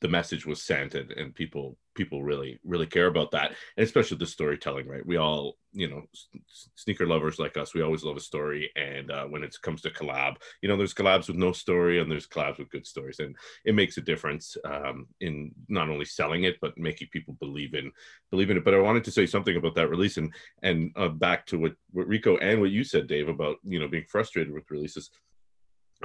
the 0.00 0.08
message 0.08 0.46
was 0.46 0.62
sent 0.62 0.94
and, 0.94 1.10
and 1.12 1.34
people 1.34 1.76
people 1.94 2.22
really 2.22 2.60
really 2.64 2.86
care 2.86 3.06
about 3.06 3.30
that. 3.30 3.52
And 3.76 3.84
especially 3.84 4.18
the 4.18 4.26
storytelling 4.26 4.86
right? 4.86 5.04
We 5.04 5.16
all 5.16 5.56
you 5.72 5.88
know 5.88 6.02
s- 6.14 6.68
sneaker 6.74 7.06
lovers 7.06 7.38
like 7.38 7.56
us 7.56 7.74
we 7.74 7.82
always 7.82 8.04
love 8.04 8.16
a 8.16 8.20
story. 8.20 8.70
And 8.76 9.10
uh, 9.10 9.24
when 9.26 9.42
it 9.42 9.56
comes 9.62 9.82
to 9.82 9.90
collab 9.90 10.36
you 10.60 10.68
know 10.68 10.76
there's 10.76 10.94
collabs 10.94 11.28
with 11.28 11.36
no 11.36 11.52
story 11.52 12.00
and 12.00 12.10
there's 12.10 12.26
collabs 12.26 12.58
with 12.58 12.70
good 12.70 12.86
stories. 12.86 13.18
And 13.20 13.36
it 13.64 13.74
makes 13.74 13.96
a 13.96 14.02
difference 14.02 14.56
um, 14.64 15.06
in 15.20 15.52
not 15.68 15.88
only 15.88 16.04
selling 16.04 16.44
it 16.44 16.56
but 16.60 16.76
making 16.76 17.08
people 17.10 17.34
believe 17.40 17.74
in 17.74 17.90
believe 18.30 18.50
in 18.50 18.56
it. 18.58 18.64
But 18.64 18.74
i 18.74 18.78
wanted 18.78 19.04
to 19.04 19.10
say 19.10 19.26
something 19.26 19.56
about 19.56 19.74
that 19.76 19.88
release 19.88 20.16
and 20.18 20.32
and 20.62 20.92
uh, 20.96 21.08
back 21.08 21.46
to 21.46 21.58
what, 21.58 21.74
what 21.92 22.06
rico 22.06 22.36
and 22.38 22.60
what 22.60 22.70
you 22.70 22.84
said 22.84 23.06
dave 23.06 23.28
about 23.28 23.56
you 23.64 23.78
know 23.78 23.88
being 23.88 24.04
frustrated 24.08 24.52
with 24.52 24.70
releases 24.70 25.10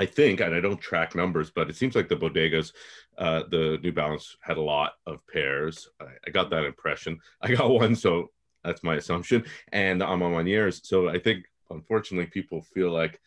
I 0.01 0.07
think, 0.07 0.39
and 0.39 0.55
I 0.55 0.59
don't 0.59 0.81
track 0.81 1.13
numbers, 1.13 1.51
but 1.51 1.69
it 1.69 1.75
seems 1.75 1.93
like 1.93 2.09
the 2.09 2.15
bodegas, 2.15 2.73
uh, 3.19 3.43
the 3.51 3.77
New 3.83 3.91
Balance 3.91 4.35
had 4.41 4.57
a 4.57 4.61
lot 4.61 4.93
of 5.05 5.19
pairs. 5.27 5.87
I, 5.99 6.05
I, 6.25 6.31
got 6.31 6.49
that 6.49 6.63
impression. 6.63 7.19
I 7.41 7.53
got 7.53 7.69
one, 7.69 7.95
so 7.95 8.31
that's 8.63 8.83
my 8.83 8.95
assumption. 8.95 9.45
And 9.71 9.99
Ma 9.99 10.15
Maniéres. 10.15 10.83
So 10.83 11.07
I 11.07 11.19
think, 11.19 11.45
unfortunately, 11.69 12.25
people 12.25 12.63
feel 12.63 12.89
like 12.89 13.21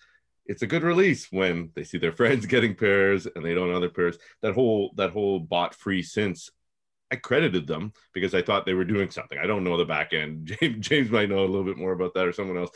it's 0.47 0.63
a 0.63 0.67
good 0.67 0.83
release 0.83 1.29
when 1.31 1.71
they 1.77 1.85
see 1.85 1.99
their 1.99 2.11
friends 2.21 2.45
getting 2.45 2.75
pairs 2.75 3.29
and 3.37 3.45
they 3.45 3.55
don't 3.55 3.73
other 3.73 3.89
pairs. 3.89 4.19
That 4.43 4.55
whole 4.55 4.95
that 4.97 5.11
whole 5.11 5.39
bought 5.39 5.77
free 5.77 6.03
since 6.03 6.51
I 7.13 7.17
credited 7.17 7.69
them 7.69 7.93
because 8.13 8.35
I 8.35 8.43
thought 8.43 8.67
they 8.67 8.75
were 8.75 8.85
doing 8.85 9.11
something. 9.11 9.39
I 9.39 9.47
don't 9.47 9.63
know 9.63 9.77
the 9.77 9.85
back 9.85 10.13
end. 10.13 10.47
James, 10.61 10.89
James 10.89 11.11
might 11.13 11.29
know 11.29 11.45
a 11.45 11.47
little 11.47 11.63
bit 11.63 11.79
more 11.79 11.93
about 11.93 12.15
that 12.15 12.27
or 12.27 12.33
someone 12.33 12.59
else, 12.59 12.71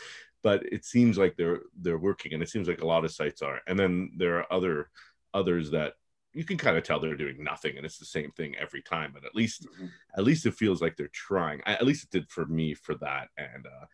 but 0.49 0.62
it 0.72 0.82
seems 0.82 1.18
like 1.18 1.36
they're 1.36 1.61
they're 1.82 1.99
working 1.99 2.32
and 2.32 2.42
it 2.42 2.49
seems 2.49 2.68
like 2.68 2.80
a 2.80 2.86
lot 2.86 3.05
of 3.05 3.12
sites 3.12 3.42
are. 3.42 3.61
And 3.66 3.78
then 3.78 4.12
there 4.16 4.38
are 4.38 4.51
other 4.51 4.88
others 5.34 5.70
that 5.72 5.92
you 6.32 6.42
can 6.42 6.57
kind 6.57 6.78
of 6.78 6.84
tell 6.84 6.99
they're 6.99 7.24
doing 7.24 7.44
nothing 7.44 7.76
and 7.76 7.84
it's 7.84 7.99
the 7.99 8.07
same 8.07 8.30
thing 8.30 8.55
every 8.57 8.80
time 8.80 9.11
but 9.12 9.26
at 9.26 9.34
least 9.34 9.66
mm-hmm. 9.66 9.86
at 10.16 10.24
least 10.24 10.46
it 10.46 10.55
feels 10.55 10.80
like 10.80 10.96
they're 10.96 11.11
trying. 11.12 11.61
At 11.66 11.84
least 11.84 12.05
it 12.05 12.11
did 12.11 12.30
for 12.30 12.46
me 12.46 12.72
for 12.72 12.94
that 13.07 13.28
and 13.36 13.66
uh 13.66 13.84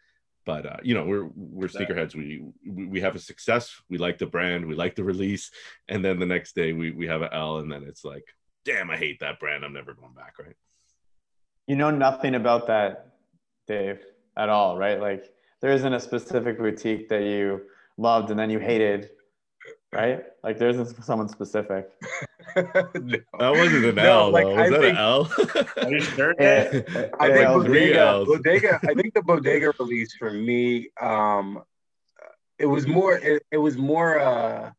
but 0.46 0.64
uh, 0.64 0.76
you 0.88 0.94
know 0.94 1.04
we're 1.04 1.28
we're 1.34 1.74
sneakerheads. 1.76 2.14
We, 2.14 2.44
we 2.64 2.86
we 2.86 3.00
have 3.00 3.16
a 3.16 3.26
success. 3.32 3.74
We 3.88 3.98
like 3.98 4.18
the 4.18 4.26
brand. 4.26 4.64
We 4.64 4.76
like 4.76 4.94
the 4.94 5.02
release. 5.12 5.50
And 5.88 6.04
then 6.04 6.20
the 6.20 6.32
next 6.34 6.54
day 6.54 6.72
we 6.72 6.92
we 6.92 7.08
have 7.08 7.22
an 7.22 7.32
l 7.32 7.58
and 7.58 7.72
then 7.72 7.82
it's 7.82 8.04
like 8.04 8.26
damn 8.64 8.90
i 8.90 8.96
hate 8.96 9.18
that 9.20 9.40
brand. 9.40 9.64
I'm 9.64 9.72
never 9.72 9.92
going 9.92 10.14
back 10.14 10.38
right? 10.38 10.58
You 11.66 11.74
know 11.74 11.90
nothing 11.90 12.36
about 12.36 12.68
that 12.68 12.90
dave 13.66 13.98
at 14.36 14.48
all 14.48 14.78
right? 14.78 15.00
Like 15.00 15.33
there 15.64 15.72
isn't 15.72 15.94
a 15.94 15.98
specific 15.98 16.58
boutique 16.58 17.08
that 17.08 17.22
you 17.22 17.62
loved 17.96 18.28
and 18.28 18.38
then 18.38 18.50
you 18.50 18.58
hated, 18.58 19.08
right? 19.94 20.22
Like 20.42 20.58
there 20.58 20.68
isn't 20.68 21.02
someone 21.02 21.26
specific. 21.30 21.88
no. 22.54 22.62
That 23.38 23.50
wasn't 23.50 23.86
an 23.86 23.94
no, 23.94 24.26
L. 24.26 24.30
Like, 24.30 24.44
though. 24.44 24.56
Was 24.56 24.60
I 24.60 24.68
that 24.68 24.80
think, 24.82 24.98
an 24.98 25.02
L? 25.02 25.86
Are 25.86 25.90
you 25.90 26.00
sure? 26.02 26.34
I 27.18 27.32
think 27.32 27.48
bodega, 27.48 28.24
bodega. 28.26 28.80
I 28.86 28.92
think 28.92 29.14
the 29.14 29.22
bodega 29.26 29.72
release 29.80 30.14
for 30.14 30.30
me, 30.30 30.90
um, 31.00 31.62
it 32.58 32.66
was 32.66 32.86
more. 32.86 33.16
It, 33.16 33.42
it 33.50 33.56
was 33.56 33.78
more. 33.78 34.20
Uh, 34.20 34.70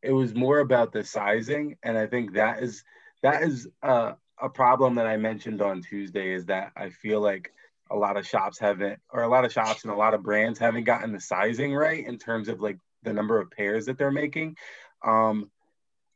it 0.00 0.12
was 0.12 0.34
more 0.34 0.60
about 0.60 0.90
the 0.90 1.04
sizing, 1.04 1.76
and 1.82 1.98
I 1.98 2.06
think 2.06 2.32
that 2.32 2.62
is 2.62 2.82
that 3.22 3.42
is 3.42 3.68
uh, 3.82 4.12
a 4.40 4.48
problem 4.48 4.94
that 4.94 5.06
I 5.06 5.18
mentioned 5.18 5.60
on 5.60 5.82
Tuesday. 5.82 6.32
Is 6.32 6.46
that 6.46 6.72
I 6.74 6.88
feel 6.88 7.20
like 7.20 7.52
a 7.90 7.96
lot 7.96 8.16
of 8.16 8.26
shops 8.26 8.58
haven't, 8.58 9.00
or 9.10 9.22
a 9.22 9.28
lot 9.28 9.44
of 9.44 9.52
shops 9.52 9.82
and 9.84 9.92
a 9.92 9.96
lot 9.96 10.14
of 10.14 10.22
brands 10.22 10.58
haven't 10.58 10.84
gotten 10.84 11.12
the 11.12 11.20
sizing 11.20 11.74
right 11.74 12.06
in 12.06 12.18
terms 12.18 12.48
of 12.48 12.60
like 12.60 12.78
the 13.02 13.12
number 13.12 13.40
of 13.40 13.50
pairs 13.50 13.86
that 13.86 13.98
they're 13.98 14.10
making. 14.10 14.56
Um, 15.04 15.50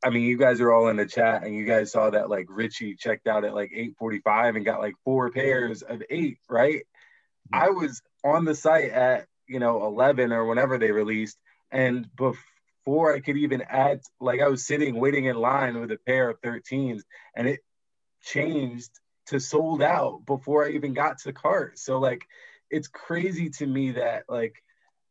I 0.05 0.11
mean, 0.11 0.25
you 0.25 0.37
guys 0.37 0.61
are 0.61 0.71
all 0.73 0.89
in 0.89 0.97
the 0.97 1.07
chat, 1.07 1.45
and 1.45 1.55
you 1.55 1.65
guys 1.65 1.91
saw 1.91 2.11
that 2.11 2.29
like 2.29 2.47
Richie 2.51 2.95
checked 2.95 3.27
out 3.27 3.45
at 3.45 3.55
like 3.55 3.73
8:45 3.73 4.57
and 4.57 4.65
got 4.65 4.81
like 4.81 4.95
four 5.05 5.31
pairs 5.31 5.83
of 5.83 6.03
eight, 6.11 6.39
right? 6.49 6.81
Mm-hmm. 7.53 7.55
I 7.55 7.71
was 7.71 8.03
on 8.23 8.45
the 8.45 8.55
site 8.55 8.91
at 8.91 9.27
you 9.47 9.59
know 9.59 9.85
11 9.87 10.33
or 10.33 10.45
whenever 10.45 10.79
they 10.79 10.91
released, 10.91 11.39
and 11.71 12.07
before 12.17 13.15
I 13.15 13.21
could 13.21 13.39
even 13.39 13.63
add, 13.63 14.01
like 14.21 14.41
I 14.41 14.49
was 14.49 14.67
sitting 14.67 15.01
waiting 15.01 15.25
in 15.25 15.37
line 15.37 15.81
with 15.81 15.91
a 15.91 15.99
pair 16.07 16.29
of 16.29 16.41
13s, 16.43 17.01
and 17.35 17.49
it 17.49 17.61
changed 18.23 18.91
to 19.27 19.41
sold 19.41 19.83
out 19.83 20.25
before 20.27 20.67
I 20.67 20.71
even 20.71 20.93
got 20.95 21.19
to 21.19 21.25
the 21.25 21.33
cart. 21.33 21.79
So 21.79 21.99
like 21.99 22.27
it's 22.71 22.89
crazy 22.89 23.51
to 23.51 23.67
me 23.67 23.93
that 23.93 24.25
like 24.29 24.63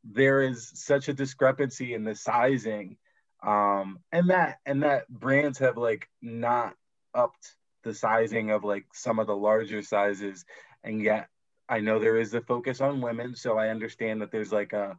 there 0.03 0.41
is 0.41 0.69
such 0.75 1.07
a 1.07 1.13
discrepancy 1.13 1.93
in 1.93 2.03
the 2.03 2.15
sizing 2.15 2.97
um 3.41 3.99
and 4.11 4.29
that 4.29 4.59
and 4.65 4.83
that 4.83 5.07
brands 5.09 5.59
have 5.59 5.77
like 5.77 6.09
not 6.21 6.75
upped 7.13 7.55
the 7.83 7.93
sizing 7.93 8.51
of 8.51 8.63
like 8.63 8.85
some 8.93 9.19
of 9.19 9.27
the 9.27 9.35
larger 9.35 9.81
sizes 9.81 10.45
and 10.83 11.01
yet 11.01 11.29
I 11.69 11.79
know 11.79 11.99
there 11.99 12.17
is 12.17 12.33
a 12.33 12.41
focus 12.41 12.81
on 12.81 13.01
women 13.01 13.35
so 13.35 13.57
I 13.57 13.69
understand 13.69 14.21
that 14.21 14.31
there's 14.31 14.51
like 14.51 14.73
a 14.73 14.97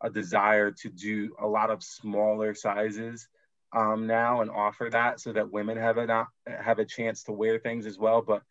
a 0.00 0.10
desire 0.10 0.70
to 0.70 0.88
do 0.88 1.34
a 1.40 1.46
lot 1.46 1.70
of 1.70 1.82
smaller 1.82 2.54
sizes 2.54 3.28
um, 3.72 4.06
now 4.06 4.40
and 4.40 4.50
offer 4.50 4.88
that 4.90 5.20
so 5.20 5.32
that 5.32 5.52
women 5.52 5.76
have 5.76 5.98
a 5.98 6.26
have 6.46 6.78
a 6.78 6.84
chance 6.84 7.24
to 7.24 7.32
wear 7.32 7.58
things 7.58 7.86
as 7.86 7.98
well. 7.98 8.22
But 8.22 8.42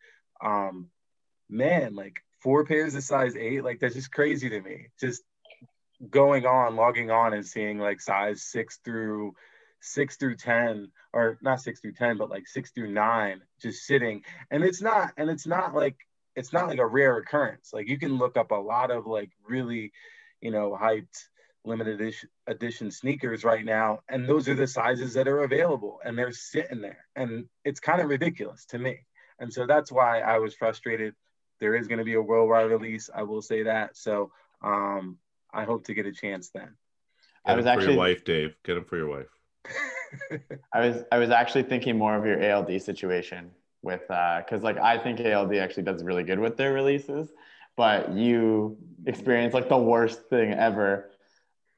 um, 0.42 0.88
man, 1.48 1.94
like 1.94 2.20
four 2.40 2.64
pairs 2.64 2.94
of 2.94 3.02
size 3.02 3.36
eight, 3.36 3.64
like 3.64 3.80
that's 3.80 3.94
just 3.94 4.12
crazy 4.12 4.48
to 4.50 4.60
me. 4.60 4.88
Just 4.98 5.22
going 6.08 6.46
on, 6.46 6.76
logging 6.76 7.10
on, 7.10 7.34
and 7.34 7.46
seeing 7.46 7.78
like 7.78 8.00
size 8.00 8.42
six 8.42 8.78
through 8.84 9.34
six 9.80 10.16
through 10.16 10.36
ten, 10.36 10.90
or 11.12 11.38
not 11.42 11.60
six 11.60 11.80
through 11.80 11.94
ten, 11.94 12.16
but 12.16 12.30
like 12.30 12.46
six 12.46 12.70
through 12.70 12.90
nine, 12.90 13.42
just 13.60 13.84
sitting. 13.84 14.22
And 14.50 14.64
it's 14.64 14.80
not, 14.80 15.12
and 15.16 15.28
it's 15.28 15.46
not 15.46 15.74
like 15.74 15.96
it's 16.36 16.52
not 16.52 16.68
like 16.68 16.78
a 16.78 16.86
rare 16.86 17.18
occurrence. 17.18 17.70
Like 17.72 17.88
you 17.88 17.98
can 17.98 18.16
look 18.16 18.36
up 18.36 18.50
a 18.52 18.56
lot 18.56 18.90
of 18.90 19.06
like 19.06 19.30
really, 19.46 19.92
you 20.40 20.50
know, 20.50 20.78
hyped 20.80 21.26
limited 21.64 22.00
edition, 22.00 22.28
edition 22.46 22.90
sneakers 22.90 23.44
right 23.44 23.64
now 23.64 24.00
and 24.08 24.26
those 24.26 24.48
are 24.48 24.54
the 24.54 24.66
sizes 24.66 25.14
that 25.14 25.28
are 25.28 25.42
available 25.42 26.00
and 26.04 26.16
they're 26.16 26.32
sitting 26.32 26.80
there 26.80 27.04
and 27.16 27.46
it's 27.64 27.80
kind 27.80 28.00
of 28.00 28.08
ridiculous 28.08 28.64
to 28.66 28.78
me. 28.78 28.98
And 29.38 29.52
so 29.52 29.66
that's 29.66 29.90
why 29.90 30.20
i 30.20 30.38
was 30.38 30.54
frustrated. 30.54 31.14
There 31.60 31.74
is 31.74 31.86
going 31.88 31.98
to 31.98 32.04
be 32.04 32.14
a 32.14 32.22
worldwide 32.22 32.70
release 32.70 33.10
i 33.14 33.22
will 33.22 33.42
say 33.42 33.64
that 33.64 33.96
so 33.96 34.30
um, 34.62 35.18
i 35.52 35.64
hope 35.64 35.84
to 35.84 35.94
get 35.94 36.06
a 36.06 36.12
chance 36.12 36.50
then. 36.50 36.68
Get 37.46 37.52
i 37.52 37.56
was 37.56 37.66
actually 37.66 37.86
for 37.86 37.92
your 37.92 37.98
wife 37.98 38.24
dave. 38.24 38.56
Get 38.64 38.74
them 38.74 38.84
for 38.84 38.96
your 38.96 39.08
wife. 39.08 39.28
I 40.72 40.80
was 40.80 41.04
i 41.12 41.18
was 41.18 41.30
actually 41.30 41.64
thinking 41.64 41.96
more 41.96 42.16
of 42.16 42.24
your 42.24 42.42
ald 42.50 42.68
situation 42.80 43.50
with 43.82 44.10
uh 44.10 44.38
because 44.38 44.62
like 44.62 44.78
i 44.78 44.98
think 44.98 45.20
ald 45.20 45.54
actually 45.54 45.82
does 45.82 46.02
really 46.02 46.22
good 46.22 46.38
with 46.38 46.56
their 46.56 46.72
releases 46.72 47.28
but 47.76 48.12
you 48.12 48.76
experience 49.06 49.54
like 49.54 49.68
the 49.68 49.76
worst 49.76 50.28
thing 50.28 50.52
ever 50.52 51.10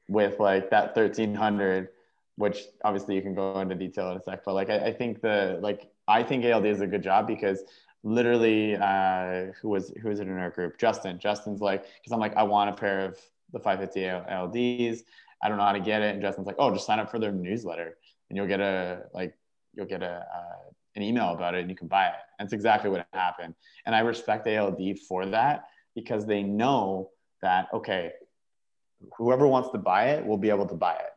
with 0.07 0.39
like 0.39 0.69
that 0.69 0.95
1300 0.95 1.89
which 2.35 2.63
obviously 2.83 3.15
you 3.15 3.21
can 3.21 3.35
go 3.35 3.59
into 3.59 3.75
detail 3.75 4.11
in 4.11 4.17
a 4.17 4.21
sec 4.21 4.43
but 4.43 4.53
like 4.53 4.69
I, 4.69 4.87
I 4.87 4.93
think 4.93 5.21
the 5.21 5.59
like 5.61 5.89
i 6.07 6.23
think 6.23 6.43
ald 6.45 6.65
is 6.65 6.81
a 6.81 6.87
good 6.87 7.03
job 7.03 7.27
because 7.27 7.63
literally 8.03 8.75
uh 8.75 9.53
who 9.61 9.69
was 9.69 9.93
who 10.01 10.09
was 10.09 10.19
in 10.19 10.29
our 10.37 10.49
group 10.49 10.77
justin 10.77 11.19
justin's 11.19 11.61
like 11.61 11.83
because 11.83 12.11
i'm 12.11 12.19
like 12.19 12.35
i 12.35 12.43
want 12.43 12.69
a 12.69 12.73
pair 12.73 13.05
of 13.05 13.17
the 13.53 13.59
550 13.59 14.01
alds 14.29 15.03
i 15.41 15.47
don't 15.47 15.57
know 15.57 15.63
how 15.63 15.71
to 15.71 15.79
get 15.79 16.01
it 16.01 16.13
and 16.13 16.21
justin's 16.21 16.47
like 16.47 16.57
oh 16.59 16.71
just 16.73 16.85
sign 16.85 16.99
up 16.99 17.09
for 17.09 17.19
their 17.19 17.31
newsletter 17.31 17.97
and 18.29 18.37
you'll 18.37 18.47
get 18.47 18.59
a 18.59 19.03
like 19.13 19.37
you'll 19.73 19.85
get 19.85 20.03
a, 20.03 20.25
uh, 20.35 20.69
an 20.95 21.01
email 21.01 21.33
about 21.33 21.55
it 21.55 21.61
and 21.61 21.69
you 21.69 21.75
can 21.75 21.87
buy 21.87 22.07
it. 22.07 22.15
And 22.39 22.45
it's 22.45 22.53
exactly 22.53 22.89
what 22.89 23.05
happened. 23.13 23.55
And 23.85 23.95
I 23.95 23.99
respect 23.99 24.47
ALD 24.47 24.99
for 25.07 25.25
that 25.27 25.65
because 25.95 26.25
they 26.25 26.43
know 26.43 27.09
that, 27.41 27.67
okay, 27.73 28.11
whoever 29.17 29.47
wants 29.47 29.69
to 29.69 29.77
buy 29.77 30.09
it 30.11 30.25
will 30.25 30.37
be 30.37 30.49
able 30.49 30.67
to 30.67 30.75
buy 30.75 30.93
it. 30.93 31.09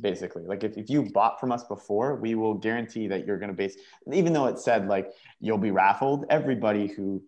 Basically, 0.00 0.44
like 0.44 0.64
if, 0.64 0.78
if 0.78 0.88
you 0.88 1.02
bought 1.02 1.38
from 1.38 1.52
us 1.52 1.64
before, 1.64 2.16
we 2.16 2.34
will 2.34 2.54
guarantee 2.54 3.06
that 3.08 3.26
you're 3.26 3.38
going 3.38 3.50
to 3.50 3.56
base, 3.56 3.76
even 4.10 4.32
though 4.32 4.46
it 4.46 4.58
said 4.58 4.88
like 4.88 5.10
you'll 5.40 5.58
be 5.58 5.70
raffled, 5.70 6.24
everybody 6.30 6.86
who 6.86 7.22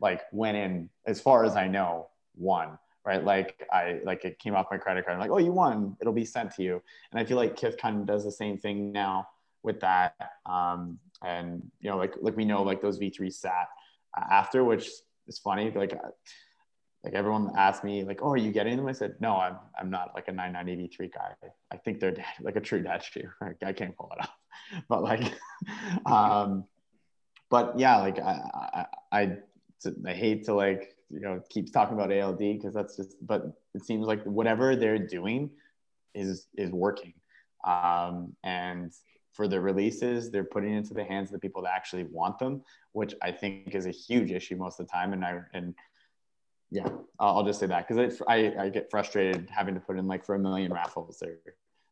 like 0.00 0.22
went 0.30 0.56
in, 0.56 0.90
as 1.06 1.20
far 1.20 1.44
as 1.44 1.56
I 1.56 1.66
know, 1.66 2.08
won 2.36 2.78
right? 3.08 3.24
Like 3.24 3.66
I 3.72 4.00
like 4.04 4.26
it 4.26 4.38
came 4.38 4.54
off 4.54 4.66
my 4.70 4.76
credit 4.76 5.06
card. 5.06 5.14
I'm 5.14 5.20
like, 5.20 5.30
oh, 5.30 5.38
you 5.38 5.50
won. 5.50 5.96
It'll 5.98 6.12
be 6.12 6.26
sent 6.26 6.54
to 6.56 6.62
you. 6.62 6.82
And 7.10 7.18
I 7.18 7.24
feel 7.24 7.38
like 7.38 7.56
Kith 7.56 7.78
kind 7.78 8.00
of 8.00 8.06
does 8.06 8.22
the 8.22 8.30
same 8.30 8.58
thing 8.58 8.92
now 8.92 9.28
with 9.62 9.80
that. 9.80 10.14
Um, 10.44 10.98
and 11.24 11.62
you 11.80 11.88
know, 11.88 11.96
like 11.96 12.12
like 12.20 12.36
we 12.36 12.44
know 12.44 12.62
like 12.62 12.82
those 12.82 12.98
V3 12.98 13.32
sat 13.32 13.68
uh, 14.16 14.24
after, 14.30 14.62
which 14.62 14.90
is 15.26 15.38
funny. 15.38 15.70
Like 15.70 15.98
like 17.04 17.14
everyone 17.14 17.52
asked 17.56 17.84
me 17.84 18.04
like, 18.04 18.20
oh, 18.22 18.30
are 18.30 18.36
you 18.36 18.50
getting 18.50 18.76
them? 18.76 18.88
I 18.88 18.92
said, 18.92 19.14
no, 19.20 19.36
I'm 19.36 19.56
I'm 19.78 19.90
not 19.90 20.12
like 20.14 20.28
a 20.28 20.32
9983 20.32 21.08
guy. 21.08 21.34
I 21.70 21.76
think 21.76 22.00
they're 22.00 22.16
like 22.40 22.56
a 22.56 22.60
true 22.60 22.82
dad 22.82 23.02
shoe. 23.02 23.28
I 23.64 23.72
can't 23.72 23.96
pull 23.96 24.10
it 24.18 24.22
off, 24.22 24.36
but 24.88 25.02
like, 25.02 25.32
um, 26.06 26.64
but 27.50 27.78
yeah, 27.78 27.96
like 27.98 28.18
I 28.18 28.86
I, 29.12 29.20
I, 29.20 29.36
I 30.06 30.12
hate 30.12 30.44
to 30.46 30.54
like 30.54 30.94
you 31.10 31.20
know 31.20 31.40
keep 31.48 31.72
talking 31.72 31.94
about 31.94 32.12
ALD 32.12 32.38
because 32.38 32.74
that's 32.74 32.96
just 32.96 33.16
but 33.26 33.52
it 33.74 33.84
seems 33.84 34.06
like 34.06 34.22
whatever 34.24 34.76
they're 34.76 34.98
doing 34.98 35.50
is 36.14 36.48
is 36.56 36.70
working 36.70 37.14
um, 37.64 38.34
and 38.44 38.92
for 39.32 39.48
the 39.48 39.60
releases 39.60 40.30
they're 40.30 40.44
putting 40.44 40.74
into 40.74 40.94
the 40.94 41.04
hands 41.04 41.28
of 41.28 41.32
the 41.32 41.38
people 41.38 41.62
that 41.62 41.72
actually 41.74 42.04
want 42.04 42.38
them 42.38 42.62
which 42.92 43.14
I 43.22 43.30
think 43.32 43.74
is 43.74 43.86
a 43.86 43.90
huge 43.90 44.32
issue 44.32 44.56
most 44.56 44.80
of 44.80 44.86
the 44.86 44.92
time 44.92 45.12
and 45.12 45.24
I 45.24 45.40
and 45.54 45.74
yeah 46.70 46.88
I'll, 47.18 47.38
I'll 47.38 47.44
just 47.44 47.60
say 47.60 47.66
that 47.66 47.88
because 47.88 48.20
I, 48.28 48.54
I 48.58 48.68
get 48.68 48.90
frustrated 48.90 49.48
having 49.50 49.74
to 49.74 49.80
put 49.80 49.98
in 49.98 50.06
like 50.06 50.24
for 50.24 50.34
a 50.34 50.38
million 50.38 50.72
raffles 50.72 51.22
or 51.22 51.38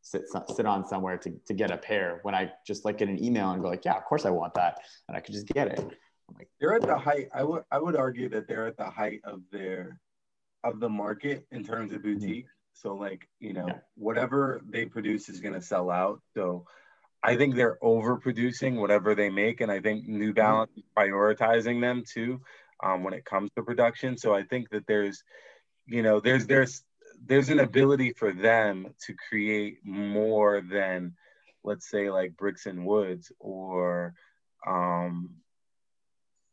sit 0.03 0.25
sit 0.55 0.67
on 0.67 0.87
somewhere 0.87 1.19
to, 1.19 1.31
to 1.47 1.55
get 1.55 1.71
a 1.71 1.77
pair 1.77 2.21
when 2.23 2.35
I 2.35 2.53
just 2.67 2.85
like 2.85 2.99
get 2.99 3.09
an 3.09 3.23
email 3.23 3.51
and 3.51 3.63
go 3.63 3.69
like 3.69 3.85
yeah 3.85 3.97
of 3.97 4.05
course 4.05 4.25
I 4.25 4.31
want 4.31 4.55
that 4.55 4.79
and 5.09 5.17
I 5.17 5.21
could 5.21 5.35
just 5.35 5.49
get 5.49 5.69
it 5.69 5.97
I'm 6.29 6.37
like 6.39 6.49
they're 6.61 6.75
at 6.75 6.83
the 6.83 6.97
height. 6.97 7.29
I 7.35 7.45
would 7.45 7.63
I 7.71 7.79
would 7.79 7.97
argue 7.97 8.29
that 8.31 8.49
they're 8.49 8.67
at 8.67 8.77
the 8.77 8.91
height 8.91 9.21
of 9.25 9.41
their 9.51 10.01
of 10.65 10.81
the 10.81 10.89
market 10.89 11.47
in 11.53 11.65
terms 11.65 11.93
of 11.93 12.01
mm-hmm. 12.03 12.19
boutique. 12.19 12.47
So 12.75 12.95
like 12.95 13.29
you 13.41 13.53
know 13.53 13.67
yeah. 13.69 13.79
whatever 13.97 14.61
they 14.69 14.87
produce 14.87 15.29
is 15.29 15.41
gonna 15.41 15.63
sell 15.63 15.91
out. 15.91 16.21
So 16.35 16.67
I 17.23 17.37
think 17.37 17.55
they're 17.55 17.79
overproducing 17.83 18.77
whatever 18.77 19.15
they 19.15 19.31
make, 19.31 19.61
and 19.61 19.71
I 19.71 19.81
think 19.81 20.07
New 20.07 20.27
mm-hmm. 20.27 20.35
Balance 20.35 20.73
is 20.77 20.85
prioritizing 20.97 21.81
them 21.81 22.03
too 22.13 22.41
um, 22.83 23.05
when 23.05 23.15
it 23.15 23.25
comes 23.25 23.51
to 23.53 23.63
production. 23.63 24.17
So 24.17 24.35
I 24.35 24.43
think 24.43 24.71
that 24.71 24.87
there's 24.87 25.23
you 25.87 26.03
know 26.03 26.21
there's 26.21 26.47
there's 26.47 26.83
there's 27.25 27.49
an 27.49 27.61
ability 27.61 28.13
for 28.13 28.33
them 28.33 28.95
to 29.07 29.15
create 29.29 29.79
more 29.85 30.61
than 30.61 31.15
let's 31.65 31.89
say 31.91 32.11
like 32.11 32.37
bricks 32.37 32.67
and 32.67 32.87
woods 32.87 33.33
or 33.39 34.15
um, 34.67 35.31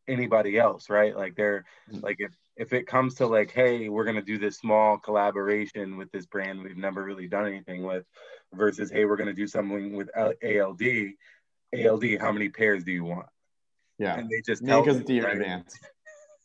anybody 0.08 0.58
else, 0.58 0.90
right? 0.90 1.16
Like 1.16 1.36
they're 1.36 1.66
mm-hmm. 1.92 2.04
like 2.04 2.18
if 2.20 2.34
if 2.56 2.74
it 2.74 2.88
comes 2.88 3.16
to 3.16 3.28
like, 3.28 3.52
hey, 3.52 3.90
we're 3.90 4.06
gonna 4.06 4.22
do 4.22 4.38
this 4.38 4.58
small 4.58 4.98
collaboration 4.98 5.98
with 5.98 6.12
this 6.12 6.26
brand 6.26 6.64
we've 6.64 6.78
never 6.78 7.04
really 7.04 7.28
done 7.28 7.48
anything 7.48 7.84
with, 7.84 8.06
versus 8.54 8.92
hey, 8.92 9.06
we're 9.06 9.18
gonna 9.18 9.34
do 9.34 9.48
something 9.48 9.96
with 9.96 10.10
ALD. 10.16 10.82
ALD, 11.76 12.04
how 12.20 12.32
many 12.32 12.50
pairs 12.50 12.84
do 12.84 12.92
you 12.92 13.04
want? 13.04 13.26
Yeah, 13.98 14.18
and 14.18 14.30
they 14.30 14.42
just 14.46 14.66
tell 14.66 14.84
because 14.84 15.00
it's 15.00 15.10
year 15.10 15.26
right? 15.26 15.38
advance. 15.38 15.74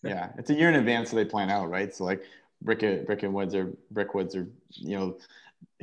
Yeah, 0.03 0.31
it's 0.39 0.51
a 0.51 0.55
year 0.55 0.69
in 0.69 0.77
advance, 0.77 1.11
so 1.11 1.17
they 1.17 1.25
plan 1.25 1.51
out, 1.51 1.71
right? 1.71 1.95
So 1.95 2.05
like 2.05 2.23
brick 2.63 2.81
brick 3.07 3.23
and 3.23 3.33
woods 3.33 3.55
or 3.55 3.73
brickwoods 3.91 4.35
or 4.35 4.49
you 4.71 4.99
know 4.99 5.17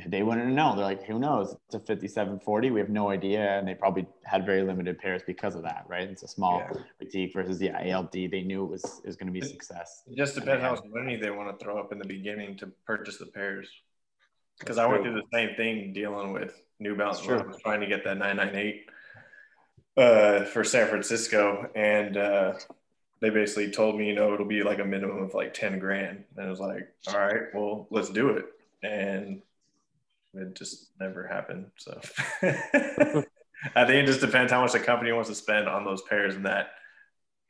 they 0.06 0.22
wouldn't 0.22 0.52
know. 0.52 0.76
They're 0.76 0.84
like, 0.84 1.04
who 1.04 1.18
knows? 1.18 1.56
It's 1.66 1.74
a 1.74 1.78
5740. 1.78 2.70
We 2.70 2.80
have 2.80 2.90
no 2.90 3.10
idea. 3.10 3.58
And 3.58 3.66
they 3.66 3.74
probably 3.74 4.06
had 4.24 4.44
very 4.44 4.62
limited 4.62 4.98
pairs 4.98 5.22
because 5.26 5.54
of 5.54 5.62
that, 5.62 5.84
right? 5.88 6.08
It's 6.08 6.22
a 6.22 6.28
small 6.28 6.58
yeah. 6.58 6.80
boutique 7.00 7.32
versus 7.32 7.58
the 7.58 7.66
yeah, 7.66 7.96
ALD. 7.96 8.12
They 8.12 8.42
knew 8.42 8.64
it 8.64 8.70
was, 8.70 8.84
it 9.02 9.06
was 9.06 9.16
going 9.16 9.28
to 9.28 9.32
be 9.32 9.40
a 9.40 9.48
success. 9.48 10.02
It 10.06 10.16
just 10.16 10.34
depends 10.34 10.62
how 10.62 10.72
much 10.72 10.84
money 10.86 11.16
they 11.16 11.30
want 11.30 11.58
to 11.58 11.64
throw 11.64 11.78
up 11.78 11.92
in 11.92 11.98
the 11.98 12.04
beginning 12.06 12.58
to 12.58 12.66
purchase 12.86 13.16
the 13.16 13.26
pairs. 13.26 13.68
Because 14.58 14.76
I 14.76 14.86
went 14.86 15.02
through 15.02 15.14
the 15.14 15.26
same 15.32 15.54
thing 15.56 15.92
dealing 15.94 16.32
with 16.32 16.60
New 16.78 16.94
Balance 16.94 17.26
when 17.26 17.40
I 17.40 17.46
was 17.46 17.58
trying 17.62 17.80
to 17.80 17.86
get 17.86 18.04
that 18.04 18.18
998 18.18 18.90
uh, 19.96 20.44
for 20.44 20.62
San 20.62 20.88
Francisco. 20.88 21.70
And 21.74 22.16
uh, 22.18 22.54
they 23.20 23.30
basically 23.30 23.70
told 23.70 23.96
me, 23.96 24.08
you 24.08 24.14
know, 24.14 24.34
it'll 24.34 24.46
be 24.46 24.62
like 24.62 24.78
a 24.78 24.84
minimum 24.84 25.22
of 25.22 25.34
like 25.34 25.54
10 25.54 25.78
grand. 25.78 26.24
And 26.36 26.46
I 26.46 26.50
was 26.50 26.60
like, 26.60 26.88
all 27.08 27.18
right, 27.18 27.42
well, 27.54 27.86
let's 27.90 28.10
do 28.10 28.30
it. 28.30 28.46
And 28.82 29.42
it 30.34 30.54
just 30.54 30.90
never 31.00 31.26
happened. 31.26 31.66
So 31.76 31.98
I 33.74 33.84
think 33.84 34.02
it 34.02 34.06
just 34.06 34.20
depends 34.20 34.52
how 34.52 34.60
much 34.60 34.72
the 34.72 34.80
company 34.80 35.12
wants 35.12 35.28
to 35.28 35.34
spend 35.34 35.68
on 35.68 35.84
those 35.84 36.02
pairs, 36.02 36.34
and 36.36 36.44
that 36.46 36.70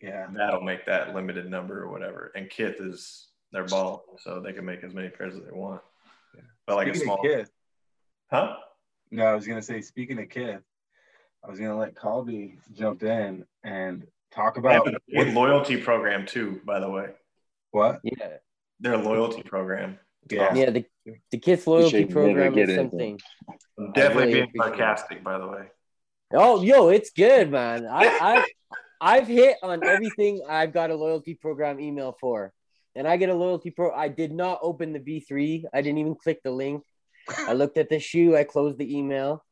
yeah, 0.01 0.27
that'll 0.33 0.63
make 0.63 0.87
that 0.87 1.15
limited 1.15 1.51
number 1.51 1.83
or 1.83 1.91
whatever. 1.91 2.33
And 2.35 2.49
Kith 2.49 2.81
is 2.81 3.29
their 3.53 3.65
ball, 3.65 4.05
so 4.21 4.41
they 4.41 4.53
can 4.53 4.65
make 4.65 4.85
as 4.85 4.95
many 4.95 5.09
pairs 5.09 5.35
as 5.35 5.43
they 5.43 5.53
want. 5.53 5.83
Yeah. 6.35 6.43
But 6.67 6.77
like 6.77 6.89
speaking 6.89 7.03
a 7.03 7.05
small 7.05 7.23
Kith, 7.23 7.51
huh? 8.31 8.57
No, 9.11 9.25
I 9.25 9.35
was 9.35 9.47
gonna 9.47 9.63
say 9.63 9.81
speaking 9.81 10.21
of 10.21 10.29
Kith, 10.29 10.63
I 11.45 11.51
was 11.51 11.59
gonna 11.59 11.79
let 11.79 11.97
Colby 11.97 12.59
jump 12.73 13.03
in 13.03 13.45
and 13.65 14.07
talk 14.35 14.57
about 14.57 14.89
with 15.13 15.35
loyalty 15.35 15.77
program 15.77 16.27
too. 16.27 16.61
By 16.65 16.81
the 16.81 16.91
way, 16.91 17.11
what? 17.71 18.01
Yeah, 18.03 18.37
their 18.81 18.97
loyalty 18.97 19.43
program. 19.43 19.99
Yeah, 20.31 20.55
yeah. 20.55 20.71
The 20.71 20.85
the 21.31 21.39
Kith 21.39 21.67
loyalty 21.67 22.05
program 22.05 22.59
is 22.59 22.75
something. 22.75 23.19
Definitely 23.95 24.25
really 24.25 24.33
being 24.33 24.53
sarcastic, 24.57 25.23
by 25.23 25.39
the 25.39 25.47
way. 25.47 25.67
Oh, 26.33 26.63
yo, 26.63 26.89
it's 26.89 27.11
good, 27.11 27.51
man. 27.51 27.87
I, 27.87 28.07
I 28.07 28.45
I've 29.01 29.29
hit 29.29 29.59
on 29.63 29.85
everything 29.85 30.43
I've 30.49 30.73
got 30.73 30.91
a 30.91 30.95
loyalty 30.95 31.35
program 31.35 31.79
email 31.81 32.17
for. 32.21 32.53
And 32.95 33.07
I 33.07 33.19
get 33.19 33.29
a 33.29 33.35
loyalty 33.35 33.71
pro. 33.71 33.93
I 33.93 34.09
did 34.09 34.33
not 34.33 34.59
open 34.63 34.93
the 34.93 35.01
V3. 35.01 35.65
I 35.73 35.83
didn't 35.83 35.99
even 35.99 36.15
click 36.15 36.41
the 36.43 36.51
link. 36.51 36.83
I 37.47 37.53
looked 37.53 37.77
at 37.77 37.91
the 37.91 38.01
shoe. 38.01 38.35
I 38.37 38.45
closed 38.45 38.79
the 38.79 38.97
email. 38.97 39.45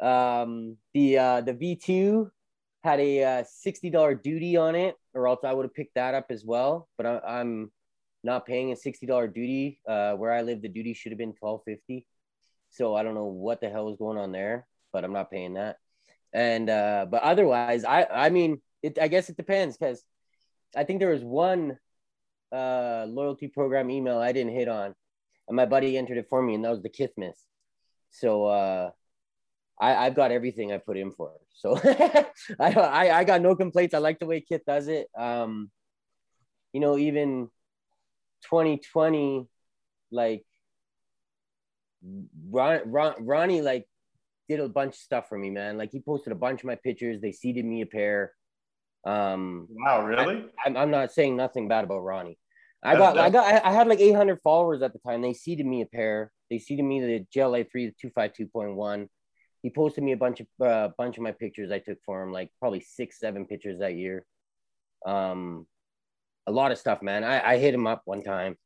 Um, 0.00 0.76
the 0.92 1.18
uh, 1.18 1.40
the 1.40 1.54
V2 1.54 2.30
had 2.82 3.00
a 3.00 3.24
uh, 3.24 3.44
$60 3.66 4.22
duty 4.22 4.56
on 4.56 4.74
it, 4.74 4.96
or 5.14 5.28
else 5.28 5.40
I 5.44 5.52
would 5.52 5.64
have 5.64 5.74
picked 5.74 5.94
that 5.94 6.14
up 6.14 6.26
as 6.30 6.44
well. 6.44 6.88
But 6.96 7.06
I, 7.06 7.20
I'm 7.40 7.70
not 8.24 8.46
paying 8.46 8.72
a 8.72 8.74
$60 8.74 9.34
duty. 9.34 9.80
Uh, 9.86 10.14
where 10.14 10.32
I 10.32 10.42
live, 10.42 10.62
the 10.62 10.68
duty 10.68 10.94
should 10.94 11.12
have 11.12 11.18
been 11.18 11.34
1250 11.38 12.06
So 12.70 12.94
I 12.94 13.02
don't 13.02 13.14
know 13.14 13.26
what 13.26 13.60
the 13.60 13.68
hell 13.68 13.86
was 13.86 13.96
going 13.96 14.18
on 14.18 14.32
there, 14.32 14.66
but 14.92 15.04
I'm 15.04 15.12
not 15.12 15.30
paying 15.30 15.54
that. 15.54 15.76
And 16.32 16.70
uh, 16.70 17.06
but 17.10 17.22
otherwise, 17.22 17.84
I 17.84 18.04
I 18.04 18.30
mean, 18.30 18.62
it, 18.82 18.98
I 19.00 19.08
guess 19.08 19.28
it 19.28 19.36
depends 19.36 19.76
because 19.76 20.04
I 20.76 20.84
think 20.84 21.00
there 21.00 21.10
was 21.10 21.24
one 21.24 21.76
uh, 22.52 23.06
loyalty 23.08 23.48
program 23.48 23.90
email 23.90 24.18
I 24.18 24.30
didn't 24.32 24.52
hit 24.52 24.68
on, 24.68 24.94
and 25.48 25.56
my 25.56 25.66
buddy 25.66 25.98
entered 25.98 26.18
it 26.18 26.28
for 26.30 26.40
me, 26.40 26.54
and 26.54 26.64
that 26.64 26.70
was 26.70 26.82
the 26.82 26.88
Kithmas. 26.88 27.34
So 28.10 28.46
uh, 28.46 28.90
I 29.80 30.06
I've 30.06 30.14
got 30.14 30.30
everything 30.30 30.72
I 30.72 30.78
put 30.78 30.96
in 30.96 31.10
for. 31.10 31.32
So 31.54 31.80
I, 31.84 32.24
I 32.58 33.18
I 33.20 33.24
got 33.24 33.40
no 33.40 33.56
complaints. 33.56 33.94
I 33.94 33.98
like 33.98 34.18
the 34.18 34.26
way 34.26 34.40
Kith 34.40 34.64
does 34.66 34.88
it. 34.88 35.08
Um, 35.16 35.70
you 36.72 36.80
know, 36.80 36.96
even 36.98 37.48
2020, 38.44 39.48
like 40.12 40.44
Ron, 42.50 42.80
Ron, 42.86 43.14
Ronnie, 43.20 43.62
like 43.62 43.86
did 44.48 44.60
a 44.60 44.68
bunch 44.68 44.94
of 44.94 45.00
stuff 45.00 45.28
for 45.28 45.38
me, 45.38 45.50
man. 45.50 45.78
Like 45.78 45.90
he 45.92 46.00
posted 46.00 46.32
a 46.32 46.36
bunch 46.36 46.60
of 46.60 46.66
my 46.66 46.74
pictures. 46.74 47.20
They 47.20 47.32
seeded 47.32 47.64
me 47.64 47.82
a 47.82 47.86
pair. 47.86 48.32
Um, 49.04 49.66
wow, 49.70 50.04
really? 50.04 50.44
I, 50.64 50.68
am 50.68 50.90
not 50.90 51.12
saying 51.12 51.36
nothing 51.36 51.68
bad 51.68 51.84
about 51.84 52.00
Ronnie. 52.00 52.38
I 52.82 52.96
got, 52.96 53.18
I 53.18 53.28
got, 53.28 53.64
I 53.64 53.72
had 53.72 53.88
like 53.88 54.00
800 54.00 54.40
followers 54.42 54.80
at 54.80 54.94
the 54.94 54.98
time. 55.00 55.20
They 55.20 55.34
seeded 55.34 55.66
me 55.66 55.82
a 55.82 55.86
pair. 55.86 56.32
They 56.48 56.58
seeded 56.58 56.84
me 56.84 57.00
the 57.00 57.26
Gel-Lyte 57.32 57.70
three, 57.70 57.92
the 58.02 58.10
252.1. 58.10 59.06
He 59.62 59.70
posted 59.70 60.04
me 60.04 60.12
a 60.12 60.16
bunch 60.16 60.40
of, 60.40 60.46
a 60.60 60.64
uh, 60.64 60.88
bunch 60.96 61.16
of 61.16 61.22
my 61.22 61.32
pictures 61.32 61.70
I 61.70 61.78
took 61.78 61.98
for 62.04 62.22
him, 62.22 62.32
like 62.32 62.50
probably 62.58 62.80
six, 62.80 63.18
seven 63.18 63.44
pictures 63.44 63.80
that 63.80 63.94
year. 63.94 64.24
Um, 65.04 65.66
a 66.46 66.52
lot 66.52 66.72
of 66.72 66.78
stuff, 66.78 67.02
man. 67.02 67.24
I, 67.24 67.52
I 67.52 67.58
hit 67.58 67.74
him 67.74 67.86
up 67.86 68.02
one 68.04 68.22
time. 68.22 68.56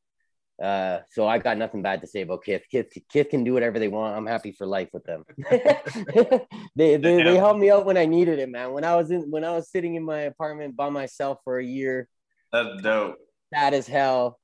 Uh, 0.63 1.01
so 1.11 1.27
I 1.27 1.39
got 1.39 1.59
nothing 1.59 1.83
bad 1.83 2.01
to 2.03 2.07
say 2.07 2.23
about 2.23 2.45
Kith. 2.45 2.63
Kith, 2.71 2.93
Kith 3.09 3.29
can 3.29 3.43
do 3.43 3.53
whatever 3.53 3.79
they 3.79 3.89
want. 3.89 4.17
I'm 4.17 4.27
happy 4.27 4.53
for 4.53 4.67
life 4.67 4.89
with 4.93 5.05
them. 5.05 5.25
they, 6.77 6.97
they, 6.97 7.23
they 7.23 7.37
helped 7.37 7.59
me 7.59 7.71
out 7.71 7.85
when 7.85 7.97
I 7.97 8.07
needed 8.07 8.39
it, 8.39 8.49
man. 8.49 8.73
When 8.73 8.85
I 8.85 8.95
was 8.95 9.11
in 9.11 9.31
when 9.31 9.45
I 9.45 9.51
was 9.51 9.71
sitting 9.71 9.97
in 9.97 10.05
my 10.05 10.21
apartment 10.21 10.77
by 10.77 10.91
myself 10.91 11.39
for 11.43 11.59
a 11.59 11.65
year. 11.65 12.09
That's 12.53 12.83
dope. 12.83 13.17
That 13.51 13.75
is 13.75 13.89
hell. 13.89 14.39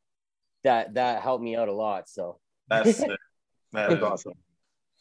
That 0.64 0.94
that 0.94 1.22
helped 1.22 1.44
me 1.44 1.56
out 1.56 1.68
a 1.68 1.72
lot. 1.72 2.08
So 2.08 2.40
that's 2.68 2.98
that 3.72 3.92
is 3.92 4.02
awesome. 4.02 4.34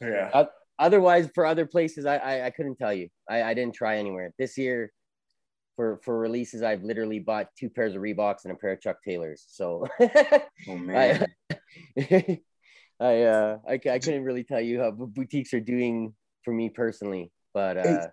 Yeah. 0.00 0.44
Otherwise, 0.80 1.30
for 1.34 1.46
other 1.46 1.66
places, 1.66 2.06
I, 2.06 2.16
I, 2.16 2.46
I 2.46 2.50
couldn't 2.50 2.76
tell 2.76 2.92
you. 2.92 3.08
I, 3.28 3.42
I 3.42 3.54
didn't 3.54 3.74
try 3.74 3.98
anywhere 3.98 4.32
this 4.38 4.58
year. 4.58 4.92
For 5.76 6.00
for 6.04 6.18
releases, 6.18 6.62
I've 6.62 6.82
literally 6.82 7.20
bought 7.20 7.48
two 7.58 7.70
pairs 7.70 7.94
of 7.94 8.02
Reeboks 8.02 8.44
and 8.44 8.52
a 8.52 8.56
pair 8.56 8.72
of 8.72 8.80
Chuck 8.80 8.96
Taylors. 9.06 9.44
So, 9.48 9.86
oh 10.68 10.76
man, 10.76 11.26
I, 11.96 12.38
I 13.00 13.22
uh 13.22 13.58
I, 13.66 13.74
I 13.74 13.98
couldn't 13.98 14.24
really 14.24 14.44
tell 14.44 14.60
you 14.60 14.80
how 14.80 14.90
boutiques 14.90 15.54
are 15.54 15.60
doing 15.60 16.12
for 16.42 16.52
me 16.52 16.68
personally, 16.68 17.30
but 17.54 17.78
uh, 17.78 17.80
is, 17.80 18.06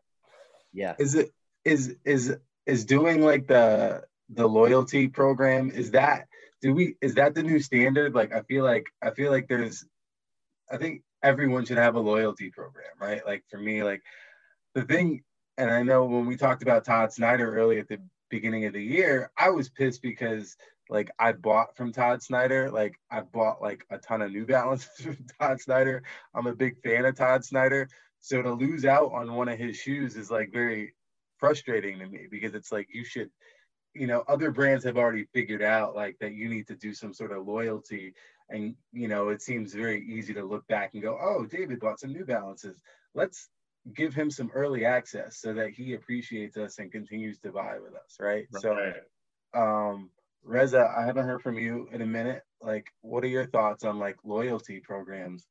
yeah. 0.72 0.96
Is 1.00 1.16
it 1.16 1.32
is 1.66 1.96
is 2.06 2.38
is 2.66 2.86
doing 2.86 3.22
like 3.22 3.48
the 3.48 4.04
the 4.30 4.48
loyalty 4.48 5.08
program? 5.08 5.72
Is 5.72 5.92
that 5.92 6.28
do 6.62 6.74
we 6.74 6.96
is 7.02 7.16
that 7.16 7.36
the 7.36 7.44
new 7.44 7.60
standard? 7.60 8.14
Like 8.14 8.34
I 8.34 8.42
feel 8.44 8.64
like 8.64 8.86
I 9.02 9.12
feel 9.12 9.32
like 9.32 9.48
there's 9.48 9.86
I 10.72 10.78
think 10.78 11.02
everyone 11.24 11.66
should 11.66 11.78
have 11.78 11.96
a 11.96 12.00
loyalty 12.00 12.50
program, 12.50 12.86
right? 13.00 13.26
Like 13.26 13.44
for 13.50 13.58
me, 13.58 13.84
like 13.84 14.02
the 14.76 14.84
thing, 14.84 15.24
and 15.58 15.72
I 15.72 15.84
know 15.84 16.06
when 16.06 16.26
we 16.26 16.38
talked 16.38 16.62
about 16.62 16.86
Todd 16.86 17.12
Snyder 17.12 17.56
early 17.56 17.80
at 17.80 17.88
the 17.88 18.00
beginning 18.30 18.66
of 18.66 18.74
the 18.74 18.84
year, 18.84 19.32
I 19.38 19.50
was 19.50 19.70
pissed 19.70 20.02
because 20.02 20.56
like 20.90 21.12
I 21.20 21.32
bought 21.34 21.76
from 21.76 21.92
Todd 21.92 22.22
Snyder. 22.24 22.70
Like 22.72 22.96
I 23.12 23.22
bought 23.22 23.62
like 23.62 23.86
a 23.90 23.98
ton 23.98 24.22
of 24.22 24.32
New 24.32 24.46
Balances 24.46 24.90
from 25.02 25.18
Todd 25.40 25.60
Snyder. 25.60 26.04
I'm 26.34 26.48
a 26.48 26.56
big 26.56 26.82
fan 26.82 27.06
of 27.06 27.16
Todd 27.16 27.44
Snyder. 27.44 27.90
So 28.20 28.42
to 28.42 28.54
lose 28.54 28.86
out 28.86 29.12
on 29.14 29.34
one 29.34 29.50
of 29.50 29.60
his 29.60 29.78
shoes 29.78 30.16
is 30.16 30.32
like 30.32 30.52
very 30.52 30.94
frustrating 31.38 32.00
to 32.00 32.08
me 32.08 32.28
because 32.30 32.56
it's 32.56 32.72
like 32.72 32.88
you 32.92 33.04
should 33.04 33.30
you 33.94 34.08
know 34.08 34.24
other 34.28 34.52
brands 34.52 34.84
have 34.84 34.98
already 34.98 35.26
figured 35.34 35.62
out 35.62 35.96
like 35.96 36.18
that 36.20 36.34
you 36.34 36.50
need 36.50 36.68
to 36.68 36.76
do 36.76 36.94
some 36.94 37.14
sort 37.14 37.32
of 37.32 37.48
loyalty 37.48 38.14
and 38.50 38.76
you 38.94 39.08
know 39.08 39.30
it 39.30 39.42
seems 39.42 39.74
very 39.74 40.06
easy 40.06 40.34
to 40.34 40.44
look 40.44 40.68
back 40.68 40.92
and 40.94 41.04
go 41.04 41.18
oh 41.22 41.46
david 41.46 41.80
bought 41.80 42.00
some 42.00 42.14
new 42.14 42.26
balances. 42.26 42.82
Let's 43.16 43.50
give 43.94 44.14
him 44.14 44.30
some 44.30 44.52
early 44.54 44.86
access 44.86 45.40
so 45.40 45.54
that 45.54 45.72
he 45.72 45.94
appreciates 45.94 46.58
us 46.58 46.78
and 46.80 46.92
continues 46.92 47.40
to 47.40 47.52
buy 47.52 47.78
with 47.82 47.94
us 47.94 48.18
right, 48.20 48.46
right. 48.52 48.62
so 48.62 49.60
um 49.60 50.10
reza 50.44 50.94
i 50.98 51.06
haven't 51.06 51.26
heard 51.26 51.42
from 51.42 51.58
you 51.58 51.88
in 51.92 52.02
a 52.02 52.06
minute. 52.06 52.44
Like 52.62 52.88
what 53.02 53.24
are 53.24 53.28
your 53.28 53.46
thoughts 53.46 53.84
on 53.84 54.00
like 54.00 54.18
loyalty 54.24 54.80
programs? 54.80 55.46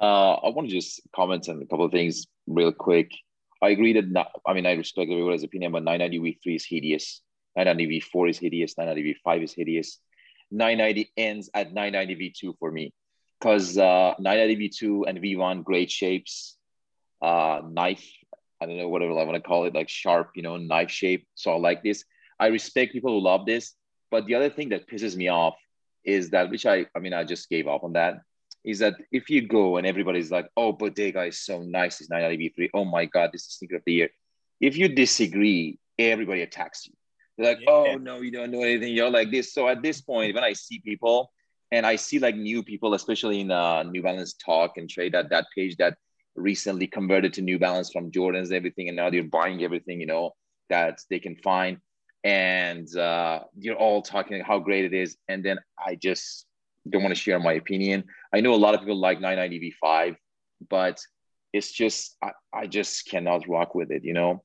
Uh 0.00 0.34
i 0.34 0.48
want 0.50 0.68
to 0.68 0.74
just 0.74 1.00
comment 1.14 1.48
on 1.48 1.62
a 1.62 1.66
couple 1.66 1.84
of 1.84 1.92
things 1.92 2.26
real 2.46 2.72
quick. 2.72 3.10
I 3.62 3.70
agree 3.70 3.92
that 3.94 4.10
not, 4.10 4.28
i 4.46 4.52
mean 4.54 4.66
i 4.66 4.72
respect 4.72 5.10
everybody's 5.10 5.44
opinion 5.44 5.72
but 5.72 5.84
990 5.84 6.38
v3 6.46 6.56
is 6.56 6.66
hideous. 6.66 7.22
990 7.56 8.00
v4 8.00 8.30
is 8.30 8.38
hideous. 8.38 8.78
990 8.78 9.20
v5 9.26 9.44
is 9.44 9.52
hideous 9.52 9.98
990 10.52 11.10
ends 11.16 11.50
at 11.54 11.72
990 11.72 12.30
V2 12.30 12.58
for 12.58 12.70
me 12.70 12.92
because 13.40 13.76
uh, 13.76 14.14
990 14.18 14.68
V2 14.68 15.08
and 15.08 15.18
V1 15.18 15.64
great 15.64 15.90
shapes, 15.90 16.56
uh, 17.20 17.60
knife. 17.68 18.06
I 18.60 18.66
don't 18.66 18.76
know 18.76 18.88
whatever 18.88 19.18
I 19.18 19.24
want 19.24 19.34
to 19.34 19.40
call 19.40 19.64
it, 19.64 19.74
like 19.74 19.88
sharp, 19.88 20.30
you 20.36 20.42
know, 20.42 20.56
knife 20.56 20.90
shape. 20.90 21.26
So 21.34 21.50
I 21.52 21.56
like 21.56 21.82
this. 21.82 22.04
I 22.38 22.46
respect 22.48 22.92
people 22.92 23.12
who 23.12 23.20
love 23.20 23.46
this, 23.46 23.74
but 24.10 24.26
the 24.26 24.36
other 24.36 24.50
thing 24.50 24.68
that 24.68 24.88
pisses 24.88 25.16
me 25.16 25.28
off 25.28 25.56
is 26.04 26.30
that, 26.30 26.50
which 26.50 26.66
I, 26.66 26.86
I 26.94 27.00
mean, 27.00 27.12
I 27.12 27.24
just 27.24 27.48
gave 27.48 27.66
up 27.66 27.82
on 27.82 27.94
that. 27.94 28.20
Is 28.64 28.78
that 28.78 28.94
if 29.10 29.28
you 29.28 29.48
go 29.48 29.76
and 29.76 29.86
everybody's 29.86 30.30
like, 30.30 30.48
"Oh, 30.56 30.70
Bodega 30.70 31.24
is 31.24 31.40
so 31.40 31.62
nice, 31.62 32.00
it's 32.00 32.10
990 32.10 32.54
V3. 32.56 32.70
Oh 32.74 32.84
my 32.84 33.06
God, 33.06 33.30
this 33.32 33.42
is 33.42 33.54
sneaker 33.54 33.76
of 33.76 33.82
the 33.84 33.92
year." 33.92 34.10
If 34.60 34.76
you 34.76 34.86
disagree, 34.88 35.80
everybody 35.98 36.42
attacks 36.42 36.86
you 36.86 36.92
they're 37.36 37.54
like, 37.54 37.60
yeah. 37.62 37.70
oh 37.70 37.94
no, 37.96 38.20
you 38.20 38.30
don't 38.30 38.50
know 38.50 38.62
anything. 38.62 38.94
You're 38.94 39.10
like 39.10 39.30
this. 39.30 39.52
So 39.52 39.68
at 39.68 39.82
this 39.82 40.00
point, 40.00 40.34
when 40.34 40.44
I 40.44 40.52
see 40.52 40.80
people 40.80 41.32
and 41.70 41.86
I 41.86 41.96
see 41.96 42.18
like 42.18 42.36
new 42.36 42.62
people, 42.62 42.94
especially 42.94 43.40
in 43.40 43.50
uh, 43.50 43.82
New 43.84 44.02
Balance 44.02 44.34
talk 44.34 44.76
and 44.76 44.88
trade 44.88 45.12
that 45.14 45.30
that 45.30 45.46
page 45.56 45.76
that 45.76 45.96
recently 46.36 46.86
converted 46.86 47.32
to 47.34 47.42
New 47.42 47.58
Balance 47.58 47.90
from 47.90 48.10
Jordans 48.10 48.46
and 48.46 48.52
everything, 48.52 48.88
and 48.88 48.96
now 48.96 49.10
they're 49.10 49.22
buying 49.24 49.62
everything, 49.62 50.00
you 50.00 50.06
know, 50.06 50.32
that 50.68 51.00
they 51.10 51.18
can 51.18 51.36
find. 51.36 51.78
And 52.24 52.94
uh, 52.96 53.40
you're 53.58 53.76
all 53.76 54.02
talking 54.02 54.40
how 54.42 54.58
great 54.58 54.84
it 54.84 54.94
is. 54.94 55.16
And 55.28 55.44
then 55.44 55.58
I 55.84 55.96
just 55.96 56.46
don't 56.88 57.02
want 57.02 57.14
to 57.14 57.20
share 57.20 57.38
my 57.38 57.54
opinion. 57.54 58.04
I 58.32 58.40
know 58.40 58.54
a 58.54 58.56
lot 58.56 58.74
of 58.74 58.80
people 58.80 58.96
like 58.96 59.20
990 59.20 59.74
V5, 59.82 60.16
but 60.68 61.00
it's 61.52 61.72
just, 61.72 62.16
I, 62.22 62.30
I 62.52 62.66
just 62.66 63.06
cannot 63.06 63.48
rock 63.48 63.74
with 63.74 63.90
it, 63.90 64.04
you 64.04 64.12
know. 64.12 64.42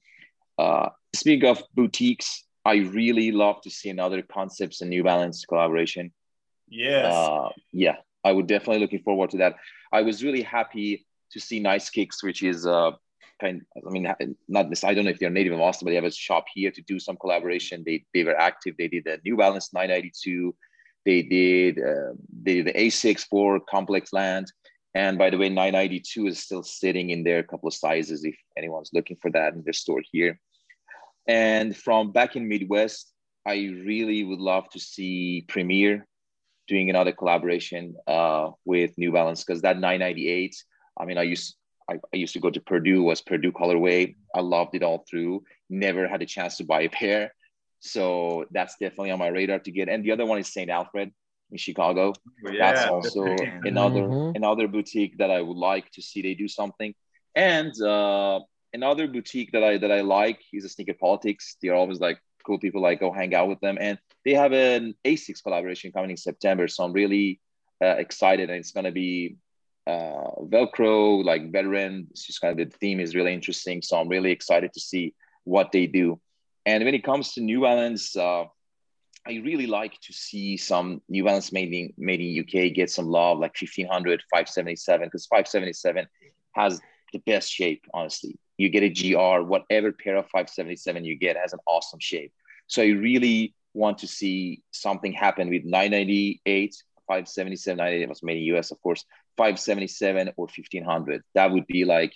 Uh, 0.58 0.90
speaking 1.14 1.50
of 1.50 1.64
boutiques, 1.76 2.44
I 2.68 2.76
really 2.80 3.32
love 3.32 3.62
to 3.62 3.70
see 3.70 3.90
another 3.90 4.22
concepts 4.22 4.82
and 4.82 4.90
New 4.90 5.02
Balance 5.02 5.46
collaboration. 5.46 6.12
Yes. 6.68 7.06
Uh, 7.06 7.50
yeah, 7.72 7.96
I 8.26 8.34
would 8.34 8.48
definitely 8.48 8.80
looking 8.80 9.04
forward 9.04 9.30
to 9.30 9.38
that. 9.38 9.56
I 9.94 10.02
was 10.02 10.22
really 10.22 10.42
happy 10.42 11.08
to 11.32 11.40
see 11.40 11.62
Nice 11.62 11.90
Kicks, 11.90 12.22
which 12.22 12.44
is 12.44 12.68
uh, 12.68 12.92
kind. 13.40 13.62
I 13.78 13.90
mean, 13.90 14.14
not 14.50 14.70
this. 14.70 14.84
I 14.84 14.94
don't 14.94 15.06
know 15.06 15.12
if 15.12 15.20
they're 15.20 15.30
native 15.30 15.54
in 15.54 15.62
Austin, 15.62 15.86
but 15.86 15.92
they 15.92 15.96
have 15.96 16.04
a 16.04 16.12
shop 16.12 16.44
here 16.54 16.72
to 16.72 16.82
do 16.82 17.00
some 17.00 17.16
collaboration. 17.16 17.84
They 17.86 18.04
they 18.14 18.26
were 18.26 18.38
active. 18.38 18.76
They 18.78 18.90
did 18.90 19.06
the 19.06 19.22
New 19.24 19.38
Balance 19.38 19.74
992. 19.74 20.54
They 21.06 21.22
did 21.22 21.80
uh, 21.80 22.14
they 22.44 22.56
did 22.56 22.68
the 22.68 22.74
A6 22.74 23.28
for 23.30 23.62
Complex 23.62 24.12
Land. 24.12 24.52
And 24.94 25.18
by 25.18 25.30
the 25.30 25.38
way, 25.38 25.48
992 25.48 26.28
is 26.28 26.40
still 26.40 26.64
sitting 26.64 27.12
in 27.12 27.24
there, 27.24 27.40
a 27.40 27.44
couple 27.44 27.68
of 27.68 27.74
sizes 27.74 28.26
if 28.26 28.36
anyone's 28.58 28.90
looking 28.94 29.18
for 29.22 29.32
that 29.32 29.54
in 29.54 29.64
their 29.64 29.74
store 29.74 30.02
here. 30.12 30.38
And 31.28 31.76
from 31.76 32.12
back 32.12 32.36
in 32.36 32.48
Midwest, 32.48 33.12
I 33.46 33.56
really 33.86 34.24
would 34.24 34.40
love 34.40 34.70
to 34.70 34.80
see 34.80 35.46
Premier 35.48 36.06
doing 36.68 36.90
another 36.90 37.12
collaboration 37.12 37.96
uh, 38.08 38.52
with 38.66 38.98
New 38.98 39.12
Balance 39.12 39.44
because 39.44 39.62
that 39.62 39.80
998. 39.80 40.56
I 41.00 41.06
mean, 41.06 41.18
I 41.18 41.24
used 41.24 41.56
I, 41.90 41.96
I, 42.14 42.18
used 42.18 42.34
to 42.34 42.40
go 42.40 42.50
to 42.50 42.60
Purdue, 42.60 43.04
was 43.04 43.22
Purdue 43.22 43.52
colorway. 43.52 44.16
I 44.36 44.42
loved 44.42 44.76
it 44.76 44.84
all 44.84 45.06
through. 45.10 45.44
Never 45.70 46.08
had 46.08 46.22
a 46.22 46.26
chance 46.26 46.58
to 46.58 46.66
buy 46.66 46.82
a 46.82 46.90
pair, 46.90 47.34
so 47.80 48.46
that's 48.52 48.76
definitely 48.80 49.12
on 49.12 49.20
my 49.20 49.28
radar 49.28 49.60
to 49.60 49.72
get. 49.72 49.88
And 49.88 50.04
the 50.04 50.12
other 50.12 50.26
one 50.26 50.40
is 50.40 50.52
St. 50.52 50.70
Alfred 50.70 51.14
in 51.52 51.58
Chicago. 51.58 52.14
Yeah, 52.44 52.74
that's 52.74 52.90
also 52.90 53.24
another 53.64 54.02
mm-hmm. 54.02 54.36
another 54.36 54.68
boutique 54.68 55.18
that 55.20 55.32
I 55.32 55.42
would 55.42 55.58
like 55.58 55.90
to 55.92 56.02
see 56.02 56.22
they 56.22 56.34
do 56.34 56.48
something. 56.48 56.94
And 57.36 57.72
uh, 57.82 58.42
another 58.74 59.08
boutique 59.08 59.52
that 59.52 59.64
I 59.64 59.78
that 59.78 59.92
I 59.92 60.02
like 60.02 60.42
is 60.54 60.66
a 60.66 60.70
sneaker 60.70 60.94
politics. 60.94 61.58
They're 61.62 61.76
always 61.76 62.00
like 62.00 62.20
cool 62.46 62.60
people. 62.60 62.82
Like 62.82 63.00
go 63.00 63.12
hang 63.12 63.34
out 63.36 63.48
with 63.48 63.60
them, 63.60 63.78
and 63.80 63.98
they 64.26 64.34
have 64.34 64.54
an 64.54 64.96
Asics 65.06 65.44
collaboration 65.44 65.92
coming 65.92 66.12
in 66.12 66.18
September. 66.18 66.68
So 66.68 66.84
I'm 66.84 66.94
really 66.94 67.40
uh, 67.84 67.96
excited, 67.98 68.50
and 68.50 68.60
it's 68.60 68.72
gonna 68.72 68.92
be 68.92 69.38
uh, 69.86 70.32
Velcro, 70.54 71.24
like 71.24 71.52
veteran. 71.52 72.08
It's 72.12 72.26
just 72.26 72.42
kind 72.42 72.60
of 72.60 72.70
the 72.70 72.78
theme 72.78 73.00
is 73.00 73.16
really 73.16 73.34
interesting. 73.34 73.82
So 73.82 74.00
I'm 74.00 74.10
really 74.10 74.32
excited 74.32 74.74
to 74.74 74.80
see 74.80 75.14
what 75.44 75.72
they 75.72 75.88
do. 75.88 76.20
And 76.66 76.84
when 76.84 76.94
it 76.94 77.04
comes 77.04 77.34
to 77.34 77.42
New 77.42 77.62
Balance, 77.62 78.18
uh, 78.18 78.46
I 79.26 79.42
really 79.44 79.68
like 79.68 80.00
to 80.02 80.14
see 80.14 80.58
some 80.58 81.02
New 81.08 81.24
Balance 81.24 81.52
made 81.52 81.74
in 81.74 81.94
made 81.98 82.22
in 82.22 82.40
UK 82.44 82.74
get 82.74 82.90
some 82.90 83.08
love, 83.08 83.40
like 83.40 83.56
1500, 83.60 84.22
577, 84.32 85.08
because 85.08 85.26
577 85.28 86.08
has 86.54 86.82
the 87.14 87.20
best 87.20 87.52
shape, 87.52 87.86
honestly 87.94 88.38
you 88.58 88.70
get 88.70 88.84
a 88.84 88.90
GR, 88.90 89.46
whatever 89.46 89.92
pair 89.92 90.18
of 90.18 90.26
577 90.26 91.06
you 91.06 91.16
get 91.16 91.38
has 91.38 91.54
an 91.54 91.60
awesome 91.68 92.00
shape. 92.00 92.34
So 92.68 92.82
I 92.82 92.88
really 92.88 93.56
want 93.74 94.00
to 94.00 94.08
see 94.08 94.64
something 94.72 95.14
happen 95.14 95.50
with 95.50 95.64
998, 95.64 96.76
577, 97.08 97.78
998 97.78 98.10
was 98.10 98.24
made 98.24 98.38
in 98.38 98.56
US, 98.56 98.72
of 98.72 98.82
course, 98.82 99.06
577 99.38 100.30
or 100.36 100.46
1500. 100.46 101.24
That 101.36 101.52
would 101.52 101.68
be 101.68 101.86
like 101.86 102.14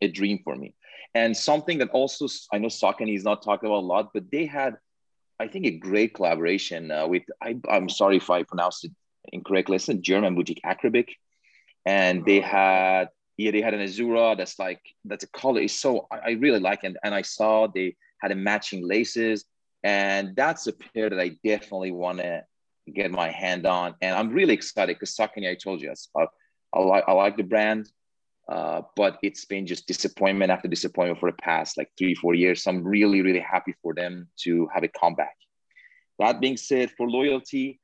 a 0.00 0.08
dream 0.08 0.40
for 0.44 0.54
me. 0.54 0.74
And 1.14 1.36
something 1.36 1.78
that 1.78 1.90
also 1.90 2.26
I 2.52 2.58
know 2.58 2.68
Saucony 2.68 3.16
is 3.16 3.24
not 3.24 3.42
talking 3.42 3.68
about 3.68 3.82
a 3.82 3.86
lot, 3.86 4.10
but 4.14 4.30
they 4.30 4.46
had, 4.46 4.76
I 5.38 5.48
think, 5.48 5.66
a 5.66 5.78
great 5.78 6.14
collaboration 6.14 6.90
uh, 6.90 7.06
with. 7.06 7.22
I, 7.40 7.56
am 7.68 7.88
sorry 7.88 8.16
if 8.16 8.30
I 8.30 8.42
pronounced 8.42 8.84
it 8.84 8.92
incorrectly. 9.32 9.76
It's 9.76 9.88
a 9.88 9.94
German 9.94 10.34
boutique, 10.34 10.62
Akrabic, 10.64 11.10
and 11.86 12.24
they 12.24 12.40
had 12.40 13.10
yeah, 13.36 13.50
they 13.50 13.60
had 13.60 13.74
an 13.74 13.80
Azura 13.80 14.36
that's 14.36 14.58
like 14.58 14.80
that's 15.04 15.24
a 15.24 15.28
color 15.28 15.60
is 15.60 15.78
so 15.78 16.06
I, 16.10 16.18
I 16.18 16.30
really 16.32 16.60
like 16.60 16.84
it. 16.84 16.96
And 17.02 17.14
I 17.14 17.22
saw 17.22 17.66
they 17.66 17.96
had 18.20 18.30
a 18.30 18.36
matching 18.36 18.86
laces, 18.86 19.44
and 19.82 20.36
that's 20.36 20.66
a 20.66 20.72
pair 20.72 21.10
that 21.10 21.18
I 21.18 21.36
definitely 21.44 21.90
want 21.90 22.18
to 22.18 22.44
get 22.92 23.10
my 23.10 23.30
hand 23.30 23.66
on. 23.66 23.94
And 24.00 24.14
I'm 24.14 24.30
really 24.30 24.54
excited 24.54 24.96
because 24.96 25.16
Saucony, 25.16 25.50
I 25.50 25.54
told 25.54 25.80
you, 25.80 25.92
I, 26.16 26.26
I 26.72 26.80
like 26.80 27.04
I 27.08 27.12
like 27.12 27.36
the 27.36 27.42
brand, 27.42 27.90
uh, 28.48 28.82
but 28.94 29.18
it's 29.22 29.44
been 29.44 29.66
just 29.66 29.88
disappointment 29.88 30.52
after 30.52 30.68
disappointment 30.68 31.18
for 31.18 31.30
the 31.30 31.36
past 31.38 31.76
like 31.76 31.90
three 31.98 32.14
four 32.14 32.34
years. 32.34 32.62
So 32.62 32.70
I'm 32.70 32.84
really 32.84 33.20
really 33.22 33.40
happy 33.40 33.74
for 33.82 33.94
them 33.94 34.28
to 34.42 34.68
have 34.72 34.84
a 34.84 34.88
comeback. 34.88 35.36
That 36.20 36.40
being 36.40 36.56
said, 36.56 36.92
for 36.92 37.10
loyalty, 37.10 37.80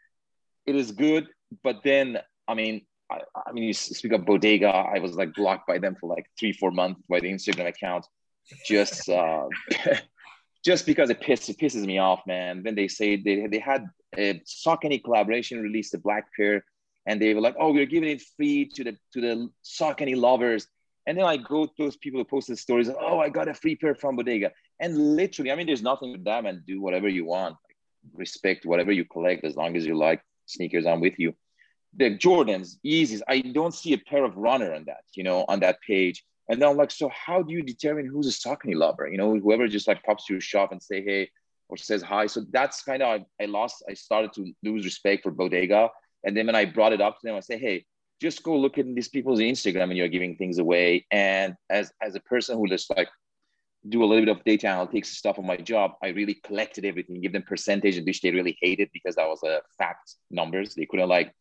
it 0.64 0.76
is 0.76 0.92
good, 0.92 1.28
but 1.64 1.82
then 1.82 2.18
I 2.46 2.54
mean 2.54 2.82
I, 3.10 3.20
I 3.46 3.52
mean, 3.52 3.64
you 3.64 3.72
speak 3.72 4.12
of 4.12 4.24
Bodega. 4.24 4.68
I 4.68 4.98
was 4.98 5.14
like 5.14 5.34
blocked 5.34 5.66
by 5.66 5.78
them 5.78 5.96
for 6.00 6.08
like 6.08 6.26
three, 6.38 6.52
four 6.52 6.70
months 6.70 7.02
by 7.08 7.20
the 7.20 7.32
Instagram 7.32 7.68
account, 7.68 8.06
just 8.66 9.08
uh, 9.20 9.46
just 10.64 10.86
because 10.86 11.10
it 11.10 11.20
pisses, 11.20 11.50
it 11.50 11.58
pisses 11.58 11.84
me 11.84 11.98
off, 11.98 12.20
man. 12.26 12.62
When 12.62 12.74
they 12.74 12.88
say 12.88 13.16
they 13.16 13.46
they 13.46 13.58
had 13.58 13.86
a 14.16 14.40
Saucony 14.40 15.02
collaboration 15.02 15.60
released 15.60 15.94
a 15.94 15.98
black 15.98 16.24
pair, 16.36 16.64
and 17.06 17.20
they 17.20 17.34
were 17.34 17.40
like, 17.40 17.56
"Oh, 17.58 17.72
we're 17.72 17.86
giving 17.86 18.10
it 18.10 18.22
free 18.36 18.70
to 18.74 18.84
the 18.84 18.96
to 19.12 19.20
the 19.20 19.50
Saucony 19.64 20.16
lovers," 20.16 20.66
And 21.06 21.18
then 21.18 21.24
I 21.24 21.36
go 21.38 21.66
to 21.66 21.72
those 21.78 21.96
people 21.96 22.20
who 22.20 22.24
posted 22.24 22.58
stories, 22.58 22.88
oh, 22.88 23.18
I 23.18 23.30
got 23.30 23.48
a 23.48 23.54
free 23.54 23.74
pair 23.74 23.94
from 23.94 24.16
Bodega. 24.16 24.52
And 24.78 25.16
literally, 25.16 25.50
I 25.50 25.56
mean, 25.56 25.66
there's 25.66 25.82
nothing 25.82 26.12
with 26.12 26.24
them 26.24 26.46
and 26.46 26.64
do 26.64 26.80
whatever 26.80 27.08
you 27.08 27.24
want. 27.24 27.56
Respect 28.14 28.64
whatever 28.64 28.92
you 28.92 29.04
collect 29.04 29.44
as 29.44 29.56
long 29.56 29.76
as 29.76 29.84
you 29.84 29.96
like 29.96 30.22
sneakers, 30.46 30.86
I'm 30.86 31.00
with 31.00 31.18
you. 31.18 31.34
The 31.96 32.16
Jordans, 32.16 32.76
Yeezys, 32.84 33.20
I 33.28 33.40
don't 33.40 33.74
see 33.74 33.92
a 33.92 33.98
pair 33.98 34.24
of 34.24 34.36
runner 34.36 34.74
on 34.74 34.84
that, 34.84 35.04
you 35.14 35.24
know, 35.24 35.44
on 35.48 35.60
that 35.60 35.80
page. 35.86 36.24
And 36.48 36.60
then 36.60 36.68
I'm 36.68 36.76
like, 36.76 36.90
so 36.90 37.08
how 37.10 37.42
do 37.42 37.52
you 37.52 37.62
determine 37.62 38.06
who's 38.06 38.26
a 38.26 38.48
Saucony 38.48 38.74
lover? 38.74 39.08
You 39.08 39.18
know, 39.18 39.38
whoever 39.38 39.68
just 39.68 39.88
like 39.88 40.02
pops 40.02 40.26
to 40.26 40.34
your 40.34 40.40
shop 40.40 40.72
and 40.72 40.82
say, 40.82 41.02
hey, 41.02 41.30
or 41.68 41.76
says 41.76 42.02
hi. 42.02 42.26
So 42.26 42.44
that's 42.50 42.82
kind 42.82 43.02
of, 43.02 43.20
I, 43.20 43.42
I 43.42 43.46
lost, 43.46 43.84
I 43.88 43.94
started 43.94 44.32
to 44.34 44.52
lose 44.62 44.84
respect 44.84 45.22
for 45.22 45.30
Bodega. 45.30 45.90
And 46.24 46.36
then 46.36 46.46
when 46.46 46.56
I 46.56 46.64
brought 46.64 46.92
it 46.92 47.00
up 47.00 47.20
to 47.20 47.26
them, 47.26 47.36
I 47.36 47.40
say, 47.40 47.58
hey, 47.58 47.86
just 48.20 48.42
go 48.42 48.56
look 48.56 48.78
at 48.78 48.86
these 48.94 49.08
people's 49.08 49.40
Instagram 49.40 49.84
and 49.84 49.96
you're 49.96 50.08
giving 50.08 50.36
things 50.36 50.58
away. 50.58 51.06
And 51.10 51.54
as 51.70 51.92
as 52.02 52.14
a 52.14 52.20
person 52.20 52.58
who 52.58 52.68
just 52.68 52.90
like 52.94 53.08
do 53.88 54.04
a 54.04 54.06
little 54.06 54.26
bit 54.26 54.36
of 54.36 54.44
data 54.44 54.66
analytics 54.66 55.06
stuff 55.06 55.38
on 55.38 55.46
my 55.46 55.56
job, 55.56 55.92
I 56.02 56.08
really 56.08 56.34
collected 56.34 56.84
everything, 56.84 57.20
give 57.20 57.32
them 57.32 57.42
percentage, 57.42 57.96
and 57.96 58.06
which 58.06 58.20
they 58.20 58.30
really 58.30 58.58
hated 58.60 58.90
because 58.92 59.16
that 59.16 59.26
was 59.28 59.42
a 59.42 59.62
fact 59.78 60.16
numbers. 60.30 60.74
They 60.74 60.84
couldn't 60.84 61.08
like 61.08 61.32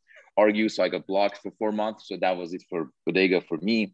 argue. 0.44 0.68
So 0.70 0.84
I 0.84 0.90
got 0.90 1.08
blocked 1.08 1.38
for 1.44 1.52
four 1.60 1.72
months. 1.72 2.08
So 2.08 2.18
that 2.18 2.36
was 2.38 2.54
it 2.54 2.64
for 2.70 2.90
Bodega 3.06 3.42
for 3.42 3.58
me. 3.62 3.94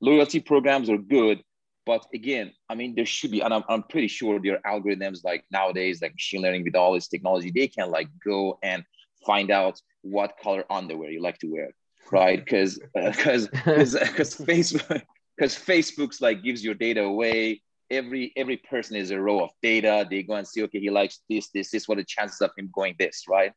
Loyalty 0.00 0.40
programs 0.40 0.88
are 0.90 0.98
good. 0.98 1.42
But 1.86 2.04
again, 2.12 2.52
I 2.68 2.74
mean, 2.74 2.94
there 2.94 3.06
should 3.06 3.30
be, 3.30 3.40
and 3.40 3.52
I'm, 3.54 3.64
I'm 3.68 3.82
pretty 3.82 4.08
sure 4.08 4.38
there 4.38 4.60
are 4.62 4.80
algorithms 4.80 5.24
like 5.24 5.44
nowadays, 5.50 6.02
like 6.02 6.12
machine 6.12 6.42
learning 6.42 6.64
with 6.64 6.76
all 6.76 6.92
this 6.92 7.08
technology, 7.08 7.50
they 7.50 7.68
can 7.68 7.90
like 7.90 8.08
go 8.22 8.58
and 8.62 8.84
find 9.26 9.50
out 9.50 9.80
what 10.02 10.34
color 10.42 10.64
underwear 10.70 11.10
you 11.10 11.22
like 11.22 11.38
to 11.38 11.46
wear, 11.46 11.70
right? 12.12 12.38
Because 12.44 12.78
because 12.94 13.46
uh, 13.96 14.00
because 14.00 14.36
Facebook 14.50 15.02
because 15.36 15.54
Facebook's 15.56 16.20
like 16.20 16.42
gives 16.42 16.62
your 16.62 16.74
data 16.74 17.02
away. 17.02 17.62
Every 17.90 18.32
every 18.36 18.58
person 18.58 18.96
is 18.96 19.10
a 19.10 19.20
row 19.20 19.44
of 19.44 19.50
data. 19.62 20.06
They 20.10 20.22
go 20.22 20.34
and 20.34 20.46
see, 20.46 20.62
okay, 20.64 20.80
he 20.80 20.90
likes 20.90 21.20
this, 21.30 21.48
this, 21.54 21.70
this. 21.70 21.88
What 21.88 21.98
are 21.98 22.02
the 22.02 22.06
chances 22.06 22.40
of 22.40 22.50
him 22.56 22.70
going 22.72 22.96
this, 22.98 23.24
right? 23.28 23.52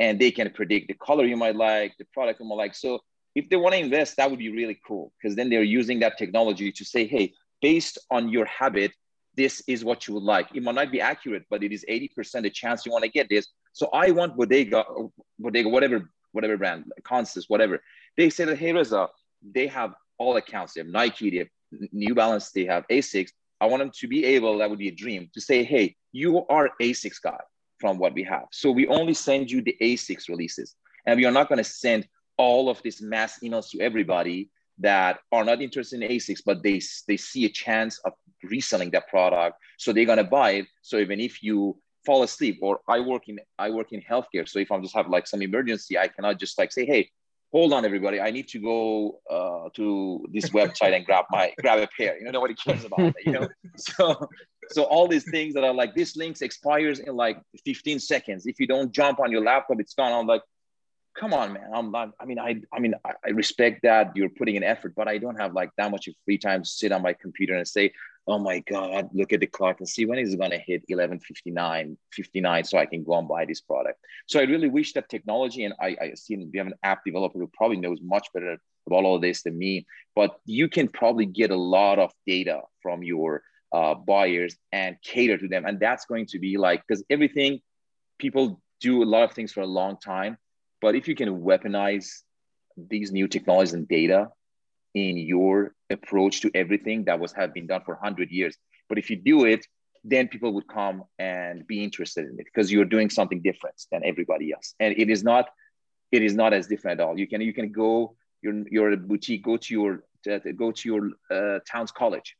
And 0.00 0.20
they 0.20 0.30
can 0.30 0.50
predict 0.50 0.88
the 0.88 0.94
color 0.94 1.24
you 1.24 1.36
might 1.36 1.56
like, 1.56 1.94
the 1.98 2.06
product 2.12 2.40
you 2.40 2.46
might 2.46 2.56
like. 2.56 2.74
So 2.74 3.00
if 3.34 3.48
they 3.48 3.56
want 3.56 3.74
to 3.74 3.80
invest, 3.80 4.16
that 4.16 4.30
would 4.30 4.38
be 4.38 4.50
really 4.50 4.78
cool 4.86 5.12
because 5.16 5.36
then 5.36 5.50
they're 5.50 5.62
using 5.62 6.00
that 6.00 6.18
technology 6.18 6.72
to 6.72 6.84
say, 6.84 7.06
hey, 7.06 7.32
based 7.60 7.98
on 8.10 8.28
your 8.28 8.44
habit, 8.46 8.92
this 9.36 9.62
is 9.66 9.84
what 9.84 10.06
you 10.06 10.14
would 10.14 10.22
like. 10.22 10.48
It 10.54 10.62
might 10.62 10.74
not 10.76 10.92
be 10.92 11.00
accurate, 11.00 11.44
but 11.50 11.64
it 11.64 11.72
is 11.72 11.84
80% 11.88 12.42
the 12.42 12.50
chance 12.50 12.86
you 12.86 12.92
want 12.92 13.04
to 13.04 13.10
get 13.10 13.28
this. 13.28 13.48
So 13.72 13.88
I 13.92 14.12
want 14.12 14.36
Bodega, 14.36 14.84
Bodega, 15.38 15.68
whatever, 15.68 16.08
whatever 16.32 16.56
brand, 16.56 16.84
Constance, 17.02 17.48
whatever. 17.48 17.82
They 18.16 18.30
say 18.30 18.44
that, 18.44 18.58
hey, 18.58 18.72
Reza, 18.72 19.08
they 19.42 19.66
have 19.66 19.94
all 20.18 20.36
accounts. 20.36 20.74
They 20.74 20.80
have 20.80 20.88
Nike, 20.88 21.30
they 21.30 21.38
have 21.38 21.48
New 21.92 22.14
Balance, 22.14 22.50
they 22.50 22.64
have 22.66 22.84
Asics. 22.88 23.30
I 23.60 23.66
want 23.66 23.80
them 23.80 23.90
to 24.00 24.08
be 24.08 24.24
able, 24.24 24.58
that 24.58 24.70
would 24.70 24.78
be 24.78 24.88
a 24.88 24.94
dream, 24.94 25.30
to 25.34 25.40
say, 25.40 25.64
hey, 25.64 25.96
you 26.12 26.46
are 26.46 26.70
Asics 26.80 27.20
guy 27.20 27.40
from 27.84 27.98
what 27.98 28.14
we 28.14 28.22
have. 28.22 28.46
So 28.50 28.70
we 28.70 28.86
only 28.86 29.12
send 29.12 29.50
you 29.50 29.60
the 29.60 29.76
Asics 29.82 30.26
releases. 30.30 30.74
And 31.04 31.18
we 31.18 31.26
are 31.26 31.30
not 31.30 31.50
going 31.50 31.58
to 31.58 31.70
send 31.84 32.08
all 32.38 32.70
of 32.70 32.80
these 32.82 33.02
mass 33.02 33.40
emails 33.44 33.68
to 33.72 33.80
everybody 33.80 34.48
that 34.78 35.18
are 35.30 35.44
not 35.44 35.60
interested 35.60 36.00
in 36.00 36.08
ASICs, 36.08 36.40
but 36.46 36.62
they, 36.62 36.80
they 37.06 37.18
see 37.18 37.44
a 37.44 37.50
chance 37.50 37.98
of 38.06 38.14
reselling 38.42 38.90
that 38.92 39.06
product. 39.08 39.58
So 39.76 39.92
they're 39.92 40.06
gonna 40.06 40.24
buy 40.24 40.50
it. 40.52 40.66
So 40.80 40.96
even 40.96 41.20
if 41.20 41.42
you 41.42 41.76
fall 42.06 42.22
asleep 42.22 42.58
or 42.62 42.80
I 42.88 43.00
work 43.00 43.28
in 43.28 43.38
I 43.58 43.68
work 43.68 43.92
in 43.92 44.00
healthcare. 44.00 44.48
So 44.48 44.58
if 44.58 44.72
I'm 44.72 44.82
just 44.82 44.96
have 44.96 45.08
like 45.08 45.26
some 45.26 45.42
emergency, 45.42 45.98
I 45.98 46.08
cannot 46.08 46.40
just 46.40 46.58
like 46.58 46.72
say, 46.72 46.86
hey, 46.86 47.10
hold 47.54 47.72
on 47.72 47.84
everybody, 47.84 48.20
I 48.20 48.32
need 48.32 48.48
to 48.48 48.58
go 48.58 49.20
uh, 49.30 49.68
to 49.74 50.26
this 50.32 50.48
website 50.50 50.92
and 50.96 51.06
grab 51.06 51.26
my 51.30 51.52
grab 51.60 51.78
a 51.78 51.88
pair. 51.96 52.18
You 52.18 52.24
know, 52.24 52.32
nobody 52.32 52.54
cares 52.54 52.84
about 52.84 52.98
that, 53.14 53.24
you 53.24 53.32
know. 53.32 53.48
so 53.76 54.28
so 54.70 54.82
all 54.82 55.06
these 55.06 55.24
things 55.30 55.54
that 55.54 55.62
are 55.62 55.72
like 55.72 55.94
this 55.94 56.16
links 56.16 56.42
expires 56.42 56.98
in 56.98 57.14
like 57.14 57.38
15 57.64 58.00
seconds. 58.00 58.46
If 58.46 58.58
you 58.58 58.66
don't 58.66 58.90
jump 58.90 59.20
on 59.20 59.30
your 59.30 59.44
laptop, 59.44 59.78
it's 59.78 59.94
gone. 59.94 60.12
I'm 60.12 60.26
like, 60.26 60.42
come 61.16 61.32
on, 61.32 61.52
man. 61.52 61.70
I'm 61.72 61.92
not, 61.92 62.10
I 62.20 62.24
mean, 62.24 62.40
I, 62.40 62.60
I 62.72 62.80
mean, 62.80 62.94
I, 63.04 63.12
I 63.24 63.30
respect 63.30 63.82
that 63.84 64.16
you're 64.16 64.30
putting 64.30 64.56
an 64.56 64.64
effort, 64.64 64.94
but 64.96 65.06
I 65.06 65.18
don't 65.18 65.36
have 65.36 65.52
like 65.52 65.70
that 65.76 65.90
much 65.92 66.08
of 66.08 66.14
free 66.24 66.38
time 66.38 66.62
to 66.62 66.68
sit 66.68 66.90
on 66.90 67.02
my 67.02 67.12
computer 67.12 67.54
and 67.54 67.68
say, 67.68 67.92
oh 68.26 68.38
my 68.38 68.60
God, 68.60 69.10
look 69.12 69.32
at 69.32 69.40
the 69.40 69.46
clock 69.46 69.80
and 69.80 69.88
see 69.88 70.06
when 70.06 70.18
it's 70.18 70.34
going 70.34 70.50
to 70.50 70.58
hit 70.58 70.82
1159, 70.88 71.98
59 72.12 72.64
so 72.64 72.78
I 72.78 72.86
can 72.86 73.04
go 73.04 73.18
and 73.18 73.28
buy 73.28 73.44
this 73.44 73.60
product. 73.60 73.98
So 74.26 74.40
I 74.40 74.44
really 74.44 74.68
wish 74.68 74.92
that 74.94 75.08
technology, 75.08 75.64
and 75.64 75.74
I, 75.80 75.96
I 76.00 76.12
see 76.14 76.36
we 76.36 76.58
have 76.58 76.66
an 76.66 76.74
app 76.82 77.04
developer 77.04 77.38
who 77.38 77.50
probably 77.52 77.76
knows 77.76 77.98
much 78.02 78.28
better 78.32 78.56
about 78.86 79.04
all 79.04 79.16
of 79.16 79.22
this 79.22 79.42
than 79.42 79.58
me, 79.58 79.86
but 80.14 80.36
you 80.46 80.68
can 80.68 80.88
probably 80.88 81.26
get 81.26 81.50
a 81.50 81.56
lot 81.56 81.98
of 81.98 82.12
data 82.26 82.60
from 82.82 83.02
your 83.02 83.42
uh, 83.72 83.94
buyers 83.94 84.56
and 84.72 84.96
cater 85.02 85.36
to 85.38 85.48
them. 85.48 85.64
And 85.66 85.80
that's 85.80 86.06
going 86.06 86.26
to 86.26 86.38
be 86.38 86.56
like, 86.56 86.82
because 86.86 87.04
everything 87.10 87.60
people 88.18 88.62
do 88.80 89.02
a 89.02 89.04
lot 89.04 89.24
of 89.24 89.32
things 89.32 89.52
for 89.52 89.60
a 89.60 89.66
long 89.66 89.98
time 89.98 90.36
but 90.84 90.94
if 90.94 91.08
you 91.08 91.14
can 91.14 91.40
weaponize 91.40 92.20
these 92.76 93.10
new 93.10 93.26
technologies 93.26 93.72
and 93.72 93.88
data 93.88 94.28
in 94.94 95.16
your 95.16 95.74
approach 95.90 96.40
to 96.42 96.50
everything 96.54 97.04
that 97.04 97.18
was 97.18 97.32
have 97.32 97.52
been 97.52 97.66
done 97.66 97.82
for 97.84 97.94
100 97.94 98.30
years, 98.30 98.56
but 98.88 98.98
if 98.98 99.10
you 99.10 99.16
do 99.16 99.44
it, 99.44 99.66
then 100.04 100.28
people 100.28 100.52
would 100.52 100.68
come 100.68 101.02
and 101.18 101.66
be 101.66 101.82
interested 101.82 102.26
in 102.26 102.38
it 102.38 102.44
because 102.44 102.70
you're 102.70 102.84
doing 102.84 103.08
something 103.08 103.40
different 103.40 103.82
than 103.90 104.02
everybody 104.04 104.52
else. 104.52 104.74
And 104.78 104.94
it 104.98 105.08
is 105.10 105.24
not, 105.24 105.48
it 106.12 106.22
is 106.22 106.34
not 106.34 106.52
as 106.52 106.66
different 106.66 107.00
at 107.00 107.06
all. 107.06 107.18
You 107.18 107.26
can 107.26 107.40
you 107.40 107.54
can 107.54 107.72
go, 107.72 108.14
you're 108.42 108.92
a 108.92 108.96
boutique, 108.96 109.42
go 109.42 109.56
to 109.56 109.74
your 109.74 110.04
go 110.56 110.72
to 110.72 110.88
your 110.88 111.10
uh, 111.30 111.60
town's 111.66 111.90
college, 111.90 112.36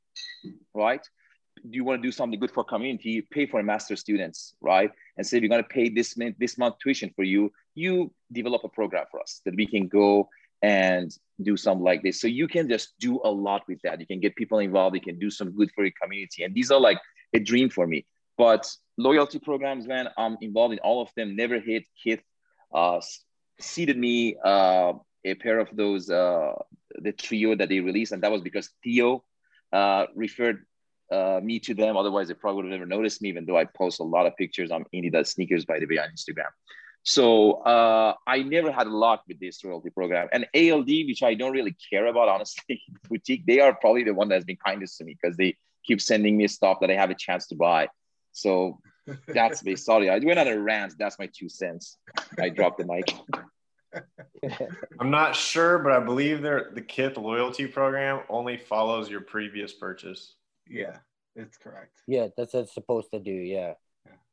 right? 0.75 1.05
do 1.71 1.77
you 1.77 1.85
want 1.85 2.03
to 2.03 2.07
do 2.07 2.13
something 2.13 2.39
good 2.39 2.51
for 2.51 2.65
community 2.65 3.21
pay 3.31 3.47
for 3.47 3.63
master 3.63 3.97
students 3.97 4.55
right 4.61 4.91
and 5.17 5.27
say 5.27 5.39
we're 5.41 5.49
going 5.49 5.63
to 5.63 5.69
pay 5.69 5.89
this 5.89 6.17
month 6.17 6.37
this 6.39 6.59
month 6.59 6.75
tuition 6.83 7.11
for 7.15 7.23
you 7.23 7.51
you 7.75 8.13
develop 8.33 8.63
a 8.65 8.69
program 8.69 9.05
for 9.11 9.21
us 9.21 9.41
that 9.45 9.55
we 9.57 9.67
can 9.67 9.89
go 9.89 10.29
and 10.65 11.15
do 11.43 11.57
something 11.59 11.85
like 11.85 12.03
this. 12.03 12.21
So 12.23 12.27
you 12.27 12.47
can 12.49 12.69
just 12.75 12.95
do 12.99 13.21
a 13.23 13.31
lot 13.31 13.63
with 13.69 13.81
that. 13.83 14.01
You 14.01 14.07
can 14.07 14.21
get 14.21 14.35
people 14.35 14.61
involved. 14.61 14.95
You 14.97 15.07
can 15.11 15.19
do 15.19 15.31
some 15.31 15.51
good 15.51 15.71
for 15.75 15.85
your 15.85 15.93
community. 16.01 16.43
And 16.45 16.55
these 16.55 16.71
are 16.71 16.81
like 16.81 16.99
a 17.35 17.41
dream 17.51 17.69
for 17.69 17.87
me. 17.87 18.07
But 18.39 18.65
loyalty 18.97 19.41
programs 19.41 19.89
man 19.89 20.07
i'm 20.17 20.37
involved 20.41 20.73
in 20.73 20.81
all 20.89 21.03
of 21.03 21.11
them. 21.17 21.37
Never 21.37 21.59
hit 21.71 21.85
hit 22.05 22.21
uh 22.73 23.01
seeded 23.61 23.99
me 24.07 24.37
uh 24.53 24.93
a 25.25 25.35
pair 25.35 25.59
of 25.65 25.69
those 25.81 26.05
uh 26.09 26.53
the 27.07 27.13
trio 27.13 27.55
that 27.57 27.69
they 27.69 27.81
released. 27.81 28.13
And 28.13 28.23
that 28.23 28.33
was 28.33 28.43
because 28.49 28.71
theo 28.83 29.25
uh, 29.73 30.07
referred 30.15 30.59
uh, 31.13 31.41
me 31.43 31.59
to 31.67 31.75
them. 31.75 31.97
Otherwise, 31.97 32.29
they 32.29 32.35
probably 32.35 32.63
would 32.63 32.71
have 32.71 32.79
never 32.81 32.87
noticed 32.97 33.21
me, 33.23 33.29
even 33.29 33.45
though 33.45 33.59
I 33.59 33.65
post 33.65 33.99
a 34.01 34.05
lot 34.05 34.27
of 34.27 34.37
pictures. 34.37 34.71
On 34.71 34.85
Indie 34.95 35.27
Sneakers, 35.27 35.65
by 35.65 35.79
the 35.81 35.87
way, 35.87 35.99
on 35.99 36.09
Instagram. 36.17 36.53
So 37.05 37.53
uh, 37.53 38.15
I 38.27 38.43
never 38.43 38.73
had 38.73 38.89
luck 38.89 39.25
with 39.29 39.39
this 39.39 39.63
royalty 39.63 39.91
program. 39.91 40.29
And 40.33 40.47
ALD, 40.55 40.89
which 40.89 41.23
I 41.23 41.35
don't 41.35 41.53
really 41.53 41.77
care 41.91 42.07
about, 42.07 42.29
honestly, 42.29 42.83
boutique, 43.09 43.45
they 43.47 43.61
are 43.61 43.75
probably 43.75 44.05
the 44.05 44.15
one 44.15 44.29
that's 44.29 44.47
been 44.47 44.57
kindest 44.57 44.97
to 44.99 45.05
me 45.05 45.17
because 45.21 45.37
they 45.37 45.57
keep 45.85 46.01
sending 46.01 46.37
me 46.37 46.49
stuff 46.49 46.79
that 46.81 46.91
I 46.91 46.95
have 46.95 47.11
a 47.11 47.15
chance 47.15 47.47
to 47.49 47.57
buy. 47.57 47.89
So 48.33 48.81
that's 49.29 49.63
me. 49.65 49.77
Sorry, 49.77 50.09
I 50.09 50.19
went 50.19 50.39
on 50.39 50.49
a 50.49 50.59
rant. 50.59 50.95
That's 50.99 51.19
my 51.19 51.29
two 51.33 51.51
cents. 51.51 51.99
I 52.41 52.49
dropped 52.49 52.79
the 52.79 52.87
mic. 52.87 53.15
I'm 54.99 55.11
not 55.11 55.37
sure, 55.37 55.79
but 55.81 55.93
I 55.93 56.01
believe 56.01 56.41
the 56.41 56.85
Kith 56.89 57.19
loyalty 57.19 57.67
program 57.67 58.21
only 58.31 58.57
follows 58.57 59.11
your 59.11 59.21
previous 59.21 59.75
purchase. 59.75 60.37
Yeah, 60.69 60.97
it's 61.37 61.59
correct. 61.59 62.01
Yeah, 62.07 62.29
that's 62.35 62.55
what 62.55 62.61
it's 62.61 62.75
supposed 62.75 63.11
to 63.13 63.21
do. 63.21 63.31
Yeah. 63.31 63.75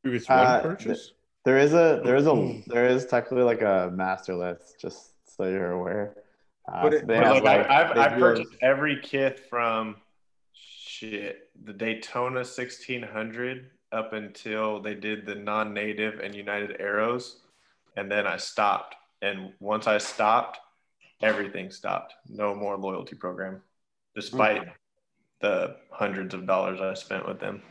It's 0.05 0.27
one 0.27 0.39
uh, 0.39 0.61
purchase. 0.61 1.11
There 1.45 1.57
is 1.57 1.73
a 1.73 2.01
there 2.03 2.15
is 2.15 2.27
a 2.27 2.63
there 2.67 2.87
is 2.87 3.05
technically 3.05 3.43
like 3.43 3.61
a 3.61 3.91
master 3.93 4.35
list, 4.35 4.79
just 4.79 5.13
so 5.25 5.43
you're 5.45 5.71
aware. 5.71 6.15
Uh, 6.71 6.83
but, 6.83 6.93
it, 6.93 7.07
but 7.07 7.17
like, 7.17 7.43
like, 7.43 7.69
I've, 7.69 7.97
I've 7.97 8.19
purchased 8.19 8.53
every 8.61 8.99
kith 9.01 9.41
from 9.49 9.95
shit 10.53 11.49
the 11.63 11.73
Daytona 11.73 12.39
1600 12.39 13.71
up 13.91 14.13
until 14.13 14.81
they 14.81 14.95
did 14.95 15.25
the 15.25 15.35
non-native 15.35 16.19
and 16.19 16.33
United 16.33 16.77
Arrows, 16.79 17.41
and 17.97 18.11
then 18.11 18.25
I 18.27 18.37
stopped. 18.37 18.95
And 19.21 19.53
once 19.59 19.87
I 19.87 19.97
stopped, 19.97 20.59
everything 21.21 21.71
stopped. 21.71 22.13
No 22.27 22.55
more 22.55 22.77
loyalty 22.77 23.15
program, 23.15 23.61
despite 24.15 24.61
mm-hmm 24.61 24.71
the 25.41 25.75
hundreds 25.91 26.33
of 26.33 26.47
dollars 26.47 26.79
I 26.79 26.93
spent 26.93 27.27
with 27.27 27.39
them. 27.39 27.61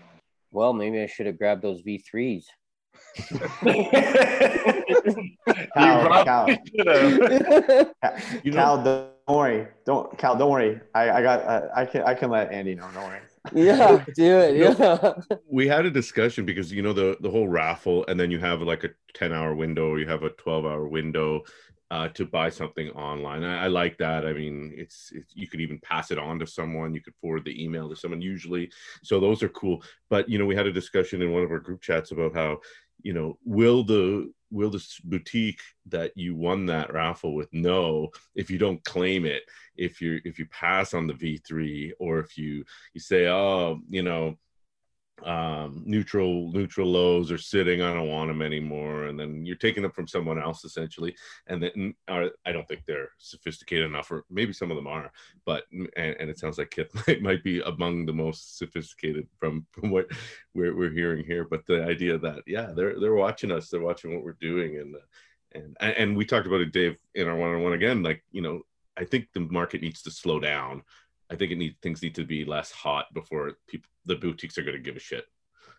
Well, 0.50 0.72
maybe 0.72 1.00
I 1.00 1.06
should 1.06 1.26
have 1.26 1.38
grabbed 1.38 1.62
those 1.62 1.82
V3s. 1.82 2.44
Cal, 5.74 6.24
Cal. 6.24 6.48
you 8.42 8.52
Cal, 8.52 8.82
don't 8.82 9.10
worry. 9.28 9.68
Don't 9.84 10.16
Cal, 10.18 10.36
don't 10.36 10.50
worry. 10.50 10.80
I, 10.94 11.10
I 11.10 11.22
got 11.22 11.44
uh, 11.44 11.68
I 11.74 11.84
can 11.84 12.02
I 12.02 12.14
can 12.14 12.30
let 12.30 12.52
Andy 12.52 12.74
know. 12.74 12.88
Don't 12.94 13.04
worry. 13.04 13.20
Yeah, 13.54 14.04
do 14.14 14.38
it. 14.38 14.56
Yeah. 14.56 15.14
We 15.50 15.66
had 15.66 15.86
a 15.86 15.90
discussion 15.90 16.44
because 16.44 16.72
you 16.72 16.82
know 16.82 16.92
the 16.92 17.16
the 17.20 17.30
whole 17.30 17.48
raffle, 17.48 18.04
and 18.06 18.18
then 18.18 18.30
you 18.30 18.38
have 18.38 18.60
like 18.62 18.84
a 18.84 18.90
ten 19.14 19.32
hour 19.32 19.54
window, 19.54 19.88
or 19.90 19.98
you 19.98 20.06
have 20.06 20.22
a 20.22 20.30
twelve 20.30 20.64
hour 20.66 20.86
window, 20.86 21.42
uh, 21.90 22.08
to 22.08 22.24
buy 22.24 22.48
something 22.48 22.88
online. 22.90 23.42
I, 23.42 23.64
I, 23.64 23.66
like 23.66 23.98
that. 23.98 24.24
I 24.24 24.32
mean, 24.32 24.72
it's, 24.76 25.10
it's 25.12 25.34
you 25.34 25.48
could 25.48 25.60
even 25.60 25.80
pass 25.80 26.10
it 26.10 26.18
on 26.18 26.38
to 26.38 26.46
someone. 26.46 26.94
You 26.94 27.02
could 27.02 27.16
forward 27.16 27.44
the 27.44 27.62
email 27.62 27.88
to 27.88 27.96
someone 27.96 28.20
usually. 28.20 28.70
So 29.02 29.18
those 29.18 29.42
are 29.42 29.48
cool. 29.48 29.82
But 30.08 30.28
you 30.28 30.38
know, 30.38 30.46
we 30.46 30.54
had 30.54 30.66
a 30.66 30.72
discussion 30.72 31.20
in 31.20 31.32
one 31.32 31.42
of 31.42 31.50
our 31.50 31.58
group 31.58 31.80
chats 31.80 32.12
about 32.12 32.34
how 32.34 32.60
you 33.02 33.12
know 33.12 33.38
will 33.44 33.82
the 33.82 34.32
will 34.50 34.70
this 34.70 35.00
boutique 35.00 35.60
that 35.86 36.12
you 36.16 36.34
won 36.34 36.66
that 36.66 36.92
raffle 36.92 37.34
with 37.34 37.52
know 37.52 38.08
if 38.34 38.50
you 38.50 38.58
don't 38.58 38.84
claim 38.84 39.24
it 39.24 39.42
if 39.76 40.00
you 40.00 40.20
if 40.24 40.38
you 40.38 40.46
pass 40.46 40.92
on 40.92 41.06
the 41.06 41.14
v3 41.14 41.92
or 41.98 42.18
if 42.18 42.36
you 42.36 42.64
you 42.92 43.00
say 43.00 43.26
oh 43.26 43.80
you 43.88 44.02
know 44.02 44.36
um, 45.24 45.82
neutral 45.84 46.50
neutral 46.52 46.88
lows 46.88 47.30
are 47.30 47.38
sitting. 47.38 47.82
I 47.82 47.92
don't 47.92 48.08
want 48.08 48.28
them 48.28 48.42
anymore, 48.42 49.04
and 49.04 49.18
then 49.18 49.44
you're 49.44 49.56
taking 49.56 49.82
them 49.82 49.92
from 49.92 50.08
someone 50.08 50.40
else 50.40 50.64
essentially. 50.64 51.16
And 51.46 51.62
then 51.62 51.94
are, 52.08 52.30
I 52.46 52.52
don't 52.52 52.66
think 52.66 52.84
they're 52.86 53.10
sophisticated 53.18 53.86
enough, 53.86 54.10
or 54.10 54.24
maybe 54.30 54.52
some 54.52 54.70
of 54.70 54.76
them 54.76 54.86
are, 54.86 55.10
but 55.44 55.64
and, 55.72 55.88
and 55.96 56.30
it 56.30 56.38
sounds 56.38 56.58
like 56.58 56.70
Kith 56.70 56.90
might, 57.06 57.22
might 57.22 57.44
be 57.44 57.60
among 57.60 58.06
the 58.06 58.12
most 58.12 58.58
sophisticated 58.58 59.26
from 59.38 59.66
from 59.72 59.90
what 59.90 60.06
we're, 60.54 60.76
we're 60.76 60.92
hearing 60.92 61.24
here. 61.24 61.46
But 61.48 61.66
the 61.66 61.84
idea 61.84 62.18
that 62.18 62.42
yeah, 62.46 62.72
they're 62.74 62.98
they're 63.00 63.14
watching 63.14 63.52
us, 63.52 63.68
they're 63.68 63.80
watching 63.80 64.14
what 64.14 64.24
we're 64.24 64.36
doing, 64.40 64.78
and 64.78 64.96
and 65.52 65.76
and 65.80 66.16
we 66.16 66.24
talked 66.24 66.46
about 66.46 66.60
it, 66.60 66.72
Dave, 66.72 66.96
in 67.14 67.28
our 67.28 67.36
one 67.36 67.50
on 67.50 67.62
one 67.62 67.72
again. 67.72 68.02
Like 68.02 68.24
you 68.30 68.42
know, 68.42 68.62
I 68.96 69.04
think 69.04 69.28
the 69.32 69.40
market 69.40 69.82
needs 69.82 70.02
to 70.02 70.10
slow 70.10 70.40
down 70.40 70.82
I 71.30 71.36
think 71.36 71.52
it 71.52 71.58
need 71.58 71.76
things 71.80 72.02
need 72.02 72.14
to 72.16 72.24
be 72.24 72.44
less 72.44 72.70
hot 72.70 73.06
before 73.14 73.52
people 73.68 73.88
the 74.06 74.16
boutiques 74.16 74.58
are 74.58 74.62
going 74.62 74.76
to 74.76 74.82
give 74.82 74.96
a 74.96 75.00
shit 75.00 75.26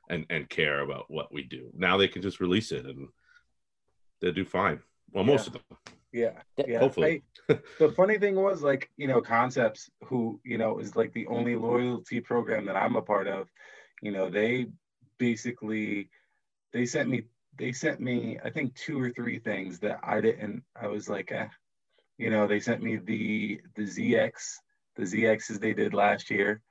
and 0.09 0.25
and 0.29 0.49
care 0.49 0.81
about 0.81 1.05
what 1.09 1.33
we 1.33 1.43
do. 1.43 1.69
Now 1.73 1.97
they 1.97 2.07
can 2.07 2.21
just 2.21 2.39
release 2.39 2.71
it 2.71 2.85
and 2.85 3.09
they'll 4.21 4.31
do 4.31 4.45
fine. 4.45 4.79
Well, 5.11 5.23
most 5.23 5.47
yeah. 5.47 5.47
of 5.47 5.53
them. 5.53 5.77
Yeah. 6.13 6.65
Yeah. 6.67 6.79
Hopefully. 6.79 7.23
I, 7.49 7.59
the 7.79 7.89
funny 7.89 8.17
thing 8.17 8.35
was 8.35 8.61
like, 8.61 8.89
you 8.97 9.07
know, 9.07 9.21
Concepts 9.21 9.89
who, 10.05 10.39
you 10.43 10.57
know, 10.57 10.79
is 10.79 10.95
like 10.95 11.13
the 11.13 11.27
only 11.27 11.55
loyalty 11.55 12.19
program 12.19 12.65
that 12.65 12.75
I'm 12.75 12.95
a 12.95 13.01
part 13.01 13.27
of, 13.27 13.47
you 14.01 14.11
know, 14.11 14.29
they 14.29 14.67
basically 15.17 16.09
they 16.73 16.85
sent 16.85 17.09
me 17.09 17.23
they 17.57 17.71
sent 17.71 17.99
me 17.99 18.39
I 18.43 18.49
think 18.49 18.75
two 18.75 19.01
or 19.01 19.11
three 19.11 19.39
things 19.39 19.79
that 19.79 19.99
I 20.03 20.21
didn't 20.21 20.63
I 20.79 20.87
was 20.87 21.09
like, 21.09 21.31
eh. 21.31 21.47
you 22.17 22.29
know, 22.29 22.47
they 22.47 22.59
sent 22.59 22.81
me 22.81 22.97
the 22.97 23.61
the 23.75 23.83
ZX 23.83 24.57
the 24.95 25.03
ZXs 25.03 25.59
they 25.59 25.73
did 25.73 25.93
last 25.93 26.29
year, 26.29 26.61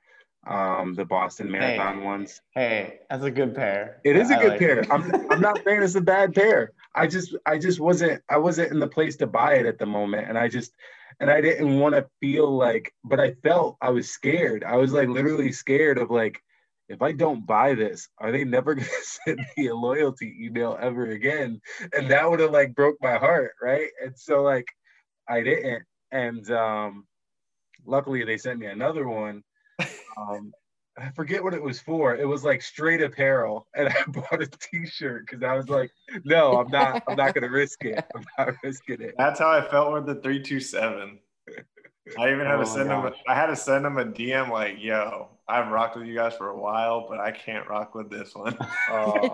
um, 0.47 0.95
the 0.95 1.05
Boston 1.05 1.51
Marathon 1.51 1.99
hey, 1.99 2.05
ones. 2.05 2.41
Hey, 2.55 2.99
that's 3.09 3.23
a 3.23 3.31
good 3.31 3.53
pair. 3.53 4.01
It 4.03 4.15
is 4.15 4.31
a 4.31 4.35
good 4.35 4.49
like 4.49 4.59
pair. 4.59 4.79
It. 4.79 4.91
I'm, 4.91 5.13
I'm 5.29 5.41
not 5.41 5.63
saying 5.63 5.83
it's 5.83 5.95
a 5.95 6.01
bad 6.01 6.33
pair. 6.33 6.71
I 6.95 7.07
just 7.07 7.35
I 7.45 7.57
just 7.57 7.79
wasn't 7.79 8.21
I 8.29 8.37
wasn't 8.37 8.71
in 8.71 8.79
the 8.79 8.87
place 8.87 9.15
to 9.17 9.27
buy 9.27 9.55
it 9.55 9.65
at 9.65 9.77
the 9.77 9.85
moment, 9.85 10.27
and 10.27 10.37
I 10.37 10.47
just 10.47 10.73
and 11.19 11.29
I 11.29 11.41
didn't 11.41 11.79
want 11.79 11.95
to 11.95 12.07
feel 12.19 12.49
like, 12.49 12.93
but 13.03 13.19
I 13.19 13.33
felt 13.43 13.77
I 13.81 13.91
was 13.91 14.09
scared. 14.09 14.63
I 14.63 14.77
was 14.77 14.93
like 14.93 15.09
literally 15.09 15.51
scared 15.51 15.97
of 15.97 16.09
like. 16.09 16.39
If 16.89 17.01
I 17.01 17.13
don't 17.13 17.45
buy 17.45 17.73
this, 17.73 18.09
are 18.17 18.33
they 18.33 18.43
never 18.43 18.75
gonna 18.75 18.89
send 19.03 19.39
me 19.55 19.67
a 19.67 19.75
loyalty 19.75 20.35
email 20.41 20.77
ever 20.81 21.05
again? 21.11 21.61
And 21.93 22.11
that 22.11 22.29
would 22.29 22.41
have 22.41 22.51
like 22.51 22.75
broke 22.75 22.97
my 23.01 23.15
heart, 23.15 23.53
right? 23.61 23.87
And 24.03 24.11
so 24.17 24.41
like 24.41 24.65
I 25.29 25.41
didn't. 25.41 25.83
And 26.11 26.51
um 26.51 27.05
luckily 27.85 28.23
they 28.23 28.37
sent 28.37 28.59
me 28.59 28.67
another 28.67 29.07
one. 29.07 29.43
Um, 30.17 30.51
I 30.97 31.09
forget 31.11 31.43
what 31.43 31.53
it 31.53 31.61
was 31.61 31.79
for. 31.79 32.15
It 32.15 32.27
was 32.27 32.43
like 32.43 32.61
straight 32.61 33.01
apparel, 33.01 33.67
and 33.75 33.87
I 33.87 33.95
bought 34.07 34.41
a 34.41 34.47
T-shirt 34.47 35.25
because 35.25 35.43
I 35.43 35.55
was 35.55 35.69
like, 35.69 35.89
"No, 36.25 36.59
I'm 36.59 36.69
not. 36.69 37.03
I'm 37.07 37.15
not 37.15 37.33
gonna 37.33 37.49
risk 37.49 37.85
it. 37.85 38.03
I'm 38.15 38.25
not 38.37 38.55
risking 38.63 39.01
it." 39.01 39.15
That's 39.17 39.39
how 39.39 39.49
I 39.49 39.67
felt 39.67 39.93
with 39.93 40.05
the 40.05 40.15
three 40.15 40.41
two 40.41 40.59
seven. 40.59 41.19
I 42.19 42.31
even 42.31 42.45
had 42.45 42.55
oh 42.55 42.59
to 42.61 42.65
send 42.65 42.89
them. 42.89 43.13
I 43.27 43.35
had 43.35 43.47
to 43.47 43.55
send 43.55 43.85
them 43.85 43.97
a 43.97 44.05
DM 44.05 44.49
like, 44.49 44.75
"Yo, 44.79 45.29
I've 45.47 45.71
rocked 45.71 45.97
with 45.97 46.07
you 46.07 46.15
guys 46.15 46.35
for 46.35 46.49
a 46.49 46.59
while, 46.59 47.07
but 47.07 47.19
I 47.19 47.31
can't 47.31 47.67
rock 47.69 47.95
with 47.95 48.09
this 48.09 48.35
one." 48.35 48.57
Oh. 48.89 49.29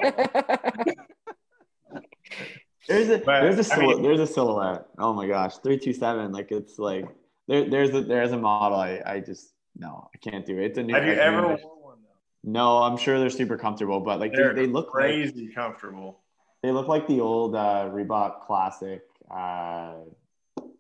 there's 2.88 3.10
a 3.10 3.18
but, 3.18 3.42
there's 3.42 3.58
a 3.58 3.64
sil- 3.66 3.82
mean, 3.82 4.04
there's 4.04 4.20
a 4.20 4.28
silhouette. 4.28 4.86
Oh 5.00 5.14
my 5.14 5.28
gosh, 5.28 5.58
three 5.58 5.80
two 5.80 5.94
seven. 5.94 6.32
Like 6.32 6.52
it's 6.52 6.78
like 6.78 7.08
there, 7.48 7.70
there's 7.70 7.94
a 7.94 8.02
there's 8.02 8.32
a 8.32 8.38
model 8.38 8.80
I, 8.80 9.02
I 9.06 9.20
just 9.20 9.54
no 9.76 10.10
I 10.14 10.18
can't 10.18 10.46
do 10.46 10.58
it. 10.60 10.66
It's 10.66 10.78
a 10.78 10.84
new. 10.84 10.94
Have 10.94 11.06
you 11.06 11.14
ever 11.14 11.48
worn 11.48 11.60
one 11.82 11.98
though? 12.04 12.52
No, 12.52 12.78
I'm 12.84 12.98
sure 12.98 13.20
they're 13.20 13.30
super 13.30 13.58
comfortable, 13.58 14.00
but 14.00 14.20
like 14.20 14.34
they, 14.34 14.54
they, 14.54 14.68
look 14.68 14.90
crazy 14.90 15.48
like, 15.48 15.56
comfortable. 15.56 16.20
They 16.64 16.72
look 16.72 16.88
like 16.88 17.08
the 17.08 17.22
old 17.22 17.56
uh, 17.56 17.90
Reebok 17.92 18.42
Classic. 18.46 19.02
Uh, 19.30 19.96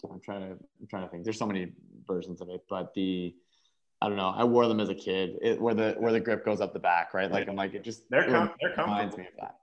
I'm 0.09 0.20
trying 0.24 0.41
to 0.41 0.63
I'm 0.82 0.88
trying 0.89 1.03
to 1.03 1.09
think. 1.09 1.24
There's 1.24 1.39
so 1.39 1.45
many 1.45 1.72
versions 2.07 2.41
of 2.41 2.49
it, 2.49 2.63
but 2.70 2.93
the 2.93 3.36
I 4.01 4.07
don't 4.07 4.18
know. 4.18 4.30
I 4.30 4.43
wore 4.43 4.68
them 4.68 4.80
as 4.80 4.89
a 4.89 4.95
kid. 4.95 5.38
It, 5.41 5.59
where 5.59 5.74
the 5.74 5.95
where 5.97 6.11
the 6.11 6.20
grip 6.20 6.45
goes 6.45 6.61
up 6.61 6.74
the 6.74 6.80
back, 6.80 7.13
right? 7.13 7.32
Like 7.32 7.47
I'm 7.47 7.55
like 7.55 7.74
it 7.74 7.84
just 7.84 8.09
they're 8.09 8.30
com- 8.30 8.51
they're 8.61 8.74
reminds 8.78 9.18
me 9.18 9.26
of 9.26 9.34
that. 9.39 9.55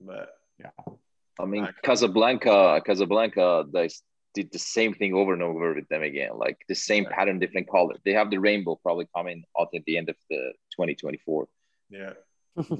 But 0.00 0.30
yeah, 0.60 0.94
I 1.40 1.44
mean 1.46 1.68
Casablanca, 1.82 2.82
Casablanca, 2.84 3.64
they 3.72 3.88
did 4.34 4.52
the 4.52 4.58
same 4.58 4.94
thing 4.94 5.14
over 5.14 5.32
and 5.32 5.42
over 5.42 5.74
with 5.74 5.88
them 5.88 6.02
again, 6.02 6.30
like 6.36 6.58
the 6.68 6.74
same 6.74 7.04
yeah. 7.04 7.16
pattern, 7.16 7.38
different 7.38 7.68
color. 7.68 7.94
They 8.04 8.12
have 8.12 8.30
the 8.30 8.38
rainbow 8.38 8.78
probably 8.82 9.08
coming 9.14 9.44
out 9.58 9.68
at 9.74 9.84
the 9.86 9.96
end 9.96 10.08
of 10.08 10.16
the 10.30 10.52
2024. 10.72 11.48
Yeah. 11.90 12.12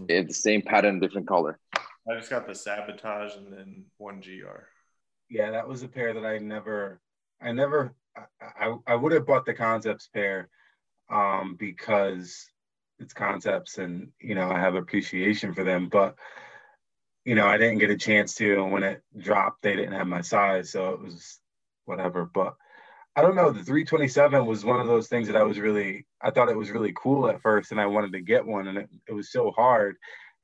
they 0.07 0.17
have 0.17 0.29
the 0.29 0.35
same 0.35 0.63
pattern, 0.63 1.01
different 1.01 1.27
color. 1.27 1.59
I 1.75 2.17
just 2.17 2.31
got 2.31 2.47
the 2.47 2.55
sabotage 2.55 3.37
and 3.37 3.53
then 3.53 3.85
one 3.99 4.21
GR. 4.21 4.65
Yeah, 5.29 5.51
that 5.51 5.69
was 5.69 5.83
a 5.83 5.89
pair 5.89 6.15
that 6.15 6.25
I 6.25 6.39
never, 6.39 7.01
I 7.41 7.53
never, 7.53 7.95
I, 8.41 8.75
I 8.87 8.95
would 8.95 9.13
have 9.13 9.27
bought 9.27 9.45
the 9.45 9.55
concepts 9.55 10.09
pair 10.09 10.49
um, 11.11 11.57
because 11.59 12.47
it's 12.99 13.13
concepts 13.13 13.79
and, 13.79 14.09
you 14.21 14.35
know, 14.35 14.51
I 14.51 14.59
have 14.59 14.75
appreciation 14.75 15.53
for 15.55 15.65
them, 15.65 15.89
but 15.89 16.17
you 17.29 17.35
know, 17.35 17.47
I 17.47 17.59
didn't 17.59 17.77
get 17.77 17.91
a 17.91 17.97
chance 17.99 18.35
to. 18.37 18.63
And 18.63 18.73
when 18.73 18.83
it 18.83 19.03
dropped, 19.15 19.61
they 19.61 19.77
didn't 19.77 19.93
have 19.93 20.07
my 20.07 20.23
size. 20.23 20.71
So 20.71 20.89
it 20.95 21.01
was 21.03 21.39
whatever. 21.85 22.25
But 22.25 22.55
I 23.15 23.21
don't 23.21 23.37
know. 23.37 23.51
The 23.51 23.63
327 23.63 24.47
was 24.47 24.65
one 24.65 24.81
of 24.81 24.87
those 24.87 25.09
things 25.09 25.29
that 25.29 25.37
I 25.37 25.43
was 25.43 25.59
really, 25.59 26.07
I 26.23 26.31
thought 26.31 26.49
it 26.49 26.57
was 26.57 26.71
really 26.71 26.95
cool 26.97 27.29
at 27.29 27.43
first 27.43 27.71
and 27.71 27.79
I 27.79 27.85
wanted 27.85 28.13
to 28.13 28.23
get 28.23 28.47
one. 28.47 28.67
And 28.67 28.79
it, 28.79 28.89
it 29.07 29.13
was 29.13 29.31
so 29.31 29.51
hard. 29.51 29.97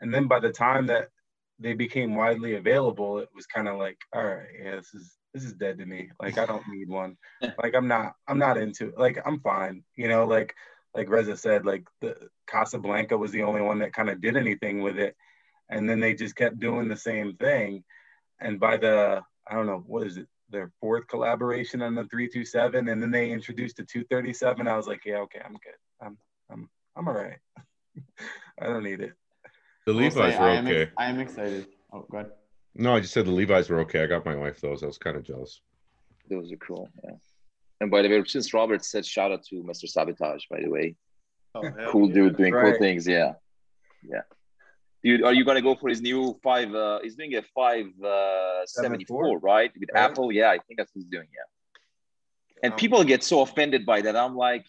And 0.02 0.12
then 0.12 0.28
by 0.28 0.40
the 0.40 0.52
time 0.52 0.88
that 0.88 1.08
they 1.58 1.72
became 1.72 2.16
widely 2.16 2.56
available, 2.56 3.16
it 3.16 3.30
was 3.34 3.46
kind 3.46 3.66
of 3.66 3.78
like, 3.78 3.96
all 4.14 4.22
right, 4.22 4.48
yeah, 4.62 4.76
this 4.76 4.92
is, 4.92 5.16
this 5.32 5.44
is 5.44 5.54
dead 5.54 5.78
to 5.78 5.86
me. 5.86 6.10
Like, 6.20 6.36
I 6.36 6.44
don't 6.44 6.68
need 6.68 6.90
one. 6.90 7.16
like, 7.62 7.74
I'm 7.74 7.88
not, 7.88 8.12
I'm 8.28 8.38
not 8.38 8.58
into 8.58 8.88
it. 8.88 8.98
Like, 8.98 9.22
I'm 9.24 9.40
fine. 9.40 9.84
You 9.96 10.08
know, 10.08 10.26
like, 10.26 10.54
like 10.94 11.08
Reza 11.08 11.38
said, 11.38 11.64
like 11.64 11.86
the 12.02 12.28
Casablanca 12.46 13.16
was 13.16 13.32
the 13.32 13.44
only 13.44 13.62
one 13.62 13.78
that 13.78 13.94
kind 13.94 14.10
of 14.10 14.20
did 14.20 14.36
anything 14.36 14.82
with 14.82 14.98
it 14.98 15.16
and 15.70 15.88
then 15.88 16.00
they 16.00 16.14
just 16.14 16.36
kept 16.36 16.60
doing 16.60 16.88
the 16.88 16.96
same 16.96 17.36
thing. 17.36 17.84
And 18.40 18.60
by 18.60 18.76
the 18.76 19.22
I 19.48 19.54
don't 19.54 19.66
know 19.66 19.82
what 19.86 20.06
is 20.06 20.16
it? 20.16 20.26
Their 20.50 20.70
fourth 20.80 21.08
collaboration 21.08 21.82
on 21.82 21.94
the 21.94 22.04
327 22.04 22.88
and 22.88 23.02
then 23.02 23.10
they 23.10 23.30
introduced 23.30 23.76
the 23.76 23.82
237 23.82 24.68
i 24.68 24.76
was 24.76 24.86
like 24.86 25.00
yeah 25.04 25.16
okay 25.16 25.40
i'm 25.44 25.52
good. 25.52 25.74
I'm 26.00 26.18
i'm 26.50 26.68
i'm 26.96 27.08
all 27.08 27.14
right. 27.14 27.38
I 28.60 28.66
don't 28.66 28.84
need 28.84 29.00
it. 29.00 29.14
The 29.86 29.92
levi's 29.92 30.34
say, 30.34 30.38
were 30.38 30.46
I 30.46 30.58
okay. 30.58 30.82
ex- 30.82 30.92
i 30.96 31.06
am 31.06 31.18
excited. 31.18 31.66
Oh 31.92 32.06
good 32.10 32.30
no 32.74 32.94
i 32.94 33.00
just 33.00 33.14
said 33.14 33.26
the 33.26 33.32
levi's 33.32 33.68
were 33.68 33.80
okay. 33.80 34.02
I 34.02 34.06
got 34.06 34.24
my 34.24 34.36
wife 34.36 34.60
those. 34.60 34.82
I 34.82 34.86
was 34.86 34.98
kind 34.98 35.16
of 35.16 35.24
jealous. 35.24 35.60
Those 36.28 36.52
are 36.52 36.56
cool 36.56 36.88
yeah. 37.02 37.16
And 37.80 37.90
by 37.90 38.02
the 38.02 38.08
way 38.08 38.22
since 38.26 38.52
robert 38.54 38.84
said 38.84 39.04
shout 39.04 39.32
out 39.32 39.44
to 39.46 39.56
mr 39.62 39.88
sabotage 39.88 40.44
by 40.50 40.60
the 40.60 40.68
way. 40.68 40.94
Oh, 41.56 41.62
cool 41.88 42.08
yeah. 42.08 42.14
dude 42.14 42.36
doing 42.36 42.52
right. 42.52 42.72
cool 42.72 42.78
things 42.78 43.06
yeah. 43.06 43.32
Yeah 44.02 44.22
you, 45.04 45.26
are 45.26 45.34
you 45.34 45.44
going 45.44 45.56
to 45.56 45.62
go 45.62 45.74
for 45.74 45.90
his 45.90 46.00
new 46.00 46.40
five? 46.42 46.74
Uh, 46.74 46.98
he's 47.02 47.14
doing 47.14 47.34
a 47.34 47.42
five 47.54 47.86
uh, 48.02 48.64
seventy 48.64 49.04
four, 49.04 49.38
right? 49.38 49.70
With 49.78 49.90
right. 49.92 50.02
Apple, 50.02 50.32
yeah, 50.32 50.48
I 50.48 50.58
think 50.58 50.78
that's 50.78 50.90
what 50.94 51.02
he's 51.02 51.10
doing. 51.10 51.28
Yeah. 51.30 52.64
And 52.64 52.72
um, 52.72 52.78
people 52.78 53.04
get 53.04 53.22
so 53.22 53.42
offended 53.42 53.84
by 53.84 54.00
that. 54.00 54.16
I'm 54.16 54.34
like, 54.34 54.64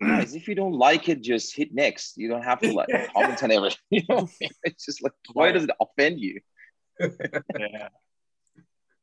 guys, 0.00 0.36
if 0.36 0.46
you 0.46 0.54
don't 0.54 0.74
like 0.74 1.08
it, 1.08 1.22
just 1.22 1.56
hit 1.56 1.74
next. 1.74 2.16
You 2.16 2.28
don't 2.28 2.44
have 2.44 2.60
to 2.60 2.72
like 2.72 2.88
comment 3.14 3.42
on 3.42 3.50
everything. 3.50 3.78
You 3.90 4.02
know, 4.08 4.28
it's 4.62 4.86
just 4.86 5.02
like, 5.02 5.12
why 5.32 5.50
does 5.50 5.64
it 5.64 5.70
offend 5.80 6.20
you? 6.20 6.40
yeah. 7.00 7.88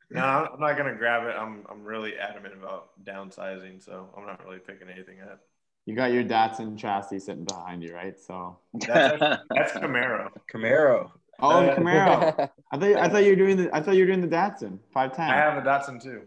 No, 0.10 0.24
I'm 0.54 0.60
not 0.60 0.78
gonna 0.78 0.96
grab 0.96 1.28
it. 1.28 1.36
I'm 1.38 1.66
I'm 1.70 1.84
really 1.84 2.18
adamant 2.18 2.54
about 2.54 2.92
downsizing, 3.04 3.84
so 3.84 4.10
I'm 4.18 4.26
not 4.26 4.44
really 4.46 4.60
picking 4.60 4.90
anything 4.90 5.22
up. 5.22 5.42
You 5.86 5.96
got 5.96 6.12
your 6.12 6.24
Datsun 6.24 6.78
chassis 6.78 7.20
sitting 7.20 7.46
behind 7.46 7.84
you, 7.84 7.94
right? 7.94 8.20
So 8.20 8.58
that's, 8.74 9.20
that's 9.50 9.72
Camaro. 9.74 10.30
Camaro. 10.52 11.12
Oh, 11.40 11.50
uh, 11.50 11.76
Camaro. 11.76 12.50
I 12.72 12.78
thought 12.78 12.96
I 12.96 13.10
thought 13.10 13.24
you 13.24 13.32
were 13.32 13.36
doing 13.36 13.58
the 13.58 13.76
I 13.76 13.82
thought 13.82 13.96
you 13.96 14.02
were 14.02 14.08
doing 14.08 14.22
the 14.22 14.28
Datsun 14.28 14.78
510. 14.94 15.30
I 15.30 15.36
have 15.36 15.58
a 15.58 15.68
Datsun 15.68 16.02
too. 16.02 16.22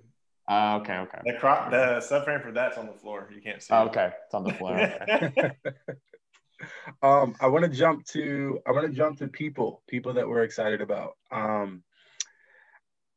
Uh, 0.46 0.78
okay, 0.80 0.98
okay. 0.98 1.18
The 1.24 1.34
crop, 1.34 1.70
the 1.70 2.04
subframe 2.06 2.42
for 2.42 2.52
that's 2.52 2.76
on 2.76 2.86
the 2.86 2.92
floor. 2.92 3.30
You 3.34 3.40
can't 3.40 3.62
see. 3.62 3.72
Oh, 3.72 3.86
okay, 3.86 4.10
it's 4.26 4.34
on 4.34 4.44
the 4.44 4.52
floor. 4.52 4.78
Okay. 4.78 5.52
um, 7.02 7.34
I 7.40 7.46
want 7.46 7.64
to 7.64 7.70
jump 7.70 8.04
to 8.08 8.60
I 8.66 8.72
want 8.72 8.86
to 8.86 8.92
jump 8.92 9.18
to 9.18 9.28
people, 9.28 9.82
people 9.88 10.12
that 10.14 10.28
we're 10.28 10.42
excited 10.42 10.82
about. 10.82 11.16
Um, 11.30 11.82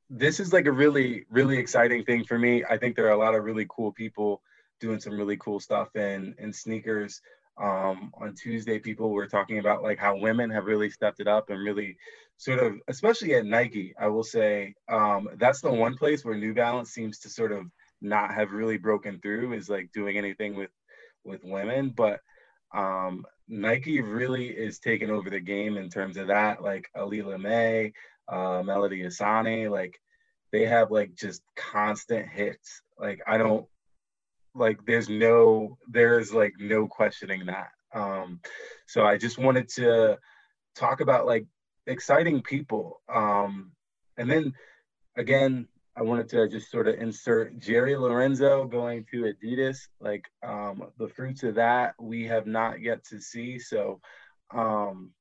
this 0.10 0.40
is 0.40 0.54
like 0.54 0.68
a 0.68 0.72
really 0.72 1.26
really 1.30 1.58
exciting 1.58 2.06
thing 2.06 2.24
for 2.24 2.38
me. 2.38 2.64
I 2.70 2.78
think 2.78 2.96
there 2.96 3.08
are 3.08 3.12
a 3.12 3.18
lot 3.18 3.36
of 3.36 3.44
really 3.44 3.66
cool 3.70 3.92
people 3.92 4.42
doing 4.80 5.00
some 5.00 5.18
really 5.18 5.38
cool 5.38 5.60
stuff 5.60 5.96
in 5.96 6.36
in 6.40 6.54
sneakers. 6.54 7.22
Um, 7.60 8.12
on 8.22 8.36
Tuesday, 8.36 8.78
people 8.78 9.10
were 9.10 9.28
talking 9.28 9.58
about 9.58 9.82
like 9.82 9.98
how 9.98 10.16
women 10.18 10.52
have 10.52 10.66
really 10.66 10.92
stepped 10.92 11.20
it 11.20 11.28
up 11.28 11.50
and 11.50 11.60
really 11.60 11.98
sort 12.38 12.60
of, 12.60 12.76
especially 12.88 13.34
at 13.34 13.46
Nike, 13.46 13.96
I 14.00 14.08
will 14.08 14.24
say 14.24 14.76
um, 14.88 15.30
that's 15.38 15.62
the 15.62 15.72
one 15.72 15.98
place 15.98 16.24
where 16.24 16.38
New 16.38 16.54
Balance 16.54 16.92
seems 16.92 17.20
to 17.20 17.30
sort 17.30 17.52
of 17.52 17.66
not 18.02 18.34
have 18.34 18.52
really 18.52 18.78
broken 18.78 19.20
through 19.20 19.54
is 19.54 19.70
like 19.70 19.92
doing 19.92 20.18
anything 20.18 20.56
with 20.56 20.70
with 21.24 21.42
women, 21.44 21.90
but 21.90 22.20
um, 22.74 23.26
Nike 23.48 24.02
really 24.02 24.48
is 24.48 24.80
taking 24.80 25.10
over 25.10 25.30
the 25.30 25.40
game 25.40 25.78
in 25.78 25.90
terms 25.90 26.18
of 26.18 26.28
that. 26.28 26.62
Like 26.62 26.90
Aleali 26.96 27.40
May, 27.40 27.94
uh, 28.28 28.62
Melody 28.64 29.04
Ehsani, 29.04 29.70
like 29.70 30.00
they 30.52 30.66
have 30.66 30.92
like 30.92 31.16
just 31.16 31.42
constant 31.56 32.28
hits. 32.30 32.82
Like 33.00 33.22
I 33.28 33.38
don't 33.38 33.68
like 34.58 34.80
there's 34.86 35.10
no 35.10 35.78
there's 35.88 36.34
like 36.34 36.54
no 36.60 36.88
questioning 36.88 37.46
that. 37.46 37.70
Um, 37.94 38.42
so 38.88 39.06
I 39.06 39.18
just 39.18 39.38
wanted 39.38 39.70
to 39.76 40.18
talk 40.76 41.02
about 41.02 41.26
like 41.26 41.46
exciting 41.86 42.42
people. 42.42 43.02
Um, 43.14 43.72
and 44.18 44.30
then 44.30 44.54
again, 45.16 45.68
I 45.96 46.04
wanted 46.04 46.30
to 46.30 46.48
just 46.48 46.70
sort 46.70 46.88
of 46.88 46.96
insert 46.96 47.58
Jerry 47.60 47.98
Lorenzo 47.98 48.66
going 48.66 49.06
to 49.12 49.34
Adidas. 49.34 49.80
Like 50.00 50.26
um, 50.44 50.84
the 50.98 51.08
fruits 51.08 51.44
of 51.44 51.56
that 51.56 51.96
we 52.00 52.26
have 52.26 52.46
not 52.46 52.82
yet 52.82 53.04
to 53.06 53.20
see. 53.20 53.60
So 53.60 54.00
um, 54.54 55.12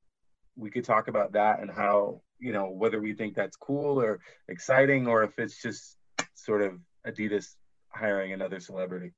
we 0.55 0.69
could 0.69 0.85
talk 0.85 1.07
about 1.07 1.33
that 1.33 1.59
and 1.61 1.71
how 1.71 2.21
you 2.39 2.53
know 2.53 2.69
whether 2.69 2.99
we 2.99 3.13
think 3.13 3.35
that's 3.35 3.57
cool 3.57 3.99
or 3.99 4.19
exciting 4.47 5.07
or 5.07 5.23
if 5.23 5.37
it's 5.39 5.61
just 5.61 5.97
sort 6.35 6.61
of 6.61 6.73
Adidas 7.05 7.55
hiring 7.89 8.33
another 8.33 8.59
celebrity. 8.59 9.13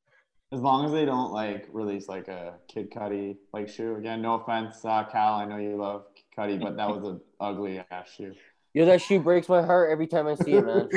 As 0.52 0.62
long 0.62 0.86
as 0.86 0.92
they 0.92 1.06
don't 1.06 1.32
like 1.32 1.68
release 1.72 2.08
like 2.08 2.28
a 2.28 2.56
Kid 2.68 2.90
Cudi 2.90 3.38
like 3.54 3.70
shoe 3.70 3.96
again. 3.96 4.22
No 4.22 4.34
offense, 4.36 4.84
uh, 4.84 5.04
Cal. 5.04 5.36
I 5.36 5.46
know 5.46 5.58
you 5.58 5.76
love 5.76 6.06
Cudi, 6.36 6.60
but 6.60 6.76
that 6.78 6.90
was 6.90 7.04
an 7.04 7.22
ugly 7.40 7.84
ass 7.92 8.10
shoe. 8.16 8.34
Yo, 8.74 8.86
that 8.86 9.02
shoe 9.02 9.20
breaks 9.20 9.48
my 9.50 9.62
heart 9.62 9.92
every 9.92 10.08
time 10.08 10.28
I 10.28 10.36
see 10.36 10.54
it, 10.54 10.66
man. 10.66 10.88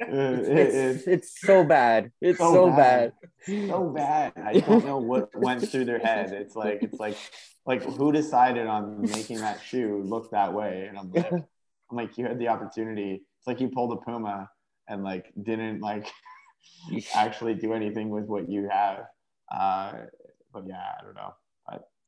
it's, 0.00 0.48
it's, 0.48 1.06
it's, 1.06 1.40
so 1.40 1.64
bad. 1.64 2.10
It's 2.20 2.38
so, 2.38 2.52
so 2.52 2.70
bad. 2.70 3.12
bad. 3.46 3.68
So 3.68 3.84
bad. 3.90 4.32
I 4.36 4.60
don't 4.60 4.86
know 4.86 4.98
what 4.98 5.28
went 5.34 5.68
through 5.68 5.84
their 5.84 5.98
head. 5.98 6.32
It's 6.32 6.56
like 6.56 6.82
it's 6.82 6.98
like 6.98 7.16
like 7.66 7.82
who 7.82 8.10
decided 8.10 8.66
on 8.66 9.02
making 9.02 9.38
that 9.38 9.62
shoe 9.62 10.02
look 10.04 10.30
that 10.30 10.52
way? 10.52 10.86
And 10.88 10.98
I'm 10.98 11.12
like, 11.12 11.30
I'm 11.32 11.44
like, 11.90 12.16
you 12.16 12.26
had 12.26 12.38
the 12.38 12.48
opportunity. 12.48 13.22
It's 13.38 13.46
like 13.46 13.60
you 13.60 13.68
pulled 13.68 13.92
a 13.92 13.96
Puma 13.96 14.50
and 14.88 15.04
like 15.04 15.30
didn't 15.42 15.80
like 15.80 16.10
actually 17.14 17.54
do 17.54 17.72
anything 17.72 18.10
with 18.10 18.24
what 18.24 18.48
you 18.48 18.68
have. 18.70 19.06
Uh, 19.50 19.92
but 20.52 20.64
yeah, 20.66 20.82
I 20.98 21.04
don't 21.04 21.14
know. 21.14 21.34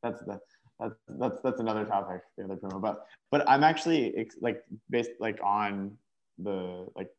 That's 0.03 0.21
the 0.25 0.41
that's 0.79 0.95
that's 1.09 1.41
that's 1.43 1.61
another 1.61 1.85
topic, 1.85 2.23
the 2.37 2.45
other 2.45 2.57
Puma. 2.57 2.81
But 2.81 3.07
but 3.31 3.49
I'm 3.49 3.63
actually 3.63 4.29
like 4.41 4.63
based 4.89 5.11
like 5.21 5.39
on 5.43 5.93
the 6.39 6.87
like 6.97 7.11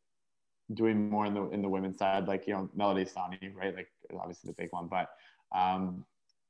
doing 0.74 1.10
more 1.10 1.26
in 1.26 1.34
the 1.34 1.48
in 1.50 1.62
the 1.62 1.70
women's 1.70 1.98
side, 1.98 2.28
like 2.28 2.48
you 2.48 2.54
know 2.54 2.70
Melody 2.76 3.06
Ehsani, 3.06 3.54
right? 3.54 3.76
Like 3.76 3.88
obviously 4.20 4.50
the 4.50 4.56
big 4.56 4.70
one, 4.72 4.88
but 4.88 5.10
um, 5.56 6.06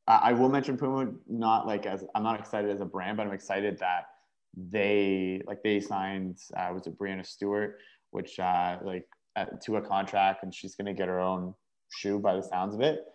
I, 0.08 0.30
I 0.30 0.34
will 0.34 0.50
mention 0.50 0.78
Puma 0.78 1.12
not 1.28 1.68
like 1.68 1.86
as 1.86 2.06
I'm 2.16 2.24
not 2.24 2.40
excited 2.40 2.72
as 2.72 2.82
a 2.82 2.86
brand, 2.86 3.18
but 3.18 3.28
I'm 3.28 3.34
excited 3.34 3.78
that 3.80 4.06
they 4.56 5.42
like 5.46 5.64
they 5.64 5.82
signed 5.82 6.40
uh, 6.56 6.70
was 6.74 6.88
it 6.88 6.98
Breanna 6.98 7.26
Stewart, 7.26 7.80
which 8.12 8.40
uh, 8.40 8.78
like 8.84 9.08
to 9.62 9.78
a 9.78 9.82
contract, 9.82 10.44
and 10.44 10.54
she's 10.54 10.76
gonna 10.76 10.94
get 10.94 11.08
her 11.08 11.20
own 11.20 11.54
shoe 11.90 12.20
by 12.20 12.36
the 12.36 12.44
sounds 12.44 12.76
of 12.76 12.82
it. 12.82 13.06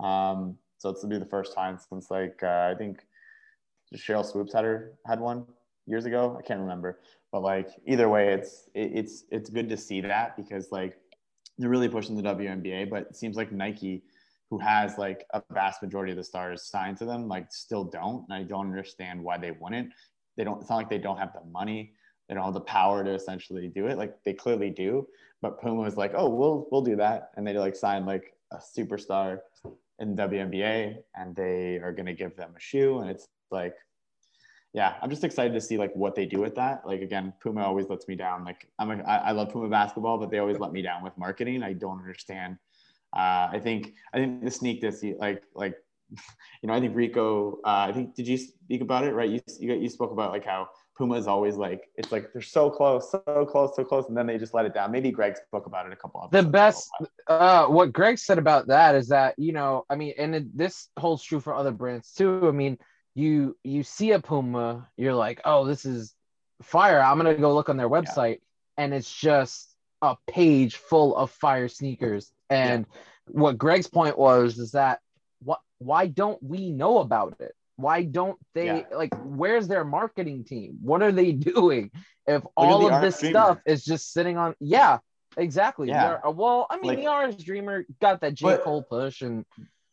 Um, 0.00 0.56
so 0.78 0.90
it's 0.90 1.02
gonna 1.02 1.14
be 1.14 1.18
the 1.18 1.30
first 1.30 1.54
time 1.54 1.78
since 1.78 2.10
like 2.10 2.38
uh, 2.42 2.70
I 2.72 2.74
think 2.76 3.06
Sheryl 3.94 4.24
Swoopes 4.24 4.52
had 4.52 4.64
her 4.64 4.92
had 5.06 5.20
one 5.20 5.46
years 5.86 6.04
ago. 6.04 6.36
I 6.38 6.42
can't 6.42 6.60
remember, 6.60 7.00
but 7.32 7.42
like 7.42 7.70
either 7.86 8.08
way, 8.08 8.32
it's 8.32 8.68
it, 8.74 8.92
it's 8.94 9.24
it's 9.30 9.50
good 9.50 9.68
to 9.68 9.76
see 9.76 10.00
that 10.00 10.36
because 10.36 10.70
like 10.72 10.98
they're 11.58 11.70
really 11.70 11.88
pushing 11.88 12.16
the 12.16 12.22
WNBA, 12.22 12.90
but 12.90 13.02
it 13.02 13.16
seems 13.16 13.36
like 13.36 13.52
Nike, 13.52 14.02
who 14.50 14.58
has 14.58 14.98
like 14.98 15.26
a 15.32 15.42
vast 15.52 15.82
majority 15.82 16.12
of 16.12 16.18
the 16.18 16.24
stars 16.24 16.62
signed 16.64 16.98
to 16.98 17.04
them, 17.04 17.28
like 17.28 17.52
still 17.52 17.84
don't, 17.84 18.24
and 18.28 18.34
I 18.34 18.42
don't 18.42 18.66
understand 18.66 19.22
why 19.22 19.38
they 19.38 19.52
wouldn't. 19.52 19.90
They 20.36 20.44
don't. 20.44 20.60
It's 20.60 20.70
not 20.70 20.76
like 20.76 20.90
they 20.90 20.98
don't 20.98 21.18
have 21.18 21.32
the 21.32 21.48
money. 21.50 21.92
Don't 22.34 22.44
have 22.44 22.54
the 22.54 22.60
power 22.60 23.04
to 23.04 23.12
essentially 23.12 23.68
do 23.68 23.86
it. 23.86 23.98
Like 23.98 24.22
they 24.24 24.32
clearly 24.32 24.70
do. 24.70 25.06
But 25.42 25.60
Puma 25.60 25.82
was 25.82 25.96
like, 25.96 26.12
oh, 26.16 26.28
we'll 26.28 26.66
we'll 26.70 26.82
do 26.82 26.96
that, 26.96 27.30
and 27.36 27.46
they 27.46 27.56
like 27.56 27.76
signed 27.76 28.06
like 28.06 28.34
a 28.52 28.56
superstar 28.56 29.38
in 29.98 30.16
WNBA, 30.16 30.96
and 31.14 31.36
they 31.36 31.76
are 31.76 31.92
to 31.92 32.12
give 32.12 32.36
them 32.36 32.52
a 32.56 32.60
shoe, 32.60 32.98
and 32.98 33.10
it's 33.10 33.28
like 33.50 33.74
yeah 34.76 34.94
i'm 35.00 35.10
just 35.10 35.24
excited 35.24 35.54
to 35.54 35.60
see 35.60 35.78
like 35.78 35.92
what 35.94 36.14
they 36.14 36.26
do 36.26 36.38
with 36.38 36.54
that 36.54 36.86
like 36.86 37.00
again 37.00 37.32
puma 37.42 37.62
always 37.62 37.88
lets 37.88 38.06
me 38.06 38.14
down 38.14 38.44
like 38.44 38.68
i'm 38.78 38.90
a, 38.90 39.02
I, 39.04 39.16
I 39.16 39.30
love 39.32 39.50
puma 39.50 39.68
basketball 39.68 40.18
but 40.18 40.30
they 40.30 40.38
always 40.38 40.58
let 40.58 40.70
me 40.70 40.82
down 40.82 41.02
with 41.02 41.16
marketing 41.16 41.62
i 41.62 41.72
don't 41.72 41.98
understand 41.98 42.58
uh, 43.16 43.48
i 43.50 43.58
think 43.60 43.94
i 44.12 44.18
think 44.18 44.44
the 44.44 44.50
sneak 44.50 44.82
this 44.82 45.02
like 45.18 45.42
like 45.54 45.76
you 46.62 46.68
know 46.68 46.74
i 46.74 46.80
think 46.80 46.94
rico 46.94 47.58
uh, 47.64 47.86
i 47.88 47.92
think 47.92 48.14
did 48.14 48.28
you 48.28 48.36
speak 48.36 48.82
about 48.82 49.04
it 49.04 49.14
right 49.14 49.30
you, 49.30 49.40
you, 49.58 49.74
you 49.74 49.88
spoke 49.88 50.12
about 50.12 50.30
like 50.30 50.44
how 50.44 50.68
puma 50.96 51.16
is 51.16 51.26
always 51.26 51.56
like 51.56 51.90
it's 51.96 52.10
like 52.10 52.32
they're 52.32 52.42
so 52.42 52.70
close 52.70 53.10
so 53.10 53.46
close 53.50 53.76
so 53.76 53.84
close 53.84 54.08
and 54.08 54.16
then 54.16 54.26
they 54.26 54.38
just 54.38 54.54
let 54.54 54.64
it 54.64 54.74
down. 54.74 54.90
Maybe 54.90 55.10
greg 55.10 55.36
spoke 55.36 55.66
about 55.66 55.86
it 55.86 55.92
a 55.92 55.96
couple 55.96 56.20
of 56.20 56.30
the 56.30 56.42
best 56.42 56.90
uh 57.26 57.66
what 57.66 57.92
greg 57.92 58.18
said 58.18 58.38
about 58.38 58.68
that 58.68 58.94
is 58.94 59.08
that 59.08 59.34
you 59.38 59.52
know 59.52 59.84
i 59.90 59.96
mean 59.96 60.14
and 60.16 60.34
it, 60.34 60.56
this 60.56 60.88
holds 60.98 61.22
true 61.22 61.40
for 61.40 61.54
other 61.54 61.72
brands 61.72 62.12
too. 62.12 62.48
I 62.48 62.52
mean 62.52 62.78
you 63.14 63.56
you 63.62 63.82
see 63.82 64.12
a 64.12 64.20
puma 64.20 64.88
you're 64.96 65.14
like 65.14 65.40
oh 65.44 65.64
this 65.66 65.84
is 65.84 66.14
fire. 66.62 67.00
I'm 67.00 67.16
gonna 67.16 67.34
go 67.34 67.54
look 67.54 67.68
on 67.68 67.76
their 67.76 67.88
website 67.88 68.38
yeah. 68.38 68.84
and 68.84 68.94
it's 68.94 69.12
just 69.12 69.74
a 70.02 70.16
page 70.26 70.76
full 70.76 71.16
of 71.16 71.30
fire 71.30 71.68
sneakers. 71.68 72.32
And 72.50 72.86
yeah. 72.88 73.40
what 73.40 73.58
greg's 73.58 73.88
point 73.88 74.18
was 74.18 74.58
is 74.58 74.72
that 74.72 75.00
what 75.42 75.60
why 75.78 76.06
don't 76.06 76.42
we 76.42 76.70
know 76.70 76.98
about 76.98 77.36
it 77.40 77.54
why 77.76 78.02
don't 78.02 78.38
they 78.54 78.66
yeah. 78.66 78.82
like 78.94 79.14
where's 79.24 79.68
their 79.68 79.84
marketing 79.84 80.44
team 80.44 80.76
what 80.80 81.02
are 81.02 81.12
they 81.12 81.32
doing 81.52 81.90
if 82.26 82.42
Look 82.42 82.52
all 82.56 82.92
of 82.92 83.02
this 83.02 83.20
dreamer. 83.20 83.32
stuff 83.32 83.58
is 83.66 83.84
just 83.84 84.12
sitting 84.12 84.36
on 84.36 84.54
yeah 84.60 84.98
exactly 85.36 85.88
yeah. 85.88 86.18
well 86.28 86.66
i 86.70 86.76
mean 86.76 86.86
like, 86.86 87.04
the 87.04 87.36
RS 87.36 87.44
dreamer 87.44 87.84
got 88.00 88.20
that 88.22 88.34
j 88.34 88.44
but, 88.44 88.62
cole 88.64 88.82
push 88.82 89.20
and 89.20 89.44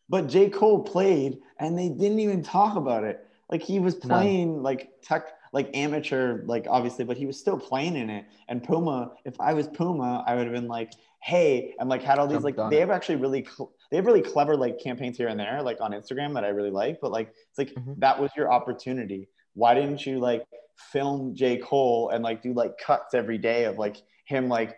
but 0.10 0.28
J. 0.28 0.50
Cole 0.50 0.84
played 0.84 1.40
and 1.60 1.76
they 1.76 1.90
didn't 1.90 2.20
even 2.20 2.44
talk 2.44 2.76
about 2.76 3.04
it. 3.04 3.26
Like 3.50 3.64
he 3.64 3.80
was 3.80 3.96
playing 3.96 4.58
no. 4.58 4.62
like 4.62 4.92
tech 5.02 5.28
like 5.52 5.70
amateur, 5.76 6.44
like 6.46 6.66
obviously, 6.70 7.06
but 7.06 7.18
he 7.18 7.26
was 7.26 7.40
still 7.40 7.58
playing 7.58 7.96
in 7.96 8.10
it. 8.10 8.26
And 8.48 8.64
Puma, 8.64 9.12
if 9.26 9.40
I 9.40 9.54
was 9.54 9.68
Puma, 9.68 10.24
I 10.28 10.36
would 10.36 10.46
have 10.46 10.54
been 10.54 10.68
like, 10.68 10.94
hey, 11.22 11.74
and 11.80 11.90
like 11.90 12.04
had 12.04 12.20
all 12.20 12.28
these 12.28 12.42
like 12.44 12.58
they 12.70 12.80
have 12.80 12.90
actually 12.90 13.16
really 13.18 13.44
cl- 13.44 13.72
they 13.94 13.98
have 13.98 14.08
really 14.08 14.24
clever 14.24 14.58
like 14.58 14.80
campaigns 14.80 15.18
here 15.18 15.28
and 15.28 15.40
there, 15.40 15.62
like 15.62 15.80
on 15.80 15.92
Instagram 15.92 16.34
that 16.34 16.44
I 16.44 16.48
really 16.48 16.72
like. 16.72 16.98
But 17.00 17.12
like 17.12 17.28
it's 17.28 17.60
like 17.60 17.76
mm-hmm. 17.76 17.94
that 18.00 18.20
was 18.20 18.32
your 18.36 18.52
opportunity. 18.52 19.30
Why 19.54 19.76
didn't 19.76 20.04
you 20.04 20.18
like 20.18 20.48
film 20.92 21.36
J. 21.36 21.58
Cole 21.58 22.10
and 22.10 22.24
like 22.24 22.42
do 22.42 22.54
like 22.54 22.80
cuts 22.80 23.14
every 23.14 23.38
day 23.38 23.66
of 23.66 23.78
like 23.78 23.98
him 24.26 24.50
like 24.50 24.78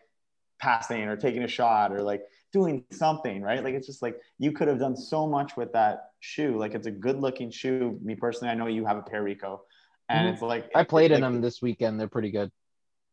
passing 0.59 1.03
or 1.03 1.15
taking 1.15 1.43
a 1.43 1.47
shot 1.47 1.93
or 1.93 2.01
like 2.01 2.23
doing 2.51 2.83
something, 2.91 3.41
right? 3.41 3.63
Like 3.63 3.73
it's 3.73 3.87
just 3.87 4.01
like 4.01 4.19
you 4.37 4.51
could 4.51 4.67
have 4.67 4.79
done 4.79 4.97
so 4.97 5.25
much 5.25 5.55
with 5.55 5.71
that 5.71 6.09
shoe. 6.19 6.57
Like 6.57 6.75
it's 6.75 6.87
a 6.87 6.91
good 6.91 7.21
looking 7.21 7.49
shoe. 7.49 7.97
Me 8.03 8.15
personally, 8.15 8.51
I 8.51 8.55
know 8.55 8.67
you 8.67 8.85
have 8.85 8.97
a 8.97 9.01
pair 9.01 9.23
Rico, 9.23 9.61
and 10.09 10.25
mm-hmm. 10.25 10.33
it's 10.33 10.41
like 10.41 10.69
I 10.75 10.83
played 10.83 11.11
in 11.11 11.21
like, 11.21 11.31
them 11.31 11.39
this 11.39 11.61
weekend. 11.61 12.01
They're 12.01 12.09
pretty 12.09 12.31
good. 12.31 12.51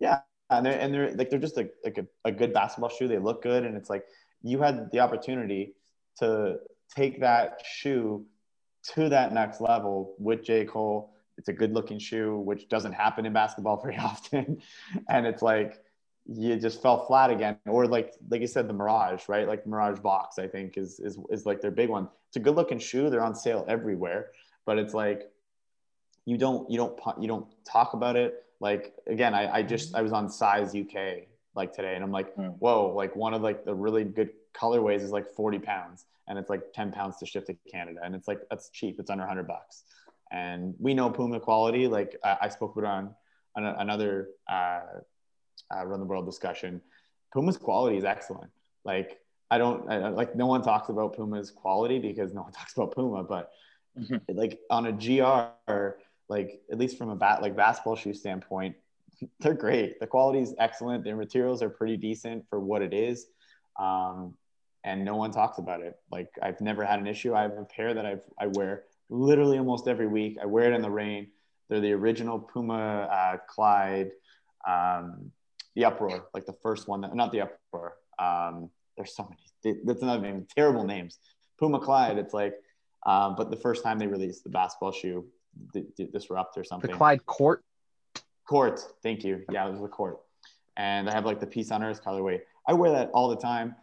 Yeah, 0.01 0.19
and 0.51 0.67
they're 0.67 0.81
and 0.81 0.93
they're 0.93 1.15
like 1.15 1.31
they're 1.31 1.39
just 1.39 1.59
a, 1.59 1.71
like 1.85 1.99
a, 1.99 2.07
a 2.25 2.33
good 2.33 2.53
basketball 2.53 2.91
shoe. 2.91 3.07
They 3.07 3.19
look 3.19 3.41
good, 3.41 3.65
and 3.65 3.77
it's 3.77 3.89
like 3.89 4.03
you 4.43 4.61
had 4.61 4.91
the 4.91 4.99
opportunity 4.99 5.77
to 6.19 6.59
take 6.95 7.21
that 7.21 7.63
shoe 7.65 8.25
to 8.95 9.09
that 9.09 9.33
next 9.33 9.61
level 9.61 10.15
with 10.19 10.43
J. 10.43 10.65
Cole. 10.65 11.15
It's 11.39 11.49
a 11.49 11.53
good 11.53 11.73
looking 11.73 11.99
shoe, 11.99 12.39
which 12.39 12.69
doesn't 12.69 12.93
happen 12.93 13.27
in 13.27 13.33
basketball 13.33 13.81
very 13.83 13.97
often. 13.97 14.61
and 15.09 15.27
it's 15.27 15.43
like 15.43 15.83
you 16.27 16.57
just 16.57 16.81
fell 16.81 17.05
flat 17.07 17.31
again 17.31 17.57
or 17.67 17.87
like 17.87 18.13
like 18.31 18.41
you 18.41 18.47
said 18.47 18.69
the 18.69 18.73
mirage 18.73 19.29
right 19.29 19.49
like 19.49 19.65
the 19.65 19.69
mirage 19.69 19.99
mox 20.05 20.39
i 20.39 20.47
think 20.47 20.79
is 20.79 21.01
is, 21.01 21.19
is 21.31 21.47
like 21.47 21.61
their 21.61 21.71
big 21.71 21.89
one 21.89 22.09
it's 22.29 22.37
a 22.37 22.41
good 22.41 22.55
looking 22.55 22.79
shoe 22.79 23.11
they're 23.11 23.25
on 23.25 23.35
sale 23.35 23.65
everywhere 23.69 24.31
but 24.65 24.79
it's 24.79 24.95
like 24.95 25.31
you 26.25 26.39
don't 26.39 26.71
you 26.71 26.77
don't 26.77 26.99
you 27.21 27.27
don't 27.27 27.47
talk 27.65 27.95
about 27.95 28.15
it 28.15 28.45
like 28.61 28.95
again 29.09 29.35
i, 29.35 29.57
I 29.57 29.63
just 29.63 29.95
i 29.97 30.03
was 30.03 30.13
on 30.13 30.29
size 30.29 30.77
uk 30.77 30.95
like 31.57 31.73
today 31.73 31.97
and 31.97 32.05
i'm 32.05 32.13
like 32.13 32.37
mm. 32.37 32.55
whoa 32.59 32.93
like 32.95 33.17
one 33.17 33.35
of 33.35 33.43
like 33.43 33.65
the 33.65 33.75
really 33.75 34.05
good 34.05 34.31
colorways 34.55 35.03
is 35.03 35.11
like 35.11 35.29
40 35.35 35.59
pounds 35.59 36.07
and 36.29 36.39
it's 36.39 36.51
like 36.51 36.73
10 36.73 36.93
pounds 36.93 37.19
to 37.19 37.27
ship 37.27 37.47
to 37.47 37.57
canada 37.71 38.01
and 38.03 38.15
it's 38.15 38.29
like 38.29 38.41
that's 38.51 38.71
cheap 38.71 38.97
it's 38.99 39.11
under 39.11 39.23
100 39.23 39.47
bucks 39.47 39.85
and 40.31 40.75
we 40.79 40.95
know 40.95 41.11
puma 41.11 41.41
quality 41.41 41.89
like 41.89 42.17
i, 42.25 42.37
I 42.43 42.49
spoke 42.49 42.77
about 42.77 42.85
on, 42.85 43.15
on 43.57 43.65
another 43.65 44.29
uh, 44.51 44.81
uh, 45.75 45.87
run 45.87 46.01
the 46.01 46.07
world 46.07 46.27
discussion, 46.27 46.81
Puma's 47.33 47.57
quality 47.57 47.97
is 47.97 48.05
excellent. 48.05 48.51
Like 48.85 49.19
I 49.51 49.59
don't 49.59 49.91
I, 49.91 50.09
like 50.09 50.35
no 50.35 50.47
one 50.47 50.63
talks 50.63 50.89
about 50.89 51.15
Puma's 51.15 51.51
quality 51.51 51.99
because 51.99 52.33
no 52.33 52.43
one 52.43 52.53
talks 52.59 52.75
about 52.77 52.95
Puma, 52.95 53.25
but 53.25 53.51
mm-hmm. 53.99 54.17
like 54.37 54.59
on 54.71 54.87
a 54.87 54.93
GR, 54.93 55.97
like 56.29 56.61
at 56.71 56.79
least 56.79 56.99
from 56.99 57.11
a 57.11 57.17
bat 57.17 57.43
like 57.43 57.57
basketball 57.57 57.97
shoe 57.97 58.15
standpoint, 58.15 58.77
they're 59.41 59.55
great. 59.55 60.01
The 60.01 60.07
quality 60.07 60.41
is 60.41 60.55
excellent. 60.59 61.05
Their 61.05 61.17
materials 61.17 61.63
are 61.63 61.71
pretty 61.71 61.97
decent 61.97 62.45
for 62.49 62.61
what 62.61 62.83
it 62.83 62.93
is. 62.93 63.27
Um, 63.79 64.35
and 64.85 65.05
no 65.05 65.17
one 65.17 65.31
talks 65.31 65.59
about 65.59 65.81
it. 65.81 65.97
Like 66.11 66.29
I've 66.43 66.61
never 66.61 66.85
had 66.85 66.99
an 66.99 67.07
issue. 67.07 67.35
I 67.35 67.43
have 67.43 67.57
a 67.57 67.65
pair 67.65 67.95
that 67.95 68.05
I've, 68.07 68.25
I 68.39 68.49
wear 68.49 68.85
literally 69.09 69.59
almost 69.59 69.89
every 69.89 70.07
week. 70.07 70.39
I 70.43 70.47
wear 70.47 70.73
it 70.73 70.75
in 70.75 70.83
the 70.83 70.91
rain. 70.91 71.29
They're 71.69 71.81
the 71.81 71.93
original 71.93 72.39
Puma 72.39 73.09
uh, 73.11 73.37
Clyde, 73.49 74.11
um, 74.67 75.31
the 75.75 75.85
Uproar, 75.85 76.27
like 76.35 76.45
the 76.45 76.57
first 76.63 76.89
one. 76.89 77.01
That, 77.03 77.15
not 77.15 77.33
the 77.33 77.43
Uproar. 77.43 77.95
Um, 78.19 78.71
there's 78.97 79.15
so 79.15 79.29
many. 79.29 79.79
That's 79.85 80.03
another 80.03 80.21
name. 80.21 80.47
Terrible 80.55 80.85
names. 80.85 81.19
Puma 81.59 81.81
Clyde. 81.81 82.19
It's 82.19 82.35
like, 82.35 82.55
um, 83.07 83.37
but 83.37 83.51
the 83.51 83.57
first 83.57 83.83
time 83.83 83.99
they 83.99 84.07
released 84.07 84.45
the 84.45 84.51
basketball 84.51 84.93
shoe, 84.93 85.25
the, 85.73 85.87
the 85.97 86.05
Disrupt 86.05 86.59
or 86.59 86.65
something. 86.65 86.91
The 86.91 86.97
Clyde 86.97 87.25
Court. 87.25 87.65
Court. 88.47 88.81
Thank 89.03 89.25
you. 89.25 89.45
Yeah, 89.51 89.67
it 89.67 89.71
was 89.71 89.81
the 89.81 89.89
Court. 89.89 90.19
And 90.77 91.09
I 91.09 91.13
have 91.13 91.25
like 91.25 91.41
the 91.41 91.47
Peace 91.47 91.71
on 91.71 91.83
Earth 91.83 92.03
colorway. 92.05 92.41
I 92.67 92.75
wear 92.75 92.91
that 92.93 93.11
all 93.13 93.29
the 93.29 93.37
time. 93.37 93.77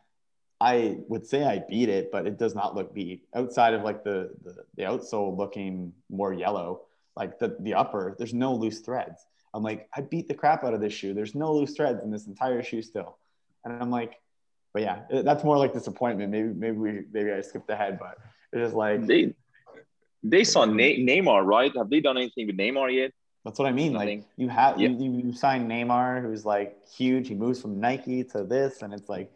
I 0.62 0.98
would 1.08 1.26
say 1.26 1.44
I 1.44 1.60
beat 1.60 1.90
it, 1.90 2.12
but 2.12 2.28
it 2.28 2.38
does 2.38 2.54
not 2.54 2.76
look 2.76 2.94
beat. 2.94 3.24
Outside 3.34 3.74
of 3.74 3.84
like 3.84 4.04
the 4.04 4.32
the, 4.44 4.56
the 4.76 4.84
outsole 4.84 5.38
looking 5.38 5.94
more 6.10 6.34
yellow, 6.34 6.82
like 7.16 7.40
the 7.40 7.56
the 7.60 7.74
upper, 7.74 8.16
there's 8.18 8.34
no 8.34 8.54
loose 8.54 8.80
threads. 8.80 9.26
I'm 9.54 9.64
like, 9.64 9.90
I 9.96 10.02
beat 10.02 10.28
the 10.28 10.34
crap 10.34 10.64
out 10.64 10.74
of 10.74 10.82
this 10.82 10.94
shoe. 10.94 11.14
There's 11.14 11.34
no 11.34 11.54
loose 11.54 11.74
threads 11.74 12.04
in 12.04 12.12
this 12.12 12.28
entire 12.28 12.62
shoe 12.62 12.82
still, 12.82 13.18
and 13.64 13.74
I'm 13.82 13.90
like, 13.90 14.20
but 14.74 14.82
yeah, 14.82 15.02
that's 15.10 15.44
more 15.44 15.58
like 15.58 15.74
disappointment. 15.74 16.32
Maybe 16.32 16.50
maybe 16.50 16.78
we 16.78 17.04
maybe 17.12 17.32
I 17.32 17.42
skipped 17.42 17.70
ahead, 17.70 17.98
but 18.00 18.18
it's 18.52 18.66
just 18.66 18.76
like 18.76 19.06
they 19.06 19.34
they 20.24 20.44
saw 20.44 20.66
Neymar, 20.66 21.46
right? 21.46 21.76
Have 21.78 21.90
they 21.90 22.02
done 22.02 22.18
anything 22.18 22.48
with 22.48 22.58
Neymar 22.58 22.94
yet? 22.94 23.14
That's 23.46 23.58
what 23.58 23.68
I 23.68 23.72
mean. 23.72 23.94
Like 23.94 24.26
you 24.36 24.50
have 24.50 24.80
you, 24.80 24.90
you, 24.90 25.12
you 25.26 25.34
signed 25.34 25.72
Neymar, 25.72 26.22
who's 26.22 26.46
like 26.46 26.78
huge. 26.88 27.30
He 27.30 27.36
moves 27.36 27.62
from 27.62 27.80
Nike 27.80 28.24
to 28.26 28.44
this, 28.44 28.82
and 28.82 28.94
it's 28.94 29.08
like 29.08 29.32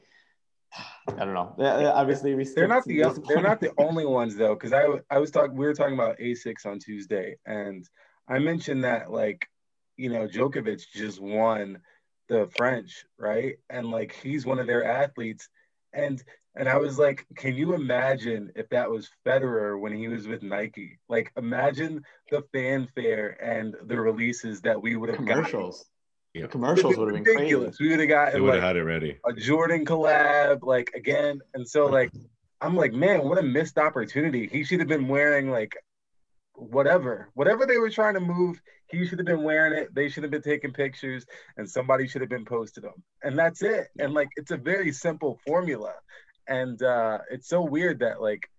I 1.07 1.25
don't 1.25 1.33
know. 1.33 1.55
Obviously, 1.93 2.33
we 2.35 2.45
they're 2.45 2.67
not 2.67 2.85
the 2.85 3.21
they're 3.27 3.41
not 3.41 3.59
the 3.59 3.73
only 3.77 4.05
ones 4.05 4.35
though, 4.35 4.55
because 4.55 4.73
I 4.73 4.85
I 5.09 5.19
was 5.19 5.31
talking 5.31 5.55
we 5.55 5.65
were 5.65 5.73
talking 5.73 5.93
about 5.93 6.19
Asics 6.19 6.65
on 6.65 6.79
Tuesday, 6.79 7.37
and 7.45 7.87
I 8.27 8.39
mentioned 8.39 8.83
that 8.83 9.11
like 9.11 9.47
you 9.97 10.09
know 10.09 10.27
Djokovic 10.27 10.85
just 10.93 11.21
won 11.21 11.79
the 12.29 12.49
French, 12.55 13.05
right? 13.17 13.55
And 13.69 13.91
like 13.91 14.15
he's 14.23 14.45
one 14.45 14.59
of 14.59 14.67
their 14.67 14.85
athletes, 14.85 15.49
and 15.93 16.23
and 16.55 16.69
I 16.69 16.77
was 16.77 16.99
like, 16.99 17.25
can 17.35 17.55
you 17.55 17.73
imagine 17.73 18.51
if 18.55 18.69
that 18.69 18.89
was 18.89 19.09
Federer 19.25 19.79
when 19.79 19.93
he 19.93 20.07
was 20.07 20.27
with 20.27 20.43
Nike? 20.43 20.99
Like 21.09 21.31
imagine 21.35 22.03
the 22.31 22.43
fanfare 22.53 23.37
and 23.43 23.75
the 23.85 23.99
releases 23.99 24.61
that 24.61 24.81
we 24.81 24.95
would 24.95 25.09
have 25.09 25.17
commercials. 25.17 25.85
Gotten 26.33 26.47
yeah. 26.47 26.51
commercials 26.51 26.97
would 26.97 27.13
have 27.13 27.23
been 27.23 27.35
ridiculous. 27.35 27.79
We 27.79 27.89
would 27.89 27.99
have 27.99 28.09
got 28.09 28.33
they 28.33 28.41
would 28.41 28.55
have 28.55 28.63
like, 28.63 28.67
had 28.67 28.75
it 28.77 28.83
ready. 28.83 29.19
A 29.25 29.33
Jordan 29.33 29.85
collab, 29.85 30.63
like 30.63 30.91
again. 30.95 31.41
And 31.53 31.67
so 31.67 31.85
like 31.85 32.11
I'm 32.59 32.75
like, 32.75 32.93
man, 32.93 33.23
what 33.27 33.37
a 33.37 33.43
missed 33.43 33.77
opportunity. 33.77 34.47
He 34.47 34.63
should 34.63 34.79
have 34.79 34.87
been 34.87 35.07
wearing 35.07 35.51
like 35.51 35.75
whatever, 36.55 37.29
whatever 37.33 37.65
they 37.65 37.77
were 37.77 37.89
trying 37.89 38.15
to 38.15 38.19
move, 38.19 38.59
he 38.87 39.05
should 39.05 39.19
have 39.19 39.25
been 39.25 39.43
wearing 39.43 39.73
it. 39.73 39.93
They 39.93 40.09
should 40.09 40.23
have 40.23 40.31
been 40.31 40.41
taking 40.41 40.71
pictures 40.71 41.25
and 41.57 41.69
somebody 41.69 42.07
should 42.07 42.21
have 42.21 42.29
been 42.29 42.45
posted 42.45 42.83
them. 42.83 43.03
And 43.21 43.37
that's 43.37 43.61
it. 43.61 43.89
And 43.99 44.13
like 44.13 44.29
it's 44.35 44.51
a 44.51 44.57
very 44.57 44.91
simple 44.91 45.39
formula. 45.45 45.93
And 46.47 46.81
uh 46.81 47.19
it's 47.29 47.47
so 47.47 47.61
weird 47.61 47.99
that 47.99 48.21
like 48.21 48.49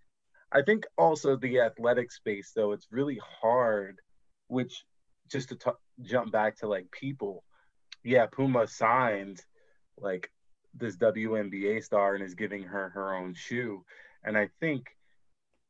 I 0.53 0.63
think 0.63 0.85
also 0.97 1.37
the 1.37 1.61
athletic 1.61 2.13
space 2.13 2.53
though, 2.55 2.71
it's 2.71 2.87
really 2.93 3.21
hard, 3.41 3.99
which 4.47 4.85
just 5.29 5.49
to 5.49 5.57
t- 5.57 5.71
jump 6.03 6.31
back 6.31 6.59
to 6.59 6.69
like 6.69 6.87
people 6.93 7.43
yeah, 8.05 8.27
Puma 8.27 8.67
signed 8.67 9.41
like 9.99 10.31
this 10.75 10.97
WNBA 10.97 11.83
star 11.83 12.15
and 12.15 12.25
is 12.25 12.35
giving 12.35 12.63
her 12.65 12.91
her 12.91 13.15
own 13.15 13.35
shoe. 13.35 13.85
And 14.23 14.37
I 14.37 14.51
think, 14.61 14.87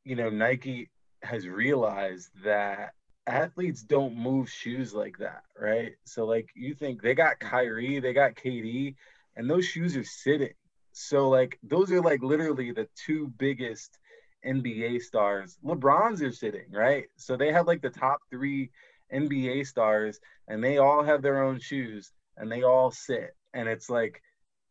you 0.05 0.17
know, 0.17 0.31
Nike 0.31 0.91
has 1.23 1.47
realized 1.47 2.29
that 2.45 2.93
athletes 3.27 3.83
don't 3.83 4.17
move 4.17 4.51
shoes 4.51 4.93
like 4.93 5.19
that, 5.19 5.43
right? 5.59 5.93
So 6.05 6.27
like 6.27 6.49
you 6.55 6.75
think 6.75 7.03
they 7.03 7.15
got 7.15 7.39
Kyrie, 7.39 8.01
they 8.01 8.13
got 8.13 8.35
KD, 8.35 8.97
and 9.37 9.49
those 9.49 9.65
shoes 9.65 9.97
are 9.97 10.05
sitting. 10.05 10.55
So 10.93 11.29
like 11.29 11.59
those 11.63 11.91
are 11.93 12.03
like 12.03 12.23
literally 12.23 12.73
the 12.73 12.89
two 13.07 13.33
biggest 13.39 13.99
NBA 14.45 15.03
stars. 15.03 15.57
LeBron's 15.65 16.23
are 16.23 16.33
sitting, 16.33 16.71
right? 16.71 17.05
So 17.17 17.37
they 17.37 17.53
have 17.53 17.67
like 17.67 17.83
the 17.83 17.91
top 17.91 18.21
three 18.31 18.71
NBA 19.13 19.67
stars, 19.67 20.19
and 20.49 20.63
they 20.63 20.79
all 20.79 21.03
have 21.03 21.23
their 21.23 21.43
own 21.43 21.61
shoes 21.61 22.13
and 22.37 22.51
they 22.51 22.63
all 22.63 22.91
sit 22.91 23.35
and 23.53 23.69
it's 23.69 23.89
like 23.89 24.21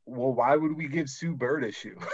well 0.05 0.33
why 0.33 0.55
would 0.55 0.75
we 0.75 0.87
give 0.87 1.09
sue 1.09 1.35
bird 1.35 1.63
a 1.63 1.71
shoe? 1.71 1.97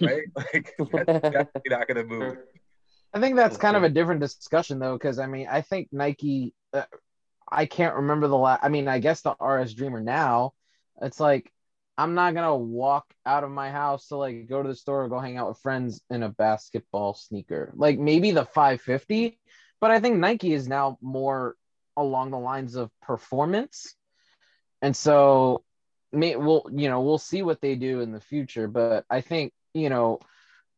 Right? 0.00 0.24
Like 0.36 0.74
that's 0.92 1.22
definitely 1.22 1.70
not 1.70 1.88
going 1.88 1.96
to 1.96 2.04
move 2.04 2.36
i 3.14 3.20
think 3.20 3.36
that's 3.36 3.56
kind 3.56 3.76
of 3.76 3.84
a 3.84 3.88
different 3.88 4.20
discussion 4.20 4.78
though 4.78 4.94
because 4.94 5.18
i 5.18 5.26
mean 5.26 5.46
i 5.50 5.60
think 5.62 5.88
nike 5.92 6.52
uh, 6.74 6.82
i 7.50 7.64
can't 7.64 7.94
remember 7.94 8.28
the 8.28 8.36
last 8.36 8.60
i 8.62 8.68
mean 8.68 8.88
i 8.88 8.98
guess 8.98 9.22
the 9.22 9.34
rs 9.42 9.72
dreamer 9.74 10.00
now 10.00 10.52
it's 11.00 11.20
like 11.20 11.50
i'm 11.96 12.14
not 12.14 12.34
going 12.34 12.46
to 12.46 12.54
walk 12.54 13.06
out 13.24 13.44
of 13.44 13.50
my 13.50 13.70
house 13.70 14.08
to 14.08 14.16
like 14.16 14.46
go 14.48 14.62
to 14.62 14.68
the 14.68 14.74
store 14.74 15.04
or 15.04 15.08
go 15.08 15.18
hang 15.18 15.36
out 15.36 15.48
with 15.48 15.58
friends 15.58 16.02
in 16.10 16.22
a 16.24 16.28
basketball 16.28 17.14
sneaker. 17.14 17.72
Like 17.76 17.98
maybe 17.98 18.32
the 18.32 18.44
550 18.44 19.38
but 19.80 19.90
i 19.90 20.00
think 20.00 20.16
nike 20.16 20.52
is 20.52 20.68
now 20.68 20.98
more 21.00 21.54
along 21.96 22.30
the 22.30 22.38
lines 22.38 22.74
of 22.74 22.90
performance 23.00 23.94
and 24.84 24.96
so 24.96 25.64
may, 26.12 26.36
we'll 26.36 26.66
you 26.72 26.88
know 26.88 27.00
we'll 27.00 27.18
see 27.18 27.42
what 27.42 27.60
they 27.60 27.74
do 27.74 28.00
in 28.00 28.12
the 28.12 28.20
future 28.20 28.68
but 28.68 29.04
i 29.10 29.20
think 29.20 29.52
you 29.72 29.88
know 29.88 30.20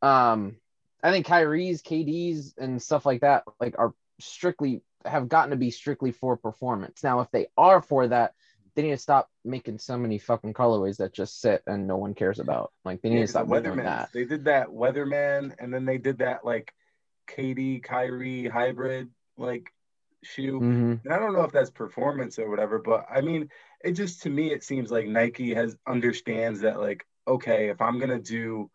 um 0.00 0.56
i 1.02 1.10
think 1.10 1.26
kyrie's 1.26 1.82
kd's 1.82 2.54
and 2.56 2.80
stuff 2.80 3.04
like 3.04 3.20
that 3.20 3.44
like 3.60 3.78
are 3.78 3.92
strictly 4.20 4.82
have 5.04 5.28
gotten 5.28 5.50
to 5.50 5.56
be 5.56 5.70
strictly 5.70 6.12
for 6.12 6.36
performance. 6.36 7.02
Now 7.02 7.20
if 7.20 7.30
they 7.30 7.48
are 7.56 7.82
for 7.82 8.08
that 8.08 8.34
they 8.74 8.82
need 8.82 8.90
to 8.90 8.98
stop 8.98 9.30
making 9.42 9.78
so 9.78 9.96
many 9.96 10.18
fucking 10.18 10.52
colorways 10.52 10.98
that 10.98 11.14
just 11.14 11.40
sit 11.40 11.62
and 11.66 11.86
no 11.86 11.96
one 11.96 12.12
cares 12.12 12.40
about. 12.40 12.72
Like 12.84 13.00
they 13.00 13.08
need 13.08 13.20
yeah, 13.20 13.22
to 13.22 13.28
stop 13.28 13.48
doing 13.48 13.76
that. 13.78 14.10
They 14.12 14.26
did 14.26 14.44
that 14.44 14.68
weatherman 14.68 15.54
and 15.58 15.72
then 15.72 15.86
they 15.86 15.96
did 15.96 16.18
that 16.18 16.44
like 16.44 16.74
kd 17.26 17.82
kyrie 17.82 18.48
hybrid 18.48 19.08
like 19.38 19.72
shoe. 20.26 20.60
Mm-hmm. 20.60 20.94
And 21.04 21.12
I 21.12 21.18
don't 21.18 21.32
know 21.32 21.42
if 21.42 21.52
that's 21.52 21.70
performance 21.70 22.38
or 22.38 22.50
whatever, 22.50 22.78
but 22.78 23.06
I 23.10 23.20
mean, 23.20 23.48
it 23.82 23.92
just 23.92 24.22
to 24.22 24.30
me 24.30 24.52
it 24.52 24.64
seems 24.64 24.90
like 24.90 25.06
Nike 25.06 25.54
has 25.54 25.76
understands 25.86 26.60
that 26.60 26.80
like 26.80 27.06
okay, 27.28 27.68
if 27.68 27.80
I'm 27.80 27.98
gonna 27.98 28.20
do 28.20 28.70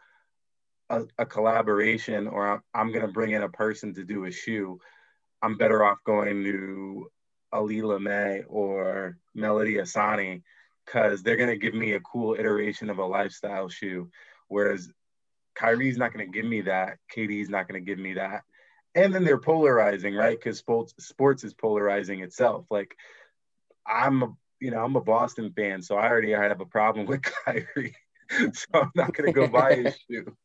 a, 0.90 1.04
a 1.18 1.26
collaboration 1.26 2.28
or 2.28 2.48
I'm, 2.48 2.62
I'm 2.74 2.92
gonna 2.92 3.12
bring 3.12 3.32
in 3.32 3.44
a 3.44 3.50
person 3.50 3.94
to 3.96 4.04
do 4.04 4.26
a 4.26 4.32
shoe, 4.32 4.80
I'm 5.42 5.58
better 5.58 5.84
off 5.84 6.00
going 6.06 6.44
to 6.44 7.08
Aleali 7.54 8.02
May 8.02 8.44
or 8.48 9.18
Melody 9.34 9.76
Ehsani 9.76 10.42
because 10.86 11.24
they're 11.24 11.38
gonna 11.38 11.58
give 11.58 11.74
me 11.74 11.94
a 11.94 12.00
cool 12.02 12.36
iteration 12.38 12.90
of 12.90 12.98
a 12.98 13.06
lifestyle 13.06 13.70
shoe, 13.70 14.10
whereas 14.48 14.90
Kyrie's 15.56 15.98
not 15.98 16.12
gonna 16.12 16.28
give 16.28 16.46
me 16.46 16.62
that, 16.62 16.98
KD's 17.16 17.50
not 17.50 17.68
gonna 17.68 17.82
give 17.82 18.00
me 18.00 18.14
that 18.14 18.44
and 18.96 19.14
then 19.14 19.24
they're 19.24 19.40
polarizing, 19.40 20.16
right? 20.16 20.38
Because 20.38 20.58
sports 20.58 20.94
sports 21.00 21.44
is 21.44 21.54
polarizing 21.54 22.22
itself. 22.22 22.66
Like 22.70 22.96
I'm 23.88 24.24
a 24.24 24.34
you 24.60 24.72
know 24.72 24.84
I'm 24.84 24.96
a 24.96 25.02
Boston 25.02 25.54
fan, 25.56 25.82
so 25.82 25.98
I 25.98 26.08
already 26.08 26.32
have 26.32 26.62
a 26.62 26.66
problem 26.66 27.06
with 27.08 27.22
Kyrie. 27.22 27.96
so 28.54 28.68
I'm 28.74 28.92
not 28.96 29.14
gonna 29.14 29.34
go 29.34 29.48
buy 29.48 29.76
his 29.76 29.98
shoe. 30.10 30.36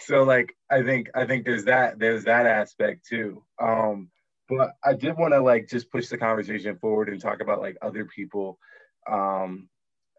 so 0.00 0.22
like 0.22 0.54
I 0.70 0.82
think 0.82 1.10
I 1.14 1.26
think 1.26 1.44
there's 1.44 1.64
that 1.64 1.98
there's 1.98 2.24
that 2.24 2.46
aspect 2.46 3.06
too. 3.06 3.44
Um, 3.60 4.10
but 4.48 4.72
I 4.84 4.94
did 4.94 5.16
want 5.16 5.32
to 5.34 5.40
like 5.40 5.68
just 5.68 5.90
push 5.90 6.08
the 6.08 6.18
conversation 6.18 6.76
forward 6.78 7.08
and 7.08 7.20
talk 7.20 7.40
about 7.40 7.60
like 7.60 7.76
other 7.82 8.04
people. 8.04 8.58
Um, 9.08 9.68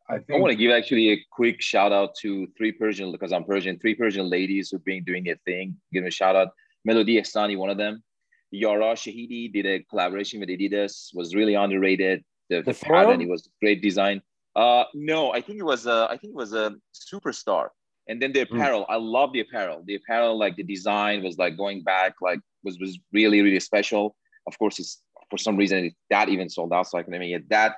I 0.10 0.18
think 0.20 0.38
I 0.38 0.40
want 0.40 0.52
to 0.52 0.56
give 0.56 0.72
actually 0.72 1.12
a 1.12 1.26
quick 1.32 1.62
shout 1.62 1.92
out 1.92 2.16
to 2.22 2.48
three 2.58 2.72
Persian 2.72 3.12
because 3.12 3.32
I'm 3.32 3.44
Persian. 3.44 3.80
Three 3.80 3.96
Persian 3.96 4.30
ladies 4.30 4.70
who've 4.70 4.84
been 4.84 5.04
doing 5.04 5.24
their 5.24 5.40
thing. 5.46 5.78
Give 5.94 6.06
a 6.06 6.12
shout 6.12 6.36
out. 6.36 6.50
Melody 6.86 7.22
Ehsani, 7.22 7.58
one 7.58 7.70
of 7.70 7.78
them. 7.78 8.04
Yara 8.52 8.94
Shahidi 8.94 9.52
did 9.52 9.66
a 9.66 9.80
collaboration 9.84 10.40
with 10.40 10.50
Adidas, 10.50 11.10
was 11.14 11.34
really 11.34 11.56
underrated. 11.56 12.24
The, 12.50 12.58
the, 12.62 12.74
the 12.74 12.80
pattern, 12.80 13.22
it 13.22 13.30
was 13.30 13.50
great 13.62 13.82
design. 13.82 14.22
Uh, 14.56 14.84
no, 14.94 15.32
I 15.34 15.40
think 15.42 15.60
it 15.60 15.64
was 15.64 15.86
a, 15.86 16.08
I 16.10 16.18
think 16.18 16.34
it 16.34 16.36
was 16.36 16.54
a 16.54 16.76
superstar. 16.94 17.70
And 18.08 18.22
then 18.22 18.34
the 18.34 18.44
hmm. 18.44 18.56
apparel, 18.56 18.82
mm. 18.82 18.88
I 18.90 18.96
love 18.98 19.32
the 19.32 19.40
apparel. 19.40 19.84
The 19.86 19.96
apparel, 19.96 20.38
like 20.38 20.56
the 20.58 20.64
design 20.64 21.24
was 21.24 21.38
like 21.38 21.56
going 21.56 21.84
back, 21.84 22.16
like 22.22 22.40
was 22.64 22.78
was 22.80 23.00
really 23.14 23.42
really 23.42 23.60
special. 23.60 24.16
Of 24.48 24.58
course, 24.60 24.80
it's 24.80 25.02
for 25.30 25.38
some 25.38 25.56
reason 25.56 25.96
that 26.10 26.28
even 26.28 26.50
sold 26.50 26.74
out, 26.74 26.88
so 26.88 26.98
I 26.98 27.04
can 27.04 27.14
get 27.14 27.48
that. 27.50 27.76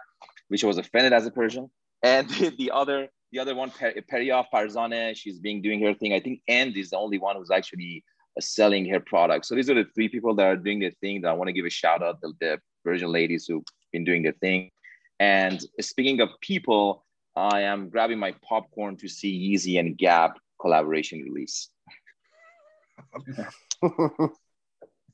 which 0.48 0.64
I 0.64 0.68
was 0.68 0.78
offended 0.78 1.14
as 1.14 1.26
a 1.26 1.32
Persian. 1.32 1.70
And 2.02 2.30
the 2.58 2.72
other, 2.74 3.10
the 3.32 3.40
other 3.40 3.56
one, 3.56 3.70
per- 3.70 3.94
Paria 4.10 4.44
Farzaneh, 4.52 5.16
she's 5.16 5.40
being 5.40 5.62
doing 5.62 5.82
her 5.84 5.94
thing. 5.94 6.14
I 6.14 6.20
think 6.20 6.42
End 6.48 6.78
is 6.78 6.90
the 6.90 6.98
only 6.98 7.20
one 7.20 7.36
who's 7.36 7.52
actually 7.52 8.04
selling 8.40 8.90
her 8.90 9.00
product. 9.00 9.46
So 9.46 9.56
these 9.56 9.70
are 9.70 9.76
the 9.76 9.86
three 9.96 10.10
people 10.10 10.36
that 10.36 10.46
are 10.46 10.56
doing 10.56 10.80
their 10.80 10.92
thing 11.02 11.22
that 11.22 11.30
I 11.30 11.34
want 11.34 11.48
to 11.48 11.54
give 11.54 11.66
a 11.66 11.70
shout 11.70 12.02
out 12.04 12.22
the, 12.22 12.34
the 12.40 12.60
Persian 12.84 13.12
ladies 13.12 13.46
who've 13.48 13.64
been 13.92 14.04
doing 14.04 14.24
their 14.24 14.34
thing. 14.34 14.72
And 15.20 15.64
speaking 15.80 16.22
of 16.22 16.30
people, 16.42 17.06
I 17.36 17.62
am 17.62 17.90
grabbing 17.90 18.20
my 18.20 18.34
popcorn 18.48 18.98
to 18.98 19.08
see 19.08 19.54
Yeezy 19.54 19.80
and 19.80 19.98
Gap 19.98 20.38
collaboration 20.60 21.22
release. 21.22 21.70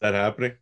that 0.01 0.13
happening? 0.13 0.53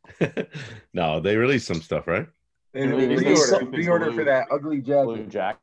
no, 0.93 1.19
they 1.19 1.35
released 1.35 1.67
some 1.67 1.81
stuff, 1.81 2.07
right? 2.07 2.27
They 2.73 2.85
pre-order, 2.85 3.65
pre-order 3.65 4.13
for 4.13 4.23
that 4.23 4.47
ugly 4.51 4.81
jacket. 4.81 5.29
jacket. 5.29 5.59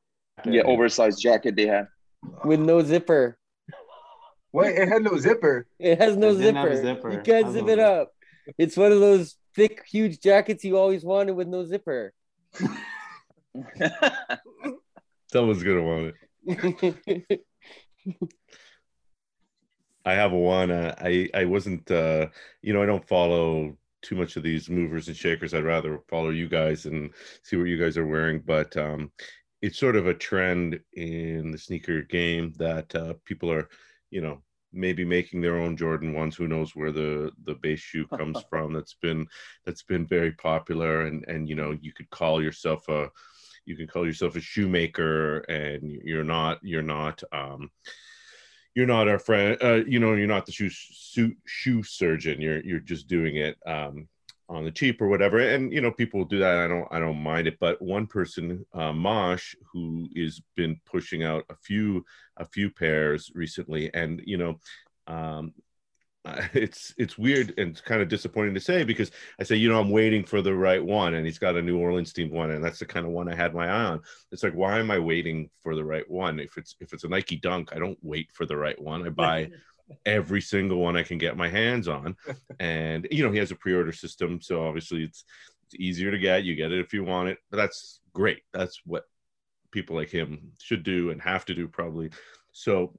Yeah, 0.47 0.63
oversized 0.63 1.21
jacket 1.21 1.55
they 1.55 1.67
had. 1.67 1.87
With 2.45 2.61
no 2.61 2.83
zipper. 2.83 3.39
Wait, 4.55 4.77
it 4.79 4.89
had 4.89 5.03
no 5.03 5.19
zipper. 5.27 5.67
It 5.81 5.99
has 5.99 6.17
no 6.17 6.29
It 6.31 6.39
didn't 6.39 6.57
have 6.57 6.69
zipper. 6.77 6.81
a 6.81 6.95
zipper. 6.95 7.13
You 7.13 7.21
can't 7.21 7.53
zip 7.53 7.67
it 7.69 7.81
up. 7.81 8.13
It's 8.57 8.77
one 8.77 8.93
of 8.93 9.01
those 9.01 9.37
thick, 9.57 9.83
huge 9.91 10.21
jackets 10.21 10.65
you 10.65 10.79
always 10.79 11.05
wanted 11.05 11.33
with 11.33 11.49
no 11.49 11.65
zipper. 11.65 12.13
Someone's 15.33 15.63
gonna 15.63 15.83
want 15.83 16.15
it. 16.47 17.41
I 20.05 20.13
have 20.15 20.33
one. 20.33 20.71
Uh, 20.71 20.95
I 20.99 21.29
I 21.35 21.45
wasn't. 21.47 21.91
Uh, 21.91 22.29
you 22.63 22.73
know, 22.73 22.83
I 22.83 22.87
don't 22.87 23.07
follow 23.09 23.77
too 24.03 24.15
much 24.17 24.37
of 24.37 24.43
these 24.43 24.69
movers 24.69 25.09
and 25.09 25.17
shakers. 25.17 25.55
I'd 25.55 25.65
rather 25.65 25.99
follow 26.09 26.29
you 26.31 26.49
guys 26.49 26.85
and 26.87 27.11
see 27.43 27.57
what 27.57 27.65
you 27.65 27.79
guys 27.79 27.97
are 27.97 28.07
wearing. 28.07 28.41
But 28.45 28.77
um, 28.77 29.11
it's 29.63 29.79
sort 29.79 29.97
of 29.97 30.07
a 30.07 30.15
trend 30.15 30.79
in 30.93 31.51
the 31.51 31.59
sneaker 31.59 32.03
game 32.03 32.53
that 32.59 32.95
uh, 32.95 33.15
people 33.25 33.51
are, 33.51 33.69
you 34.11 34.21
know, 34.21 34.43
maybe 34.75 35.05
making 35.05 35.41
their 35.41 35.57
own 35.57 35.77
Jordan 35.77 36.13
ones. 36.13 36.37
Who 36.37 36.49
knows 36.49 36.75
where 36.75 36.93
the 36.93 37.33
the 37.45 37.55
base 37.55 37.81
shoe 37.81 38.07
comes 38.19 38.43
from? 38.51 38.73
That's 38.73 38.95
been 38.95 39.27
that's 39.65 39.83
been 39.83 40.07
very 40.07 40.33
popular, 40.33 41.03
and 41.03 41.25
and 41.29 41.49
you 41.49 41.55
know, 41.55 41.77
you 41.81 41.93
could 41.93 42.11
call 42.11 42.43
yourself 42.43 42.89
a 42.89 43.11
you 43.67 43.77
can 43.77 43.87
call 43.87 44.07
yourself 44.07 44.37
a 44.37 44.41
shoemaker, 44.41 45.39
and 45.41 45.91
you're 46.05 46.25
not 46.25 46.59
you're 46.63 46.83
not. 46.83 47.23
Um, 47.33 47.71
you're 48.75 48.87
not 48.87 49.07
our 49.07 49.21
friend 49.21 49.57
uh, 49.63 49.85
you 49.87 50.01
know 50.01 50.15
you're 50.15 50.27
not 50.27 50.47
the 50.47 50.51
shoe, 50.51 50.69
shoe 50.69 51.37
shoe 51.47 51.81
surgeon 51.85 52.41
you're 52.41 52.61
you're 52.65 52.81
just 52.81 53.07
doing 53.07 53.37
it 53.37 53.57
um, 53.67 54.09
on 54.49 54.65
the 54.65 54.71
cheap 54.71 55.01
or 55.01 55.09
whatever 55.09 55.39
and 55.39 55.73
you 55.73 55.81
know 55.81 55.91
people 55.91 56.25
do 56.25 56.39
that 56.39 56.59
i 56.59 56.69
don't 56.69 56.87
i 56.91 56.99
don't 56.99 57.19
mind 57.19 57.47
it 57.47 57.57
but 57.61 57.81
one 57.81 58.07
person 58.07 58.65
uh, 58.75 58.93
mosh 58.93 59.55
who 59.73 60.07
has 60.17 60.41
been 60.55 60.79
pushing 60.85 61.23
out 61.23 61.45
a 61.49 61.57
few 61.57 62.05
a 62.37 62.45
few 62.45 62.71
pairs 62.71 63.31
recently 63.35 63.93
and 63.95 64.23
you 64.27 64.37
know 64.37 64.59
um, 65.07 65.53
it's 66.55 66.95
it's 66.97 67.19
weird 67.19 67.53
and 67.59 67.83
kind 67.85 68.01
of 68.01 68.09
disappointing 68.09 68.55
to 68.55 68.61
say 68.61 68.83
because 68.83 69.11
I 69.39 69.45
say 69.45 69.57
you 69.57 69.69
know 69.69 69.79
I'm 69.79 69.91
waiting 69.91 70.25
for 70.25 70.41
the 70.41 70.55
right 70.55 70.83
one 70.83 71.15
and 71.15 71.27
he's 71.27 71.39
got 71.39 71.57
a 71.57 71.63
New 71.63 71.79
Orleans 71.79 72.13
team 72.13 72.31
one 72.31 72.51
and 72.51 72.65
that's 72.65 72.79
the 72.79 72.87
kind 72.87 73.05
of 73.05 73.13
one 73.13 73.29
I 73.29 73.35
had 73.35 73.55
my 73.55 73.67
eye 73.67 73.85
on. 73.85 74.01
It's 74.33 74.43
like 74.43 74.55
why 74.55 74.79
am 74.79 74.91
I 74.91 74.99
waiting 74.99 75.51
for 75.63 75.75
the 75.75 75.85
right 75.85 76.09
one? 76.11 76.41
If 76.41 76.57
it's 76.57 76.77
if 76.81 76.93
it's 76.93 77.05
a 77.05 77.09
Nike 77.09 77.37
Dunk, 77.37 77.75
I 77.75 77.79
don't 77.79 77.99
wait 78.03 78.31
for 78.33 78.47
the 78.47 78.57
right 78.57 78.81
one. 78.81 79.07
I 79.07 79.11
buy 79.11 79.51
every 80.07 80.41
single 80.41 80.79
one 80.79 80.97
I 80.97 81.03
can 81.03 81.19
get 81.19 81.37
my 81.37 81.49
hands 81.49 81.89
on, 81.89 82.17
and 82.61 83.07
you 83.11 83.25
know 83.25 83.33
he 83.33 83.39
has 83.39 83.51
a 83.51 83.57
pre-order 83.57 83.93
system, 83.93 84.41
so 84.41 84.67
obviously 84.67 85.05
it's 85.05 85.25
it's 85.65 85.75
easier 85.81 86.11
to 86.11 86.19
get. 86.19 86.45
You 86.45 86.55
get 86.55 86.73
it 86.73 86.81
if 86.81 86.93
you 86.93 87.05
want 87.05 87.29
it, 87.29 87.39
but 87.51 87.57
that's 87.57 88.01
great. 88.13 88.43
That's 88.53 88.81
what 88.85 89.05
people 89.71 89.97
like 89.97 90.11
him 90.11 90.53
should 90.59 90.83
do 90.83 91.11
and 91.11 91.21
have 91.21 91.45
to 91.47 91.55
do 91.55 91.69
probably. 91.69 92.11
So 92.53 92.95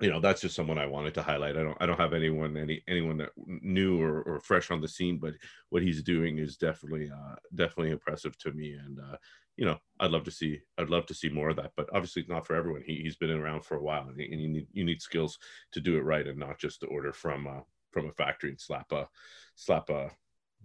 you 0.00 0.10
know 0.10 0.20
that's 0.20 0.42
just 0.42 0.54
someone 0.54 0.78
i 0.78 0.86
wanted 0.86 1.14
to 1.14 1.22
highlight 1.22 1.56
i 1.56 1.62
don't 1.62 1.76
i 1.80 1.86
don't 1.86 1.98
have 1.98 2.12
anyone 2.12 2.56
any 2.56 2.82
anyone 2.86 3.16
that 3.16 3.30
new 3.46 4.00
or, 4.00 4.22
or 4.22 4.40
fresh 4.40 4.70
on 4.70 4.80
the 4.80 4.88
scene 4.88 5.18
but 5.18 5.32
what 5.70 5.82
he's 5.82 6.02
doing 6.02 6.38
is 6.38 6.56
definitely 6.56 7.10
uh 7.10 7.34
definitely 7.54 7.90
impressive 7.90 8.36
to 8.36 8.52
me 8.52 8.74
and 8.74 8.98
uh 8.98 9.16
you 9.56 9.64
know 9.64 9.78
i'd 10.00 10.10
love 10.10 10.24
to 10.24 10.30
see 10.30 10.60
i'd 10.78 10.90
love 10.90 11.06
to 11.06 11.14
see 11.14 11.28
more 11.28 11.50
of 11.50 11.56
that 11.56 11.72
but 11.76 11.88
obviously 11.92 12.20
it's 12.20 12.28
not 12.28 12.46
for 12.46 12.54
everyone 12.54 12.82
he, 12.84 12.96
he's 12.96 13.16
been 13.16 13.30
around 13.30 13.64
for 13.64 13.76
a 13.76 13.82
while 13.82 14.06
and, 14.08 14.20
and 14.20 14.40
you 14.40 14.48
need 14.48 14.66
you 14.72 14.84
need 14.84 15.00
skills 15.00 15.38
to 15.72 15.80
do 15.80 15.96
it 15.96 16.02
right 16.02 16.26
and 16.26 16.38
not 16.38 16.58
just 16.58 16.80
to 16.80 16.86
order 16.86 17.12
from 17.12 17.46
uh 17.46 17.60
from 17.90 18.06
a 18.08 18.12
factory 18.12 18.50
and 18.50 18.60
slap 18.60 18.92
a 18.92 19.08
slap 19.54 19.88
a 19.90 20.10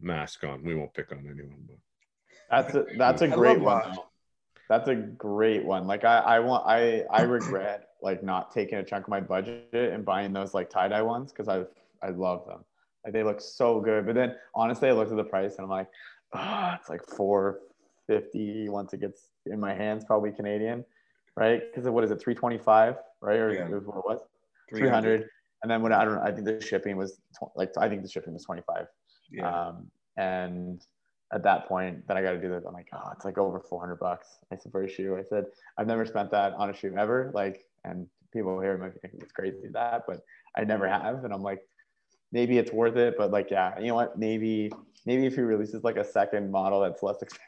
mask 0.01 0.43
on 0.43 0.63
we 0.63 0.75
won't 0.75 0.93
pick 0.93 1.11
on 1.11 1.19
anyone 1.19 1.63
but 1.67 1.77
That's 2.49 2.75
a 2.75 2.85
that's 2.97 3.21
a 3.21 3.27
I 3.27 3.35
great 3.35 3.61
one. 3.61 3.77
Mosh. 3.87 3.95
though. 3.95 4.05
That's 4.69 4.87
a 4.87 4.95
great 4.95 5.65
one. 5.65 5.87
Like 5.87 6.03
I, 6.03 6.17
I 6.19 6.39
want 6.39 6.65
I 6.65 7.03
I 7.11 7.23
regret 7.23 7.89
like 8.01 8.23
not 8.23 8.51
taking 8.51 8.77
a 8.77 8.83
chunk 8.83 9.05
of 9.05 9.09
my 9.09 9.19
budget 9.19 9.69
and 9.73 10.03
buying 10.03 10.33
those 10.33 10.53
like 10.53 10.69
tie 10.69 10.87
dye 10.87 11.01
ones 11.01 11.31
because 11.31 11.47
I 11.47 11.63
I 12.05 12.09
love 12.09 12.45
them. 12.47 12.63
Like 13.03 13.13
they 13.13 13.23
look 13.23 13.41
so 13.41 13.79
good. 13.79 14.05
But 14.05 14.15
then 14.15 14.35
honestly, 14.55 14.89
I 14.89 14.93
looked 14.93 15.11
at 15.11 15.17
the 15.17 15.23
price 15.23 15.55
and 15.55 15.63
I'm 15.65 15.69
like, 15.69 15.87
ah, 16.33 16.77
it's 16.79 16.89
like 16.89 17.03
four 17.05 17.59
fifty 18.07 18.69
once 18.69 18.93
it 18.93 19.01
gets 19.01 19.29
in 19.45 19.59
my 19.59 19.73
hands, 19.73 20.03
probably 20.05 20.31
Canadian, 20.31 20.85
right? 21.35 21.61
Because 21.73 21.89
what 21.89 22.03
is 22.03 22.11
it, 22.11 22.19
three 22.21 22.35
twenty 22.35 22.57
five, 22.57 22.97
right? 23.21 23.39
Or 23.39 23.53
Yeah. 23.53 23.67
what 23.67 23.97
it 23.97 24.05
was, 24.05 24.21
three 24.69 24.87
hundred. 24.87 25.27
And 25.63 25.69
then 25.69 25.81
when 25.83 25.93
I 25.93 26.03
don't, 26.03 26.15
know, 26.15 26.21
I 26.23 26.31
think 26.31 26.45
the 26.45 26.59
shipping 26.59 26.97
was 26.97 27.19
tw- 27.37 27.55
like 27.55 27.71
I 27.77 27.87
think 27.87 28.01
the 28.01 28.09
shipping 28.09 28.33
was 28.33 28.43
twenty 28.43 28.63
five. 28.63 28.87
Yeah. 29.29 29.67
Um, 29.67 29.91
and 30.17 30.83
at 31.33 31.43
that 31.43 31.67
point, 31.67 32.05
then 32.07 32.17
I 32.17 32.21
got 32.21 32.31
to 32.31 32.41
do 32.41 32.49
that. 32.49 32.63
I'm 32.67 32.73
like, 32.73 32.89
oh, 32.93 33.09
it's 33.15 33.23
like 33.23 33.37
over 33.37 33.61
400 33.61 33.95
bucks. 33.95 34.27
I 34.51 34.57
said 34.57 34.71
for 34.71 34.83
a 34.83 34.89
shoe. 34.89 35.15
I 35.17 35.23
said 35.23 35.45
I've 35.77 35.87
never 35.87 36.05
spent 36.05 36.29
that 36.31 36.53
on 36.53 36.69
a 36.69 36.73
shoe 36.75 36.93
ever. 36.97 37.31
Like, 37.33 37.63
and 37.85 38.07
people 38.33 38.59
here 38.59 38.77
might 38.77 38.99
think 39.01 39.13
it's 39.23 39.31
crazy 39.31 39.69
that, 39.71 40.03
but 40.07 40.21
I 40.57 40.65
never 40.65 40.87
have. 40.87 41.23
And 41.23 41.33
I'm 41.33 41.41
like, 41.41 41.61
maybe 42.31 42.57
it's 42.57 42.71
worth 42.71 42.95
it. 42.97 43.15
But 43.17 43.31
like, 43.31 43.49
yeah, 43.51 43.79
you 43.79 43.87
know 43.87 43.95
what? 43.95 44.17
Maybe, 44.17 44.71
maybe 45.05 45.25
if 45.25 45.35
he 45.35 45.41
releases 45.41 45.83
like 45.83 45.97
a 45.97 46.03
second 46.05 46.51
model 46.51 46.81
that's 46.81 47.01
less 47.03 47.21
expensive. 47.21 47.47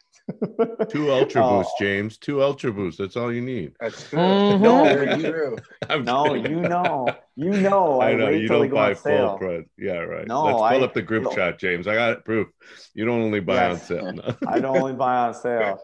two 0.89 1.11
ultra 1.11 1.41
Oh, 1.45 1.57
boosts 1.57 1.73
james 1.79 2.17
two 2.17 2.41
ultra 2.41 2.71
boosts 2.71 2.97
that's 2.97 3.17
all 3.17 3.29
you 3.33 3.41
need 3.41 3.73
That's 3.81 4.07
true. 4.09 4.19
Mhm. 4.19 4.61
No, 4.61 4.83
very. 4.85 5.57
I'm 5.89 6.05
No, 6.05 6.23
kidding. 6.35 6.45
you 6.51 6.61
know, 6.61 7.07
you 7.35 7.49
know. 7.49 7.99
I 8.09 8.13
know 8.13 8.27
wait 8.27 8.41
you 8.43 8.47
till 8.47 8.59
don't 8.59 8.69
go 8.69 8.77
on 8.77 8.89
buy 8.91 8.93
full 8.93 9.03
sale. 9.03 9.37
price. 9.37 9.65
Yeah, 9.77 9.97
right. 9.97 10.25
No, 10.25 10.43
Let's 10.45 10.55
pull 10.55 10.63
I- 10.63 10.77
up 10.79 10.93
the 10.93 11.01
group 11.01 11.23
no. 11.23 11.31
chat, 11.35 11.59
James. 11.59 11.87
I 11.87 11.95
got 11.95 12.11
it 12.13 12.23
proof. 12.23 12.47
You 12.93 13.03
don't 13.03 13.21
only 13.21 13.41
buy 13.41 13.69
on 13.71 13.77
sale. 13.79 14.13
No. 14.13 14.35
I 14.47 14.59
don't 14.59 14.77
only 14.77 14.93
buy 14.93 15.15
on 15.27 15.33
sale. 15.33 15.79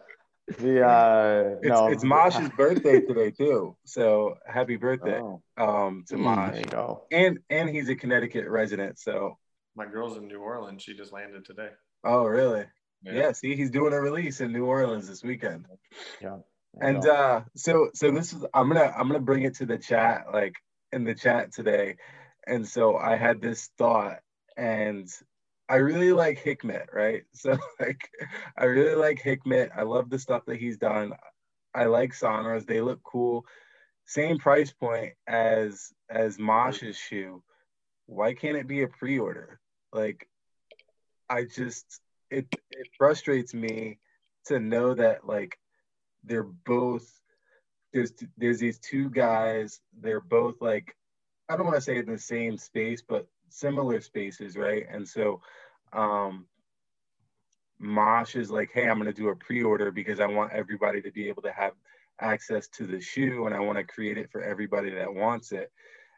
The 0.58 0.86
uh, 0.88 1.56
It's, 1.62 1.70
no, 1.70 1.88
it's 1.88 2.04
Mosh's 2.04 2.50
birthday 2.50 3.02
today 3.02 3.32
too. 3.32 3.76
So 3.86 4.36
happy 4.48 4.78
birthday 4.78 5.20
Oh. 5.20 5.42
um, 5.58 6.06
to 6.08 6.16
Mm, 6.16 6.20
Mosh. 6.20 6.52
There 6.54 6.60
you 6.62 6.66
go. 6.66 7.04
And 7.12 7.40
and 7.50 7.70
he's 7.70 7.90
a 7.90 7.96
Connecticut 7.96 8.48
resident. 8.48 9.00
So 9.00 9.38
My 9.76 9.86
girl's 9.86 10.18
in 10.18 10.28
New 10.28 10.40
Orleans. 10.40 10.82
She 10.82 10.96
just 10.96 11.12
landed 11.12 11.46
today. 11.46 11.70
oh 12.04 12.26
really? 12.26 12.66
Yeah. 13.04 13.32
see, 13.32 13.56
he's 13.56 13.72
doing 13.72 13.94
a 13.94 14.00
release 14.00 14.42
in 14.42 14.52
New 14.52 14.66
Orleans 14.66 15.08
this 15.08 15.24
weekend. 15.24 15.66
There 16.22 16.32
you 16.32 16.42
And 16.82 17.06
uh 17.06 17.42
so 17.56 17.90
so 17.94 18.12
this 18.12 18.34
is 18.34 18.46
I'm 18.54 18.68
gonna 18.68 18.94
I'm 18.96 19.08
gonna 19.08 19.20
bring 19.20 19.44
it 19.44 19.56
to 19.56 19.66
the 19.66 19.78
chat, 19.78 20.26
like 20.34 20.56
in 20.92 21.04
the 21.04 21.16
chat 21.16 21.54
today. 21.54 21.98
And 22.48 22.68
so 22.68 22.96
I 22.96 23.16
had 23.16 23.42
this 23.42 23.70
thought 23.78 24.20
and 24.58 25.08
I 25.70 25.76
really 25.76 26.12
like 26.12 26.44
Hikmet, 26.44 26.88
right? 26.94 27.24
So 27.34 27.58
like 27.80 28.10
I 28.58 28.66
really 28.66 28.96
like 28.96 29.22
Hikmet. 29.22 29.70
I 29.76 29.84
love 29.84 30.10
the 30.10 30.20
stuff 30.20 30.44
that 30.48 30.60
he's 30.60 30.78
done. 30.78 31.14
I 31.74 31.86
like 31.86 32.14
Sonras, 32.14 32.66
they 32.66 32.82
look 32.82 33.02
cool. 33.04 33.46
Same 34.06 34.40
price 34.40 34.72
point 34.72 35.14
as 35.28 35.94
as 36.10 36.40
Mosh's 36.40 36.98
shoe. 36.98 37.44
Why 38.08 38.34
can't 38.34 38.58
it 38.58 38.68
be 38.68 38.82
a 38.82 38.88
pre-order? 38.88 39.60
Like 39.94 40.28
I 41.30 41.44
just 41.44 42.02
it 42.32 42.48
it 42.72 42.88
frustrates 42.98 43.54
me 43.54 44.00
to 44.46 44.60
know 44.60 44.96
that 44.96 45.28
like 45.28 45.58
they're 46.24 46.44
both 46.44 47.08
there's 47.94 48.14
there's 48.38 48.60
these 48.60 48.80
two 48.80 49.10
guys 49.10 49.80
they're 50.02 50.22
both 50.22 50.56
like 50.62 50.96
i 51.50 51.56
don't 51.56 51.66
want 51.66 51.76
to 51.76 51.82
say 51.82 51.98
in 51.98 52.06
the 52.06 52.18
same 52.18 52.58
space 52.58 53.02
but 53.08 53.28
similar 53.52 54.02
spaces 54.02 54.56
right? 54.58 54.86
And 54.92 55.08
so 55.08 55.42
um 55.94 56.46
mosh 57.80 58.36
is 58.36 58.52
like 58.52 58.70
hey 58.74 58.90
i'm 58.90 59.00
going 59.00 59.06
to 59.06 59.14
do 59.14 59.30
a 59.30 59.36
pre-order 59.36 59.90
because 59.90 60.20
i 60.20 60.26
want 60.26 60.52
everybody 60.52 61.02
to 61.02 61.12
be 61.12 61.30
able 61.30 61.42
to 61.42 61.52
have 61.52 61.72
access 62.20 62.68
to 62.68 62.86
the 62.86 63.00
shoe 63.00 63.46
and 63.46 63.56
i 63.56 63.60
want 63.60 63.78
to 63.78 63.84
create 63.84 64.18
it 64.18 64.30
for 64.30 64.44
everybody 64.44 64.90
that 64.90 65.14
wants 65.14 65.54
it. 65.54 65.72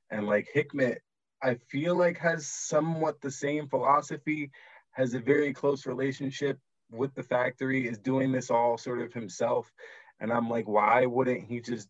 And 0.10 0.26
like 0.26 0.50
hikmet 0.56 0.98
i 1.44 1.56
feel 1.70 1.96
like 1.96 2.18
has 2.18 2.48
somewhat 2.48 3.22
the 3.22 3.32
same 3.32 3.68
philosophy 3.68 4.52
has 4.92 5.14
a 5.14 5.20
very 5.20 5.54
close 5.54 5.86
relationship 5.86 6.60
with 6.90 7.14
the 7.14 7.24
factory 7.24 7.88
is 7.88 7.98
doing 8.00 8.32
this 8.32 8.50
all 8.52 8.78
sort 8.78 9.02
of 9.02 9.14
himself. 9.14 9.72
And 10.20 10.34
i'm 10.34 10.50
like 10.50 10.68
why 10.68 11.06
wouldn't 11.06 11.44
he 11.44 11.62
just 11.62 11.88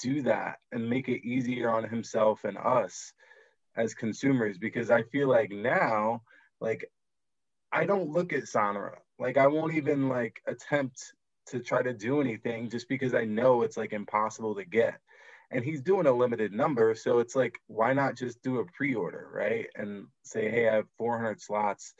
do 0.00 0.22
that 0.22 0.58
and 0.72 0.88
make 0.90 1.08
it 1.08 1.26
easier 1.26 1.70
on 1.70 1.88
himself 1.88 2.44
and 2.44 2.58
us 2.58 3.12
as 3.76 3.94
consumers 3.94 4.58
because 4.58 4.90
i 4.90 5.02
feel 5.04 5.28
like 5.28 5.50
now 5.50 6.22
like 6.60 6.90
i 7.72 7.84
don't 7.84 8.10
look 8.10 8.32
at 8.32 8.44
Sonra 8.44 8.96
like 9.18 9.36
i 9.36 9.46
won't 9.46 9.74
even 9.74 10.08
like 10.08 10.40
attempt 10.46 11.12
to 11.46 11.60
try 11.60 11.82
to 11.82 11.92
do 11.92 12.20
anything 12.20 12.70
just 12.70 12.88
because 12.88 13.14
I 13.14 13.24
know 13.24 13.62
it's 13.62 13.76
like 13.76 13.92
impossible 13.92 14.54
to 14.56 14.64
get. 14.64 14.98
And 15.50 15.64
he's 15.64 15.82
doing 15.82 16.06
a 16.06 16.12
limited 16.12 16.52
number, 16.52 16.94
so 16.94 17.18
it's 17.18 17.36
like 17.36 17.58
why 17.66 17.92
not 17.92 18.16
just 18.16 18.42
do 18.42 18.60
a 18.60 18.64
pre-order, 18.64 19.28
right? 19.32 19.66
And 19.74 20.06
say, 20.22 20.50
hey, 20.50 20.68
I 20.68 20.76
have 20.76 20.86
400 20.96 21.42
slots, 21.42 21.92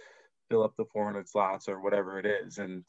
fill 0.48 0.62
up 0.62 0.72
the 0.78 0.86
400 0.92 1.28
slots 1.28 1.68
or 1.68 1.80
whatever 1.80 2.18
it 2.18 2.24
is. 2.24 2.56
And 2.56 2.84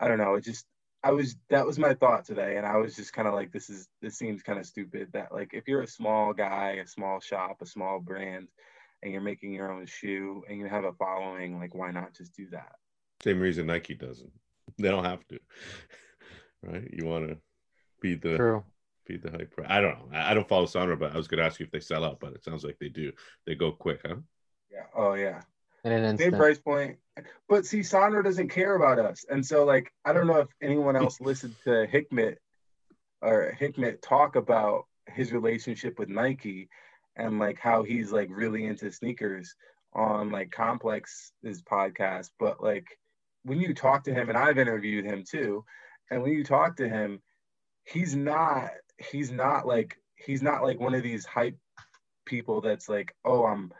I 0.00 0.08
don't 0.08 0.18
know, 0.18 0.34
it 0.34 0.44
just 0.44 0.66
I 1.06 1.12
was 1.12 1.36
that 1.50 1.64
was 1.64 1.78
my 1.78 1.94
thought 1.94 2.24
today, 2.24 2.56
and 2.56 2.66
I 2.66 2.78
was 2.78 2.96
just 2.96 3.12
kind 3.12 3.28
of 3.28 3.34
like, 3.34 3.52
this 3.52 3.70
is 3.70 3.88
this 4.02 4.18
seems 4.18 4.42
kind 4.42 4.58
of 4.58 4.66
stupid 4.66 5.10
that 5.12 5.32
like 5.32 5.50
if 5.52 5.68
you're 5.68 5.82
a 5.82 5.86
small 5.86 6.32
guy, 6.32 6.80
a 6.82 6.86
small 6.86 7.20
shop, 7.20 7.58
a 7.62 7.66
small 7.66 8.00
brand, 8.00 8.48
and 9.04 9.12
you're 9.12 9.20
making 9.20 9.52
your 9.52 9.70
own 9.70 9.86
shoe 9.86 10.42
and 10.48 10.58
you 10.58 10.66
have 10.66 10.82
a 10.82 10.92
following, 10.94 11.60
like 11.60 11.76
why 11.76 11.92
not 11.92 12.12
just 12.12 12.34
do 12.34 12.48
that? 12.50 12.72
Same 13.22 13.38
reason 13.38 13.66
Nike 13.66 13.94
doesn't. 13.94 14.32
They 14.78 14.88
don't 14.88 15.04
have 15.04 15.24
to, 15.28 15.38
right? 16.64 16.90
You 16.92 17.06
want 17.06 17.28
to 17.28 17.38
be 18.02 18.16
the 18.16 18.36
True. 18.36 18.64
be 19.06 19.16
the 19.16 19.30
hype. 19.30 19.54
I 19.68 19.80
don't 19.80 20.10
know. 20.10 20.18
I 20.18 20.32
I 20.32 20.34
don't 20.34 20.48
follow 20.48 20.66
Sonra, 20.66 20.98
but 20.98 21.12
I 21.12 21.16
was 21.16 21.28
going 21.28 21.38
to 21.38 21.46
ask 21.46 21.60
you 21.60 21.66
if 21.66 21.70
they 21.70 21.78
sell 21.78 22.04
out, 22.04 22.18
but 22.18 22.32
it 22.32 22.42
sounds 22.42 22.64
like 22.64 22.78
they 22.80 22.88
do. 22.88 23.12
They 23.46 23.54
go 23.54 23.70
quick, 23.70 24.00
huh? 24.04 24.16
Yeah. 24.72 24.86
Oh 24.92 25.14
yeah. 25.14 25.42
In 25.86 25.92
an 25.92 26.18
Same 26.18 26.32
price 26.32 26.58
point. 26.58 26.96
But 27.48 27.64
see, 27.64 27.84
Sandro 27.84 28.20
doesn't 28.20 28.48
care 28.48 28.74
about 28.74 28.98
us. 28.98 29.24
And 29.30 29.46
so 29.46 29.64
like 29.64 29.92
I 30.04 30.12
don't 30.12 30.26
know 30.26 30.38
if 30.38 30.48
anyone 30.60 30.96
else 30.96 31.20
listened 31.20 31.54
to 31.62 31.86
Hikmet 31.86 32.38
or 33.22 33.56
Hikmet 33.58 34.02
talk 34.02 34.34
about 34.34 34.86
his 35.06 35.32
relationship 35.32 35.96
with 35.96 36.08
Nike 36.08 36.68
and 37.14 37.38
like 37.38 37.60
how 37.60 37.84
he's 37.84 38.10
like 38.10 38.28
really 38.32 38.64
into 38.64 38.90
sneakers 38.90 39.54
on 39.92 40.30
like 40.32 40.50
Complex's 40.50 41.62
podcast. 41.62 42.30
But 42.40 42.60
like 42.60 42.98
when 43.44 43.60
you 43.60 43.72
talk 43.72 44.02
to 44.04 44.12
him, 44.12 44.28
and 44.28 44.36
I've 44.36 44.58
interviewed 44.58 45.04
him 45.04 45.22
too, 45.22 45.64
and 46.10 46.20
when 46.20 46.32
you 46.32 46.42
talk 46.42 46.78
to 46.78 46.88
him, 46.88 47.22
he's 47.84 48.16
not 48.16 48.70
he's 49.12 49.30
not 49.30 49.68
like 49.68 49.96
he's 50.16 50.42
not 50.42 50.64
like 50.64 50.80
one 50.80 50.94
of 50.94 51.04
these 51.04 51.24
hype 51.24 51.56
people 52.24 52.60
that's 52.60 52.88
like, 52.88 53.14
oh, 53.24 53.44
I'm 53.44 53.72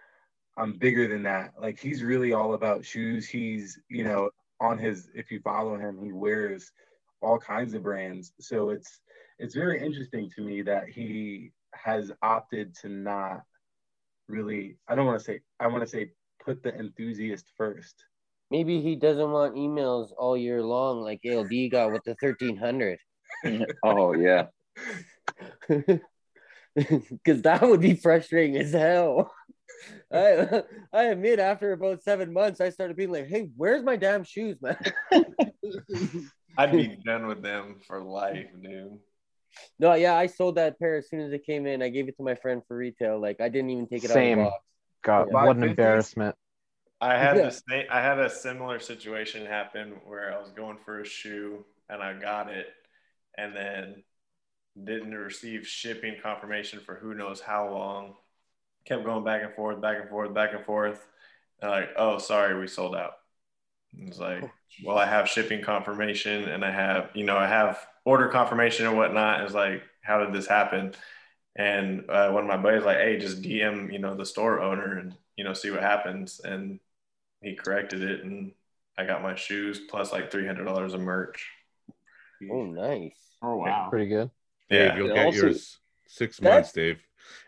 I'm 0.57 0.73
bigger 0.73 1.09
than 1.09 1.23
that. 1.25 1.53
Like 1.61 1.79
he's 1.79 2.03
really 2.03 2.33
all 2.33 2.55
about 2.55 2.85
shoes. 2.85 3.29
He's, 3.29 3.79
you 3.89 4.05
know, 4.05 4.31
on 4.61 4.79
his 4.79 5.09
if 5.15 5.31
you 5.31 5.41
follow 5.41 5.77
him, 5.77 5.99
he 6.03 6.13
wears 6.13 6.73
all 7.21 7.39
kinds 7.39 7.75
of 7.75 7.83
brands. 7.83 8.33
So 8.41 8.71
it's 8.71 9.01
it's 9.39 9.55
very 9.55 9.85
interesting 9.85 10.31
to 10.37 10.43
me 10.43 10.63
that 10.63 10.89
he 10.89 11.53
has 11.75 12.11
opted 12.23 12.75
to 12.77 12.89
not 12.89 13.43
really 14.29 14.77
I 14.89 14.95
don't 14.95 15.07
want 15.07 15.19
to 15.19 15.25
say 15.25 15.41
I 15.61 15.67
want 15.67 15.83
to 15.83 15.89
say 15.89 16.13
put 16.43 16.63
the 16.63 16.75
enthusiast 16.75 17.47
first. 17.57 18.05
Maybe 18.51 18.81
he 18.81 18.95
doesn't 18.95 19.31
want 19.31 19.57
emails 19.57 20.11
all 20.17 20.37
year 20.37 20.63
long 20.63 21.01
like 21.01 21.21
ALD 21.29 21.51
got 21.71 21.93
with 21.93 22.05
the 22.05 22.17
1300. 22.19 22.99
oh 23.85 24.15
yeah. 24.15 24.47
Because 26.75 27.41
that 27.41 27.63
would 27.63 27.81
be 27.81 27.95
frustrating 27.95 28.59
as 28.59 28.73
hell. 28.73 29.33
I 30.13 30.63
I 30.93 31.03
admit 31.05 31.39
after 31.39 31.73
about 31.73 32.03
seven 32.03 32.33
months, 32.33 32.61
I 32.61 32.71
started 32.71 32.97
being 32.97 33.11
like, 33.11 33.27
"Hey, 33.27 33.51
where's 33.57 33.83
my 33.83 33.97
damn 33.97 34.25
shoes, 34.25 34.57
man?" 34.61 34.77
I'd 36.59 36.73
be 36.73 36.97
done 37.05 37.27
with 37.27 37.43
them 37.43 37.77
for 37.87 38.03
life, 38.03 38.47
dude. 38.63 38.99
no, 39.79 39.95
yeah, 39.95 40.15
I 40.15 40.27
sold 40.27 40.57
that 40.57 40.79
pair 40.79 40.97
as 40.97 41.09
soon 41.09 41.21
as 41.21 41.33
it 41.33 41.45
came 41.45 41.67
in. 41.67 41.83
I 41.83 41.89
gave 41.89 42.09
it 42.09 42.17
to 42.17 42.23
my 42.23 42.35
friend 42.35 42.63
for 42.67 42.77
retail. 42.77 43.21
Like 43.21 43.41
I 43.41 43.49
didn't 43.49 43.71
even 43.71 43.87
take 43.87 44.05
it 44.05 44.11
Same. 44.11 44.39
out 44.41 44.43
of 44.43 44.45
the 44.47 44.51
box. 44.51 44.65
God, 45.03 45.29
Yeah. 45.31 45.45
what 45.45 45.57
an 45.57 45.65
embarrassment. 45.65 46.35
I 47.01 47.19
had 47.19 47.37
Yeah. 47.37 47.43
the 47.45 47.51
same, 47.51 47.87
I 47.91 48.01
had 48.01 48.19
a 48.19 48.31
similar 48.31 48.79
situation 48.81 49.45
happen 49.45 50.01
where 50.05 50.33
I 50.33 50.41
was 50.41 50.51
going 50.53 50.79
for 50.79 51.01
a 51.01 51.05
shoe 51.05 51.65
and 51.91 52.03
I 52.03 52.19
got 52.19 52.49
it 52.51 52.69
and 53.37 53.55
then 53.55 54.03
didn't 54.83 55.15
receive 55.15 55.67
shipping 55.67 56.17
confirmation 56.23 56.81
for 56.81 56.95
who 56.97 57.15
knows 57.15 57.41
how 57.41 57.71
long. 57.71 58.17
Kept 58.87 59.05
going 59.05 59.25
back 59.25 59.43
and 59.43 59.55
forth, 59.55 59.81
back 59.81 60.01
and 60.01 60.09
forth, 60.09 60.33
back 60.33 60.55
and 60.55 60.65
forth. 60.65 61.07
And 61.61 61.71
like, 61.71 61.91
oh, 61.97 62.19
sorry, 62.19 62.59
we 62.59 62.67
sold 62.67 62.95
out. 62.95 63.13
It's 63.99 64.19
like, 64.19 64.45
well, 64.85 64.99
I 64.99 65.07
have 65.07 65.29
shipping 65.29 65.63
confirmation 65.63 66.45
and 66.45 66.65
I 66.65 66.71
have, 66.71 67.11
you 67.15 67.25
know, 67.25 67.37
I 67.37 67.47
have 67.47 67.79
order 68.05 68.29
confirmation 68.29 68.87
and 68.87 68.97
whatnot. 68.97 69.43
It's 69.43 69.55
like, 69.55 69.83
how 70.03 70.25
did 70.25 70.33
this 70.33 70.47
happen? 70.47 70.95
And 71.57 72.09
uh, 72.11 72.31
one 72.31 72.43
of 72.43 72.49
my 72.49 72.59
buddies 72.59 72.85
like, 72.85 72.99
hey, 72.99 73.19
just 73.19 73.43
DM, 73.43 73.93
you 73.93 73.99
know, 73.99 74.15
the 74.15 74.27
store 74.27 74.61
owner 74.61 74.99
and 74.99 75.15
you 75.37 75.45
know 75.45 75.55
see 75.55 75.71
what 75.71 75.81
happens. 75.81 76.41
And 76.43 76.81
he 77.43 77.55
corrected 77.55 78.03
it, 78.03 78.25
and 78.25 78.53
I 78.99 79.05
got 79.05 79.23
my 79.23 79.35
shoes 79.35 79.81
plus 79.89 80.13
like 80.13 80.31
three 80.31 80.47
hundred 80.47 80.65
dollars 80.65 80.95
of 80.95 81.01
merch. 81.01 81.51
Oh, 82.51 82.65
nice. 82.65 83.17
Oh 83.43 83.57
wow. 83.57 83.89
Pretty 83.89 84.09
good. 84.09 84.31
Dave, 84.69 84.97
you'll 84.97 85.15
get 85.15 85.27
also- 85.27 85.39
yours 85.39 85.79
six 86.07 86.41
months, 86.41 86.73
Dave, 86.73 87.01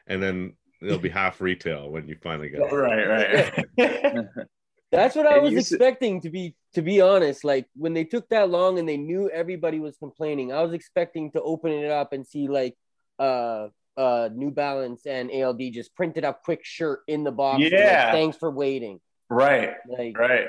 and 0.06 0.22
then 0.22 0.54
it'll 0.82 0.98
be 0.98 1.08
half 1.08 1.40
retail 1.40 1.90
when 1.90 2.06
you 2.08 2.16
finally 2.22 2.48
get 2.50 2.60
it. 2.60 2.72
right, 2.72 3.64
right. 3.76 4.26
That's 4.90 5.14
what 5.14 5.26
I 5.26 5.34
And 5.38 5.42
was 5.54 5.54
expecting 5.70 6.22
to 6.22 6.30
be 6.30 6.54
to 6.74 6.80
be 6.82 7.00
honest. 7.02 7.44
Like 7.44 7.66
when 7.76 7.92
they 7.94 8.04
took 8.04 8.28
that 8.30 8.48
long 8.48 8.78
and 8.78 8.88
they 8.88 8.96
knew 8.96 9.28
everybody 9.30 9.80
was 9.80 9.96
complaining, 9.98 10.52
I 10.52 10.62
was 10.62 10.72
expecting 10.72 11.30
to 11.32 11.42
open 11.42 11.72
it 11.72 11.90
up 11.90 12.12
and 12.14 12.26
see 12.26 12.48
like 12.48 12.74
uh 13.18 13.68
uh 13.98 14.30
New 14.32 14.50
Balance 14.50 15.04
and 15.06 15.30
ALD 15.30 15.60
just 15.72 15.94
printed 15.94 16.24
up 16.24 16.42
quick 16.42 16.60
shirt 16.64 17.00
in 17.06 17.22
the 17.24 17.32
box. 17.32 17.56
and, 17.62 17.64
like, 17.64 17.72
Yeah. 17.72 18.12
thanks 18.12 18.36
for 18.38 18.50
waiting. 18.50 19.00
right, 19.28 19.74
Like 19.88 20.16
right. 20.16 20.46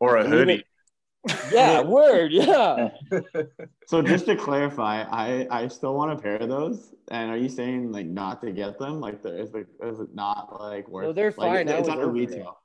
Or 0.00 0.16
a 0.16 0.24
And 0.24 0.34
even- 0.34 0.48
hoodie. 0.48 0.64
Yeah, 1.52 1.80
word, 1.96 2.32
yeah. 2.32 2.90
So 3.86 4.00
just 4.00 4.24
to 4.26 4.34
clarify, 4.36 5.02
I 5.02 5.46
I 5.50 5.68
still 5.68 5.94
want 5.94 6.12
a 6.12 6.16
pair 6.16 6.36
of 6.36 6.48
those. 6.48 6.94
And 7.10 7.30
are 7.30 7.36
you 7.36 7.48
saying 7.50 7.92
like 7.92 8.06
not 8.06 8.40
to 8.42 8.50
get 8.50 8.78
them? 8.78 8.98
Like, 9.00 9.22
the, 9.22 9.38
is, 9.42 9.54
it, 9.54 9.66
is 9.82 10.00
it 10.00 10.14
not 10.14 10.58
like 10.58 10.88
worth? 10.88 11.04
No, 11.04 11.12
they're 11.12 11.34
like, 11.36 11.36
fine. 11.36 11.68
I 11.68 11.72
It's, 11.72 11.80
was 11.80 11.88
under 11.90 12.06
over 12.08 12.16
it. 12.16 12.20
retail. 12.30 12.58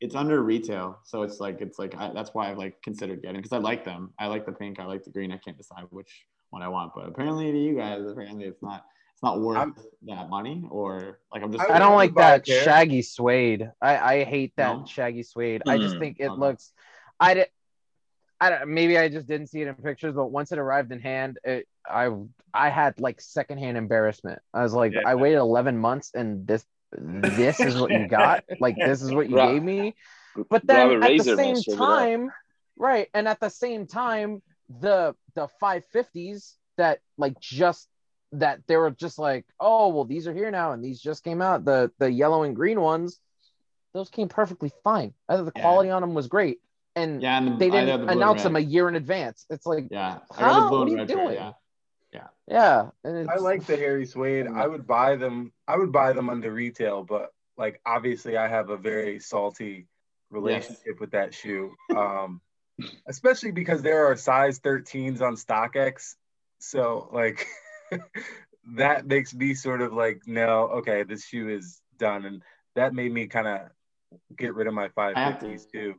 It's 0.00 0.16
under 0.16 0.42
retail, 0.42 0.98
so 1.04 1.22
it's 1.22 1.38
like 1.38 1.60
it's 1.60 1.78
like 1.78 1.94
I, 1.96 2.12
that's 2.12 2.30
why 2.34 2.50
I've 2.50 2.58
like 2.58 2.82
considered 2.82 3.22
getting 3.22 3.36
because 3.36 3.52
I 3.52 3.58
like 3.58 3.84
them. 3.84 4.12
I 4.18 4.26
like 4.26 4.44
the 4.46 4.52
pink. 4.52 4.80
I 4.80 4.84
like 4.84 5.04
the 5.04 5.10
green. 5.10 5.30
I 5.32 5.38
can't 5.38 5.56
decide 5.56 5.84
which 5.90 6.26
one 6.50 6.60
I 6.62 6.68
want, 6.68 6.92
but 6.94 7.06
apparently 7.06 7.50
to 7.52 7.58
you 7.58 7.76
guys, 7.76 8.02
apparently 8.04 8.44
it's 8.44 8.60
not 8.62 8.84
it's 9.14 9.22
not 9.22 9.40
worth 9.40 9.58
I'm- 9.58 9.76
that 10.08 10.28
money. 10.28 10.66
Or 10.70 11.20
like 11.32 11.42
I'm 11.44 11.52
just 11.52 11.64
I 11.70 11.74
I 11.76 11.78
don't 11.78 11.94
like 11.94 12.14
that 12.16 12.46
shaggy 12.46 13.02
suede. 13.02 13.70
I, 13.80 13.96
I 14.16 14.24
hate 14.24 14.52
that 14.56 14.78
No? 14.80 14.84
shaggy 14.86 15.22
suede. 15.22 15.62
I 15.68 15.78
just 15.78 15.94
Mm. 15.94 16.00
think 16.00 16.16
it 16.18 16.26
Okay. 16.30 16.40
looks. 16.40 16.72
I 17.20 17.34
did. 17.34 17.46
I 18.44 18.50
don't, 18.50 18.68
maybe 18.68 18.98
I 18.98 19.08
just 19.08 19.26
didn't 19.26 19.48
see 19.48 19.62
it 19.62 19.68
in 19.68 19.74
pictures, 19.76 20.14
but 20.14 20.26
once 20.30 20.52
it 20.52 20.58
arrived 20.58 20.92
in 20.92 21.00
hand, 21.00 21.38
it, 21.44 21.66
I 21.88 22.10
I 22.52 22.68
had 22.68 23.00
like 23.00 23.20
secondhand 23.20 23.76
embarrassment. 23.76 24.40
I 24.52 24.62
was 24.62 24.74
like, 24.74 24.92
Yeah. 24.92 25.00
I 25.04 25.14
waited 25.14 25.38
11 25.38 25.78
months, 25.78 26.10
and 26.14 26.46
this 26.46 26.64
this 26.92 27.60
is 27.60 27.76
what 27.76 27.90
you 27.92 28.04
got. 28.06 28.44
Like 28.60 28.76
this 28.82 29.02
is 29.02 29.12
what 29.12 29.28
you 29.30 29.36
gave 29.36 29.62
me. 29.62 29.94
But 30.50 30.66
then 30.66 30.90
at 31.02 31.16
the 31.16 31.24
same 31.24 31.54
man, 31.54 31.54
serve 31.56 31.74
it 31.74 31.80
up. 31.82 31.88
time, 31.88 32.30
right? 32.76 33.08
And 33.14 33.28
at 33.28 33.40
the 33.40 33.48
same 33.50 33.86
time, 33.86 34.42
the 34.80 35.14
the 35.34 35.48
550s 35.62 36.54
that 36.76 37.00
like 37.18 37.38
just 37.40 37.88
that 38.32 38.60
they 38.66 38.76
were 38.76 38.90
just 38.90 39.18
like, 39.18 39.46
oh 39.60 39.88
well, 39.88 40.04
these 40.04 40.26
are 40.26 40.34
here 40.34 40.50
now, 40.50 40.72
and 40.72 40.84
these 40.84 41.00
just 41.00 41.24
came 41.24 41.40
out. 41.42 41.64
The 41.64 41.90
the 41.98 42.10
yellow 42.10 42.42
and 42.42 42.56
green 42.56 42.80
ones, 42.80 43.20
those 43.92 44.10
came 44.10 44.28
perfectly 44.28 44.72
fine. 44.82 45.14
I 45.28 45.36
thought 45.36 45.46
the 45.46 45.52
Yeah. 45.56 45.62
quality 45.62 45.90
on 45.90 46.02
them 46.02 46.14
was 46.14 46.26
great, 46.28 46.58
and 46.96 47.22
yeah. 47.22 47.38
And 47.38 47.48
the, 47.48 47.56
they 47.56 47.70
didn't 47.70 48.06
the 48.06 48.12
announce 48.12 48.42
them 48.42 48.56
a 48.56 48.60
year 48.60 48.88
in 48.88 48.94
advance. 48.96 49.46
It's 49.50 49.66
like, 49.66 49.88
Yeah, 49.90 50.18
I 50.36 50.40
got 50.40 50.70
the 50.70 50.76
What 50.76 50.88
are 50.88 50.90
you 50.90 50.96
red 50.98 51.08
pair, 51.08 51.16
doing? 51.16 51.34
Yeah. 52.12 52.28
yeah, 52.46 52.90
and 53.02 53.16
it's, 53.16 53.28
I 53.28 53.36
like 53.36 53.66
the 53.66 53.76
hairy 53.76 54.06
Suede. 54.06 54.46
I 54.46 54.66
would 54.68 54.86
buy 54.86 55.16
them. 55.16 55.52
I 55.66 55.76
would 55.76 55.90
buy 55.90 56.12
them 56.12 56.30
under 56.30 56.52
retail, 56.52 57.02
but 57.02 57.32
like 57.56 57.80
obviously, 57.84 58.36
I 58.36 58.46
have 58.48 58.70
a 58.70 58.76
very 58.76 59.18
salty 59.18 59.88
relationship 60.30 61.00
with 61.00 61.12
that 61.12 61.34
shoe. 61.34 61.74
Um, 61.96 62.40
especially 63.06 63.52
because 63.52 63.82
there 63.82 64.06
are 64.10 64.16
size 64.16 64.58
13s 64.60 65.20
on 65.20 65.36
StockX, 65.36 66.14
so 66.58 67.08
like 67.12 67.46
that 68.74 69.06
makes 69.06 69.32
me 69.34 69.54
sort 69.54 69.80
of 69.80 69.92
like, 69.92 70.22
no, 70.26 70.68
okay, 70.78 71.02
this 71.04 71.24
shoe 71.24 71.48
is 71.48 71.80
done, 71.98 72.24
and 72.24 72.42
that 72.74 72.94
made 72.94 73.12
me 73.12 73.26
kind 73.26 73.46
of 73.46 73.60
get 74.36 74.54
rid 74.54 74.66
of 74.66 74.74
my 74.74 74.90
have 74.96 75.38
to- 75.40 75.46
550s 75.46 75.70
too. 75.70 75.94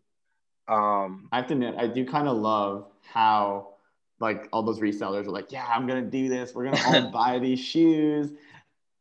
Um, 0.68 1.28
I 1.32 1.38
have 1.38 1.48
to 1.48 1.54
admit, 1.54 1.76
I 1.78 1.88
do 1.88 2.06
kind 2.06 2.28
of 2.28 2.38
love 2.38 2.88
how 3.12 3.74
like 4.20 4.48
all 4.54 4.64
those 4.64 4.80
resellers 4.80 5.28
are 5.28 5.32
like, 5.32 5.52
yeah, 5.52 5.66
I'm 5.68 5.86
gonna 5.88 6.02
do 6.02 6.30
this. 6.30 6.54
We're 6.56 6.66
gonna 6.72 6.82
all 6.86 7.12
buy 7.12 7.40
these 7.40 7.60
shoes, 7.60 8.32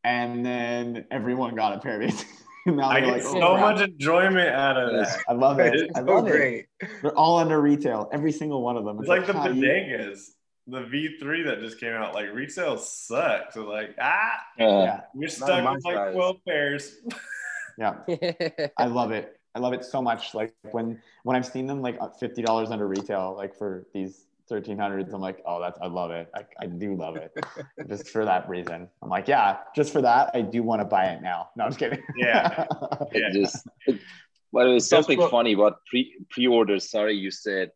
and 0.03 0.45
then 0.45 1.07
everyone 1.11 1.55
got 1.55 1.75
a 1.75 1.79
pair 1.81 2.01
of 2.01 2.11
these. 2.11 2.25
now 2.67 2.89
I 2.89 3.01
they're 3.01 3.07
get 3.07 3.13
like, 3.15 3.23
so 3.23 3.43
oh, 3.43 3.57
much 3.59 3.81
enjoyment 3.81 4.49
out 4.49 4.77
of 4.77 4.93
that. 4.93 5.19
I 5.29 5.33
love 5.33 5.59
it. 5.61 5.75
it's 5.75 5.97
I 5.99 6.01
so 6.01 6.07
love 6.15 6.27
it. 6.29 6.31
great. 6.31 6.67
They're 7.03 7.17
all 7.17 7.39
under 7.39 7.61
retail, 7.61 8.09
every 8.13 8.33
single 8.33 8.63
one 8.63 8.77
of 8.77 8.85
them. 8.85 8.99
It's 8.99 9.09
like 9.09 9.27
the 9.27 9.33
how 9.33 9.49
you- 9.49 10.15
the 10.67 10.81
V3 10.81 11.45
that 11.45 11.61
just 11.61 11.79
came 11.79 11.93
out. 11.93 12.15
Like 12.15 12.33
resale 12.33 12.79
sucks. 12.79 13.55
So 13.55 13.65
like, 13.69 13.95
ah, 14.01 14.41
Yeah, 14.59 15.01
you're 15.15 15.29
stuck 15.29 15.71
with 15.75 15.85
like 15.85 15.95
size. 15.95 16.15
12 16.15 16.37
pairs. 16.47 16.97
yeah. 17.79 17.97
I 18.79 18.87
love 18.87 19.11
it. 19.11 19.39
I 19.55 19.61
love 19.61 19.73
it 19.73 19.85
so 19.85 20.03
much. 20.03 20.35
Like 20.35 20.55
when 20.73 21.01
when 21.23 21.37
I've 21.37 21.47
seen 21.47 21.67
them 21.67 21.81
like 21.81 21.97
uh, 22.01 22.09
fifty 22.09 22.43
dollars 22.43 22.71
under 22.71 22.89
retail, 22.89 23.35
like 23.37 23.55
for 23.57 23.87
these 23.95 24.27
1300s. 24.51 25.13
I'm 25.13 25.21
like, 25.21 25.43
oh, 25.47 25.61
that's 25.61 25.79
I 25.81 25.87
love 25.87 26.11
it. 26.11 26.31
I, 26.35 26.45
I 26.61 26.67
do 26.67 26.95
love 26.95 27.17
it, 27.17 27.33
just 27.89 28.09
for 28.09 28.25
that 28.25 28.49
reason. 28.49 28.89
I'm 29.03 29.09
like, 29.09 29.29
yeah, 29.29 29.59
just 29.75 29.93
for 29.93 30.03
that, 30.03 30.31
I 30.35 30.43
do 30.43 30.63
want 30.63 30.81
to 30.81 30.85
buy 30.85 31.07
it 31.07 31.23
now. 31.23 31.49
No, 31.57 31.65
I'm 31.65 31.71
just 31.71 31.79
kidding. 31.79 32.03
Yeah, 32.17 32.67
yeah. 33.13 33.31
just, 33.33 33.67
but 34.53 34.67
it 34.67 34.75
was 34.75 34.89
something 34.89 35.19
what, 35.19 35.31
funny 35.31 35.53
about 35.55 35.79
pre 35.87 36.15
pre 36.31 36.47
orders. 36.47 36.91
Sorry, 36.91 37.15
you 37.15 37.31
said, 37.31 37.71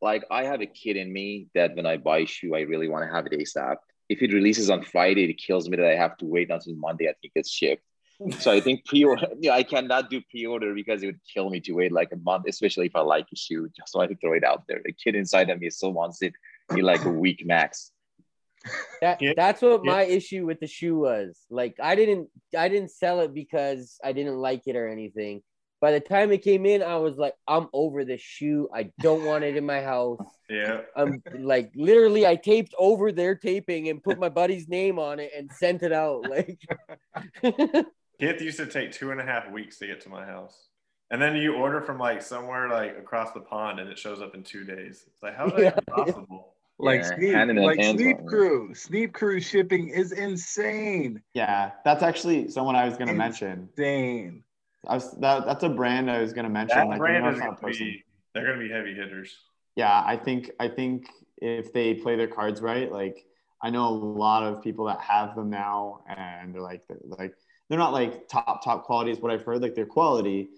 like 0.00 0.24
I 0.30 0.44
have 0.44 0.60
a 0.60 0.66
kid 0.66 0.96
in 0.96 1.12
me 1.12 1.48
that 1.54 1.74
when 1.74 1.86
I 1.86 1.96
buy 1.96 2.18
a 2.18 2.26
shoe, 2.26 2.54
I 2.54 2.60
really 2.60 2.88
want 2.88 3.08
to 3.08 3.14
have 3.14 3.26
it 3.26 3.32
ASAP. 3.32 3.76
If 4.08 4.22
it 4.22 4.32
releases 4.32 4.70
on 4.70 4.82
Friday, 4.82 5.24
it 5.30 5.34
kills 5.34 5.68
me 5.68 5.76
that 5.76 5.86
I 5.86 5.94
have 5.94 6.16
to 6.18 6.26
wait 6.26 6.50
until 6.50 6.74
Monday. 6.76 7.08
I 7.08 7.14
think 7.20 7.32
it's 7.34 7.50
shipped. 7.50 7.82
So 8.38 8.50
I 8.50 8.60
think 8.60 8.84
pre-order, 8.84 9.28
yeah, 9.40 9.54
I 9.54 9.62
cannot 9.62 10.10
do 10.10 10.20
pre-order 10.30 10.74
because 10.74 11.02
it 11.02 11.06
would 11.06 11.20
kill 11.32 11.50
me 11.50 11.60
to 11.60 11.72
wait 11.72 11.92
like 11.92 12.12
a 12.12 12.16
month, 12.16 12.44
especially 12.48 12.86
if 12.86 12.96
I 12.96 13.00
like 13.00 13.26
a 13.32 13.36
shoe. 13.36 13.68
Just 13.76 13.92
so 13.92 14.06
to 14.06 14.14
throw 14.16 14.34
it 14.34 14.44
out 14.44 14.64
there. 14.68 14.80
The 14.84 14.92
kid 14.92 15.14
inside 15.14 15.50
of 15.50 15.60
me 15.60 15.70
still 15.70 15.92
wants 15.92 16.22
it 16.22 16.34
in 16.70 16.82
like 16.82 17.04
a 17.04 17.10
week 17.10 17.44
max. 17.46 17.92
That 19.00 19.22
yeah. 19.22 19.32
that's 19.34 19.62
what 19.62 19.82
yeah. 19.84 19.90
my 19.90 20.02
issue 20.02 20.44
with 20.44 20.60
the 20.60 20.66
shoe 20.66 20.98
was. 20.98 21.38
Like 21.48 21.76
I 21.82 21.94
didn't 21.94 22.28
I 22.56 22.68
didn't 22.68 22.90
sell 22.90 23.20
it 23.20 23.32
because 23.32 23.98
I 24.04 24.12
didn't 24.12 24.36
like 24.36 24.66
it 24.66 24.76
or 24.76 24.86
anything. 24.86 25.42
By 25.80 25.92
the 25.92 26.00
time 26.00 26.30
it 26.30 26.44
came 26.44 26.66
in, 26.66 26.82
I 26.82 26.96
was 26.96 27.16
like, 27.16 27.32
I'm 27.48 27.68
over 27.72 28.04
this 28.04 28.20
shoe. 28.20 28.68
I 28.74 28.90
don't 29.00 29.24
want 29.24 29.44
it 29.44 29.56
in 29.56 29.64
my 29.66 29.82
house. 29.82 30.18
Yeah. 30.50 30.80
I'm 30.96 31.22
like 31.38 31.70
literally 31.76 32.26
I 32.26 32.34
taped 32.34 32.74
over 32.76 33.12
their 33.12 33.36
taping 33.36 33.88
and 33.88 34.02
put 34.02 34.18
my 34.18 34.28
buddy's 34.28 34.68
name 34.68 34.98
on 34.98 35.20
it 35.20 35.30
and 35.34 35.48
sent 35.52 35.84
it 35.84 35.92
out. 35.92 36.28
Like 36.28 36.58
Kith 38.20 38.40
used 38.42 38.58
to 38.58 38.66
take 38.66 38.92
two 38.92 39.10
and 39.10 39.20
a 39.20 39.24
half 39.24 39.50
weeks 39.50 39.78
to 39.78 39.86
get 39.86 40.00
to 40.02 40.08
my 40.08 40.24
house. 40.24 40.68
And 41.10 41.20
then 41.20 41.34
you 41.36 41.54
order 41.54 41.80
from 41.80 41.98
like 41.98 42.22
somewhere 42.22 42.68
like 42.68 42.96
across 42.96 43.32
the 43.32 43.40
pond 43.40 43.80
and 43.80 43.90
it 43.90 43.98
shows 43.98 44.20
up 44.20 44.34
in 44.34 44.42
two 44.42 44.64
days. 44.64 45.04
It's 45.06 45.22
like, 45.22 45.36
how 45.36 45.46
is 45.46 45.52
that 45.54 45.82
yeah. 45.88 45.94
possible? 45.94 46.46
Like 46.82 47.02
yeah, 47.20 47.44
Sneap, 47.44 47.58
like 47.58 47.82
Sneap 47.82 48.24
Crew. 48.24 48.74
Sneap 48.74 49.12
Crew 49.12 49.38
shipping 49.38 49.90
is 49.90 50.12
insane. 50.12 51.20
Yeah, 51.34 51.72
that's 51.84 52.02
actually 52.02 52.48
someone 52.48 52.74
I 52.74 52.86
was 52.86 52.96
gonna 52.96 53.12
mention. 53.12 53.68
Insane. 53.76 54.42
That, 54.88 55.44
that's 55.44 55.62
a 55.62 55.68
brand 55.68 56.10
I 56.10 56.22
was 56.22 56.32
gonna 56.32 56.48
mention. 56.48 56.78
That 56.78 56.88
like, 56.88 56.98
brand 56.98 57.34
is 57.34 57.38
gonna 57.38 57.58
be, 57.70 58.02
they're 58.32 58.46
gonna 58.46 58.66
be 58.66 58.70
heavy 58.70 58.94
hitters. 58.94 59.36
Yeah, 59.76 60.02
I 60.06 60.16
think 60.16 60.52
I 60.58 60.68
think 60.68 61.10
if 61.36 61.70
they 61.74 61.92
play 61.92 62.16
their 62.16 62.28
cards 62.28 62.62
right, 62.62 62.90
like 62.90 63.26
I 63.62 63.68
know 63.68 63.86
a 63.86 63.92
lot 63.92 64.42
of 64.42 64.62
people 64.62 64.86
that 64.86 65.00
have 65.00 65.34
them 65.34 65.50
now 65.50 66.00
and 66.08 66.54
they're 66.54 66.62
like 66.62 66.88
they're 66.88 66.98
like 67.02 67.34
they're 67.70 67.78
not 67.78 67.92
like 67.92 68.28
top 68.28 68.62
top 68.62 68.84
quality 68.84 69.12
is 69.12 69.20
what 69.20 69.32
I've 69.32 69.44
heard. 69.44 69.62
Like 69.62 69.74
their 69.74 69.86
quality, 69.86 70.50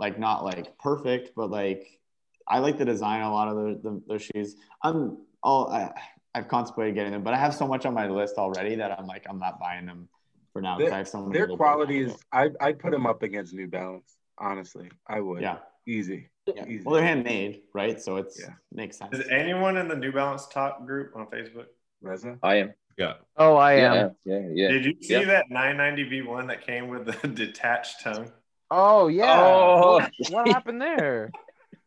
like 0.00 0.18
not 0.18 0.44
like 0.44 0.76
perfect, 0.78 1.30
but 1.36 1.48
like 1.48 2.00
I 2.46 2.58
like 2.58 2.76
the 2.76 2.84
design 2.84 3.22
a 3.22 3.32
lot 3.32 3.48
of 3.48 3.54
the, 3.54 3.80
the 3.82 4.02
their 4.08 4.18
shoes. 4.18 4.56
I'm 4.82 5.18
all 5.42 5.70
I, 5.70 5.92
I've 6.34 6.48
contemplated 6.48 6.96
getting 6.96 7.12
them, 7.12 7.22
but 7.22 7.34
I 7.34 7.38
have 7.38 7.54
so 7.54 7.68
much 7.68 7.86
on 7.86 7.94
my 7.94 8.08
list 8.08 8.34
already 8.36 8.74
that 8.74 8.98
I'm 8.98 9.06
like 9.06 9.24
I'm 9.30 9.38
not 9.38 9.60
buying 9.60 9.86
them 9.86 10.08
for 10.52 10.60
now. 10.60 10.76
Their, 10.76 10.92
I 10.92 10.98
have 10.98 11.08
so 11.08 11.30
their 11.32 11.46
quality 11.46 12.00
is 12.00 12.16
I 12.32 12.50
I 12.60 12.72
put 12.72 12.90
them 12.90 13.06
up 13.06 13.22
against 13.22 13.54
New 13.54 13.68
Balance. 13.68 14.16
Honestly, 14.36 14.90
I 15.06 15.20
would. 15.20 15.42
Yeah. 15.42 15.58
Easy. 15.86 16.28
Yeah. 16.46 16.66
Easy. 16.66 16.82
Well, 16.84 16.96
they're 16.96 17.04
handmade, 17.04 17.62
right? 17.74 18.00
So 18.00 18.16
it's 18.16 18.40
yeah. 18.40 18.54
makes 18.72 18.98
sense. 18.98 19.16
Is 19.16 19.28
anyone 19.30 19.76
in 19.76 19.86
the 19.86 19.94
New 19.94 20.12
Balance 20.12 20.46
top 20.48 20.84
group 20.84 21.14
on 21.14 21.26
Facebook? 21.26 21.66
Reza? 22.02 22.38
I 22.42 22.56
am. 22.56 22.74
Yeah. 23.00 23.14
Oh, 23.38 23.56
I 23.56 23.72
am. 23.76 24.10
Yeah, 24.26 24.40
yeah. 24.52 24.68
Did 24.68 24.84
you 24.84 24.94
see 25.00 25.14
yeah. 25.14 25.24
that 25.24 25.50
990 25.50 26.22
V1 26.22 26.48
that 26.48 26.66
came 26.66 26.88
with 26.88 27.06
the 27.06 27.28
detached 27.34 28.02
tongue? 28.02 28.30
Oh 28.70 29.08
yeah. 29.08 29.40
Oh. 29.40 29.94
What, 29.94 30.12
what 30.28 30.48
happened 30.48 30.82
there? 30.82 31.30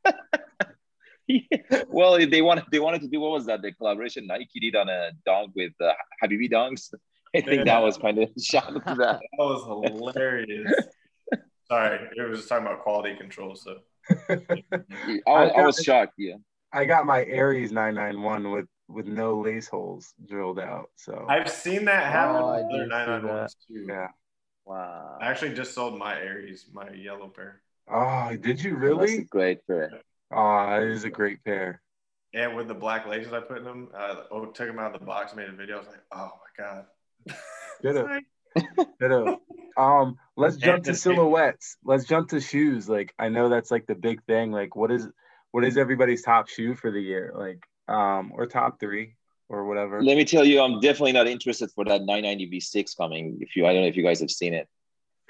well, 1.88 2.18
they 2.18 2.42
wanted 2.42 2.66
they 2.72 2.80
wanted 2.80 3.02
to 3.02 3.08
do 3.08 3.20
what 3.20 3.32
was 3.32 3.46
that? 3.46 3.62
The 3.62 3.72
collaboration 3.74 4.26
Nike 4.26 4.60
did 4.60 4.76
on 4.76 4.90
a 4.90 5.12
dog 5.24 5.52
with 5.56 5.72
uh, 5.80 5.94
Habibi 6.22 6.52
dongs. 6.52 6.92
I 7.36 7.42
think 7.42 7.60
yeah. 7.60 7.64
that 7.66 7.84
was 7.84 7.98
kind 7.98 8.18
of 8.18 8.30
shot 8.42 8.70
to 8.74 8.80
that. 8.80 8.98
That 8.98 9.22
was 9.38 9.64
hilarious. 9.66 10.74
Sorry, 11.68 12.10
it 12.16 12.30
was 12.30 12.46
talking 12.48 12.66
about 12.66 12.82
quality 12.82 13.16
control. 13.16 13.56
So 13.56 13.78
I, 14.30 15.22
I, 15.28 15.32
I 15.32 15.66
was 15.66 15.78
shocked. 15.78 16.14
Yeah. 16.18 16.36
I 16.74 16.86
got 16.86 17.06
my 17.06 17.24
Aries 17.26 17.72
991 17.72 18.52
with 18.52 18.66
with 18.94 19.08
no 19.08 19.40
lace 19.40 19.68
holes 19.68 20.14
drilled 20.28 20.60
out. 20.60 20.90
So 20.96 21.26
I've 21.28 21.50
seen 21.50 21.86
that 21.86 22.12
happen 22.12 22.42
oh, 22.42 22.68
with 22.72 22.92
other 22.92 23.48
too. 23.68 23.86
Yeah. 23.88 24.08
Wow. 24.66 25.18
I 25.22 25.28
actually 25.28 25.54
just 25.54 25.74
sold 25.74 25.98
my 25.98 26.16
Aries, 26.16 26.68
my 26.72 26.90
yellow 26.92 27.28
pair. 27.28 27.62
Oh, 27.92 28.36
did 28.40 28.64
you 28.64 28.76
really? 28.76 29.24
great 29.24 29.66
pair. 29.68 29.92
Oh, 30.32 30.82
it 30.82 30.90
is 30.90 31.04
a 31.04 31.10
great 31.10 31.44
pair. 31.44 31.82
And 32.34 32.56
with 32.56 32.68
the 32.68 32.74
black 32.74 33.06
laces 33.06 33.34
I 33.34 33.42
put 33.42 33.58
in 33.58 33.64
them, 33.66 33.90
I 33.96 34.24
oh, 34.32 34.46
took 34.46 34.68
them 34.68 34.80
out 34.80 34.94
of 34.94 35.00
the 35.00 35.06
box, 35.06 35.36
made 35.36 35.50
a 35.50 35.52
video. 35.52 35.76
I 35.76 35.80
was 35.80 35.88
like, 35.88 36.04
oh 36.14 36.32
my 36.58 36.64
god. 36.64 36.86
Ditto. 37.84 38.20
Ditto. 39.00 39.42
Um, 39.78 40.18
let's 40.36 40.56
jump 40.56 40.86
to 40.86 40.96
silhouettes. 40.96 41.78
Let's 41.84 42.06
jump 42.06 42.30
to 42.30 42.40
shoes. 42.40 42.88
Like 42.88 43.14
I 43.20 43.30
know 43.30 43.50
that's 43.50 43.70
like 43.70 43.86
the 43.86 43.96
big 43.96 44.24
thing. 44.24 44.52
Like 44.52 44.76
what 44.76 44.92
is 44.92 45.08
what 45.52 45.64
is 45.64 45.78
everybody's 45.78 46.24
top 46.24 46.48
shoe 46.48 46.74
for 46.76 46.90
the 46.90 47.02
year? 47.02 47.34
Like 47.36 47.60
um, 47.88 48.32
or 48.36 48.46
top 48.46 48.80
three 48.80 49.16
or 49.50 49.66
whatever. 49.66 50.02
Let 50.02 50.18
me 50.18 50.26
tell 50.26 50.46
you, 50.46 50.62
I'm 50.62 50.80
definitely 50.80 51.12
not 51.14 51.28
interested 51.28 51.72
for 51.72 51.86
that 51.86 52.02
990 52.02 52.50
V6 52.58 52.98
coming. 52.98 53.38
If 53.42 53.56
you, 53.56 53.66
I 53.66 53.74
don't 53.74 53.82
know 53.82 53.88
if 53.88 53.96
you 53.96 54.04
guys 54.04 54.20
have 54.20 54.32
seen 54.32 54.54
it. 54.54 54.68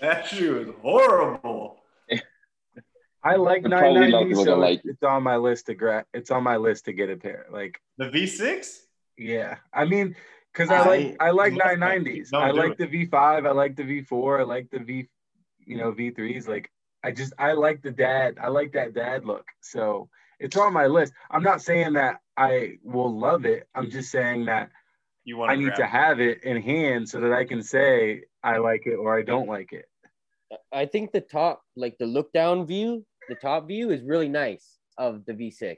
that 0.00 0.26
shoe 0.26 0.58
is 0.58 0.68
horrible. 0.82 1.78
I 3.24 3.36
like 3.36 3.62
990, 3.62 4.44
so 4.44 4.58
like. 4.58 4.82
it's 4.84 5.02
on 5.02 5.22
my 5.22 5.36
list 5.36 5.66
to 5.66 5.74
grab. 5.74 6.04
It's 6.12 6.30
on 6.30 6.42
my 6.42 6.58
list 6.58 6.84
to 6.84 6.92
get 6.92 7.08
a 7.08 7.16
pair. 7.16 7.46
Like 7.50 7.80
the 7.96 8.04
V6. 8.04 8.80
Yeah, 9.16 9.56
I 9.72 9.86
mean, 9.86 10.14
because 10.52 10.70
I, 10.70 10.76
I, 10.76 10.84
like 10.84 11.16
I 11.20 11.30
like 11.30 11.52
990s. 11.54 12.34
I 12.34 12.50
like 12.50 12.72
it. 12.78 12.90
the 12.90 13.06
V5. 13.06 13.46
I 13.46 13.50
like 13.52 13.76
the 13.76 13.82
V4. 13.82 14.40
I 14.40 14.42
like 14.42 14.70
the 14.70 14.78
V, 14.78 15.08
you 15.64 15.78
know, 15.78 15.92
V3s. 15.92 16.46
Like 16.46 16.70
I 17.04 17.10
just 17.12 17.34
I 17.38 17.52
like 17.52 17.82
the 17.82 17.90
dad. 17.90 18.38
I 18.40 18.48
like 18.48 18.72
that 18.72 18.94
dad 18.94 19.26
look. 19.26 19.44
So 19.60 20.08
it's 20.40 20.56
on 20.56 20.72
my 20.72 20.86
list. 20.86 21.12
I'm 21.30 21.42
not 21.42 21.60
saying 21.60 21.92
that 21.92 22.20
I 22.36 22.78
will 22.82 23.16
love 23.16 23.44
it. 23.44 23.68
I'm 23.74 23.90
just 23.90 24.10
saying 24.10 24.46
that 24.46 24.70
you 25.24 25.36
want 25.36 25.52
I 25.52 25.56
need 25.56 25.74
to 25.76 25.86
have 25.86 26.18
it 26.18 26.42
in 26.44 26.60
hand 26.60 27.08
so 27.08 27.20
that 27.20 27.32
I 27.32 27.44
can 27.44 27.62
say 27.62 28.22
I 28.42 28.56
like 28.56 28.86
it 28.86 28.94
or 28.94 29.16
I 29.16 29.22
don't 29.22 29.46
like 29.46 29.72
it. 29.72 29.84
I 30.72 30.86
think 30.86 31.12
the 31.12 31.20
top, 31.20 31.62
like 31.76 31.98
the 31.98 32.06
look 32.06 32.32
down 32.32 32.66
view, 32.66 33.04
the 33.28 33.34
top 33.34 33.68
view 33.68 33.90
is 33.90 34.02
really 34.02 34.28
nice 34.28 34.78
of 34.96 35.24
the 35.26 35.34
V6. 35.34 35.76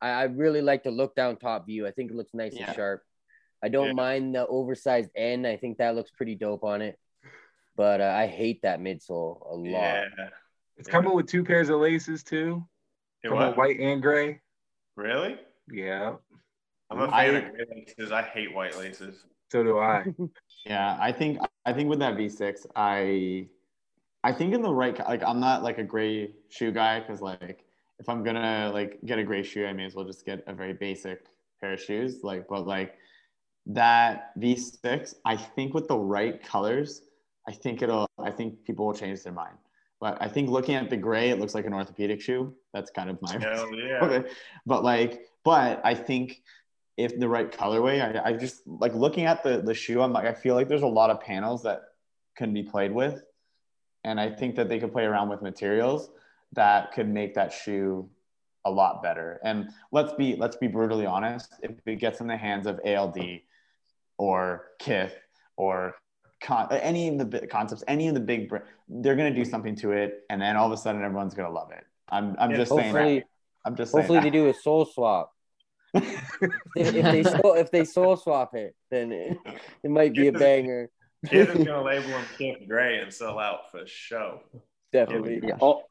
I, 0.00 0.08
I 0.08 0.22
really 0.24 0.60
like 0.60 0.82
the 0.82 0.90
look 0.90 1.14
down 1.14 1.36
top 1.36 1.66
view. 1.66 1.86
I 1.86 1.92
think 1.92 2.10
it 2.10 2.16
looks 2.16 2.34
nice 2.34 2.54
yeah. 2.54 2.66
and 2.66 2.76
sharp. 2.76 3.02
I 3.62 3.68
don't 3.68 3.88
yeah. 3.88 3.92
mind 3.94 4.34
the 4.34 4.46
oversized 4.46 5.10
end. 5.16 5.46
I 5.46 5.56
think 5.56 5.78
that 5.78 5.94
looks 5.94 6.10
pretty 6.10 6.34
dope 6.34 6.64
on 6.64 6.82
it. 6.82 6.98
But 7.76 8.00
uh, 8.00 8.14
I 8.16 8.26
hate 8.26 8.62
that 8.62 8.80
midsole 8.80 9.40
a 9.50 9.54
lot. 9.54 9.64
Yeah. 9.64 10.04
It's 10.76 10.88
coming 10.88 11.14
with 11.14 11.26
two 11.26 11.44
pairs 11.44 11.68
of 11.68 11.80
laces 11.80 12.22
too. 12.22 12.64
coming 13.24 13.54
white 13.54 13.78
and 13.80 14.02
gray. 14.02 14.40
Really? 14.96 15.38
Yeah. 15.70 16.14
I'm 16.90 17.00
a 17.00 17.10
fan 17.10 17.14
I, 17.14 17.24
of 17.24 17.52
gray 17.52 17.64
laces. 17.74 18.12
I 18.12 18.22
hate 18.22 18.52
white 18.52 18.76
laces. 18.76 19.24
So 19.50 19.62
do 19.62 19.78
I. 19.78 20.04
yeah, 20.66 20.98
I 21.00 21.12
think 21.12 21.38
I 21.64 21.72
think 21.72 21.88
with 21.88 22.00
that 22.00 22.16
V6, 22.16 22.66
I 22.76 23.46
I 24.22 24.32
think 24.32 24.54
in 24.54 24.62
the 24.62 24.72
right 24.72 24.98
like 24.98 25.22
I'm 25.22 25.40
not 25.40 25.62
like 25.62 25.78
a 25.78 25.84
gray 25.84 26.32
shoe 26.48 26.72
guy 26.72 27.00
because 27.00 27.20
like 27.20 27.64
if 27.98 28.08
I'm 28.08 28.22
gonna 28.22 28.70
like 28.72 28.98
get 29.04 29.18
a 29.18 29.24
gray 29.24 29.42
shoe, 29.42 29.66
I 29.66 29.72
may 29.72 29.84
as 29.84 29.94
well 29.94 30.04
just 30.04 30.26
get 30.26 30.42
a 30.46 30.52
very 30.52 30.72
basic 30.72 31.26
pair 31.60 31.74
of 31.74 31.80
shoes. 31.80 32.20
Like, 32.22 32.48
but 32.48 32.66
like 32.66 32.94
that 33.66 34.38
V6, 34.38 35.14
I 35.24 35.36
think 35.36 35.74
with 35.74 35.88
the 35.88 35.98
right 35.98 36.42
colors, 36.42 37.02
I 37.48 37.52
think 37.52 37.82
it'll 37.82 38.08
I 38.18 38.30
think 38.30 38.64
people 38.64 38.86
will 38.86 38.94
change 38.94 39.22
their 39.22 39.32
mind. 39.32 39.56
But 40.00 40.18
I 40.20 40.28
think 40.28 40.50
looking 40.50 40.74
at 40.74 40.90
the 40.90 40.96
gray, 40.96 41.30
it 41.30 41.38
looks 41.38 41.54
like 41.54 41.66
an 41.66 41.72
orthopedic 41.74 42.20
shoe. 42.20 42.54
That's 42.72 42.90
kind 42.90 43.10
of 43.10 43.20
my. 43.22 43.38
Hell 43.38 43.74
yeah. 43.74 44.04
okay. 44.04 44.28
But 44.66 44.84
like, 44.84 45.26
but 45.44 45.80
I 45.84 45.94
think 45.94 46.42
if 46.96 47.18
the 47.18 47.28
right 47.28 47.50
colorway, 47.50 48.00
I, 48.00 48.30
I 48.30 48.32
just 48.34 48.66
like 48.66 48.94
looking 48.94 49.24
at 49.24 49.42
the 49.42 49.60
the 49.60 49.74
shoe. 49.74 50.02
I'm 50.02 50.12
like, 50.12 50.26
I 50.26 50.34
feel 50.34 50.54
like 50.54 50.68
there's 50.68 50.82
a 50.82 50.86
lot 50.86 51.10
of 51.10 51.20
panels 51.20 51.62
that 51.62 51.82
can 52.36 52.52
be 52.52 52.62
played 52.62 52.92
with, 52.92 53.22
and 54.02 54.20
I 54.20 54.30
think 54.30 54.56
that 54.56 54.68
they 54.68 54.78
could 54.78 54.92
play 54.92 55.04
around 55.04 55.28
with 55.28 55.42
materials 55.42 56.10
that 56.54 56.92
could 56.92 57.08
make 57.08 57.34
that 57.34 57.52
shoe 57.52 58.08
a 58.64 58.70
lot 58.70 59.02
better. 59.02 59.40
And 59.44 59.70
let's 59.92 60.12
be 60.14 60.36
let's 60.36 60.56
be 60.56 60.66
brutally 60.66 61.06
honest. 61.06 61.54
If 61.62 61.72
it 61.86 61.96
gets 61.96 62.20
in 62.20 62.26
the 62.26 62.36
hands 62.36 62.66
of 62.66 62.80
ALD 62.84 63.18
or 64.18 64.70
Kith 64.78 65.14
or 65.56 65.94
con- 66.40 66.70
any 66.72 67.08
of 67.08 67.30
the 67.30 67.46
concepts, 67.46 67.84
any 67.88 68.08
of 68.08 68.14
the 68.14 68.20
big, 68.20 68.50
they're 68.88 69.16
going 69.16 69.32
to 69.32 69.38
do 69.38 69.48
something 69.48 69.76
to 69.76 69.92
it, 69.92 70.24
and 70.30 70.40
then 70.40 70.56
all 70.56 70.66
of 70.66 70.72
a 70.72 70.76
sudden 70.76 71.02
everyone's 71.02 71.34
going 71.34 71.48
to 71.48 71.54
love 71.54 71.70
it. 71.72 71.84
I'm, 72.08 72.36
I'm 72.38 72.50
yeah, 72.50 72.56
just 72.58 72.74
saying 72.74 72.94
that. 72.94 73.24
I'm 73.64 73.76
just 73.76 73.92
hopefully 73.92 74.20
they 74.20 74.30
do 74.30 74.48
a 74.48 74.54
soul 74.54 74.84
swap. 74.84 75.32
if, 75.94 76.22
if, 76.76 77.04
they 77.04 77.22
soul, 77.40 77.54
if 77.54 77.70
they 77.70 77.84
soul 77.84 78.16
swap 78.16 78.54
it, 78.54 78.74
then 78.90 79.12
it, 79.12 79.38
it 79.82 79.90
might 79.90 80.12
be 80.12 80.28
a 80.28 80.32
banger. 80.32 80.90
Kith 81.26 81.56
is 81.56 81.64
gonna 81.64 81.82
label 81.82 82.08
him 82.08 82.24
Kith 82.36 82.68
Gray 82.68 82.98
and 82.98 83.12
sell 83.12 83.38
out 83.38 83.70
for 83.70 83.86
show. 83.86 84.40
Definitely. 84.92 85.40
Yeah. 85.42 85.56
Oh. 85.60 85.82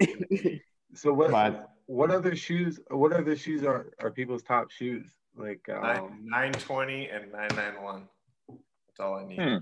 so 0.94 1.12
what? 1.14 1.32
But, 1.32 1.70
what 1.88 2.12
other 2.12 2.36
shoes? 2.36 2.80
What 2.90 3.14
other 3.14 3.36
shoes 3.36 3.64
are 3.64 3.92
are 4.00 4.12
people's 4.12 4.44
top 4.44 4.70
shoes? 4.70 5.06
Like 5.36 5.68
um, 5.70 6.20
nine 6.24 6.54
twenty 6.54 7.08
and 7.08 7.32
nine 7.32 7.50
nine 7.56 7.82
one. 7.82 8.08
That's 8.48 9.00
all 9.00 9.16
I 9.16 9.26
need. 9.26 9.40
Hmm. 9.40 9.58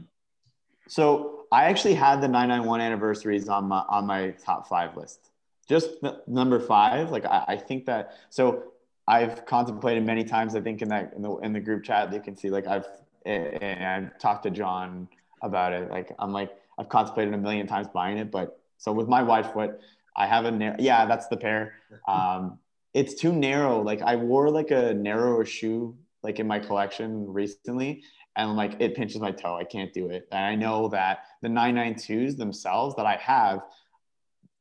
So 0.91 1.45
I 1.53 1.69
actually 1.69 1.93
had 1.93 2.19
the 2.19 2.27
nine 2.27 2.49
nine 2.49 2.65
one 2.65 2.81
anniversaries 2.81 3.47
on 3.47 3.69
my 3.69 3.85
on 3.87 4.05
my 4.05 4.31
top 4.31 4.67
five 4.67 4.97
list. 4.97 5.29
Just 5.69 5.91
number 6.27 6.59
five, 6.59 7.11
like 7.11 7.23
I, 7.23 7.45
I 7.47 7.55
think 7.55 7.85
that 7.85 8.17
so 8.29 8.73
I've 9.07 9.45
contemplated 9.45 10.05
many 10.05 10.25
times. 10.25 10.53
I 10.53 10.59
think 10.59 10.81
in 10.81 10.89
that 10.89 11.13
in 11.15 11.21
the 11.21 11.37
in 11.37 11.53
the 11.53 11.61
group 11.61 11.85
chat, 11.85 12.11
you 12.11 12.19
can 12.19 12.35
see 12.35 12.49
like 12.49 12.67
I've 12.67 12.85
and 13.25 13.85
I've 13.85 14.19
talked 14.19 14.43
to 14.43 14.49
John 14.49 15.07
about 15.41 15.71
it. 15.71 15.89
Like 15.89 16.13
I'm 16.19 16.33
like 16.33 16.51
I've 16.77 16.89
contemplated 16.89 17.33
a 17.33 17.37
million 17.37 17.67
times 17.67 17.87
buying 17.87 18.17
it, 18.17 18.29
but 18.29 18.59
so 18.77 18.91
with 18.91 19.07
my 19.07 19.23
wide 19.23 19.49
foot, 19.53 19.79
I 20.17 20.27
have 20.27 20.43
a. 20.43 20.75
Yeah, 20.77 21.05
that's 21.05 21.27
the 21.27 21.37
pair. 21.37 21.75
Um, 22.05 22.59
it's 22.93 23.13
too 23.13 23.31
narrow. 23.31 23.81
Like 23.81 24.01
I 24.01 24.17
wore 24.17 24.49
like 24.49 24.71
a 24.71 24.93
narrower 24.93 25.45
shoe 25.45 25.95
like 26.23 26.39
in 26.39 26.47
my 26.47 26.59
collection 26.59 27.31
recently, 27.31 28.03
and 28.35 28.55
like 28.55 28.77
it 28.79 28.95
pinches 28.95 29.19
my 29.19 29.31
toe. 29.31 29.55
I 29.55 29.63
can't 29.63 29.93
do 29.93 30.09
it. 30.09 30.27
And 30.31 30.43
I 30.43 30.55
know 30.55 30.87
that 30.89 31.25
the 31.41 31.49
992s 31.49 32.37
themselves 32.37 32.95
that 32.95 33.05
I 33.05 33.17
have 33.17 33.61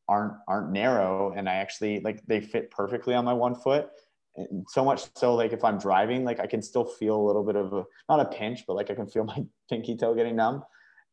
aren't 0.09 0.34
aren't 0.48 0.72
narrow, 0.72 1.32
and 1.36 1.48
I 1.48 1.55
actually 1.56 2.01
like 2.01 2.24
they 2.26 2.40
fit 2.40 2.70
perfectly 2.70 3.14
on 3.14 3.24
my 3.24 3.32
one 3.32 3.55
foot. 3.55 3.88
And 4.36 4.66
so 4.68 4.84
much 4.84 5.09
so 5.16 5.34
like 5.34 5.52
if 5.52 5.64
I'm 5.64 5.78
driving, 5.78 6.24
like 6.24 6.40
I 6.40 6.47
can 6.47 6.62
still 6.62 6.84
feel 6.84 7.16
a 7.16 7.26
little 7.26 7.44
bit 7.44 7.56
of 7.56 7.72
a 7.72 7.84
not 8.09 8.20
a 8.20 8.24
pinch, 8.24 8.64
but 8.66 8.74
like 8.74 8.90
I 8.90 8.94
can 8.94 9.06
feel 9.06 9.24
my 9.36 9.44
pinky 9.68 9.97
toe 9.97 10.14
getting 10.14 10.36
numb. 10.36 10.64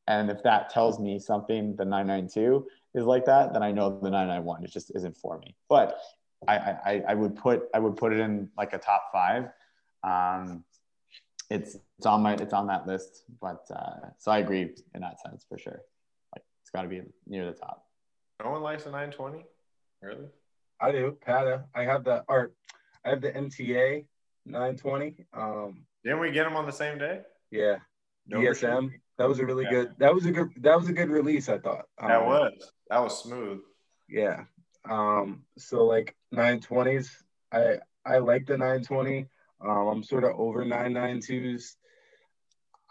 And 0.08 0.32
if 0.32 0.42
that 0.44 0.70
tells 0.70 1.00
me 1.00 1.20
something, 1.20 1.76
the 1.76 1.84
992 1.84 2.66
is 2.96 3.04
like 3.04 3.26
that, 3.26 3.52
then 3.52 3.62
I 3.62 3.72
know 3.72 3.90
the 3.90 4.10
991 4.10 4.64
it 4.64 4.72
just 4.72 4.92
isn't 4.96 5.18
for 5.18 5.38
me. 5.40 5.56
But 5.68 6.00
I, 6.48 6.56
I, 6.56 7.04
I 7.10 7.14
would 7.14 7.36
put 7.36 7.64
I 7.74 7.80
would 7.80 7.98
put 7.98 8.14
it 8.14 8.20
in 8.20 8.50
like 8.58 8.74
a 8.74 8.78
top 8.78 9.10
five. 9.12 9.50
Um, 10.04 10.64
it's 11.50 11.78
it's 11.98 12.06
on 12.06 12.22
my 12.22 12.34
it's 12.34 12.54
on 12.54 12.68
that 12.68 12.88
list, 12.88 13.24
but 13.42 13.66
uh, 13.74 14.10
so 14.18 14.32
I 14.32 14.40
agree 14.40 14.74
in 14.94 15.02
that 15.02 15.20
sense 15.22 15.46
for 15.48 15.58
sure. 15.58 15.82
Like 16.34 16.44
it's 16.62 16.70
got 16.72 16.84
to 16.84 16.88
be 16.88 17.02
near 17.26 17.46
the 17.46 17.54
top. 17.54 17.86
No 18.44 18.52
one 18.52 18.62
likes 18.62 18.86
a 18.86 18.92
920, 18.92 19.46
really? 20.02 20.28
I 20.80 20.92
do. 20.92 21.18
Patta. 21.26 21.66
I 21.74 21.84
have 21.84 22.04
the 22.04 22.24
art. 22.28 22.54
I 23.04 23.10
have 23.10 23.22
the 23.22 23.32
MTA 23.32 24.06
920. 24.46 25.26
Um, 25.34 25.86
Didn't 26.04 26.20
we 26.20 26.32
get 26.32 26.44
them 26.44 26.56
on 26.56 26.66
the 26.66 26.72
same 26.72 26.98
day? 26.98 27.22
Yeah. 27.50 27.78
No 28.28 28.40
DSM. 28.40 28.92
That 29.18 29.28
was 29.28 29.40
a 29.40 29.46
really 29.46 29.64
yeah. 29.64 29.72
good. 29.72 29.94
That 29.98 30.14
was 30.14 30.26
a 30.26 30.32
good. 30.32 30.50
That 30.58 30.78
was 30.78 30.90
a 30.90 30.94
good 30.94 31.10
release. 31.10 31.50
I 31.50 31.58
thought. 31.58 31.86
Um, 32.00 32.10
that 32.10 32.26
was. 32.26 32.72
That 32.90 33.00
was 33.00 33.24
smooth. 33.24 33.62
Yeah. 34.10 34.44
Um. 34.88 35.44
So 35.58 35.86
like 35.86 36.16
920s. 36.36 37.10
I 37.52 37.78
I 38.06 38.20
like 38.20 38.46
the 38.46 38.58
920. 38.58 39.28
Um. 39.62 39.88
I'm 39.88 40.04
sort 40.04 40.24
of 40.24 40.32
over 40.38 40.64
992s. 40.64 41.76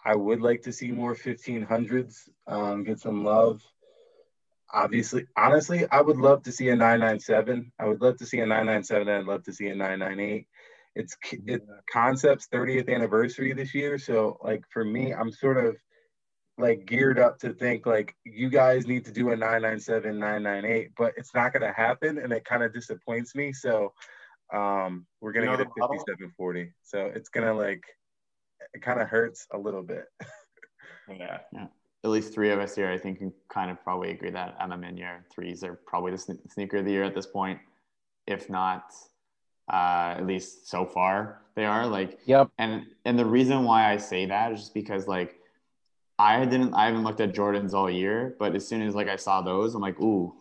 I 0.04 0.14
would 0.14 0.40
like 0.40 0.62
to 0.62 0.72
see 0.72 0.90
more 0.90 1.14
1500s. 1.14 2.28
Um. 2.46 2.84
Get 2.84 3.00
some 3.00 3.24
love. 3.24 3.62
Obviously, 4.72 5.26
honestly, 5.36 5.86
I 5.90 6.00
would 6.00 6.16
love 6.16 6.42
to 6.42 6.52
see 6.52 6.68
a 6.70 6.76
997. 6.76 7.72
I 7.78 7.86
would 7.86 8.00
love 8.00 8.16
to 8.18 8.26
see 8.26 8.40
a 8.40 8.46
997. 8.46 9.08
I'd 9.08 9.24
love 9.24 9.44
to 9.44 9.52
see 9.52 9.68
a 9.68 9.74
998 9.74 10.46
it's 10.96 11.14
it, 11.46 11.62
concepts 11.92 12.48
30th 12.52 12.92
anniversary 12.92 13.52
this 13.52 13.74
year 13.74 13.98
so 13.98 14.38
like 14.42 14.64
for 14.70 14.84
me 14.84 15.12
i'm 15.12 15.30
sort 15.30 15.62
of 15.62 15.76
like 16.58 16.86
geared 16.86 17.18
up 17.18 17.38
to 17.38 17.52
think 17.52 17.84
like 17.84 18.16
you 18.24 18.48
guys 18.48 18.86
need 18.86 19.04
to 19.04 19.12
do 19.12 19.30
a 19.30 19.36
997 19.36 20.18
998 20.18 20.90
but 20.96 21.12
it's 21.16 21.34
not 21.34 21.52
going 21.52 21.62
to 21.62 21.72
happen 21.72 22.18
and 22.18 22.32
it 22.32 22.46
kind 22.46 22.62
of 22.62 22.72
disappoints 22.72 23.34
me 23.34 23.52
so 23.52 23.92
um 24.52 25.06
we're 25.20 25.32
going 25.32 25.44
to 25.44 25.50
you 25.50 25.58
know 25.58 25.64
get 25.64 25.72
a 25.76 25.88
5740 25.88 26.72
so 26.84 27.10
it's 27.14 27.28
going 27.28 27.46
to 27.46 27.52
like 27.52 27.82
it 28.74 28.82
kind 28.82 29.00
of 29.00 29.08
hurts 29.08 29.46
a 29.52 29.58
little 29.58 29.82
bit. 29.82 30.04
Yeah. 31.08 31.38
Yeah. 31.52 31.66
At 32.02 32.10
least 32.10 32.34
three 32.34 32.50
of 32.50 32.58
us 32.58 32.74
here 32.74 32.90
i 32.90 32.98
think 32.98 33.18
can 33.18 33.32
kind 33.48 33.70
of 33.70 33.82
probably 33.82 34.10
agree 34.10 34.30
that 34.30 34.56
A 34.58 34.66
Ma 34.66 34.76
Maniére 34.76 35.20
threes 35.32 35.62
are 35.62 35.78
probably 35.86 36.12
the 36.12 36.38
sneaker 36.48 36.78
of 36.78 36.84
the 36.84 36.90
year 36.90 37.04
at 37.04 37.14
this 37.14 37.26
point 37.26 37.60
if 38.26 38.50
not 38.50 38.92
uh, 39.72 40.14
at 40.16 40.26
least 40.26 40.68
so 40.68 40.84
far 40.84 41.42
they 41.54 41.64
are 41.64 41.86
like 41.86 42.18
yep. 42.26 42.48
and 42.58 42.86
and 43.04 43.18
the 43.18 43.24
reason 43.24 43.64
why 43.64 43.92
i 43.92 43.96
say 43.96 44.26
that 44.26 44.52
is 44.52 44.60
just 44.60 44.74
because 44.74 45.08
like 45.08 45.40
i 46.18 46.44
didn't 46.44 46.74
i 46.74 46.86
haven't 46.86 47.04
looked 47.04 47.20
at 47.20 47.32
jordans 47.32 47.72
all 47.72 47.90
year 47.90 48.36
but 48.38 48.54
as 48.54 48.66
soon 48.66 48.82
as 48.82 48.94
like 48.94 49.08
i 49.08 49.16
saw 49.16 49.40
those 49.42 49.74
i'm 49.74 49.82
like 49.82 50.00
ooh 50.00 50.34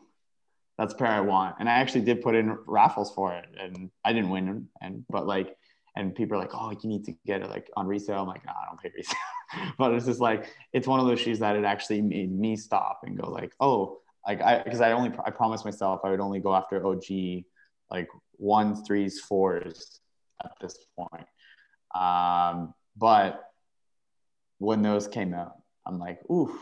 that's 0.77 0.93
pair 0.93 1.07
i 1.07 1.19
want. 1.19 1.55
And 1.59 1.69
i 1.69 1.73
actually 1.73 2.01
did 2.01 2.21
put 2.21 2.35
in 2.35 2.57
raffles 2.65 3.13
for 3.13 3.33
it 3.33 3.45
and 3.59 3.89
i 4.03 4.13
didn't 4.13 4.29
win 4.29 4.67
and 4.81 5.05
but 5.09 5.25
like 5.27 5.55
and 5.95 6.13
people 6.13 6.37
are 6.37 6.41
like 6.41 6.53
oh 6.53 6.71
you 6.71 6.89
need 6.89 7.05
to 7.05 7.13
get 7.25 7.41
it 7.41 7.49
like 7.49 7.69
on 7.77 7.87
resale. 7.87 8.21
I'm 8.21 8.27
like 8.27 8.45
no 8.45 8.51
i 8.51 8.65
don't 8.67 8.79
pay 8.79 8.91
resale. 8.95 9.15
But 9.77 9.93
it's 9.93 10.05
just 10.05 10.19
like 10.19 10.51
it's 10.73 10.87
one 10.87 10.99
of 10.99 11.05
those 11.05 11.19
shoes 11.19 11.39
that 11.39 11.55
it 11.55 11.63
actually 11.63 12.01
made 12.01 12.31
me 12.31 12.57
stop 12.57 13.01
and 13.03 13.17
go 13.17 13.29
like 13.29 13.53
oh 13.59 13.99
like 14.27 14.41
i 14.41 14.61
because 14.63 14.81
i 14.81 14.91
only 14.91 15.11
i 15.23 15.29
promised 15.29 15.63
myself 15.63 16.01
i 16.03 16.09
would 16.09 16.19
only 16.19 16.39
go 16.39 16.53
after 16.53 16.83
og 16.85 17.03
like 17.91 18.09
ones, 18.37 18.81
threes, 18.85 19.19
fours 19.19 19.99
at 20.43 20.51
this 20.61 20.77
point. 20.97 21.27
Um, 21.93 22.73
but 22.97 23.43
when 24.57 24.81
those 24.81 25.07
came 25.07 25.33
out, 25.33 25.55
I'm 25.85 25.99
like, 25.99 26.19
ooh, 26.29 26.57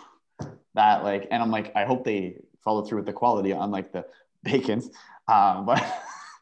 that 0.75 1.03
like, 1.03 1.27
and 1.31 1.41
I'm 1.41 1.51
like, 1.51 1.71
I 1.75 1.85
hope 1.85 2.03
they 2.03 2.37
follow 2.63 2.83
through 2.83 2.99
with 2.99 3.05
the 3.05 3.13
quality, 3.13 3.51
unlike 3.51 3.91
the 3.91 4.05
bacons. 4.43 4.89
Um, 5.27 5.65
but 5.65 5.83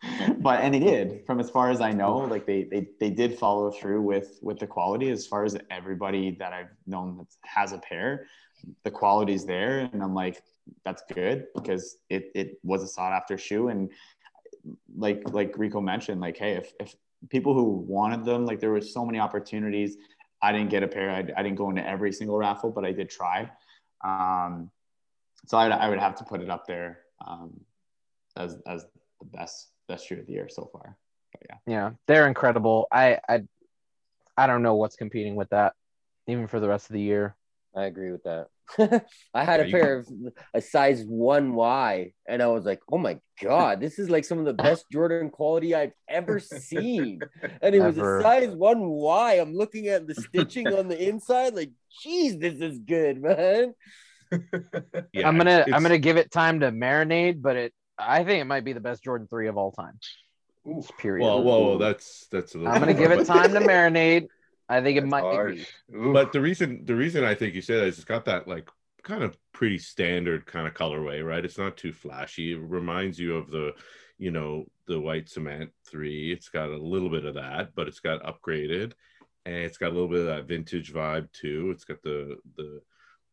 but 0.39 0.61
and 0.61 0.73
they 0.73 0.79
did, 0.79 1.25
from 1.25 1.39
as 1.39 1.49
far 1.49 1.69
as 1.69 1.81
I 1.81 1.91
know, 1.91 2.17
like 2.17 2.45
they 2.45 2.63
they 2.63 2.87
they 2.99 3.09
did 3.09 3.37
follow 3.37 3.71
through 3.71 4.01
with 4.01 4.39
with 4.41 4.59
the 4.59 4.67
quality. 4.67 5.09
As 5.09 5.27
far 5.27 5.45
as 5.45 5.57
everybody 5.69 6.31
that 6.39 6.53
I've 6.53 6.71
known 6.87 7.17
that 7.17 7.27
has 7.43 7.71
a 7.71 7.77
pair, 7.77 8.25
the 8.83 8.91
quality's 8.91 9.45
there, 9.45 9.89
and 9.93 10.01
I'm 10.01 10.15
like, 10.15 10.41
that's 10.85 11.03
good 11.13 11.47
because 11.55 11.97
it 12.09 12.31
it 12.33 12.59
was 12.63 12.83
a 12.83 12.87
sought 12.87 13.13
after 13.13 13.37
shoe 13.37 13.67
and 13.67 13.89
like 14.95 15.21
like 15.31 15.57
Rico 15.57 15.81
mentioned, 15.81 16.21
like 16.21 16.37
hey, 16.37 16.53
if 16.53 16.73
if 16.79 16.95
people 17.29 17.53
who 17.53 17.63
wanted 17.63 18.25
them, 18.25 18.45
like 18.45 18.59
there 18.59 18.71
was 18.71 18.93
so 18.93 19.05
many 19.05 19.19
opportunities. 19.19 19.97
I 20.43 20.51
didn't 20.51 20.69
get 20.69 20.81
a 20.81 20.87
pair. 20.87 21.11
I, 21.11 21.19
I 21.37 21.43
didn't 21.43 21.55
go 21.55 21.69
into 21.69 21.87
every 21.87 22.11
single 22.11 22.35
raffle, 22.35 22.71
but 22.71 22.83
I 22.83 22.91
did 22.91 23.11
try. 23.11 23.51
Um, 24.03 24.71
so 25.47 25.57
I, 25.57 25.67
I 25.67 25.89
would 25.89 25.99
have 25.99 26.15
to 26.15 26.23
put 26.23 26.41
it 26.41 26.49
up 26.49 26.65
there 26.67 26.99
um, 27.25 27.59
as 28.37 28.57
as 28.67 28.85
the 29.19 29.25
best 29.25 29.69
best 29.87 30.07
shoe 30.07 30.19
of 30.19 30.27
the 30.27 30.33
year 30.33 30.47
so 30.49 30.69
far. 30.71 30.97
But 31.33 31.41
yeah, 31.49 31.57
yeah, 31.67 31.89
they're 32.07 32.27
incredible. 32.27 32.87
I 32.91 33.19
I 33.27 33.41
I 34.37 34.47
don't 34.47 34.63
know 34.63 34.75
what's 34.75 34.95
competing 34.95 35.35
with 35.35 35.49
that, 35.49 35.73
even 36.27 36.47
for 36.47 36.59
the 36.59 36.67
rest 36.67 36.89
of 36.89 36.93
the 36.93 37.01
year. 37.01 37.35
I 37.75 37.85
agree 37.85 38.11
with 38.11 38.23
that. 38.23 38.47
I 39.33 39.43
had 39.43 39.59
a 39.59 39.65
pair 39.65 39.97
of 39.97 40.07
a 40.53 40.61
size 40.61 41.03
1Y 41.05 42.13
and 42.27 42.41
I 42.41 42.47
was 42.47 42.65
like, 42.65 42.81
oh 42.91 42.97
my 42.97 43.19
God, 43.41 43.79
this 43.79 43.99
is 43.99 44.09
like 44.09 44.25
some 44.25 44.39
of 44.39 44.45
the 44.45 44.53
best 44.53 44.85
Jordan 44.91 45.29
quality 45.29 45.75
I've 45.75 45.93
ever 46.07 46.39
seen. 46.39 47.21
And 47.61 47.75
it 47.75 47.81
was 47.81 47.97
a 47.97 48.21
size 48.21 48.49
1Y. 48.49 49.41
I'm 49.41 49.53
looking 49.53 49.87
at 49.87 50.07
the 50.07 50.15
stitching 50.15 50.67
on 50.67 50.87
the 50.87 51.09
inside, 51.09 51.53
like, 51.53 51.71
geez, 52.01 52.37
this 52.37 52.59
is 52.59 52.79
good, 52.79 53.21
man. 53.21 53.73
yeah, 55.13 55.27
I'm 55.27 55.37
gonna 55.37 55.65
I'm 55.73 55.81
gonna 55.83 55.97
give 55.97 56.17
it 56.17 56.31
time 56.31 56.61
to 56.61 56.71
marinate, 56.71 57.41
but 57.41 57.55
it 57.55 57.73
I 57.97 58.23
think 58.23 58.41
it 58.41 58.45
might 58.45 58.63
be 58.63 58.73
the 58.73 58.79
best 58.79 59.03
Jordan 59.03 59.27
3 59.27 59.47
of 59.47 59.57
all 59.57 59.71
time. 59.71 59.99
Period. 60.97 61.25
Well, 61.25 61.43
whoa, 61.43 61.77
that's 61.77 62.27
that's. 62.31 62.55
A 62.55 62.59
little 62.59 62.73
I'm 62.73 62.79
gonna 62.79 62.93
give 62.93 63.11
it 63.11 63.25
time 63.27 63.53
to 63.53 63.59
marinate. 63.59 64.27
I 64.69 64.81
think 64.81 64.97
it 64.97 65.05
might 65.05 65.47
be. 65.47 65.65
But 65.89 66.31
the 66.31 66.39
reason 66.39 66.85
the 66.85 66.95
reason 66.95 67.23
I 67.23 67.35
think 67.35 67.55
you 67.55 67.61
say 67.61 67.75
that 67.75 67.87
is 67.87 67.97
it's 67.97 68.05
got 68.05 68.25
that 68.25 68.47
like 68.47 68.69
kind 69.03 69.23
of 69.23 69.35
pretty 69.53 69.79
standard 69.79 70.45
kind 70.45 70.67
of 70.67 70.73
colorway, 70.73 71.25
right? 71.25 71.43
It's 71.43 71.57
not 71.57 71.77
too 71.77 71.91
flashy. 71.91 72.53
It 72.53 72.59
reminds 72.61 73.19
you 73.19 73.35
of 73.35 73.49
the, 73.49 73.73
you 74.17 74.31
know, 74.31 74.65
the 74.87 74.99
white 74.99 75.29
cement 75.29 75.71
three. 75.89 76.31
It's 76.31 76.49
got 76.49 76.69
a 76.69 76.77
little 76.77 77.09
bit 77.09 77.25
of 77.25 77.35
that, 77.35 77.73
but 77.75 77.87
it's 77.87 77.99
got 77.99 78.23
upgraded, 78.23 78.93
and 79.45 79.55
it's 79.55 79.77
got 79.77 79.89
a 79.89 79.95
little 79.95 80.07
bit 80.07 80.21
of 80.21 80.27
that 80.27 80.47
vintage 80.47 80.93
vibe 80.93 81.31
too. 81.31 81.71
It's 81.71 81.85
got 81.85 82.01
the 82.03 82.37
the 82.55 82.81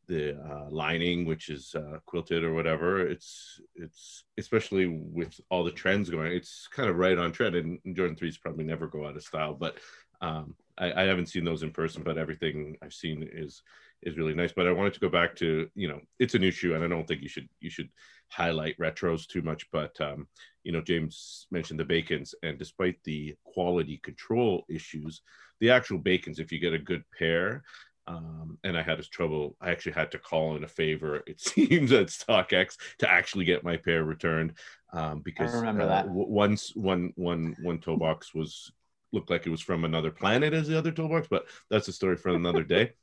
the 0.09 0.41
uh, 0.41 0.69
lining, 0.71 1.25
which 1.25 1.51
is 1.51 1.75
uh, 1.75 1.99
quilted 2.07 2.43
or 2.43 2.55
whatever. 2.55 3.07
It's 3.07 3.61
it's 3.75 4.25
especially 4.39 4.87
with 4.87 5.39
all 5.51 5.63
the 5.63 5.71
trends 5.71 6.11
going, 6.11 6.33
it's 6.33 6.69
kind 6.73 6.89
of 6.89 6.97
right 6.97 7.19
on 7.19 7.33
trend. 7.33 7.55
And 7.55 7.79
Jordan 7.95 8.17
threes 8.17 8.39
probably 8.39 8.65
never 8.65 8.87
go 8.87 9.07
out 9.07 9.17
of 9.17 9.23
style, 9.23 9.55
but 9.55 9.79
um, 10.21 10.55
I, 10.77 11.03
I, 11.03 11.05
haven't 11.05 11.29
seen 11.29 11.45
those 11.45 11.63
in 11.63 11.71
person, 11.71 12.03
but 12.03 12.19
everything 12.19 12.77
I've 12.83 12.93
seen 12.93 13.29
is 13.33 13.63
is 14.03 14.17
really 14.17 14.35
nice. 14.35 14.53
But 14.53 14.67
I 14.67 14.73
wanted 14.73 14.95
to 14.95 15.01
go 15.01 15.09
back 15.09 15.37
to 15.37 15.69
you 15.75 15.89
know 15.89 16.01
it's 16.19 16.35
a 16.35 16.39
new 16.39 16.51
shoe, 16.51 16.75
and 16.75 16.85
I 16.85 16.89
don't 16.89 17.07
think 17.07 17.23
you 17.23 17.29
should 17.29 17.49
you 17.61 17.71
should 17.71 17.89
highlight 18.31 18.79
retros 18.79 19.27
too 19.27 19.43
much. 19.43 19.71
But 19.71 19.99
um, 20.01 20.27
you 20.65 20.73
know 20.73 20.81
James 20.81 21.47
mentioned 21.51 21.79
the 21.79 21.85
bacons, 21.85 22.35
and 22.43 22.59
despite 22.59 22.97
the 23.05 23.37
quality 23.45 24.01
control 24.03 24.65
issues, 24.69 25.23
the 25.61 25.71
actual 25.71 25.99
bacons, 25.99 26.39
if 26.39 26.51
you 26.51 26.59
get 26.59 26.73
a 26.73 26.79
good 26.79 27.05
pair. 27.17 27.63
Um, 28.09 28.59
and 28.65 28.77
I 28.77 28.83
had 28.83 28.99
this 28.99 29.09
trouble. 29.09 29.55
I 29.61 29.71
actually 29.71 29.93
had 29.93 30.11
to 30.13 30.19
call 30.19 30.57
in 30.57 30.65
a 30.65 30.69
favor, 30.69 31.23
it 31.27 31.41
seems, 31.41 31.93
at 31.93 32.07
StockX 32.07 32.77
to 33.01 33.11
actually 33.11 33.45
get 33.45 33.65
my 33.65 33.77
pair 33.77 34.05
returned. 34.05 34.55
um, 34.93 35.21
because 35.21 35.55
I 35.55 35.59
remember 35.59 35.83
uh, 35.83 35.89
that. 35.89 36.07
w- 36.07 36.29
once 36.29 36.75
one 36.75 37.13
one 37.17 37.55
one 37.63 37.79
toe 37.79 37.97
box 37.97 38.35
was 38.35 38.73
looked 39.13 39.31
like 39.31 39.47
it 39.47 39.51
was 39.51 39.61
from 39.61 39.85
another 39.85 40.11
planet 40.11 40.55
as 40.55 40.69
the 40.69 40.79
other 40.79 40.91
toe 40.93 41.09
box, 41.09 41.29
but 41.31 41.47
that's 41.71 41.89
a 41.89 41.93
story 41.93 42.17
for 42.17 42.31
another 42.31 42.65
day. 42.65 42.93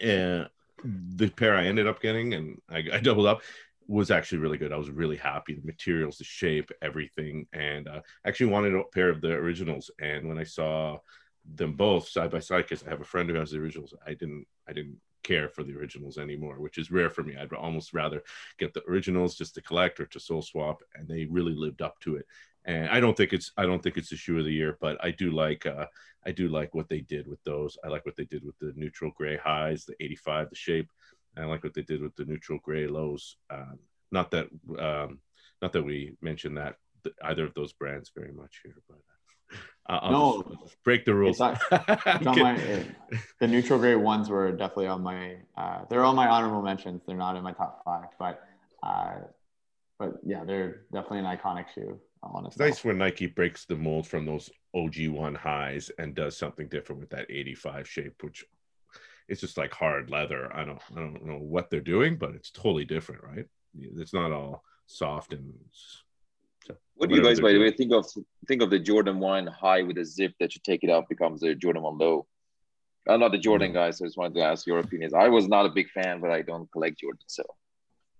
And 0.00 0.48
the 0.84 1.28
pair 1.28 1.56
I 1.56 1.66
ended 1.66 1.88
up 1.88 2.00
getting, 2.00 2.34
and 2.34 2.60
I, 2.70 2.84
I 2.92 3.00
doubled 3.00 3.26
up, 3.26 3.42
was 3.88 4.12
actually 4.12 4.38
really 4.38 4.58
good. 4.58 4.72
I 4.72 4.76
was 4.76 4.90
really 4.90 5.16
happy. 5.16 5.54
The 5.54 5.66
materials, 5.66 6.18
the 6.18 6.24
shape, 6.24 6.70
everything, 6.80 7.48
and 7.52 7.88
uh, 7.88 8.02
actually 8.24 8.52
wanted 8.52 8.76
a 8.76 8.84
pair 8.94 9.08
of 9.08 9.20
the 9.20 9.32
originals. 9.32 9.90
And 10.00 10.28
when 10.28 10.38
I 10.38 10.44
saw 10.44 10.98
them 11.54 11.72
both 11.74 12.08
side 12.08 12.30
by 12.30 12.40
side, 12.40 12.64
because 12.68 12.86
I 12.86 12.90
have 12.90 13.00
a 13.00 13.04
friend 13.04 13.28
who 13.28 13.36
has 13.36 13.50
the 13.50 13.58
originals, 13.58 13.94
I 14.06 14.14
didn't, 14.14 14.46
I 14.68 14.72
didn't 14.72 14.98
care 15.22 15.48
for 15.48 15.62
the 15.62 15.74
originals 15.76 16.18
anymore, 16.18 16.60
which 16.60 16.78
is 16.78 16.90
rare 16.90 17.10
for 17.10 17.22
me. 17.22 17.36
I'd 17.36 17.52
almost 17.52 17.92
rather 17.92 18.22
get 18.58 18.72
the 18.72 18.82
originals 18.88 19.36
just 19.36 19.54
to 19.54 19.62
collect 19.62 20.00
or 20.00 20.06
to 20.06 20.20
soul 20.20 20.42
swap, 20.42 20.82
and 20.94 21.08
they 21.08 21.26
really 21.26 21.54
lived 21.54 21.82
up 21.82 21.98
to 22.00 22.16
it. 22.16 22.26
And 22.64 22.88
I 22.88 23.00
don't 23.00 23.16
think 23.16 23.32
it's 23.32 23.52
I 23.56 23.64
don't 23.66 23.82
think 23.82 23.96
it's 23.96 24.10
the 24.10 24.16
shoe 24.16 24.38
of 24.38 24.44
the 24.44 24.52
year, 24.52 24.76
but 24.80 25.02
I 25.02 25.10
do 25.10 25.30
like 25.30 25.66
uh, 25.66 25.86
I 26.26 26.32
do 26.32 26.48
like 26.48 26.74
what 26.74 26.88
they 26.88 27.00
did 27.00 27.26
with 27.26 27.42
those. 27.44 27.78
I 27.84 27.88
like 27.88 28.04
what 28.04 28.16
they 28.16 28.24
did 28.24 28.44
with 28.44 28.58
the 28.58 28.72
neutral 28.76 29.10
gray 29.16 29.36
highs, 29.36 29.84
the 29.84 29.94
85, 30.00 30.50
the 30.50 30.56
shape. 30.56 30.90
I 31.36 31.44
like 31.44 31.62
what 31.62 31.74
they 31.74 31.82
did 31.82 32.02
with 32.02 32.16
the 32.16 32.24
neutral 32.24 32.58
gray 32.62 32.86
lows. 32.86 33.36
Um, 33.50 33.78
not 34.10 34.30
that 34.32 34.48
um, 34.78 35.20
not 35.62 35.72
that 35.72 35.84
we 35.84 36.16
mentioned 36.20 36.56
that 36.56 36.76
either 37.22 37.44
of 37.44 37.54
those 37.54 37.72
brands 37.72 38.10
very 38.14 38.32
much 38.32 38.60
here, 38.64 38.74
but 38.88 38.96
uh, 38.96 39.17
I'll 39.88 40.12
No. 40.12 40.44
break 40.84 41.04
the 41.04 41.14
rules. 41.14 41.38
Not- 41.38 41.60
It's 41.70 42.26
on 42.26 42.38
my, 42.38 42.84
the 43.40 43.46
neutral 43.46 43.78
gray 43.78 43.94
ones 43.94 44.28
were 44.28 44.50
definitely 44.52 44.88
on 44.88 45.02
my. 45.02 45.36
Uh, 45.56 45.84
they're 45.88 46.04
on 46.04 46.14
my 46.16 46.28
honorable 46.28 46.62
mentions. 46.62 47.02
They're 47.06 47.16
not 47.16 47.36
in 47.36 47.42
my 47.42 47.52
top 47.52 47.82
five, 47.84 48.08
but 48.18 48.42
uh, 48.82 49.16
but 49.98 50.14
yeah, 50.24 50.44
they're 50.44 50.82
definitely 50.92 51.20
an 51.20 51.24
iconic 51.36 51.66
shoe. 51.74 51.98
Honestly, 52.22 52.64
nice 52.66 52.84
when 52.84 52.98
Nike 52.98 53.26
breaks 53.26 53.64
the 53.64 53.76
mold 53.76 54.06
from 54.06 54.26
those 54.26 54.50
OG 54.74 55.08
one 55.08 55.34
highs 55.36 55.90
and 55.98 56.14
does 56.14 56.36
something 56.36 56.66
different 56.68 57.00
with 57.00 57.10
that 57.10 57.26
85 57.30 57.88
shape, 57.88 58.22
which 58.22 58.44
it's 59.28 59.40
just 59.40 59.56
like 59.56 59.72
hard 59.72 60.10
leather. 60.10 60.54
I 60.54 60.64
don't 60.64 60.80
I 60.96 61.00
don't 61.00 61.24
know 61.24 61.38
what 61.38 61.70
they're 61.70 61.80
doing, 61.80 62.16
but 62.16 62.34
it's 62.34 62.50
totally 62.50 62.84
different, 62.84 63.22
right? 63.22 63.46
It's 63.78 64.12
not 64.14 64.32
all 64.32 64.64
soft 64.86 65.32
and 65.32 65.52
so 66.68 66.76
What 66.96 67.08
do 67.08 67.16
you 67.16 67.22
guys, 67.22 67.40
by 67.40 67.52
the 67.52 67.58
way, 67.60 67.70
think 67.70 67.92
of 67.92 68.06
think 68.46 68.62
of 68.62 68.70
the 68.70 68.78
Jordan 68.78 69.18
One 69.20 69.46
high 69.46 69.82
with 69.82 69.98
a 69.98 70.04
zip 70.04 70.34
that 70.40 70.54
you 70.54 70.60
take 70.64 70.84
it 70.84 70.90
up 70.90 71.08
becomes 71.08 71.42
a 71.42 71.54
Jordan 71.54 71.82
One 71.82 71.98
low? 71.98 72.26
I'm 73.08 73.20
not 73.20 73.32
the 73.32 73.38
Jordan 73.38 73.70
Mm. 73.70 73.74
guy, 73.74 73.90
so 73.90 74.04
I 74.04 74.08
just 74.08 74.18
wanted 74.18 74.34
to 74.34 74.42
ask 74.42 74.66
your 74.66 74.80
opinions. 74.80 75.14
I 75.14 75.28
was 75.28 75.48
not 75.48 75.64
a 75.64 75.70
big 75.70 75.88
fan, 75.90 76.20
but 76.20 76.30
I 76.30 76.42
don't 76.42 76.70
collect 76.72 76.98
Jordan, 76.98 77.20
so 77.26 77.42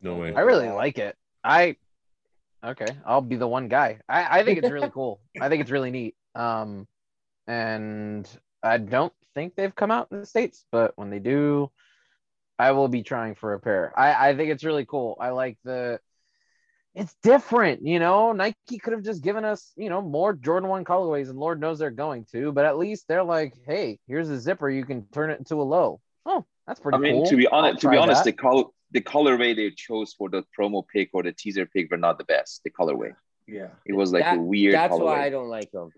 No 0.00 0.16
way. 0.16 0.32
I 0.34 0.40
really 0.40 0.70
like 0.70 0.98
it. 0.98 1.16
I 1.44 1.76
okay, 2.64 2.96
I'll 3.04 3.20
be 3.20 3.36
the 3.36 3.46
one 3.48 3.68
guy. 3.68 4.00
I, 4.08 4.40
I 4.40 4.44
think 4.44 4.58
it's 4.58 4.70
really 4.70 4.90
cool. 4.90 5.20
I 5.40 5.48
think 5.48 5.60
it's 5.62 5.70
really 5.70 5.90
neat. 5.90 6.14
Um, 6.34 6.86
and 7.46 8.28
I 8.62 8.78
don't 8.78 9.12
think 9.34 9.54
they've 9.56 9.74
come 9.74 9.90
out 9.90 10.08
in 10.10 10.20
the 10.20 10.26
states, 10.26 10.64
but 10.72 10.92
when 10.96 11.10
they 11.10 11.18
do, 11.18 11.70
I 12.58 12.72
will 12.72 12.88
be 12.88 13.02
trying 13.02 13.34
for 13.34 13.54
a 13.54 13.60
pair. 13.60 13.92
I 13.96 14.30
I 14.30 14.36
think 14.36 14.50
it's 14.50 14.64
really 14.64 14.86
cool. 14.86 15.16
I 15.20 15.30
like 15.30 15.58
the. 15.64 16.00
It's 16.98 17.14
different, 17.22 17.82
you 17.86 18.00
know. 18.00 18.32
Nike 18.32 18.78
could 18.82 18.92
have 18.92 19.04
just 19.04 19.22
given 19.22 19.44
us, 19.44 19.72
you 19.76 19.88
know, 19.88 20.02
more 20.02 20.32
Jordan 20.34 20.68
One 20.68 20.84
colorways, 20.84 21.28
and 21.30 21.38
Lord 21.38 21.60
knows 21.60 21.78
they're 21.78 21.90
going 21.92 22.24
to. 22.32 22.50
But 22.50 22.64
at 22.64 22.76
least 22.76 23.06
they're 23.06 23.22
like, 23.22 23.54
"Hey, 23.64 24.00
here's 24.08 24.28
a 24.30 24.38
zipper. 24.40 24.68
You 24.68 24.84
can 24.84 25.06
turn 25.12 25.30
it 25.30 25.38
into 25.38 25.54
a 25.60 25.62
low." 25.62 26.00
Oh, 26.26 26.44
that's 26.66 26.80
pretty 26.80 26.96
I 26.96 27.00
mean, 27.00 27.14
cool. 27.22 27.26
to 27.26 27.36
be 27.36 27.46
honest, 27.46 27.80
to 27.82 27.88
be 27.90 27.96
honest, 27.96 28.24
that. 28.24 28.36
the 28.36 28.42
color 28.42 28.64
the 28.90 29.00
colorway 29.00 29.54
they 29.54 29.70
chose 29.70 30.12
for 30.12 30.28
the 30.28 30.42
promo 30.58 30.82
pic 30.92 31.10
or 31.12 31.22
the 31.22 31.30
teaser 31.32 31.66
pic 31.66 31.90
were 31.90 31.96
not 31.98 32.18
the 32.18 32.24
best. 32.24 32.62
The 32.64 32.70
colorway, 32.70 33.14
Yeah. 33.46 33.68
it 33.86 33.92
was 33.92 34.12
like 34.12 34.24
That- 34.24 34.38
a 34.38 34.40
weird 34.40 34.74
That's 34.74 34.92
colorway. 34.94 35.04
why 35.04 35.24
I 35.26 35.30
don't 35.30 35.48
like 35.48 35.70
them. 35.70 35.90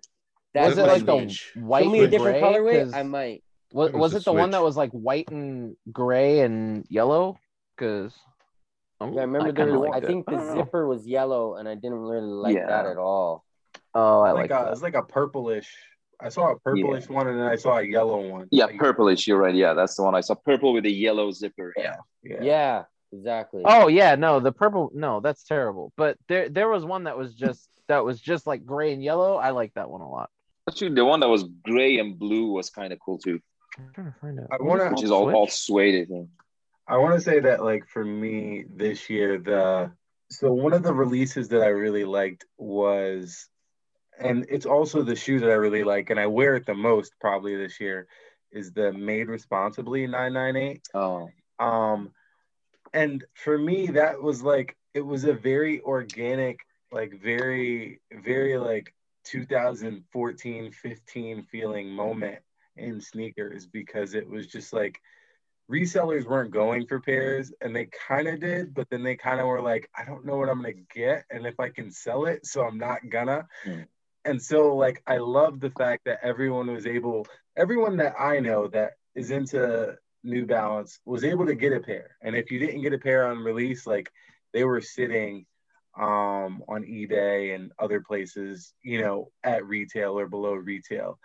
was 0.54 0.76
it 0.76 0.82
my 0.82 0.92
like 0.94 1.06
the 1.06 1.16
niche. 1.20 1.52
white 1.54 1.84
Show 1.84 1.90
me 1.90 2.00
a 2.00 2.08
different 2.08 2.40
gray? 2.40 2.52
colorway. 2.52 2.82
'Cause- 2.84 2.92
I 2.94 3.04
might. 3.04 3.42
Was, 3.72 3.88
It 3.90 3.94
was 3.94 4.12
was 4.14 4.22
it 4.22 4.24
the 4.24 4.32
one 4.32 4.50
that 4.50 4.62
was 4.62 4.76
like 4.76 4.90
white 4.90 5.30
and 5.30 5.76
gray 5.92 6.40
and 6.40 6.84
yellow? 6.90 7.38
Because 7.76 8.12
Oh, 9.00 9.16
I 9.16 9.22
remember 9.22 9.50
there 9.52 9.64
kinda 9.66 9.78
was, 9.78 9.88
I 9.88 9.90
liked 9.92 10.04
it. 10.04 10.06
think 10.08 10.26
the 10.26 10.32
don't 10.32 10.46
know. 10.46 10.54
zipper 10.64 10.86
was 10.86 11.06
yellow, 11.06 11.54
and 11.56 11.68
I 11.68 11.74
didn't 11.74 11.98
really 12.00 12.20
like 12.26 12.54
Yeah. 12.56 12.66
that 12.66 12.86
at 12.86 12.98
all. 12.98 13.44
Oh, 13.94 14.20
I 14.20 14.32
like 14.32 14.50
like 14.50 14.66
a, 14.68 14.70
it's 14.72 14.82
like 14.82 14.94
a 14.94 15.02
purplish. 15.02 15.68
I 16.20 16.28
saw 16.28 16.52
a 16.52 16.58
purplish 16.58 17.08
one 17.08 17.28
and 17.28 17.38
then 17.40 17.46
I 17.46 17.56
saw 17.56 17.78
a 17.78 17.82
yellow 17.82 18.20
one. 18.28 18.46
yeah, 18.50 18.66
Like, 18.66 18.78
purplish. 18.78 19.26
You're 19.26 19.38
right. 19.38 19.54
Yeah, 19.54 19.72
that's 19.72 19.96
the 19.96 20.02
one 20.02 20.14
I 20.14 20.20
saw. 20.20 20.34
Purple 20.34 20.74
with 20.74 20.84
a 20.84 20.90
yellow 20.90 21.30
zipper. 21.32 21.72
Yeah. 21.78 21.96
Yeah. 22.22 22.42
Yeah, 22.42 22.84
exactly. 23.10 23.62
Oh 23.64 23.88
yeah, 23.88 24.16
no, 24.16 24.38
the 24.38 24.52
purple. 24.52 24.90
No, 24.92 25.20
that's 25.20 25.44
terrible. 25.44 25.92
But 25.96 26.18
there, 26.28 26.50
there 26.50 26.68
was 26.68 26.84
one 26.84 27.04
that 27.04 27.16
was 27.16 27.34
just 27.34 27.66
that 27.88 28.04
was 28.04 28.20
just 28.20 28.46
like 28.46 28.66
gray 28.66 28.92
and 28.92 29.02
yellow. 29.02 29.36
I 29.36 29.50
like 29.50 29.72
that 29.74 29.88
one 29.90 30.02
a 30.02 30.08
lot. 30.10 30.28
Actually, 30.68 30.94
the 30.94 31.04
one 31.06 31.20
that 31.20 31.28
was 31.28 31.44
gray 31.64 31.98
and 31.98 32.18
blue 32.18 32.52
was 32.52 32.68
kind 32.68 32.92
of 32.92 32.98
cool 33.00 33.16
too, 33.18 33.40
I'm 33.78 33.90
trying 33.94 34.12
to 34.12 34.18
find 34.20 34.38
out. 34.40 34.46
I 34.52 34.62
wanna- 34.62 34.84
it 34.84 34.90
which 34.92 35.02
is 35.02 35.10
all, 35.10 35.34
all 35.34 35.48
suede. 35.48 36.02
I 36.02 36.04
think. 36.04 36.28
I 36.90 36.96
want 36.96 37.14
to 37.14 37.20
say 37.20 37.38
that 37.38 37.62
like 37.62 37.86
for 37.86 38.04
me 38.04 38.64
this 38.68 39.08
year 39.08 39.38
the 39.38 39.92
so 40.28 40.52
one 40.52 40.72
of 40.72 40.82
the 40.82 40.92
releases 40.92 41.48
that 41.50 41.62
I 41.62 41.68
really 41.68 42.04
liked 42.04 42.44
was 42.58 43.48
and 44.18 44.44
it's 44.50 44.66
also 44.66 45.02
the 45.02 45.14
shoe 45.14 45.38
that 45.38 45.50
I 45.50 45.54
really 45.54 45.84
like 45.84 46.10
and 46.10 46.18
I 46.18 46.26
wear 46.26 46.56
it 46.56 46.66
the 46.66 46.74
most 46.74 47.12
probably 47.20 47.54
this 47.54 47.78
year 47.78 48.08
is 48.50 48.72
the 48.72 48.92
Made 48.92 49.28
Responsibly 49.28 50.04
998 50.08 50.88
Oh, 50.94 51.28
um 51.60 52.10
and 52.92 53.24
for 53.34 53.56
me 53.56 53.86
that 53.88 54.20
was 54.20 54.42
like 54.42 54.76
it 54.92 55.02
was 55.02 55.22
a 55.22 55.32
very 55.32 55.80
organic 55.82 56.58
like 56.90 57.22
very 57.22 58.00
very 58.24 58.58
like 58.58 58.92
2014 59.26 60.72
15 60.72 61.42
feeling 61.52 61.88
moment 61.88 62.40
in 62.76 63.00
sneakers 63.00 63.64
because 63.66 64.14
it 64.14 64.28
was 64.28 64.48
just 64.48 64.72
like 64.72 65.00
resellers 65.70 66.26
weren't 66.26 66.50
going 66.50 66.86
for 66.86 67.00
pairs 67.00 67.52
and 67.60 67.74
they 67.74 67.88
kind 68.08 68.26
of 68.26 68.40
did 68.40 68.74
but 68.74 68.88
then 68.90 69.02
they 69.02 69.14
kind 69.14 69.40
of 69.40 69.46
were 69.46 69.62
like 69.62 69.88
i 69.96 70.04
don't 70.04 70.26
know 70.26 70.36
what 70.36 70.48
i'm 70.48 70.60
gonna 70.60 70.74
get 70.92 71.24
and 71.30 71.46
if 71.46 71.60
i 71.60 71.68
can 71.68 71.90
sell 71.90 72.24
it 72.24 72.44
so 72.44 72.62
i'm 72.62 72.78
not 72.78 72.98
gonna. 73.08 73.46
Mm. 73.64 73.86
and 74.24 74.42
so 74.42 74.74
like 74.74 75.02
i 75.06 75.18
love 75.18 75.60
the 75.60 75.70
fact 75.70 76.06
that 76.06 76.18
everyone 76.22 76.66
was 76.72 76.86
able 76.86 77.26
everyone 77.56 77.96
that 77.98 78.14
i 78.18 78.40
know 78.40 78.66
that 78.66 78.92
is 79.14 79.30
into 79.30 79.96
new 80.22 80.46
balance 80.46 81.00
was 81.04 81.24
able 81.24 81.46
to 81.46 81.54
get 81.54 81.72
a 81.72 81.80
pair. 81.80 82.16
And 82.22 82.36
if 82.36 82.50
you 82.50 82.58
didn't 82.58 82.82
get 82.82 82.92
a 82.92 82.98
pair 82.98 83.26
on 83.26 83.38
release 83.38 83.86
like 83.86 84.10
they 84.52 84.64
were 84.64 84.80
sitting 84.80 85.46
um 85.98 86.62
on 86.68 86.84
ebay 86.84 87.52
and 87.52 87.72
other 87.80 88.00
places 88.00 88.74
you 88.80 89.02
know 89.02 89.28
at 89.42 89.66
retail 89.66 90.16
or 90.16 90.28
below 90.28 90.52
retail 90.52 91.18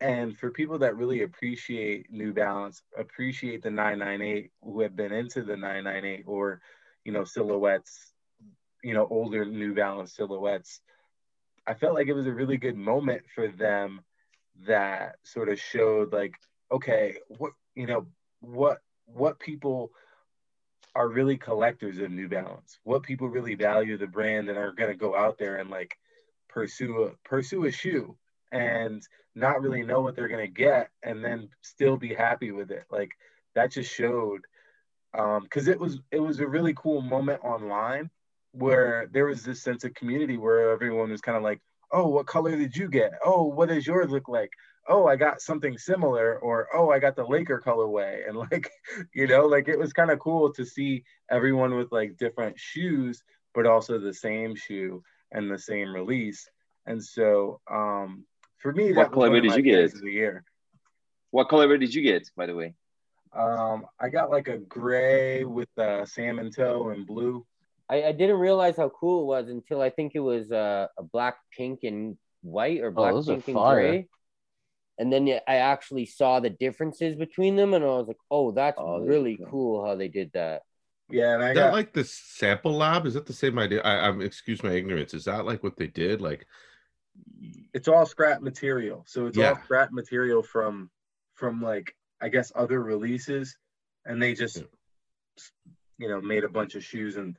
and 0.00 0.36
for 0.36 0.50
people 0.50 0.78
that 0.78 0.96
really 0.96 1.22
appreciate 1.22 2.10
New 2.10 2.32
Balance, 2.32 2.82
appreciate 2.98 3.62
the 3.62 3.70
998, 3.70 4.50
who 4.62 4.80
have 4.80 4.96
been 4.96 5.12
into 5.12 5.42
the 5.42 5.56
998 5.56 6.24
or, 6.26 6.60
you 7.04 7.12
know, 7.12 7.24
silhouettes, 7.24 8.12
you 8.82 8.94
know, 8.94 9.06
older 9.10 9.44
New 9.44 9.74
Balance 9.74 10.14
silhouettes, 10.14 10.80
I 11.66 11.74
felt 11.74 11.94
like 11.94 12.08
it 12.08 12.14
was 12.14 12.26
a 12.26 12.32
really 12.32 12.56
good 12.56 12.76
moment 12.76 13.22
for 13.34 13.48
them 13.48 14.02
that 14.66 15.16
sort 15.22 15.48
of 15.48 15.58
showed 15.58 16.12
like, 16.12 16.34
okay, 16.70 17.16
what, 17.28 17.52
you 17.74 17.86
know, 17.86 18.06
what, 18.40 18.78
what 19.06 19.38
people 19.38 19.90
are 20.94 21.08
really 21.08 21.36
collectors 21.36 21.98
of 21.98 22.10
New 22.10 22.28
Balance, 22.28 22.78
what 22.84 23.02
people 23.02 23.28
really 23.28 23.54
value 23.54 23.96
the 23.96 24.06
brand 24.06 24.48
and 24.48 24.58
are 24.58 24.72
going 24.72 24.90
to 24.90 24.96
go 24.96 25.16
out 25.16 25.38
there 25.38 25.56
and 25.56 25.70
like 25.70 25.96
pursue 26.48 27.04
a, 27.04 27.28
pursue 27.28 27.64
a 27.64 27.72
shoe 27.72 28.16
and 28.54 29.02
not 29.34 29.60
really 29.60 29.82
know 29.82 30.00
what 30.00 30.14
they're 30.14 30.28
to 30.28 30.46
get 30.46 30.90
and 31.02 31.24
then 31.24 31.48
still 31.60 31.96
be 31.96 32.14
happy 32.14 32.52
with 32.52 32.70
it. 32.70 32.84
Like 32.90 33.10
that 33.54 33.72
just 33.72 33.92
showed 33.92 34.42
um 35.16 35.42
because 35.42 35.68
it 35.68 35.78
was 35.78 35.98
it 36.10 36.20
was 36.20 36.40
a 36.40 36.46
really 36.46 36.74
cool 36.74 37.00
moment 37.00 37.42
online 37.44 38.10
where 38.52 39.08
there 39.12 39.26
was 39.26 39.42
this 39.42 39.62
sense 39.62 39.84
of 39.84 39.94
community 39.94 40.36
where 40.36 40.70
everyone 40.70 41.10
was 41.10 41.20
kind 41.20 41.36
of 41.36 41.42
like 41.42 41.60
oh 41.90 42.08
what 42.08 42.26
color 42.26 42.56
did 42.56 42.76
you 42.76 42.88
get? 42.88 43.12
Oh 43.24 43.44
what 43.44 43.68
does 43.68 43.86
yours 43.86 44.10
look 44.10 44.28
like? 44.28 44.50
Oh 44.88 45.06
i 45.06 45.16
got 45.16 45.40
something 45.40 45.76
similar 45.78 46.38
or 46.38 46.68
oh 46.74 46.90
i 46.90 46.98
got 47.00 47.16
the 47.16 47.24
laker 47.24 47.60
colorway. 47.64 48.20
And 48.28 48.36
like 48.36 48.70
you 49.14 49.26
know 49.26 49.46
like 49.46 49.68
it 49.68 49.78
was 49.78 49.92
kind 49.92 50.10
of 50.10 50.20
cool 50.20 50.52
to 50.52 50.64
see 50.64 51.04
everyone 51.28 51.74
with 51.76 51.90
like 51.90 52.16
different 52.16 52.58
shoes 52.58 53.22
but 53.52 53.66
also 53.66 53.98
the 53.98 54.14
same 54.14 54.54
shoe 54.54 55.02
and 55.30 55.50
the 55.50 55.58
same 55.58 55.92
release. 55.92 56.48
And 56.86 57.02
so 57.02 57.60
um 57.70 58.24
for 58.64 58.72
me, 58.72 58.92
What 58.92 58.94
that 58.94 59.10
was 59.10 59.18
one 59.18 59.30
colorway 59.30 59.36
of 59.36 59.42
did 59.44 59.56
you 59.56 59.62
get? 59.62 59.94
of 59.94 60.00
the 60.00 60.10
year. 60.10 60.42
what 61.30 61.50
color 61.50 61.76
did 61.76 61.94
you 61.94 62.00
get, 62.00 62.30
by 62.34 62.46
the 62.46 62.54
way? 62.54 62.74
Um, 63.36 63.86
I 64.00 64.08
got 64.08 64.30
like 64.30 64.48
a 64.48 64.56
gray 64.56 65.44
with 65.44 65.68
uh, 65.76 66.06
salmon 66.06 66.50
toe 66.50 66.88
and 66.88 67.06
blue. 67.06 67.44
I, 67.90 68.04
I 68.04 68.12
didn't 68.12 68.38
realize 68.38 68.76
how 68.78 68.88
cool 68.88 69.22
it 69.22 69.26
was 69.26 69.50
until 69.50 69.82
I 69.82 69.90
think 69.90 70.12
it 70.14 70.20
was 70.20 70.50
uh, 70.50 70.86
a 70.96 71.02
black, 71.02 71.36
pink, 71.54 71.80
and 71.82 72.16
white, 72.40 72.80
or 72.80 72.90
black, 72.90 73.12
Oh, 73.12 73.16
those 73.16 73.28
are 73.28 73.34
pink, 73.34 73.48
and 73.48 73.56
fire. 73.56 73.80
gray. 73.80 74.08
And 74.98 75.12
then 75.12 75.28
I 75.46 75.56
actually 75.56 76.06
saw 76.06 76.40
the 76.40 76.48
differences 76.48 77.16
between 77.16 77.56
them, 77.56 77.74
and 77.74 77.84
I 77.84 77.88
was 77.88 78.08
like, 78.08 78.22
"Oh, 78.30 78.52
that's 78.52 78.78
Oh, 78.80 79.00
really 79.00 79.36
cool. 79.36 79.46
cool 79.50 79.84
how 79.84 79.94
they 79.96 80.08
did 80.08 80.30
that." 80.32 80.62
Yeah, 81.10 81.34
and 81.34 81.44
I 81.44 81.50
Is 81.50 81.56
got 81.58 81.72
like 81.74 81.92
the 81.92 82.04
sample 82.04 82.72
lab? 82.72 83.04
Is 83.04 83.12
that 83.14 83.26
the 83.26 83.32
same 83.34 83.58
idea? 83.58 83.82
I, 83.82 84.08
I'm 84.08 84.22
excuse 84.22 84.62
my 84.62 84.70
ignorance. 84.70 85.12
Is 85.12 85.24
that 85.26 85.44
like 85.44 85.62
what 85.62 85.76
they 85.76 85.88
did? 85.88 86.22
Like, 86.22 86.46
it's 87.74 87.88
all 87.88 88.06
scrap 88.06 88.40
material. 88.40 89.04
So 89.06 89.26
it's 89.26 89.36
all 89.38 89.56
scrap 89.64 89.92
material 89.92 90.42
from 90.42 90.90
from 91.34 91.60
like 91.60 91.94
I 92.20 92.28
guess 92.28 92.52
other 92.54 92.80
releases, 92.82 93.56
and 94.06 94.22
they 94.22 94.34
just 94.34 94.58
Yeah. 94.58 94.62
you 95.98 96.08
know 96.08 96.20
made 96.20 96.44
a 96.44 96.48
bunch 96.48 96.74
of 96.76 96.84
shoes, 96.84 97.16
and 97.16 97.36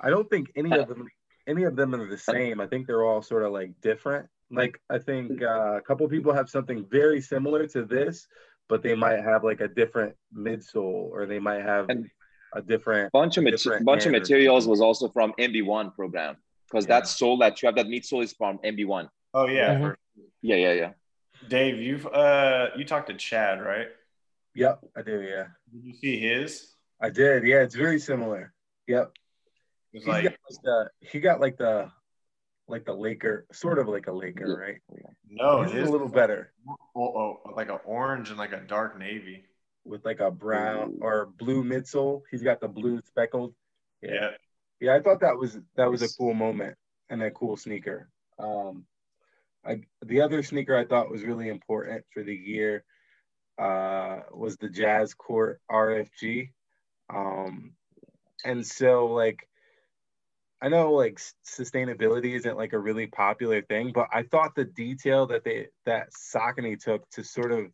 I 0.00 0.10
don't 0.10 0.28
think 0.28 0.50
any 0.56 0.72
of 0.76 0.88
them 0.88 1.06
any 1.46 1.64
of 1.64 1.76
them 1.76 1.94
are 1.94 2.08
the 2.08 2.18
same. 2.18 2.60
I 2.60 2.66
think 2.66 2.86
they're 2.86 3.04
all 3.04 3.22
sort 3.22 3.42
of 3.44 3.52
like 3.52 3.72
different. 3.82 4.28
Like 4.50 4.80
I 4.90 4.98
think 4.98 5.42
uh, 5.42 5.76
a 5.76 5.80
couple 5.82 6.08
people 6.08 6.32
have 6.32 6.48
something 6.48 6.86
very 6.90 7.20
similar 7.20 7.66
to 7.68 7.84
this, 7.84 8.26
but 8.68 8.82
they 8.82 8.94
might 8.94 9.20
have 9.22 9.44
like 9.44 9.60
a 9.60 9.68
different 9.68 10.16
midsole, 10.34 11.10
or 11.14 11.26
they 11.26 11.38
might 11.38 11.62
have 11.62 11.88
And- 11.90 12.10
a 12.56 12.62
different 12.62 13.10
bunch 13.12 13.36
of 13.36 13.42
mat- 13.42 13.54
different 13.54 13.84
bunch 13.84 14.06
of 14.06 14.12
materials 14.12 14.68
was 14.68 14.80
also 14.80 15.08
from 15.08 15.34
NB1 15.40 15.90
program 15.92 16.36
because 16.70 16.84
Yeah. 16.86 17.00
that 17.00 17.08
sole 17.08 17.36
that 17.38 17.60
you 17.60 17.66
have 17.66 17.74
that 17.74 17.86
midsole 17.86 18.22
is 18.22 18.32
from 18.32 18.58
NB1. 18.62 19.08
Oh 19.34 19.46
yeah. 19.46 19.74
Mhm. 19.74 19.80
for- 19.80 19.98
Yeah, 20.40 20.56
yeah, 20.56 20.72
yeah. 20.72 20.92
Dave, 21.48 21.80
you've 21.80 22.06
uh 22.06 22.68
you 22.76 22.84
talked 22.84 23.08
to 23.08 23.14
Chad, 23.14 23.60
right? 23.60 23.88
Yep, 24.54 24.84
I 24.96 25.02
do. 25.02 25.20
Yeah, 25.20 25.48
Did 25.72 25.84
you 25.84 25.94
see 25.94 26.18
his? 26.18 26.74
I 27.00 27.10
did. 27.10 27.44
Yeah, 27.44 27.62
it's 27.62 27.74
very 27.74 27.98
similar. 27.98 28.54
Yep. 28.86 29.12
It's 29.92 30.04
He's 30.04 30.14
got 30.14 30.24
like 30.24 30.24
like 30.24 30.62
the 30.62 30.90
he 31.00 31.20
got 31.20 31.40
like 31.40 31.58
the 31.58 31.90
like 32.68 32.84
the 32.86 32.94
Laker, 32.94 33.46
sort 33.52 33.78
of 33.78 33.88
like 33.88 34.06
a 34.06 34.12
Laker, 34.12 34.56
right? 34.56 34.80
no, 35.28 35.62
His 35.62 35.74
is 35.74 35.88
a 35.88 35.90
little 35.92 36.08
better 36.08 36.52
oh, 36.68 36.76
oh, 36.96 37.52
like 37.54 37.68
an 37.68 37.78
orange 37.84 38.30
and 38.30 38.38
like 38.38 38.52
a 38.52 38.60
dark 38.60 38.98
navy. 38.98 39.44
with 39.84 40.04
like 40.04 40.20
a 40.20 40.30
brown 40.30 40.98
or 41.00 41.26
blue 41.26 41.62
midsole. 41.64 42.22
He's 42.30 42.42
got 42.42 42.60
the 42.60 42.68
blue 42.68 43.00
speckled. 43.04 43.54
Yeah. 44.00 44.12
Yeah. 44.12 44.30
Yeah, 44.80 44.94
I 44.94 45.00
thought 45.00 45.20
that 45.20 45.36
was 45.36 45.58
that 45.76 45.90
was 45.90 46.02
a 46.02 46.08
cool 46.16 46.34
moment 46.34 46.76
and 47.10 47.22
a 47.22 47.30
cool 47.30 47.56
sneaker. 47.56 48.08
Um 48.38 48.86
I 49.66 49.80
the 50.04 50.20
other 50.20 50.42
sneaker 50.42 50.76
I 50.76 50.84
thought 50.84 51.10
was 51.10 51.22
really 51.22 51.48
important 51.48 52.04
for 52.12 52.22
the 52.22 52.34
year 52.34 52.84
uh 53.58 54.20
was 54.32 54.56
the 54.56 54.68
Jazz 54.68 55.14
Court 55.14 55.60
RFG. 55.70 56.50
Um 57.12 57.72
and 58.44 58.66
so 58.66 59.06
like 59.06 59.48
I 60.60 60.68
know 60.68 60.92
like 60.92 61.20
sustainability 61.46 62.36
isn't 62.36 62.56
like 62.56 62.72
a 62.72 62.78
really 62.78 63.06
popular 63.06 63.60
thing, 63.62 63.92
but 63.94 64.08
I 64.12 64.22
thought 64.22 64.54
the 64.54 64.64
detail 64.64 65.26
that 65.26 65.44
they 65.44 65.68
that 65.84 66.08
Saucony 66.12 66.78
took 66.78 67.08
to 67.10 67.22
sort 67.22 67.52
of 67.52 67.66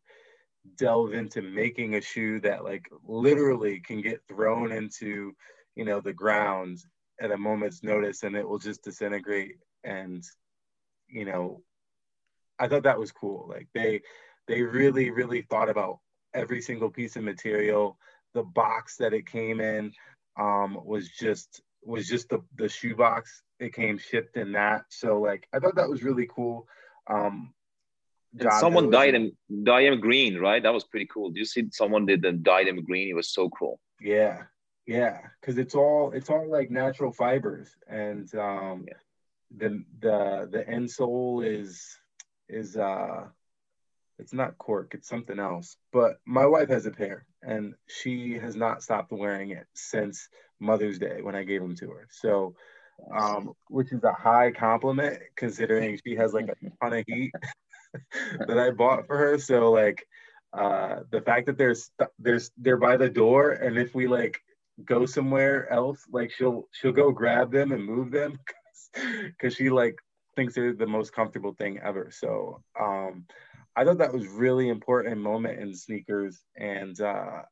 delve 0.77 1.15
into 1.15 1.43
making 1.43 1.95
a 1.95 2.01
shoe 2.01 2.41
that 2.41 2.65
like 2.65 2.87
literally 3.07 3.81
can 3.81 4.01
get 4.01 4.21
thrown 4.29 4.73
into 4.73 5.35
you 5.75 5.85
know 5.85 6.01
the 6.01 6.13
ground 6.13 6.79
at 7.21 7.31
a 7.31 7.39
moment's 7.39 7.83
notice 7.83 8.23
and 8.23 8.37
it 8.37 8.49
will 8.49 8.59
just 8.59 8.83
disintegrate 8.83 9.57
and 9.85 10.25
you 11.09 11.25
know 11.25 11.63
I 12.61 12.69
thought 12.69 12.85
that 12.85 12.99
was 12.99 13.13
cool 13.13 13.47
like 13.49 13.69
they 13.75 14.03
they 14.47 14.63
really 14.63 15.11
really 15.11 15.43
thought 15.43 15.69
about 15.69 15.99
every 16.35 16.61
single 16.61 16.91
piece 16.91 17.17
of 17.17 17.25
material 17.25 17.99
the 18.35 18.43
box 18.43 18.97
that 18.99 19.13
it 19.15 19.27
came 19.27 19.61
in 19.61 19.93
um 20.39 20.79
was 20.85 21.09
just 21.09 21.63
was 21.83 22.07
just 22.07 22.29
the 22.29 22.41
the 22.57 22.69
shoe 22.69 22.95
box 22.95 23.43
it 23.59 23.73
came 23.75 23.99
shipped 23.99 24.37
in 24.37 24.53
that 24.53 24.85
so 24.91 25.21
like 25.21 25.49
I 25.53 25.59
thought 25.59 25.77
that 25.77 25.89
was 25.89 26.03
really 26.03 26.29
cool 26.33 26.69
um 27.09 27.53
John, 28.37 28.61
someone 28.61 28.87
was 28.87 28.93
dyed 28.93 29.15
him 29.15 29.33
dye 29.65 29.83
him 29.83 30.01
green, 30.01 30.39
right? 30.39 30.63
That 30.63 30.73
was 30.73 30.85
pretty 30.85 31.07
cool. 31.13 31.31
Do 31.31 31.41
you 31.41 31.45
see 31.45 31.67
someone 31.73 32.07
did 32.07 32.23
the 32.23 32.33
dyed 32.33 32.69
him 32.69 32.85
green? 32.85 33.09
It 33.09 33.15
was 33.15 33.33
so 33.33 33.49
cool. 33.51 33.81
Yeah, 34.01 34.45
yeah, 34.87 35.19
because 35.41 35.59
it's 35.59 35.75
all 35.75 36.13
it's 36.13 36.31
all 36.31 36.49
like 36.49 36.71
natural 36.71 37.13
fibers, 37.13 37.75
and 37.89 38.33
um, 38.37 38.87
Yeah. 38.87 38.95
the 39.57 39.85
the 40.01 40.49
the 40.53 40.65
insole 40.65 41.45
is 41.45 41.85
is 42.51 42.77
uh, 42.77 43.27
it's 44.19 44.33
not 44.33 44.59
cork, 44.59 44.93
it's 44.95 45.09
something 45.09 45.39
else. 45.39 45.77
But 45.93 46.21
my 46.27 46.47
wife 46.47 46.69
has 46.69 46.87
a 46.87 46.91
pair, 46.91 47.27
and 47.43 47.75
she 47.87 48.39
has 48.39 48.57
not 48.57 48.83
stopped 48.83 49.13
wearing 49.13 49.51
it 49.51 49.67
since 49.75 50.29
Mother's 50.61 50.99
Day 50.99 51.23
when 51.23 51.35
I 51.35 51.45
gave 51.45 51.63
them 51.63 51.77
to 51.77 51.91
her. 51.91 52.09
So, 52.11 52.55
um, 53.15 53.53
which 53.69 53.93
is 53.93 54.05
a 54.05 54.13
high 54.13 54.51
compliment 54.51 55.19
considering 55.37 55.99
she 56.05 56.17
has 56.17 56.33
like 56.33 56.49
a 56.49 56.55
ton 56.83 56.99
of 56.99 57.05
heat 57.07 57.33
that 58.47 58.59
I 58.59 58.71
bought 58.71 59.07
for 59.07 59.17
her. 59.17 59.39
So 59.39 59.71
like 59.71 60.07
uh 60.53 61.01
the 61.11 61.21
fact 61.21 61.47
that 61.47 61.57
there's 61.57 61.91
there's 62.19 62.51
they're 62.57 62.77
by 62.77 62.97
the 62.97 63.09
door 63.09 63.53
and 63.53 63.79
if 63.79 63.95
we 63.95 64.09
like 64.09 64.41
go 64.85 65.07
somewhere 65.07 65.71
else 65.73 66.05
like 66.11 66.33
she'll 66.33 66.69
she'll 66.73 66.93
go 66.93 67.13
grab 67.13 67.53
them 67.53 67.71
and 67.71 67.85
move 67.85 68.11
them 68.11 68.39
because 69.27 69.55
she 69.55 69.71
like 69.71 69.97
thinks 70.37 70.55
they're 70.55 70.73
the 70.73 70.87
most 70.87 71.13
comfortable 71.13 71.55
thing 71.55 71.79
ever 71.83 72.11
so 72.11 72.63
um 72.79 73.25
i 73.77 73.85
thought 73.85 73.99
that 73.99 74.13
was 74.13 74.27
really 74.27 74.69
important 74.69 75.19
moment 75.19 75.59
in 75.59 75.75
sneakers 75.75 76.41
and 76.57 77.01
uh 77.01 77.43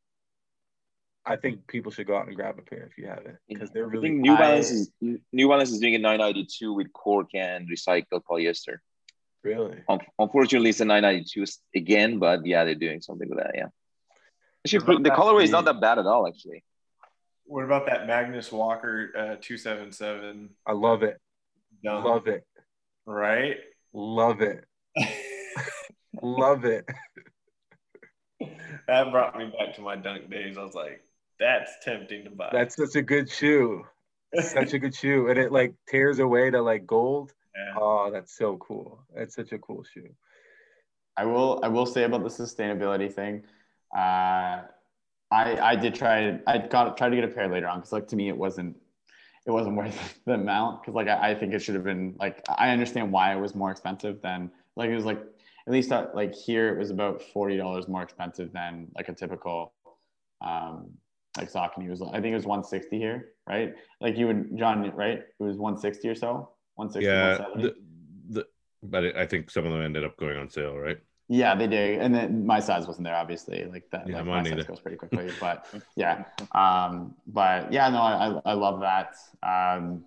i 1.27 1.37
think 1.37 1.67
people 1.67 1.91
should 1.93 2.07
go 2.07 2.17
out 2.17 2.27
and 2.27 2.37
grab 2.37 2.59
a 2.59 2.63
pair 2.63 2.85
if 2.91 2.97
you 2.97 3.07
haven't 3.07 3.37
because 3.49 3.71
they're 3.71 3.85
I 3.85 3.89
really 3.89 4.09
think 4.09 4.21
New 4.21 4.37
Balance 4.37 4.71
is 4.71 4.91
New 5.01 5.49
Balance 5.49 5.71
is 5.71 5.81
doing 5.81 5.95
a 5.95 5.99
992 5.99 6.73
with 6.73 6.93
cork 6.93 7.29
and 7.35 7.69
recycled 7.69 8.23
polyester. 8.31 8.79
really 9.43 9.79
Un- 9.89 10.01
Unfortunately, 10.19 10.71
it's 10.71 10.81
a 10.81 10.85
992 10.85 11.45
again, 11.75 12.19
but 12.19 12.45
yeah, 12.47 12.65
they're 12.65 12.75
doing 12.75 13.01
something 13.01 13.29
with 13.29 13.39
that. 13.39 13.53
Yeah. 13.55 13.69
Actually, 14.65 15.03
the 15.03 15.11
colorway 15.11 15.45
is 15.45 15.51
not 15.51 15.65
that 15.67 15.81
bad 15.81 15.99
at 15.99 16.07
all. 16.07 16.27
Actually, 16.27 16.65
What 17.45 17.65
about 17.65 17.87
that 17.87 18.07
Magnus 18.07 18.51
Walker 18.53 19.11
uh, 19.17 19.37
277? 19.41 20.51
i 20.67 20.73
love 20.73 21.03
it 21.03 21.17
Dunk, 21.85 22.05
love 22.05 22.27
it 22.27 22.45
Right? 23.09 23.57
love 23.95 24.43
it 24.43 24.65
love 26.23 26.67
it 26.67 26.87
that 28.87 29.11
brought 29.11 29.37
me 29.37 29.51
back 29.59 29.75
to 29.77 29.81
my 29.81 29.97
dunk 29.97 30.31
days. 30.31 30.57
I 30.59 30.63
was 30.63 30.75
like, 30.75 31.03
that's 31.41 31.73
tempting 31.83 32.25
to 32.25 32.31
buy. 32.31 32.51
that's 32.53 32.77
such 32.77 32.97
a 32.97 33.03
good 33.03 33.31
shoe 33.31 33.85
such 34.43 34.75
a 34.75 34.79
good 34.79 34.95
shoe 34.95 35.29
and 35.31 35.39
it 35.39 35.51
like 35.51 35.73
tears 35.89 36.19
away 36.19 36.51
to 36.51 36.61
like 36.61 36.87
gold 36.87 37.33
Yeah. 37.57 37.79
oh 37.81 38.11
that's 38.13 38.37
so 38.37 38.59
cool 38.59 39.01
that's 39.17 39.35
such 39.35 39.53
a 39.53 39.59
cool 39.59 39.85
shoe 39.85 40.11
I 41.17 41.25
will 41.25 41.61
I 41.63 41.69
will 41.69 41.87
say 41.87 42.05
about 42.05 42.23
the 42.23 42.29
sustainability 42.29 43.13
thing. 43.13 43.43
Uh, 43.97 44.63
I 45.31 45.59
I 45.71 45.75
did 45.77 45.95
try 45.95 46.39
I 46.47 46.59
got 46.59 46.97
tried 46.99 47.09
to 47.09 47.17
get 47.17 47.25
a 47.25 47.29
pair 47.29 47.49
later 47.49 47.67
on 47.69 47.79
because 47.79 47.93
like 47.93 48.07
to 48.09 48.17
me 48.17 48.29
it 48.29 48.37
wasn't 48.37 48.77
it 49.49 49.51
wasn't 49.51 49.75
worth 49.75 50.20
the 50.27 50.35
amount 50.35 50.83
because 50.83 50.95
like 50.95 51.09
I, 51.09 51.31
I 51.31 51.35
think 51.35 51.55
it 51.55 51.61
should 51.61 51.75
have 51.75 51.85
been 51.85 52.15
like 52.20 52.45
I 52.57 52.70
understand 52.70 53.11
why 53.11 53.35
it 53.35 53.41
was 53.41 53.55
more 53.55 53.70
expensive 53.70 54.20
than 54.23 54.51
like 54.77 54.91
it 54.91 54.95
was 54.95 55.07
like 55.07 55.20
at 55.66 55.73
least 55.73 55.91
uh, 55.91 56.07
like 56.15 56.35
here 56.35 56.69
it 56.75 56.79
was 56.79 56.91
about 56.91 57.23
forty 57.23 57.57
dollars 57.57 57.89
more 57.89 58.03
expensive 58.03 58.53
than 58.53 58.89
like 58.95 59.09
a 59.09 59.15
typical 59.15 59.73
um 60.43 60.91
like 61.37 61.51
Saucony 61.51 61.89
was 61.89 62.03
I 62.03 62.20
think 62.20 62.33
it 62.33 62.37
was 62.37 62.47
160 62.47 62.99
here 62.99 63.31
right? 63.49 63.75
Like 64.01 64.16
you 64.16 64.29
and 64.29 64.57
John 64.59 64.89
right? 64.95 65.19
It 65.19 65.43
was 65.43 65.57
160 65.57 66.09
or 66.09 66.15
so? 66.15 66.51
160 66.75 67.05
yeah, 67.05 67.39
the, 67.61 67.75
the, 68.29 68.47
but 68.83 69.05
it, 69.05 69.16
I 69.16 69.27
think 69.27 69.51
some 69.51 69.65
of 69.65 69.73
them 69.73 69.83
ended 69.83 70.05
up 70.05 70.16
going 70.16 70.37
on 70.37 70.49
sale, 70.49 70.77
right? 70.77 70.99
Yeah, 71.29 71.55
they 71.55 71.67
do. 71.67 71.77
and 72.01 72.15
then 72.15 72.47
my 72.47 72.59
size 72.59 72.87
wasn't 72.87 73.05
there, 73.05 73.15
obviously. 73.15 73.65
Like 73.65 73.91
that, 73.91 74.09
Yeah, 74.09 74.17
like 74.17 74.27
my 74.27 74.43
size 74.45 74.65
goes 74.65 74.81
pretty 74.81 74.97
quickly. 75.03 75.31
But 75.39 75.67
yeah, 75.95 76.25
um, 76.53 77.15
but 77.27 77.71
yeah, 77.73 77.89
no, 77.91 78.01
I, 78.01 78.41
I 78.51 78.55
love 78.55 78.81
that. 78.81 79.15
Um, 79.43 80.05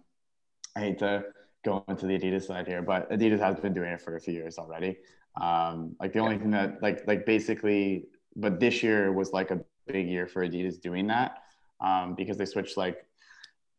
I 0.75 0.79
hate 0.79 0.99
to 0.99 1.25
go 1.63 1.83
into 1.87 2.07
the 2.07 2.17
Adidas 2.17 2.43
side 2.43 2.67
here, 2.67 2.81
but 2.81 3.11
Adidas 3.11 3.39
has 3.39 3.59
been 3.59 3.73
doing 3.73 3.91
it 3.91 4.01
for 4.01 4.15
a 4.15 4.19
few 4.19 4.33
years 4.33 4.57
already. 4.57 4.97
Um, 5.39 5.95
like 5.99 6.11
the 6.11 6.19
only 6.19 6.37
thing 6.37 6.51
that, 6.51 6.81
like, 6.81 7.05
like 7.07 7.25
basically, 7.25 8.05
but 8.35 8.59
this 8.59 8.81
year 8.81 9.11
was 9.13 9.31
like 9.31 9.51
a 9.51 9.59
big 9.87 10.07
year 10.07 10.25
for 10.27 10.45
Adidas 10.45 10.81
doing 10.81 11.07
that 11.07 11.43
um, 11.81 12.15
because 12.15 12.37
they 12.37 12.45
switched 12.45 12.77
like 12.77 13.05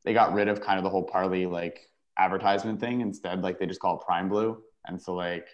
they 0.04 0.12
got 0.12 0.32
rid 0.32 0.48
of 0.48 0.60
kind 0.60 0.78
of 0.78 0.84
the 0.84 0.90
whole 0.90 1.04
Parley 1.04 1.46
like 1.46 1.88
advertisement 2.18 2.80
thing. 2.80 3.00
Instead, 3.00 3.42
like 3.42 3.58
they 3.58 3.66
just 3.66 3.80
call 3.80 3.98
it 3.98 4.06
Prime 4.06 4.28
Blue, 4.28 4.62
and 4.86 5.00
so 5.00 5.14
like 5.14 5.48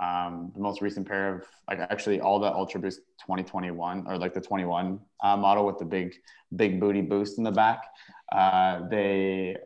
um, 0.00 0.50
the 0.54 0.60
most 0.60 0.80
recent 0.80 1.06
pair 1.06 1.34
of 1.34 1.44
like 1.68 1.78
actually 1.78 2.20
all 2.20 2.40
the 2.40 2.52
Ultra 2.52 2.80
Boost 2.80 3.00
2021 3.20 4.06
or 4.06 4.16
like 4.16 4.32
the 4.32 4.40
21 4.40 4.98
uh, 5.22 5.36
model 5.36 5.66
with 5.66 5.78
the 5.78 5.84
big 5.84 6.14
big 6.56 6.80
booty 6.80 7.02
boost 7.02 7.38
in 7.38 7.44
the 7.44 7.52
back. 7.52 7.84
Uh, 8.32 8.88
they 8.88 9.56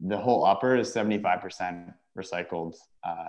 the 0.00 0.16
whole 0.16 0.44
upper 0.44 0.76
is 0.76 0.92
75% 0.94 1.92
recycled 2.16 2.76
uh, 3.04 3.24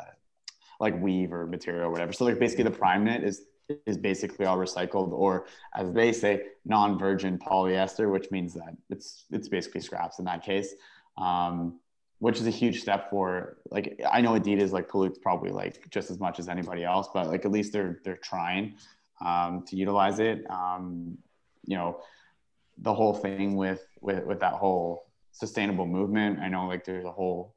like 0.79 0.99
weave 1.01 1.33
or 1.33 1.47
material 1.47 1.85
or 1.85 1.91
whatever. 1.91 2.13
So 2.13 2.25
like 2.25 2.39
basically 2.39 2.65
the 2.65 2.71
prime 2.71 3.03
knit 3.03 3.23
is 3.23 3.45
is 3.85 3.97
basically 3.97 4.45
all 4.45 4.57
recycled 4.57 5.11
or 5.11 5.45
as 5.75 5.91
they 5.93 6.11
say 6.11 6.43
non-virgin 6.65 7.39
polyester, 7.39 8.11
which 8.11 8.29
means 8.29 8.53
that 8.53 8.75
it's 8.89 9.25
it's 9.31 9.47
basically 9.47 9.81
scraps 9.81 10.19
in 10.19 10.25
that 10.25 10.43
case. 10.43 10.75
Um, 11.17 11.79
which 12.21 12.39
is 12.39 12.45
a 12.45 12.51
huge 12.51 12.79
step 12.79 13.09
for 13.09 13.57
like 13.71 13.99
I 14.09 14.21
know 14.21 14.33
Adidas 14.33 14.71
like 14.71 14.87
pollutes 14.87 15.17
probably 15.17 15.49
like 15.49 15.89
just 15.89 16.11
as 16.11 16.19
much 16.19 16.37
as 16.37 16.47
anybody 16.47 16.83
else, 16.83 17.09
but 17.11 17.27
like 17.27 17.45
at 17.45 17.51
least 17.51 17.73
they're 17.73 17.99
they're 18.05 18.17
trying 18.17 18.75
um, 19.25 19.65
to 19.67 19.75
utilize 19.75 20.19
it. 20.19 20.45
Um, 20.47 21.17
you 21.65 21.75
know, 21.75 21.99
the 22.77 22.93
whole 22.93 23.15
thing 23.15 23.55
with 23.55 23.83
with 24.01 24.23
with 24.23 24.39
that 24.39 24.53
whole 24.53 25.07
sustainable 25.31 25.87
movement. 25.87 26.39
I 26.39 26.47
know 26.47 26.67
like 26.67 26.85
there's 26.85 27.05
a 27.05 27.11
whole 27.11 27.55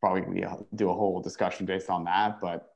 probably 0.00 0.42
do 0.74 0.88
a 0.88 0.94
whole 0.94 1.20
discussion 1.20 1.66
based 1.66 1.90
on 1.90 2.04
that, 2.04 2.40
but 2.40 2.74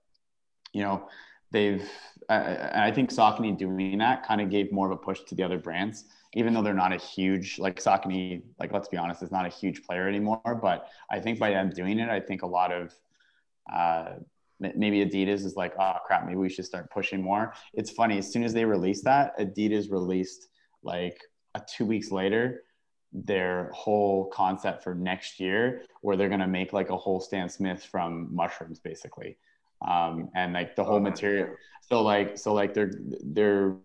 you 0.75 0.83
know 0.83 1.09
they've 1.51 1.91
and 2.29 2.83
I 2.83 2.93
think 2.93 3.09
Saucony 3.09 3.57
doing 3.57 3.97
that 3.99 4.27
kind 4.27 4.43
of 4.43 4.51
gave 4.51 4.71
more 4.71 4.85
of 4.85 4.93
a 4.93 5.03
push 5.03 5.21
to 5.29 5.35
the 5.35 5.45
other 5.45 5.59
brands, 5.59 6.05
even 6.37 6.53
though 6.53 6.63
they're 6.63 6.75
not 6.75 6.93
a 6.93 6.99
huge 6.99 7.59
like 7.59 7.83
Saucony. 7.83 8.43
Like 8.61 8.71
let's 8.73 8.89
be 8.89 8.99
honest, 8.99 9.23
is 9.23 9.33
not 9.33 9.47
a 9.47 9.49
huge 9.49 9.83
player 9.83 10.07
anymore. 10.07 10.61
But 10.63 10.87
I 11.11 11.19
think 11.19 11.39
by 11.39 11.51
them 11.51 11.71
doing 11.71 11.99
it, 11.99 12.11
I 12.11 12.21
think 12.21 12.43
a 12.43 12.47
lot 12.47 12.71
of 12.71 12.95
uh, 13.73 14.11
maybe 14.61 15.05
Adidas 15.05 15.45
is 15.47 15.57
like, 15.57 15.73
oh 15.81 15.97
crap, 16.05 16.27
maybe 16.27 16.37
we 16.37 16.51
should 16.51 16.67
start 16.67 16.91
pushing 16.91 17.23
more. 17.23 17.55
It's 17.73 17.91
funny, 17.91 18.19
as 18.19 18.31
soon 18.31 18.45
as 18.45 18.53
they 18.53 18.67
released 18.67 19.05
that, 19.05 19.37
Adidas 19.39 19.91
released 19.91 20.49
like 20.83 21.19
a 21.55 21.63
two 21.75 21.87
weeks 21.87 22.13
later 22.13 22.63
their 23.13 23.71
whole 23.73 24.27
concept 24.27 24.83
for 24.83 24.95
next 24.95 25.41
year 25.41 25.83
where 26.03 26.19
they're 26.19 26.29
going 26.29 26.41
to 26.41 26.47
make 26.47 26.75
like 26.75 26.91
a 26.91 26.97
whole 26.97 27.19
Stan 27.19 27.49
Smith 27.49 27.83
from 27.83 28.29
mushrooms 28.35 28.79
basically 28.79 29.39
um, 29.87 30.29
and 30.35 30.53
like 30.53 30.77
the 30.77 30.85
whole 30.85 31.01
material 31.01 31.49
so 31.81 32.03
like 32.03 32.37
so 32.37 32.53
like 32.53 32.75
they're 32.75 32.93
they're 33.25 33.77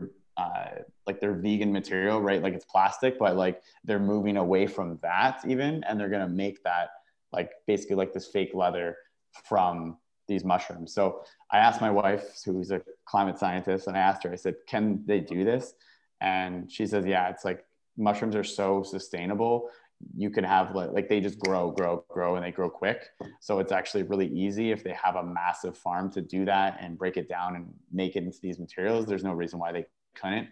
uh, 0.41 0.81
like 1.07 1.19
they're 1.19 1.33
vegan 1.33 1.71
material 1.71 2.21
right? 2.21 2.41
Like 2.41 2.53
it's 2.53 2.65
plastic 2.65 3.19
but 3.19 3.35
like 3.35 3.61
they're 3.83 3.99
moving 3.99 4.37
away 4.37 4.67
from 4.67 4.99
that 5.01 5.41
even 5.47 5.83
and 5.83 5.99
they're 5.99 6.09
to 6.09 6.27
make 6.27 6.63
that 6.63 6.89
like 7.31 7.51
basically 7.67 7.95
like 7.95 8.13
this 8.13 8.27
fake 8.27 8.51
leather 8.53 8.97
from 9.45 9.97
these 10.27 10.43
mushrooms. 10.43 10.93
So 10.93 11.23
i 11.51 11.57
asked 11.57 11.81
my 11.81 11.91
wife 11.91 12.41
who's 12.45 12.71
a 12.71 12.81
climate 13.05 13.37
scientist 13.37 13.87
and 13.87 13.97
i 13.97 13.99
asked 13.99 14.23
her 14.23 14.31
i 14.31 14.35
said 14.35 14.55
can 14.67 15.03
they 15.05 15.19
do 15.19 15.43
this? 15.43 15.73
And 16.21 16.71
she 16.71 16.85
says 16.85 17.05
yeah 17.05 17.29
it's 17.29 17.45
like 17.45 17.65
mushrooms 17.97 18.35
are 18.35 18.43
so 18.43 18.83
sustainable 18.83 19.69
you 20.15 20.29
can 20.29 20.43
have 20.43 20.75
like, 20.75 20.91
like 20.91 21.09
they 21.09 21.19
just 21.19 21.39
grow 21.39 21.71
grow 21.71 22.03
grow 22.09 22.35
and 22.35 22.45
they 22.45 22.51
grow 22.51 22.69
quick. 22.69 23.09
So 23.39 23.59
it's 23.59 23.71
actually 23.71 24.03
really 24.03 24.27
easy 24.27 24.71
if 24.71 24.83
they 24.83 24.93
have 24.93 25.15
a 25.15 25.23
massive 25.23 25.77
farm 25.77 26.11
to 26.13 26.21
do 26.21 26.45
that 26.45 26.77
and 26.79 26.97
break 26.97 27.17
it 27.17 27.29
down 27.29 27.55
and 27.55 27.73
make 27.91 28.15
it 28.15 28.23
into 28.23 28.39
these 28.41 28.59
materials. 28.59 29.05
There's 29.05 29.23
no 29.23 29.33
reason 29.33 29.59
why 29.59 29.71
they 29.71 29.85
couldn't 30.15 30.47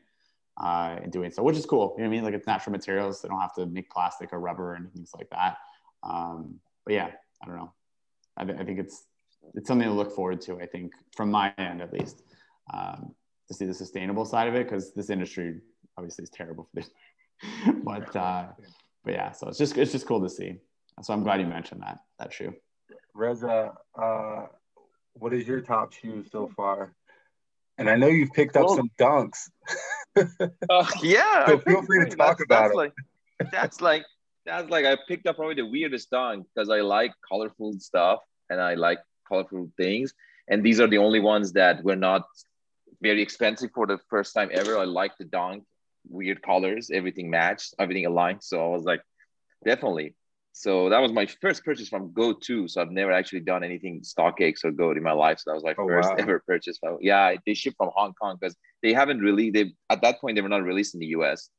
uh, 0.61 0.98
in 1.03 1.10
doing 1.10 1.31
so 1.31 1.41
which 1.41 1.57
is 1.57 1.65
cool 1.65 1.94
you 1.98 2.03
know 2.03 2.10
what 2.10 2.14
i 2.14 2.18
mean 2.18 2.23
like 2.23 2.34
it's 2.34 2.48
natural 2.48 2.72
materials 2.72 3.22
they 3.22 3.30
don't 3.30 3.40
have 3.40 3.53
to 3.53 3.65
make 3.65 3.90
plastic 3.90 4.34
or 4.34 4.40
rubber 4.40 4.76
and 4.76 4.91
things 4.94 5.11
like 5.18 5.30
that 5.30 5.57
um, 6.03 6.56
but 6.86 6.94
yeah 6.94 7.11
i 7.41 7.45
don't 7.45 7.56
know 7.56 7.72
I, 8.38 8.45
th- 8.45 8.60
I, 8.60 8.64
think 8.64 8.80
it's 8.80 9.03
it's 9.56 9.68
something 9.68 9.88
to 9.88 9.94
look 9.94 10.14
forward 10.14 10.41
to 10.41 10.60
i 10.60 10.65
think 10.65 10.94
from 11.15 11.31
my 11.31 11.53
end 11.57 11.81
at 11.81 11.94
least 11.94 12.23
um, 12.73 13.15
to 13.48 13.53
see 13.53 13.65
the 13.65 13.73
sustainable 13.73 14.26
side 14.26 14.48
of 14.48 14.56
it 14.56 14.65
because 14.65 14.94
this 14.94 15.10
industry 15.10 15.61
obviously 15.98 16.23
is 16.23 16.30
terrible 16.30 16.65
for 16.65 16.81
this 16.81 16.90
but 17.84 18.15
uh, 18.15 18.48
but 19.03 19.14
yeah, 19.14 19.31
so 19.31 19.48
it's 19.48 19.57
just 19.57 19.77
it's 19.77 19.91
just 19.91 20.06
cool 20.06 20.22
to 20.22 20.30
see. 20.30 20.56
So 21.02 21.14
I'm 21.14 21.23
glad 21.23 21.40
you 21.40 21.48
mentioned 21.48 21.81
that 21.81 21.99
that 22.19 22.34
shoe. 22.34 22.53
Reza, 23.14 23.73
uh, 23.95 24.45
what 25.14 25.34
is 25.34 25.48
your 25.48 25.61
top 25.61 25.94
shoe 25.94 26.23
so 26.31 26.49
far? 26.56 26.94
And 27.80 27.90
I 27.90 27.96
know 27.96 28.08
you've 28.08 28.34
picked 28.34 28.58
up 28.58 28.66
well, 28.66 28.76
some 28.76 28.92
dunks. 29.00 29.50
uh, 30.70 30.86
yeah, 31.02 31.48
so 31.48 31.60
feel 31.60 31.82
free 31.84 32.06
to 32.06 32.16
talk 32.16 32.38
that's, 32.38 32.44
about 32.44 32.62
that's 32.62 32.74
it. 32.74 32.78
Like, 32.78 32.94
that's 33.52 33.82
like 33.82 34.06
that's 34.46 34.70
like 34.70 34.86
I 34.86 34.98
picked 35.08 35.28
up 35.28 35.38
probably 35.38 35.56
the 35.56 35.66
weirdest 35.66 36.10
dunk 36.12 36.46
because 36.54 36.70
I 36.70 36.82
like 36.82 37.14
colorful 37.28 37.74
stuff 37.80 38.20
and 38.50 38.62
I 38.62 38.76
like 38.76 39.00
colorful 39.28 39.72
things. 39.78 40.14
And 40.50 40.64
these 40.64 40.80
are 40.80 40.88
the 40.88 40.98
only 40.98 41.20
ones 41.20 41.54
that 41.54 41.84
were 41.84 41.96
not 41.96 42.24
very 43.02 43.22
expensive 43.22 43.70
for 43.74 43.88
the 43.88 44.00
first 44.10 44.34
time 44.34 44.50
ever. 44.52 44.78
I 44.78 44.84
like 44.84 45.18
the 45.18 45.26
dunk 45.26 45.64
weird 46.08 46.42
colors, 46.42 46.90
everything 46.92 47.30
matched, 47.30 47.76
everything 47.80 48.06
aligned. 48.06 48.44
So 48.44 48.66
I 48.66 48.76
was 48.76 48.84
like, 48.84 49.02
definitely. 49.64 50.16
So 50.52 50.90
that 50.90 51.00
was 51.00 51.12
my 51.12 51.26
first 51.42 51.64
purchase 51.64 51.88
from 51.88 52.10
Go2. 52.10 52.70
So 52.70 52.82
I've 52.82 52.92
never 52.92 53.12
actually 53.12 53.42
done 53.42 53.64
anything 53.64 54.02
StockX 54.02 54.64
or 54.64 54.72
Go 54.72 54.92
in 54.92 55.04
my 55.04 55.12
life. 55.12 55.40
So 55.40 55.52
that 55.52 55.56
was 55.56 55.64
my 55.64 55.76
oh, 55.78 55.88
first 55.88 56.10
wow. 56.10 56.16
ever 56.20 56.44
purchase. 56.46 56.78
From, 56.80 56.98
yeah, 57.02 57.36
they 57.46 57.54
ship 57.54 57.76
from 57.78 57.92
Hong 57.96 58.14
Kong 58.20 58.38
because 58.40 58.56
they 58.84 58.94
haven't 58.94 59.20
really. 59.20 59.52
They 59.52 59.74
at 59.90 60.02
that 60.02 60.20
point 60.20 60.36
they 60.36 60.42
were 60.42 60.50
not 60.50 60.64
released 60.64 60.94
in 60.94 61.00
the 61.00 61.08
US. 61.08 61.50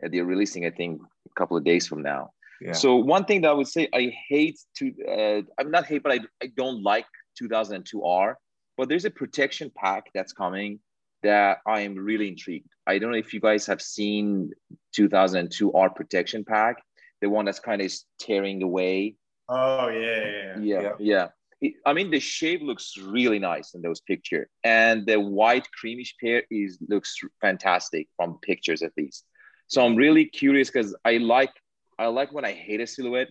They're 0.00 0.24
releasing, 0.24 0.66
I 0.66 0.70
think, 0.70 1.00
a 1.00 1.34
couple 1.38 1.56
of 1.56 1.64
days 1.64 1.86
from 1.86 2.02
now. 2.02 2.30
Yeah. 2.60 2.72
So 2.72 2.96
one 2.96 3.24
thing 3.24 3.42
that 3.42 3.50
I 3.50 3.54
would 3.54 3.68
say, 3.68 3.88
I 3.94 4.12
hate 4.28 4.58
to. 4.76 4.92
Uh, 5.08 5.42
I'm 5.60 5.70
not 5.70 5.86
hate, 5.86 6.02
but 6.02 6.12
I 6.12 6.20
I 6.42 6.50
don't 6.56 6.82
like 6.82 7.06
2002R. 7.40 8.34
But 8.76 8.88
there's 8.88 9.04
a 9.04 9.10
protection 9.10 9.70
pack 9.76 10.06
that's 10.14 10.32
coming 10.32 10.80
that 11.22 11.58
I 11.66 11.80
am 11.80 11.94
really 11.94 12.28
intrigued. 12.28 12.68
I 12.86 12.98
don't 12.98 13.12
know 13.12 13.18
if 13.18 13.32
you 13.32 13.40
guys 13.40 13.66
have 13.66 13.80
seen 13.80 14.50
2002 14.94 15.72
R 15.72 15.90
Protection 15.90 16.44
Pack, 16.44 16.82
the 17.22 17.30
one 17.30 17.46
that's 17.46 17.60
kind 17.60 17.80
of 17.80 17.90
tearing 18.18 18.62
away. 18.62 19.16
Oh 19.48 19.88
yeah, 19.88 20.24
yeah, 20.24 20.58
yeah. 20.58 20.80
yeah. 20.80 20.92
yeah. 20.98 21.28
It, 21.62 21.74
I 21.86 21.92
mean, 21.92 22.10
the 22.10 22.18
shape 22.18 22.60
looks 22.60 22.96
really 22.98 23.38
nice 23.38 23.74
in 23.74 23.80
those 23.80 24.00
pictures, 24.00 24.48
and 24.64 25.06
the 25.06 25.18
white 25.18 25.66
creamish 25.72 26.14
pair 26.20 26.42
is 26.50 26.78
looks 26.88 27.16
fantastic 27.40 28.08
from 28.16 28.38
pictures 28.42 28.82
at 28.82 28.92
least. 28.98 29.24
So 29.68 29.86
I'm 29.86 29.96
really 29.96 30.26
curious 30.26 30.68
because 30.68 30.94
I 31.04 31.18
like 31.18 31.52
I 31.98 32.06
like 32.08 32.32
when 32.32 32.44
I 32.44 32.52
hate 32.52 32.80
a 32.80 32.86
silhouette, 32.86 33.30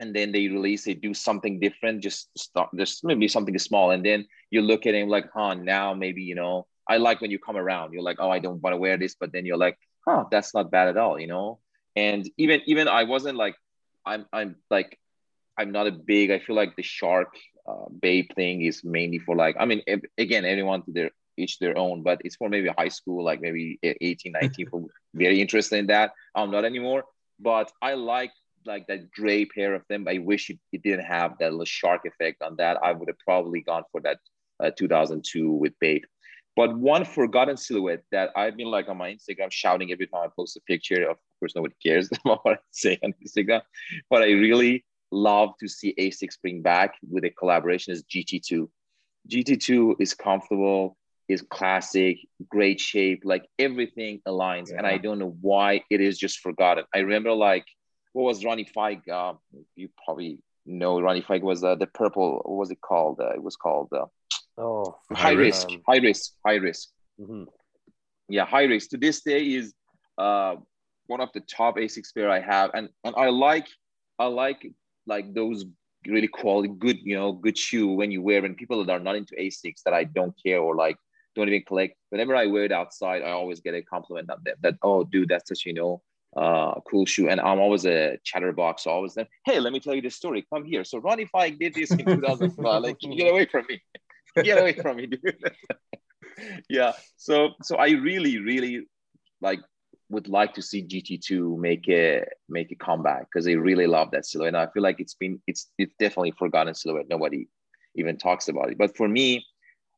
and 0.00 0.14
then 0.14 0.32
they 0.32 0.48
release 0.48 0.84
they 0.84 0.94
do 0.94 1.14
something 1.14 1.60
different, 1.60 2.02
just 2.02 2.28
stop, 2.36 2.70
just 2.76 3.04
maybe 3.04 3.28
something 3.28 3.56
small, 3.58 3.92
and 3.92 4.04
then 4.04 4.26
you 4.50 4.60
look 4.60 4.86
at 4.86 4.94
him 4.94 5.08
like, 5.08 5.30
huh, 5.32 5.54
now 5.54 5.94
maybe 5.94 6.22
you 6.22 6.34
know 6.34 6.66
I 6.88 6.98
like 6.98 7.20
when 7.20 7.30
you 7.30 7.38
come 7.38 7.56
around. 7.56 7.92
You're 7.92 8.02
like, 8.02 8.18
oh, 8.18 8.30
I 8.30 8.40
don't 8.40 8.60
want 8.60 8.74
to 8.74 8.78
wear 8.78 8.98
this, 8.98 9.14
but 9.14 9.32
then 9.32 9.46
you're 9.46 9.56
like, 9.56 9.78
huh, 10.06 10.24
that's 10.30 10.52
not 10.54 10.70
bad 10.70 10.88
at 10.88 10.96
all, 10.96 11.18
you 11.18 11.28
know. 11.28 11.60
And 11.96 12.28
even 12.36 12.60
even 12.66 12.88
I 12.88 13.04
wasn't 13.04 13.36
like, 13.36 13.56
I'm 14.04 14.26
I'm 14.32 14.56
like, 14.70 14.98
I'm 15.56 15.72
not 15.72 15.86
a 15.86 15.92
big. 15.92 16.30
I 16.30 16.38
feel 16.38 16.56
like 16.56 16.76
the 16.76 16.82
shark 16.82 17.36
uh, 17.66 17.86
Bape 18.00 18.34
thing 18.34 18.62
is 18.62 18.82
mainly 18.84 19.18
for 19.18 19.36
like. 19.36 19.56
I 19.58 19.64
mean, 19.64 19.82
again, 20.18 20.44
everyone 20.44 20.82
to 20.82 20.92
their 20.92 21.10
each 21.36 21.58
their 21.58 21.76
own, 21.76 22.02
but 22.02 22.20
it's 22.24 22.36
for 22.36 22.48
maybe 22.48 22.68
high 22.76 22.88
school, 22.88 23.24
like 23.24 23.40
maybe 23.40 23.78
18, 23.82 24.32
19, 24.40 24.68
for 24.68 24.84
very 25.14 25.40
interested 25.40 25.78
in 25.78 25.86
that. 25.86 26.12
I'm 26.34 26.50
not 26.50 26.64
anymore, 26.64 27.04
but 27.40 27.72
I 27.82 27.94
like 27.94 28.32
like 28.66 28.86
that 28.86 29.10
gray 29.10 29.44
pair 29.44 29.74
of 29.74 29.82
them. 29.88 30.06
I 30.08 30.18
wish 30.18 30.50
it, 30.50 30.58
it 30.72 30.82
didn't 30.82 31.04
have 31.04 31.36
that 31.38 31.50
little 31.52 31.64
shark 31.64 32.02
effect 32.06 32.42
on 32.42 32.56
that. 32.56 32.78
I 32.82 32.92
would 32.92 33.08
have 33.08 33.18
probably 33.18 33.60
gone 33.60 33.84
for 33.92 34.00
that 34.02 34.18
uh, 34.60 34.70
2002 34.76 35.50
with 35.50 35.78
Bape. 35.80 36.04
But 36.56 36.76
one 36.76 37.04
forgotten 37.04 37.56
silhouette 37.56 38.04
that 38.12 38.30
I've 38.36 38.56
been 38.56 38.68
like 38.68 38.88
on 38.88 38.96
my 38.96 39.12
Instagram 39.12 39.50
shouting 39.50 39.90
every 39.90 40.06
time 40.06 40.22
I 40.24 40.28
post 40.36 40.56
a 40.56 40.60
picture. 40.60 41.10
Of 41.10 41.16
course, 41.40 41.54
nobody 41.56 41.74
cares 41.84 42.08
about 42.24 42.44
what 42.44 42.54
I 42.54 42.58
say 42.70 42.98
on 43.02 43.12
Instagram, 43.24 43.62
but 44.08 44.22
I 44.22 44.26
really 44.26 44.84
love 45.10 45.50
to 45.60 45.68
see 45.68 45.94
Asics 45.98 46.40
bring 46.40 46.62
back 46.62 46.94
with 47.08 47.24
a 47.24 47.30
collaboration 47.30 47.92
is 47.92 48.04
GT2. 48.04 48.68
GT2 49.28 49.96
is 50.00 50.12
comfortable, 50.14 50.96
is 51.28 51.42
classic, 51.42 52.18
great 52.48 52.80
shape, 52.80 53.22
like 53.24 53.46
everything 53.58 54.20
aligns. 54.28 54.70
Yeah. 54.70 54.78
And 54.78 54.86
I 54.86 54.98
don't 54.98 55.18
know 55.18 55.36
why 55.40 55.82
it 55.90 56.00
is 56.00 56.18
just 56.18 56.40
forgotten. 56.40 56.84
I 56.94 56.98
remember 56.98 57.32
like 57.32 57.64
what 58.12 58.24
was 58.24 58.44
Ronnie 58.44 58.64
Fieg? 58.64 59.08
Uh, 59.08 59.34
you 59.74 59.88
probably 60.04 60.38
know 60.66 61.00
Ronnie 61.00 61.22
Fieg 61.22 61.42
was 61.42 61.64
uh, 61.64 61.74
the 61.74 61.86
purple. 61.88 62.40
What 62.44 62.58
was 62.58 62.70
it 62.70 62.80
called? 62.80 63.20
Uh, 63.20 63.30
it 63.30 63.42
was 63.42 63.56
called. 63.56 63.88
Oh, 64.56 64.96
high, 65.12 65.32
risk, 65.32 65.68
um, 65.68 65.82
high 65.88 65.98
risk, 65.98 66.32
high 66.46 66.56
risk. 66.56 66.88
Mm-hmm. 67.20 67.44
Yeah, 68.28 68.44
high 68.44 68.64
risk. 68.64 68.90
To 68.90 68.96
this 68.96 69.22
day 69.22 69.42
is 69.42 69.74
uh, 70.16 70.56
one 71.06 71.20
of 71.20 71.30
the 71.34 71.40
top 71.40 71.76
Asics 71.76 72.14
pair 72.14 72.30
I 72.30 72.40
have, 72.40 72.70
and 72.74 72.88
and 73.04 73.14
I 73.16 73.30
like 73.30 73.66
I 74.18 74.26
like 74.26 74.66
like 75.06 75.34
those 75.34 75.64
really 76.06 76.28
quality, 76.28 76.68
good 76.68 76.98
you 77.02 77.16
know, 77.16 77.32
good 77.32 77.58
shoe 77.58 77.88
when 77.88 78.10
you 78.10 78.22
wear. 78.22 78.44
And 78.44 78.56
people 78.56 78.84
that 78.84 78.92
are 78.92 79.00
not 79.00 79.16
into 79.16 79.34
Asics 79.34 79.82
that 79.84 79.94
I 79.94 80.04
don't 80.04 80.34
care 80.44 80.60
or 80.60 80.76
like 80.76 80.96
don't 81.34 81.48
even 81.48 81.64
collect. 81.66 81.96
Whenever 82.10 82.36
I 82.36 82.46
wear 82.46 82.64
it 82.64 82.72
outside, 82.72 83.22
I 83.22 83.30
always 83.30 83.60
get 83.60 83.74
a 83.74 83.82
compliment 83.82 84.30
on 84.30 84.38
that. 84.44 84.56
That 84.62 84.74
oh, 84.82 85.04
dude, 85.04 85.28
that's 85.28 85.48
such 85.48 85.66
you 85.66 85.74
know 85.74 86.02
uh, 86.36 86.74
cool 86.88 87.06
shoe. 87.06 87.28
And 87.28 87.40
I'm 87.40 87.58
always 87.58 87.86
a 87.86 88.18
chatterbox. 88.24 88.84
So 88.84 88.90
always 88.90 89.14
then, 89.14 89.26
hey, 89.44 89.60
let 89.60 89.72
me 89.72 89.80
tell 89.80 89.94
you 89.94 90.02
the 90.02 90.10
story. 90.10 90.46
Come 90.52 90.64
here. 90.64 90.84
So 90.84 90.98
Ronnie 90.98 91.26
Fieg 91.26 91.58
did 91.58 91.74
this 91.74 91.90
in 91.90 92.04
2005. 92.04 92.82
like, 92.82 92.98
get 92.98 93.30
away 93.30 93.46
from 93.46 93.66
me. 93.68 93.80
Get 94.42 94.58
away 94.58 94.72
from 94.72 94.96
me, 94.96 95.06
dude. 95.06 95.52
yeah. 96.68 96.92
So 97.16 97.50
so 97.62 97.76
I 97.76 97.90
really, 97.90 98.38
really 98.38 98.86
like 99.40 99.60
would 100.10 100.28
like 100.28 100.54
to 100.54 100.62
see 100.62 100.82
GT2 100.82 101.58
make 101.58 101.88
a 101.88 102.24
make 102.48 102.70
a 102.70 102.74
comeback 102.76 103.26
because 103.26 103.44
they 103.44 103.56
really 103.56 103.86
love 103.86 104.10
that 104.12 104.26
silhouette. 104.26 104.48
And 104.48 104.56
I 104.56 104.66
feel 104.72 104.82
like 104.82 105.00
it's 105.00 105.14
been 105.14 105.40
it's 105.46 105.70
it's 105.78 105.94
definitely 105.98 106.32
forgotten 106.32 106.74
silhouette. 106.74 107.06
Nobody 107.08 107.48
even 107.96 108.16
talks 108.16 108.48
about 108.48 108.70
it. 108.70 108.78
But 108.78 108.96
for 108.96 109.08
me, 109.08 109.44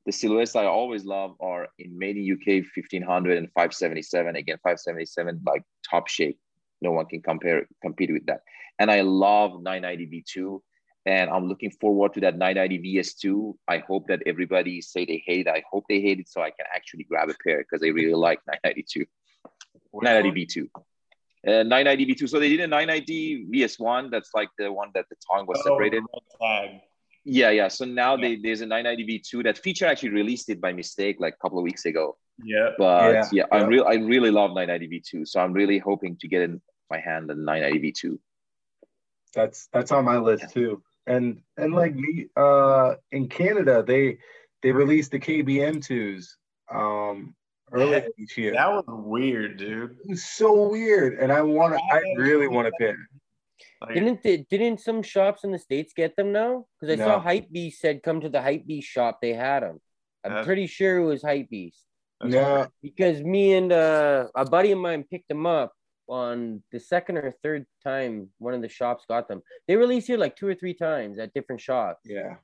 the 0.04 0.12
silhouettes 0.12 0.54
I 0.54 0.66
always 0.66 1.04
love 1.04 1.34
are 1.40 1.68
in 1.78 1.98
made 1.98 2.16
in 2.16 2.32
UK 2.32 2.64
1500 2.74 3.38
and 3.38 3.48
577. 3.48 4.36
Again, 4.36 4.56
577 4.62 5.40
like 5.44 5.62
top 5.88 6.08
shape. 6.08 6.38
No 6.80 6.92
one 6.92 7.06
can 7.06 7.22
compare 7.22 7.66
compete 7.82 8.12
with 8.12 8.26
that. 8.26 8.42
And 8.78 8.90
I 8.90 9.00
love 9.00 9.62
990 9.62 10.24
V2 10.36 10.60
and 11.06 11.30
I'm 11.30 11.46
looking 11.46 11.70
forward 11.70 12.14
to 12.14 12.20
that 12.20 12.36
990 12.36 12.96
VS2. 12.96 13.54
I 13.68 13.78
hope 13.78 14.08
that 14.08 14.22
everybody 14.26 14.80
say 14.80 15.04
they 15.04 15.22
hate 15.24 15.46
it. 15.46 15.50
I 15.50 15.62
hope 15.70 15.84
they 15.88 16.00
hate 16.00 16.18
it 16.18 16.28
so 16.28 16.42
I 16.42 16.50
can 16.50 16.66
actually 16.74 17.04
grab 17.04 17.30
a 17.30 17.34
pair 17.44 17.58
because 17.58 17.82
I 17.84 17.90
really 17.90 18.14
like 18.14 18.40
992. 18.64 19.06
990 20.02 20.46
V2. 20.46 20.68
Uh, 21.46 21.62
990 21.62 22.06
V2. 22.06 22.28
So 22.28 22.40
they 22.40 22.48
did 22.48 22.60
a 22.60 22.66
990 22.66 23.46
VS1. 23.46 24.10
That's 24.10 24.30
like 24.34 24.48
the 24.58 24.72
one 24.72 24.90
that 24.94 25.06
the 25.08 25.16
tongue 25.30 25.46
was 25.46 25.62
separated. 25.62 26.02
Tag. 26.42 26.80
Yeah, 27.24 27.50
yeah. 27.50 27.68
So 27.68 27.84
now 27.84 28.16
they, 28.16 28.34
there's 28.34 28.60
a 28.62 28.66
990 28.66 29.20
V2. 29.20 29.44
That 29.44 29.58
feature 29.58 29.86
actually 29.86 30.10
released 30.10 30.48
it 30.50 30.60
by 30.60 30.72
mistake 30.72 31.18
like 31.20 31.34
a 31.34 31.36
couple 31.36 31.58
of 31.58 31.62
weeks 31.62 31.84
ago. 31.84 32.16
Yeah. 32.44 32.70
But 32.76 33.12
Yeah, 33.12 33.24
yeah, 33.32 33.44
I 33.52 33.58
yeah. 33.58 33.66
real 33.66 33.84
I 33.84 33.94
really 33.94 34.32
love 34.32 34.50
990 34.54 35.20
V2. 35.20 35.28
So 35.28 35.40
I'm 35.40 35.52
really 35.52 35.78
hoping 35.78 36.16
to 36.16 36.26
get 36.26 36.42
in 36.42 36.60
my 36.90 36.98
hand 36.98 37.30
the 37.30 37.36
990 37.36 37.92
V2. 37.92 38.18
That's 39.34 39.68
that's 39.72 39.92
on 39.92 40.04
my 40.04 40.18
list 40.18 40.52
too. 40.52 40.82
And 41.06 41.40
and 41.56 41.74
like 41.74 41.94
me, 41.94 42.26
uh, 42.36 42.94
in 43.12 43.28
Canada, 43.28 43.84
they 43.86 44.18
they 44.62 44.72
released 44.72 45.12
the 45.12 45.20
KBM 45.20 45.84
twos 45.84 46.36
um 46.72 47.34
earlier 47.72 48.08
each 48.18 48.36
year. 48.36 48.52
That 48.52 48.70
was 48.70 48.84
weird, 48.88 49.56
dude. 49.58 49.96
It 50.04 50.10
was 50.10 50.24
so 50.24 50.68
weird, 50.68 51.18
and 51.18 51.32
I 51.32 51.42
want 51.42 51.74
to. 51.74 51.80
I 51.92 52.00
really 52.16 52.48
want 52.48 52.66
to 52.66 52.72
pick. 52.78 52.96
Like, 53.80 53.94
Didn't 53.94 54.22
they, 54.22 54.38
didn't 54.48 54.80
some 54.80 55.02
shops 55.02 55.44
in 55.44 55.52
the 55.52 55.58
states 55.58 55.92
get 55.94 56.16
them 56.16 56.32
now? 56.32 56.64
Because 56.80 56.98
I 56.98 57.02
saw 57.04 57.16
No. 57.16 57.20
Hype 57.20 57.50
Beast 57.50 57.80
said 57.80 58.02
come 58.02 58.22
to 58.22 58.30
the 58.30 58.40
Hype 58.40 58.66
Beast 58.66 58.88
shop. 58.88 59.18
They 59.20 59.34
had 59.34 59.62
them. 59.62 59.78
I'm 60.24 60.30
That's- 60.30 60.46
pretty 60.46 60.66
sure 60.66 60.98
it 60.98 61.04
was 61.04 61.22
Hype 61.22 61.50
Beast 61.50 61.86
that's 62.20 62.32
No, 62.32 62.66
because 62.82 63.22
me 63.22 63.54
and 63.54 63.72
uh, 63.72 64.28
a 64.34 64.44
buddy 64.44 64.72
of 64.72 64.78
mine 64.78 65.04
picked 65.04 65.28
them 65.28 65.46
up 65.46 65.72
on 66.08 66.62
the 66.72 66.80
second 66.80 67.18
or 67.18 67.34
third 67.42 67.66
time 67.82 68.28
one 68.38 68.54
of 68.54 68.62
the 68.62 68.68
shops 68.68 69.04
got 69.08 69.28
them. 69.28 69.42
They 69.66 69.76
released 69.76 70.06
here 70.06 70.18
like 70.18 70.36
two 70.36 70.46
or 70.48 70.54
three 70.54 70.74
times 70.74 71.18
at 71.18 71.34
different 71.34 71.60
shops, 71.60 72.02
yeah, 72.04 72.36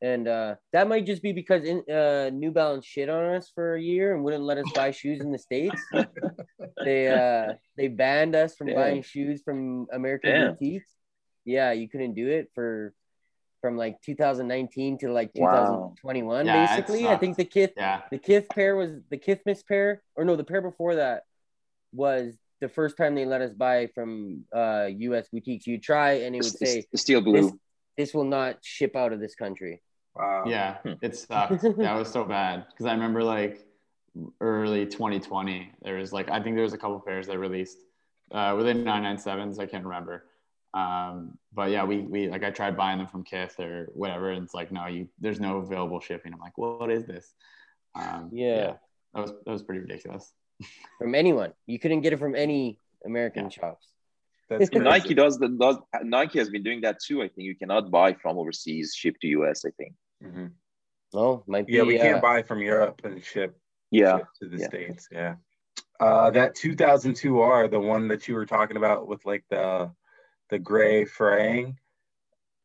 and 0.00 0.28
uh, 0.28 0.54
that 0.72 0.88
might 0.88 1.06
just 1.06 1.22
be 1.22 1.32
because 1.32 1.64
in, 1.64 1.82
uh, 1.90 2.30
New 2.32 2.50
Balance 2.50 2.86
shit 2.86 3.08
on 3.08 3.34
us 3.34 3.50
for 3.54 3.74
a 3.74 3.80
year 3.80 4.14
and 4.14 4.24
wouldn't 4.24 4.44
let 4.44 4.58
us 4.58 4.66
buy 4.74 4.90
shoes 4.90 5.20
in 5.20 5.32
the 5.32 5.38
states. 5.38 5.82
they 6.84 7.08
uh, 7.08 7.54
they 7.76 7.88
banned 7.88 8.34
us 8.34 8.54
from 8.56 8.68
Damn. 8.68 8.76
buying 8.76 9.02
shoes 9.02 9.42
from 9.42 9.86
American 9.92 10.30
Damn. 10.30 10.52
boutiques. 10.52 10.90
Yeah, 11.44 11.72
you 11.72 11.88
couldn't 11.88 12.14
do 12.14 12.28
it 12.28 12.50
for 12.54 12.94
from 13.60 13.76
like 13.76 14.00
2019 14.02 14.98
to 14.98 15.12
like 15.12 15.32
Wow. 15.34 15.92
2021. 15.96 16.46
Yeah, 16.46 16.66
basically, 16.66 17.08
I 17.08 17.16
think 17.16 17.36
the 17.36 17.44
Kith 17.44 17.72
Yeah. 17.76 18.02
the 18.10 18.18
Kith 18.18 18.48
pair 18.54 18.76
was 18.76 18.92
the 19.10 19.18
Kithmas 19.18 19.66
pair, 19.66 20.02
or 20.16 20.24
no, 20.24 20.36
the 20.36 20.44
pair 20.44 20.62
before 20.62 20.94
that 20.96 21.24
was 21.92 22.36
the 22.60 22.68
first 22.68 22.96
time 22.96 23.14
they 23.14 23.24
let 23.24 23.40
us 23.40 23.52
buy 23.52 23.86
from 23.94 24.44
uh 24.54 24.86
U.S. 25.08 25.28
boutiques. 25.32 25.66
You 25.66 25.78
try 25.78 26.12
and 26.24 26.34
it 26.34 26.42
would 26.42 26.52
say 26.52 26.66
it's- 26.78 26.86
it's 26.92 27.02
steel 27.02 27.20
blue. 27.20 27.40
this, 27.42 27.52
this 27.96 28.14
will 28.14 28.24
not 28.24 28.58
ship 28.62 28.96
out 28.96 29.12
of 29.12 29.20
this 29.20 29.34
country. 29.34 29.82
wow. 30.14 30.44
Yeah, 30.46 30.78
Hmm. 30.84 30.92
it 31.02 31.16
sucked. 31.16 31.62
that 31.78 31.94
was 31.94 32.10
so 32.10 32.24
bad 32.24 32.66
because 32.70 32.86
I 32.86 32.92
remember 32.92 33.22
like 33.22 33.64
early 34.40 34.86
2020. 34.86 35.72
There 35.82 35.96
was 35.98 36.12
like 36.12 36.30
I 36.30 36.40
think 36.42 36.56
there 36.56 36.64
was 36.64 36.72
a 36.72 36.78
couple 36.78 37.00
pairs 37.00 37.26
that 37.28 37.38
released 37.38 37.78
uh, 38.32 38.54
within 38.56 38.84
997s. 38.84 39.58
I 39.58 39.66
can't 39.66 39.84
remember. 39.84 40.26
Um, 40.74 41.36
but 41.52 41.70
yeah, 41.70 41.84
we 41.84 41.98
we 41.98 42.28
like 42.28 42.44
I 42.44 42.50
tried 42.50 42.76
buying 42.76 42.98
them 42.98 43.06
from 43.08 43.24
Kith 43.24 43.58
or 43.58 43.88
whatever, 43.94 44.30
and 44.30 44.44
it's 44.44 44.54
like 44.54 44.70
no, 44.70 44.86
you 44.86 45.08
there's 45.18 45.40
no 45.40 45.58
available 45.58 46.00
shipping. 46.00 46.32
I'm 46.32 46.38
like, 46.40 46.56
what 46.58 46.90
is 46.90 47.06
this? 47.06 47.32
Um, 47.96 48.30
Yeah. 48.32 48.74
that 49.14 49.20
was 49.20 49.32
that 49.44 49.50
was 49.50 49.62
pretty 49.64 49.80
ridiculous. 49.80 50.32
From 50.98 51.14
anyone, 51.14 51.52
you 51.66 51.78
couldn't 51.78 52.02
get 52.02 52.12
it 52.12 52.18
from 52.18 52.34
any 52.34 52.78
American 53.04 53.48
shops. 53.50 53.86
That's 54.48 54.62
Yeah, 54.72 54.80
crazy. 54.80 54.84
Nike 54.84 55.14
does 55.14 55.38
the 55.38 55.48
does 55.48 55.78
Nike 56.02 56.38
has 56.38 56.50
been 56.50 56.62
doing 56.62 56.80
that 56.82 56.98
too. 57.00 57.22
I 57.22 57.28
think 57.28 57.46
you 57.46 57.54
cannot 57.56 57.90
buy 57.90 58.12
from 58.14 58.36
overseas, 58.38 58.94
ship 58.94 59.16
to 59.22 59.28
US. 59.28 59.64
I 59.64 59.70
think. 59.70 59.94
Mhm. 60.22 60.52
Oh, 61.14 61.42
might 61.46 61.66
be. 61.66 61.74
Yeah, 61.74 61.84
we 61.84 61.98
uh, 61.98 62.02
can't 62.02 62.22
buy 62.22 62.42
from 62.42 62.60
Europe 62.60 63.00
and 63.04 63.24
ship 63.24 63.56
Yeah, 63.90 64.18
ship 64.18 64.26
to 64.42 64.48
the 64.48 64.58
yeah. 64.58 64.66
states. 64.68 65.08
Yeah. 65.10 65.34
Uh, 65.98 66.30
that 66.30 66.54
2002R, 66.56 67.70
the 67.70 67.80
one 67.80 68.08
that 68.08 68.26
you 68.26 68.34
were 68.34 68.46
talking 68.46 68.76
about 68.76 69.06
with 69.06 69.24
like 69.24 69.44
the 69.50 69.90
the 70.50 70.58
gray 70.58 71.04
fraying. 71.04 71.78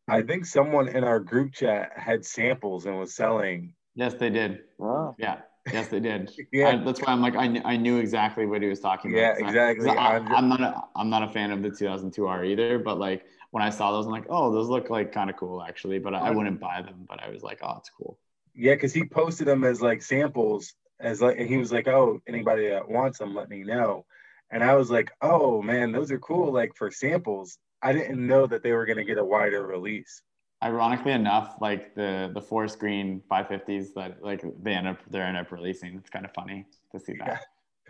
I 0.07 0.21
think 0.21 0.45
someone 0.45 0.87
in 0.87 1.03
our 1.03 1.19
group 1.19 1.53
chat 1.53 1.91
had 1.95 2.25
samples 2.25 2.85
and 2.85 2.97
was 2.99 3.15
selling. 3.15 3.73
Yes, 3.95 4.13
they 4.15 4.29
did. 4.29 4.63
wow. 4.77 5.15
Yeah. 5.17 5.41
Yes, 5.71 5.87
they 5.87 5.99
did. 5.99 6.31
Yeah. 6.51 6.69
I, 6.69 6.83
that's 6.83 7.01
why 7.01 7.11
I'm 7.11 7.21
like 7.21 7.35
I, 7.35 7.47
kn- 7.47 7.65
I 7.65 7.75
knew 7.77 7.97
exactly 7.97 8.45
what 8.45 8.61
he 8.61 8.67
was 8.67 8.79
talking 8.79 9.11
about. 9.11 9.39
Yeah, 9.39 9.45
exactly. 9.47 9.89
I, 9.89 10.17
I'm 10.17 10.47
not 10.47 10.61
a 10.61 10.83
I'm 10.95 11.09
not 11.09 11.23
a 11.23 11.27
fan 11.27 11.51
of 11.51 11.61
the 11.61 11.69
2002R 11.69 12.45
either, 12.45 12.79
but 12.79 12.97
like 12.97 13.25
when 13.51 13.63
I 13.63 13.69
saw 13.69 13.91
those, 13.91 14.05
I'm 14.05 14.11
like, 14.11 14.25
oh, 14.29 14.51
those 14.51 14.67
look 14.67 14.89
like 14.89 15.11
kind 15.11 15.29
of 15.29 15.35
cool 15.37 15.61
actually, 15.61 15.99
but 15.99 16.13
I, 16.13 16.19
I 16.19 16.31
wouldn't 16.31 16.59
buy 16.59 16.81
them. 16.81 17.05
But 17.07 17.21
I 17.23 17.29
was 17.29 17.43
like, 17.43 17.59
oh, 17.61 17.75
it's 17.79 17.89
cool. 17.89 18.17
Yeah, 18.53 18.75
because 18.75 18.93
he 18.93 19.05
posted 19.05 19.47
them 19.47 19.63
as 19.63 19.81
like 19.81 20.01
samples, 20.01 20.73
as 20.99 21.21
like, 21.21 21.37
and 21.37 21.47
he 21.49 21.57
was 21.57 21.71
like, 21.71 21.87
"Oh, 21.87 22.19
anybody 22.27 22.69
that 22.69 22.87
wants 22.87 23.19
them, 23.19 23.35
let 23.35 23.49
me 23.49 23.63
know." 23.63 24.05
And 24.51 24.63
I 24.63 24.75
was 24.75 24.89
like, 24.89 25.11
"Oh 25.21 25.61
man, 25.61 25.91
those 25.91 26.11
are 26.11 26.19
cool, 26.19 26.53
like 26.53 26.71
for 26.75 26.89
samples." 26.91 27.57
I 27.81 27.93
didn't 27.93 28.25
know 28.25 28.47
that 28.47 28.63
they 28.63 28.71
were 28.71 28.85
gonna 28.85 29.03
get 29.03 29.17
a 29.17 29.25
wider 29.25 29.65
release. 29.65 30.21
Ironically 30.63 31.11
enough, 31.11 31.55
like 31.61 31.93
the 31.95 32.31
the 32.33 32.41
forest 32.41 32.79
green 32.79 33.21
550s 33.29 33.93
that 33.95 34.23
like 34.23 34.43
they 34.63 34.73
end 34.73 34.87
up 34.87 34.97
they 35.09 35.19
end 35.19 35.37
up 35.37 35.51
releasing. 35.51 35.95
It's 35.95 36.09
kind 36.09 36.25
of 36.25 36.31
funny 36.33 36.65
to 36.91 36.99
see 36.99 37.13
that. 37.19 37.43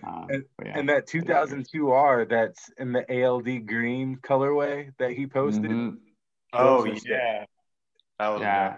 Um, 0.05 0.27
but 0.57 0.67
yeah. 0.67 0.77
And 0.77 0.89
that 0.89 1.07
2002R 1.07 2.27
that's 2.27 2.69
in 2.79 2.91
the 2.91 3.05
ALD 3.23 3.65
green 3.65 4.17
colorway 4.17 4.91
that 4.97 5.11
he 5.11 5.25
posted. 5.25 5.71
Mhm. 5.71 5.97
Oh 6.53 6.83
Those 6.85 7.05
yeah. 7.05 7.45
That 8.19 8.27
was 8.29 8.41
Yeah, 8.41 8.77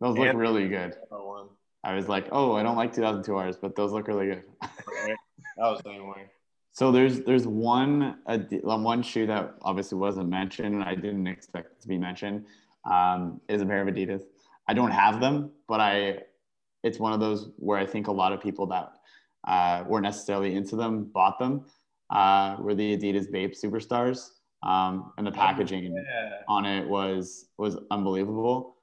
those 0.00 0.18
look 0.18 0.28
And- 0.28 0.38
really 0.38 0.68
good. 0.68 0.96
I 1.82 1.94
was 1.94 2.08
like, 2.08 2.28
oh, 2.30 2.56
I 2.56 2.62
don't 2.62 2.76
like 2.76 2.92
2002Rs, 2.92 3.56
but 3.58 3.74
those 3.74 3.92
look 3.92 4.06
really 4.06 4.26
good. 4.26 4.44
Right? 4.60 5.16
That 5.56 5.70
was 5.70 5.80
the 5.82 5.90
same 5.90 6.06
way. 6.08 6.26
So 6.72 6.92
there's 6.92 7.20
there's 7.22 7.46
one 7.46 8.18
uh, 8.26 8.38
one 8.62 9.02
shoe 9.02 9.26
that 9.26 9.54
obviously 9.62 9.98
wasn't 9.98 10.28
mentioned, 10.28 10.74
and 10.74 10.84
I 10.84 10.94
didn't 10.94 11.26
expect 11.26 11.72
it 11.72 11.80
to 11.82 11.88
be 11.88 11.98
mentioned. 11.98 12.46
Um, 12.84 13.40
is 13.48 13.60
a 13.60 13.66
pair 13.66 13.82
of 13.86 13.88
Adidas. 13.94 14.22
I 14.68 14.74
don't 14.74 14.90
have 14.90 15.20
them, 15.20 15.50
but 15.68 15.80
I 15.80 16.22
it's 16.82 16.98
one 16.98 17.12
of 17.12 17.20
those 17.20 17.50
where 17.56 17.78
I 17.78 17.86
think 17.86 18.06
a 18.06 18.12
lot 18.12 18.32
of 18.32 18.40
people 18.40 18.66
that 18.68 18.92
uh, 19.46 19.84
weren't 19.86 20.04
necessarily 20.04 20.54
into 20.54 20.76
them 20.76 21.04
bought 21.04 21.38
them. 21.38 21.64
Uh, 22.10 22.56
were 22.58 22.74
the 22.74 22.96
Adidas 22.96 23.30
Bape 23.30 23.54
Superstars, 23.54 24.30
um, 24.62 25.12
and 25.16 25.26
the 25.26 25.30
packaging 25.30 25.94
Yeah. 25.94 26.38
on 26.48 26.66
it 26.66 26.88
was 26.88 27.46
was 27.58 27.76
unbelievable. 27.90 28.76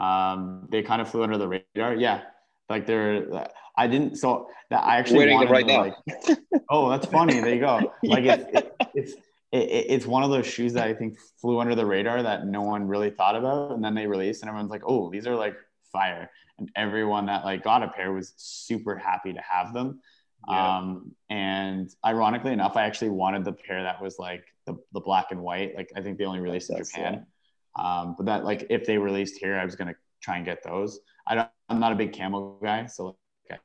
Um, 0.00 0.66
they 0.70 0.82
kind 0.82 1.00
of 1.00 1.08
flew 1.08 1.22
under 1.22 1.38
the 1.38 1.48
radar. 1.48 1.94
Yeah, 1.94 2.22
like 2.68 2.86
they're. 2.86 3.48
I 3.76 3.86
didn't. 3.86 4.16
So 4.16 4.48
that 4.70 4.84
I 4.84 4.96
actually 4.98 5.18
Wearing 5.18 5.40
them 5.40 5.48
wanted 5.48 5.52
right 5.52 5.66
to, 5.66 5.72
now. 5.72 6.28
Like, 6.28 6.38
oh, 6.70 6.90
that's 6.90 7.06
funny. 7.06 7.40
There 7.40 7.54
you 7.54 7.60
go. 7.60 7.92
Like 8.04 8.24
it's 8.24 8.44
it, 8.52 8.76
it's 8.94 9.14
it, 9.58 9.64
it- 9.76 9.86
it's 9.94 10.06
one 10.06 10.22
of 10.26 10.30
those 10.34 10.46
shoes 10.54 10.72
that 10.76 10.86
I 10.90 10.94
think 11.00 11.12
flew 11.40 11.56
under 11.62 11.74
the 11.80 11.86
radar 11.94 12.18
that 12.22 12.46
no 12.46 12.62
one 12.72 12.82
really 12.94 13.10
thought 13.18 13.36
about, 13.36 13.72
and 13.72 13.82
then 13.84 13.94
they 13.94 14.06
released, 14.16 14.42
and 14.42 14.48
everyone's 14.50 14.70
like, 14.76 14.82
oh, 14.92 15.10
these 15.12 15.26
are 15.28 15.36
like 15.46 15.56
fire, 15.92 16.24
and 16.58 16.70
everyone 16.84 17.26
that 17.26 17.44
like 17.50 17.62
got 17.70 17.82
a 17.82 17.88
pair 17.88 18.12
was 18.12 18.34
super 18.36 18.94
happy 19.08 19.32
to 19.32 19.40
have 19.54 19.72
them. 19.72 19.88
Yeah. 20.48 20.78
Um, 20.78 21.12
and 21.30 21.88
ironically 22.04 22.52
enough, 22.52 22.76
I 22.76 22.82
actually 22.88 23.10
wanted 23.22 23.44
the 23.44 23.52
pair 23.64 23.82
that 23.88 24.02
was 24.02 24.18
like 24.18 24.44
the, 24.66 24.74
the 24.92 25.00
black 25.00 25.26
and 25.30 25.40
white. 25.40 25.70
Like 25.76 25.90
I 25.96 26.00
think 26.02 26.18
they 26.18 26.26
only 26.26 26.40
released 26.40 26.70
in 26.70 26.76
Japan. 26.84 27.26
Um, 27.78 28.14
but 28.16 28.26
that 28.26 28.44
like 28.44 28.66
if 28.70 28.84
they 28.86 28.98
released 28.98 29.36
here, 29.40 29.56
I 29.56 29.64
was 29.64 29.74
gonna 29.76 29.94
try 30.22 30.36
and 30.36 30.44
get 30.44 30.62
those. 30.62 31.00
I 31.26 31.34
don't. 31.36 31.48
I'm 31.70 31.80
not 31.80 31.92
a 31.92 31.96
big 32.02 32.12
camo 32.16 32.58
guy, 32.62 32.86
so 32.86 33.00
like, 33.06 33.14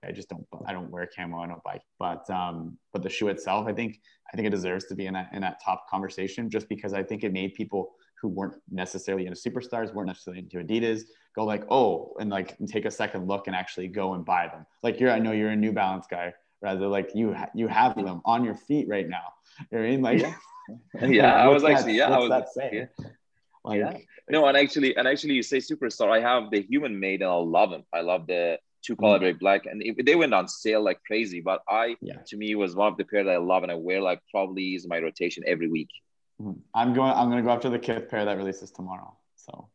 I 0.04 0.12
just 0.12 0.30
don't. 0.30 0.46
I 0.66 0.74
don't 0.74 0.90
wear 0.90 1.08
camo. 1.16 1.40
I 1.40 1.48
don't 1.48 1.64
buy. 1.64 1.80
But 2.00 2.30
um, 2.30 2.78
but 2.92 3.04
the 3.04 3.10
shoe 3.10 3.30
itself, 3.30 3.68
I 3.68 3.74
think 3.74 4.00
I 4.32 4.36
think 4.36 4.48
it 4.48 4.52
deserves 4.52 4.86
to 4.86 4.96
be 4.96 5.06
in 5.06 5.14
that 5.14 5.30
in 5.34 5.42
that 5.42 5.62
top 5.64 5.90
conversation, 5.90 6.50
just 6.50 6.68
because 6.70 6.94
I 6.94 7.04
think 7.04 7.24
it 7.24 7.32
made 7.32 7.54
people 7.54 7.94
who 8.22 8.28
weren't 8.28 8.56
necessarily 8.70 9.26
into 9.26 9.40
superstars, 9.40 9.94
weren't 9.94 10.08
necessarily 10.08 10.44
into 10.44 10.58
Adidas, 10.58 11.04
go 11.36 11.46
like, 11.46 11.64
oh, 11.70 12.14
and 12.20 12.30
like 12.30 12.60
and 12.60 12.68
take 12.68 12.86
a 12.86 12.92
second 12.92 13.28
look 13.28 13.48
and 13.48 13.56
actually 13.56 13.88
go 13.88 14.14
and 14.14 14.26
buy 14.26 14.48
them. 14.48 14.66
Like 14.84 15.00
you're, 15.00 15.12
I 15.12 15.20
know 15.20 15.32
you're 15.32 15.52
a 15.52 15.56
New 15.56 15.72
Balance 15.72 16.06
guy, 16.10 16.34
rather 16.62 16.88
like 16.88 17.12
you 17.16 17.34
ha- 17.34 17.50
you 17.56 17.68
have 17.68 17.96
them 17.96 18.22
on 18.26 18.44
your 18.44 18.56
feet 18.56 18.88
right 18.90 19.08
now. 19.08 19.34
You 19.72 19.78
know 19.78 19.80
what 19.80 19.88
I 19.88 19.92
mean? 19.92 20.02
Like, 20.02 20.36
Yeah, 21.02 21.36
I 21.36 21.48
was 21.48 21.64
what's 21.64 21.76
actually 21.80 21.98
yeah, 21.98 22.10
I 22.10 22.20
was 22.20 22.30
that 22.30 22.50
say? 22.54 22.70
yeah. 22.74 23.08
Like, 23.64 23.80
Yeah. 23.80 23.98
No, 24.30 24.46
and 24.46 24.56
actually, 24.56 24.96
and 24.96 25.08
actually, 25.08 25.34
you 25.34 25.44
say 25.44 25.58
superstar. 25.58 26.12
I 26.12 26.20
have 26.22 26.52
the 26.52 26.62
human 26.62 27.00
made, 27.00 27.22
and 27.22 27.32
I 27.32 27.36
love 27.36 27.72
them. 27.72 27.84
I 27.92 28.02
love 28.02 28.28
the 28.28 28.60
two 28.86 28.96
color 28.96 29.20
red 29.20 29.40
black, 29.40 29.66
and 29.66 29.82
it, 29.84 30.06
they 30.06 30.16
went 30.16 30.34
on 30.34 30.48
sale 30.48 30.82
like 30.84 31.00
crazy. 31.06 31.42
But 31.42 31.62
I, 31.68 31.96
Yeah. 32.02 32.18
to 32.28 32.38
me, 32.38 32.56
was 32.56 32.76
one 32.76 32.92
of 32.92 32.98
the 32.98 33.06
pair 33.06 33.24
that 33.24 33.32
I 33.34 33.38
love, 33.38 33.64
and 33.64 33.72
I 33.72 33.76
wear 33.76 34.02
like 34.02 34.22
probably 34.32 34.76
is 34.76 34.88
my 34.88 35.00
rotation 35.00 35.44
every 35.48 35.68
week. 35.70 35.90
Mhm. 36.42 36.60
I'm 36.74 36.94
going. 36.94 37.12
I'm 37.12 37.30
going 37.30 37.44
to 37.44 37.48
go 37.48 37.54
after 37.54 37.70
the 37.70 37.80
Kith 37.80 38.10
pair 38.10 38.24
that 38.26 38.38
releases 38.38 38.72
tomorrow. 38.72 39.18
So 39.36 39.70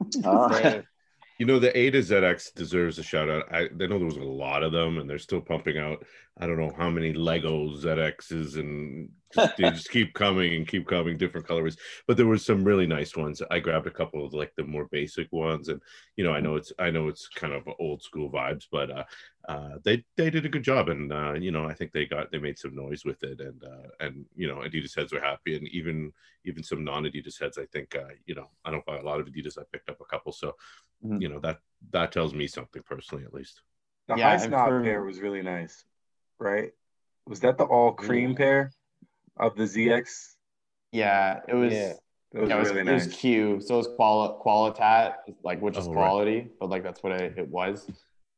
Ah. 0.24 0.82
You 1.40 1.46
know, 1.46 1.60
the 1.60 1.76
a 1.78 1.90
to 1.90 1.98
ZX 1.98 2.52
deserves 2.54 2.98
a 2.98 3.02
shout 3.04 3.28
out. 3.30 3.44
I, 3.52 3.60
I 3.66 3.68
know 3.86 3.98
there 3.98 4.04
was 4.06 4.16
a 4.16 4.22
lot 4.24 4.64
of 4.64 4.72
them, 4.72 4.98
and 4.98 5.08
they're 5.08 5.18
still 5.20 5.40
pumping 5.40 5.78
out. 5.78 6.04
I 6.36 6.46
don't 6.48 6.58
know 6.58 6.72
how 6.76 6.90
many 6.90 7.12
Lego 7.12 7.68
ZXs, 7.76 8.58
and 8.58 9.08
just, 9.08 9.17
they 9.34 9.48
just 9.70 9.90
keep 9.90 10.14
coming 10.14 10.54
and 10.54 10.66
keep 10.66 10.86
coming, 10.86 11.16
different 11.16 11.46
colorways. 11.46 11.76
But 12.06 12.16
there 12.16 12.26
was 12.26 12.44
some 12.44 12.64
really 12.64 12.86
nice 12.86 13.16
ones. 13.16 13.42
I 13.50 13.58
grabbed 13.58 13.86
a 13.86 13.90
couple 13.90 14.24
of 14.24 14.32
like 14.32 14.52
the 14.56 14.64
more 14.64 14.86
basic 14.90 15.30
ones, 15.32 15.68
and 15.68 15.80
you 16.16 16.24
know, 16.24 16.32
I 16.32 16.40
know 16.40 16.56
it's 16.56 16.72
I 16.78 16.90
know 16.90 17.08
it's 17.08 17.28
kind 17.28 17.52
of 17.52 17.68
old 17.78 18.02
school 18.02 18.30
vibes, 18.30 18.66
but 18.70 18.90
uh, 18.90 19.04
uh, 19.48 19.78
they 19.84 20.04
they 20.16 20.30
did 20.30 20.46
a 20.46 20.48
good 20.48 20.62
job, 20.62 20.88
and 20.88 21.12
uh, 21.12 21.34
you 21.34 21.50
know 21.50 21.64
I 21.64 21.74
think 21.74 21.92
they 21.92 22.06
got 22.06 22.30
they 22.32 22.38
made 22.38 22.58
some 22.58 22.74
noise 22.74 23.04
with 23.04 23.22
it, 23.22 23.40
and 23.40 23.62
uh, 23.62 23.88
and 24.00 24.24
you 24.34 24.48
know 24.48 24.56
Adidas 24.56 24.96
heads 24.96 25.12
were 25.12 25.20
happy, 25.20 25.56
and 25.56 25.68
even 25.68 26.12
even 26.44 26.62
some 26.62 26.84
non 26.84 27.04
Adidas 27.04 27.40
heads. 27.40 27.58
I 27.58 27.66
think 27.66 27.96
uh, 27.96 28.14
you 28.26 28.34
know 28.34 28.48
I 28.64 28.70
don't 28.70 28.86
buy 28.86 28.98
a 28.98 29.04
lot 29.04 29.20
of 29.20 29.26
Adidas. 29.26 29.58
I 29.58 29.62
picked 29.72 29.90
up 29.90 30.00
a 30.00 30.04
couple, 30.04 30.32
so 30.32 30.54
mm-hmm. 31.04 31.20
you 31.20 31.28
know 31.28 31.40
that 31.40 31.58
that 31.90 32.12
tells 32.12 32.34
me 32.34 32.46
something 32.46 32.82
personally 32.82 33.24
at 33.24 33.34
least. 33.34 33.62
The 34.08 34.16
yeah, 34.16 34.30
high 34.30 34.36
snob 34.38 34.68
for... 34.68 34.82
pair 34.82 35.02
was 35.02 35.20
really 35.20 35.42
nice, 35.42 35.84
right? 36.38 36.72
Was 37.26 37.40
that 37.40 37.58
the 37.58 37.64
all 37.64 37.92
cream 37.92 38.30
yeah. 38.30 38.36
pair 38.36 38.72
of 39.40 39.56
the 39.56 39.64
ZX? 39.64 40.34
Yeah, 40.92 41.40
it 41.48 41.54
was. 41.54 41.72
Yeah. 41.72 41.92
It 42.34 42.40
was, 42.40 42.48
yeah, 42.50 42.56
it 42.56 42.58
was, 42.58 42.68
really 42.68 42.84
nice. 42.84 43.04
It 43.04 43.08
was 43.08 43.16
Q, 43.16 43.60
so 43.62 43.74
it 43.74 43.78
was 43.78 43.88
quali- 43.96 44.36
qualitat, 44.44 45.14
like 45.42 45.62
which 45.62 45.78
is 45.78 45.88
oh, 45.88 45.92
quality, 45.92 46.40
right. 46.40 46.50
but 46.60 46.68
like 46.68 46.82
that's 46.82 47.02
what 47.02 47.12
it, 47.12 47.38
it 47.38 47.48
was. 47.48 47.90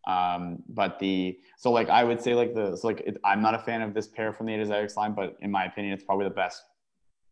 Um, 0.07 0.63
but 0.69 1.01
the 1.01 1.39
so 1.59 1.73
like 1.73 1.89
I 1.89 2.05
would 2.05 2.23
say 2.23 2.35
like 2.35 2.55
the 2.55 2.77
so 2.77 2.87
like 2.87 3.01
it, 3.01 3.17
I'm 3.25 3.43
not 3.43 3.55
a 3.55 3.59
fan 3.59 3.83
of 3.83 3.93
this 3.93 4.07
pair 4.07 4.33
from 4.33 4.47
the 4.47 4.53
Adidas 4.53 4.97
line, 4.97 5.13
but 5.13 5.37
in 5.41 5.51
my 5.51 5.65
opinion, 5.65 5.93
it's 5.93 6.05
probably 6.05 6.25
the 6.25 6.35
best 6.35 6.63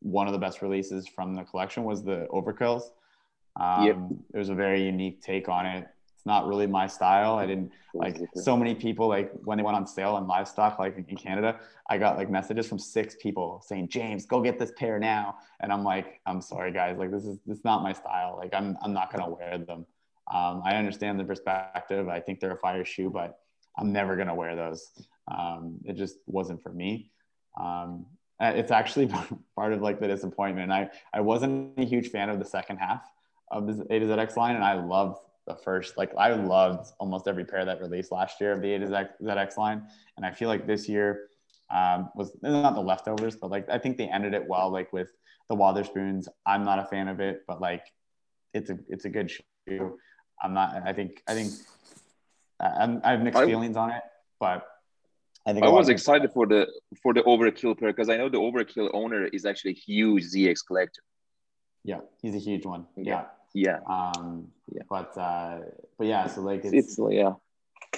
one 0.01 0.27
of 0.27 0.33
the 0.33 0.39
best 0.39 0.63
releases 0.63 1.07
from 1.07 1.35
the 1.35 1.45
collection 1.45 1.85
was 1.85 2.03
the 2.03 2.27
Overkills. 2.33 2.83
Um, 3.59 3.85
yep. 3.85 3.97
It 4.35 4.39
was 4.39 4.49
a 4.49 4.55
very 4.55 4.83
unique 4.83 5.23
take 5.23 5.49
on 5.49 5.67
it. 5.67 5.87
It's 6.19 6.27
not 6.27 6.49
really 6.49 6.67
my 6.67 6.89
style. 6.89 7.35
I 7.35 7.47
didn't 7.47 7.71
like 7.95 8.19
so 8.35 8.57
many 8.57 8.75
people 8.75 9.07
like 9.07 9.31
when 9.45 9.57
they 9.57 9.63
went 9.63 9.77
on 9.77 9.87
sale 9.87 10.17
on 10.17 10.27
livestock 10.27 10.81
like 10.81 10.97
in 10.97 11.17
Canada. 11.17 11.61
I 11.89 11.97
got 11.97 12.17
like 12.17 12.29
messages 12.29 12.67
from 12.67 12.81
six 12.81 13.15
people 13.23 13.63
saying, 13.65 13.89
"James, 13.89 14.27
go 14.27 14.43
get 14.43 14.59
this 14.59 14.73
pair 14.77 14.99
now." 14.99 15.37
And 15.61 15.73
I'm 15.73 15.85
like, 15.85 16.21
"I'm 16.27 16.41
sorry, 16.41 16.73
guys. 16.73 16.99
Like 16.99 17.13
this 17.13 17.25
is 17.25 17.39
this 17.47 17.59
is 17.59 17.65
not 17.65 17.85
my 17.85 17.93
style. 17.93 18.37
Like 18.37 18.53
I'm 18.53 18.77
I'm 18.83 18.93
not 18.93 19.13
gonna 19.13 19.31
wear 19.31 19.59
them." 19.59 19.87
Um, 20.35 20.63
I 20.65 20.75
understand 20.75 21.21
the 21.21 21.25
perspective. 21.25 22.09
I 22.09 22.19
think 22.19 22.41
they're 22.41 22.53
a 22.53 22.59
fire 22.59 22.85
shoe, 22.85 23.11
but 23.11 23.39
I'm 23.79 23.93
never 23.93 24.17
going 24.17 24.29
to 24.29 24.35
wear 24.35 24.57
those. 24.57 24.91
Um, 25.31 25.79
it 25.85 25.97
just 25.97 26.17
wasn't 26.27 26.63
for 26.63 26.73
me. 26.73 27.11
Um, 27.59 28.07
it's 28.41 28.71
actually 28.71 29.11
part 29.57 29.73
of 29.73 29.81
like 29.81 30.01
the 30.01 30.09
disappointment. 30.09 30.73
I, 30.73 30.91
I 31.15 31.21
wasn't 31.21 31.79
a 31.79 31.85
huge 31.85 32.09
fan 32.11 32.29
of 32.29 32.39
the 32.39 32.45
second 32.45 32.79
half 32.79 33.03
of 33.51 33.67
the 33.67 33.87
A 33.91 33.99
to 34.01 34.07
ZX 34.07 34.37
line, 34.37 34.57
and 34.57 34.65
I 34.65 34.75
loved 34.75 35.19
the 35.49 35.57
first. 35.57 35.97
Like 35.97 36.13
I 36.17 36.35
loved 36.35 36.93
almost 37.01 37.27
every 37.27 37.45
pair 37.45 37.65
that 37.65 37.81
released 37.81 38.13
last 38.13 38.41
year 38.41 38.53
of 38.53 38.63
the 38.63 38.75
A 38.75 38.79
to 38.79 38.87
ZX 39.23 39.57
line, 39.57 39.83
and 40.17 40.25
I 40.25 40.31
feel 40.31 40.49
like 40.49 40.67
this 40.67 40.89
year 40.89 41.29
um, 41.71 42.11
was 42.15 42.37
not 42.43 42.75
the 42.75 42.81
leftovers, 42.81 43.35
but 43.35 43.51
like 43.51 43.69
I 43.69 43.79
think 43.79 43.97
they 43.97 44.09
ended 44.09 44.35
it 44.35 44.47
well. 44.47 44.71
Like 44.71 44.93
with 44.93 45.11
the 45.49 45.57
Wotherspoons, 45.57 46.29
I'm 46.47 46.65
not 46.65 46.79
a 46.79 46.85
fan 46.85 47.09
of 47.09 47.21
it, 47.21 47.43
but 47.49 47.61
like 47.61 47.85
it's 48.55 48.71
a 48.71 48.79
it's 48.89 49.07
a 49.07 49.09
good 49.09 49.31
shoe. 49.31 49.99
I'm 50.41 50.55
not. 50.55 50.83
I 50.87 50.93
think. 50.93 51.23
I 51.27 51.35
think. 51.35 51.53
I'm, 52.61 53.01
I 53.05 53.13
have 53.13 53.23
mixed 53.23 53.39
I, 53.39 53.47
feelings 53.47 53.77
on 53.77 53.91
it, 53.91 54.03
but 54.41 54.67
I 55.47 55.53
think 55.53 55.65
I 55.65 55.69
was 55.69 55.89
excited 55.89 56.33
for 56.33 56.47
the 56.47 56.67
for 57.03 57.15
the 57.15 57.23
Overkill 57.23 57.79
pair 57.79 57.93
because 57.93 58.09
I 58.09 58.17
know 58.17 58.29
the 58.29 58.39
Overkill 58.39 58.91
owner 58.93 59.27
is 59.27 59.45
actually 59.47 59.73
a 59.73 59.75
huge 59.75 60.25
ZX 60.25 60.59
collector. 60.67 61.03
Yeah, 61.85 62.01
he's 62.21 62.35
a 62.35 62.39
huge 62.39 62.67
one. 62.67 62.87
Yeah. 62.97 63.05
Yeah. 63.05 63.25
Um. 63.89 64.49
Yeah. 64.73 64.83
But 64.89 65.17
uh. 65.17 65.61
But 65.97 66.07
yeah. 66.07 66.27
So 66.27 66.43
like 66.43 66.65
it's, 66.65 66.99
it's 66.99 66.99
yeah. 67.11 67.35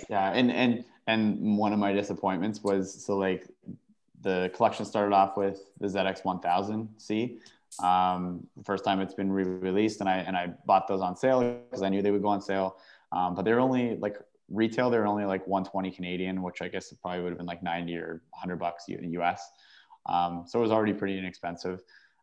Yeah, 0.09 0.31
and 0.33 0.51
and 0.51 0.85
and 1.07 1.59
one 1.59 1.73
of 1.73 1.79
my 1.79 1.93
disappointments 1.93 2.63
was 2.63 3.05
so 3.05 3.17
like 3.17 3.47
the 4.23 4.51
collection 4.55 4.85
started 4.85 5.15
off 5.15 5.37
with 5.37 5.61
the 5.81 5.89
ZX 5.89 6.23
1000C, 6.23 7.39
um, 7.83 8.47
the 8.57 8.65
first 8.65 8.85
time 8.85 9.01
it's 9.01 9.15
been 9.15 9.33
re-released 9.33 10.01
and 10.01 10.09
I, 10.09 10.17
and 10.19 10.37
I 10.37 10.49
bought 10.67 10.89
those 10.89 11.01
on 11.01 11.17
sale 11.17 11.41
because 11.71 11.83
I 11.83 11.89
knew 11.89 12.03
they 12.03 12.11
would 12.11 12.23
go 12.23 12.29
on 12.29 12.43
sale. 12.43 12.77
Um, 13.13 13.35
but 13.35 13.45
they're 13.45 13.61
only 13.61 13.97
like 13.97 14.17
retail, 14.49 14.91
they're 14.91 15.07
only 15.07 15.25
like 15.25 15.47
120 15.47 15.91
Canadian, 15.91 16.43
which 16.43 16.63
I 16.63 16.69
guess 16.69 16.93
probably 17.01 17.23
would 17.23 17.31
have 17.31 17.39
been 17.39 17.47
like 17.47 17.63
90 17.63 17.97
or 17.97 18.23
100 18.31 18.57
bucks 18.57 18.85
in 18.89 19.03
the 19.03 19.21
US. 19.21 19.49
Um, 20.07 20.45
so 20.47 20.59
it 20.59 20.63
was 20.63 20.71
already 20.71 20.93
pretty 20.93 21.19
inexpensive. 21.19 21.83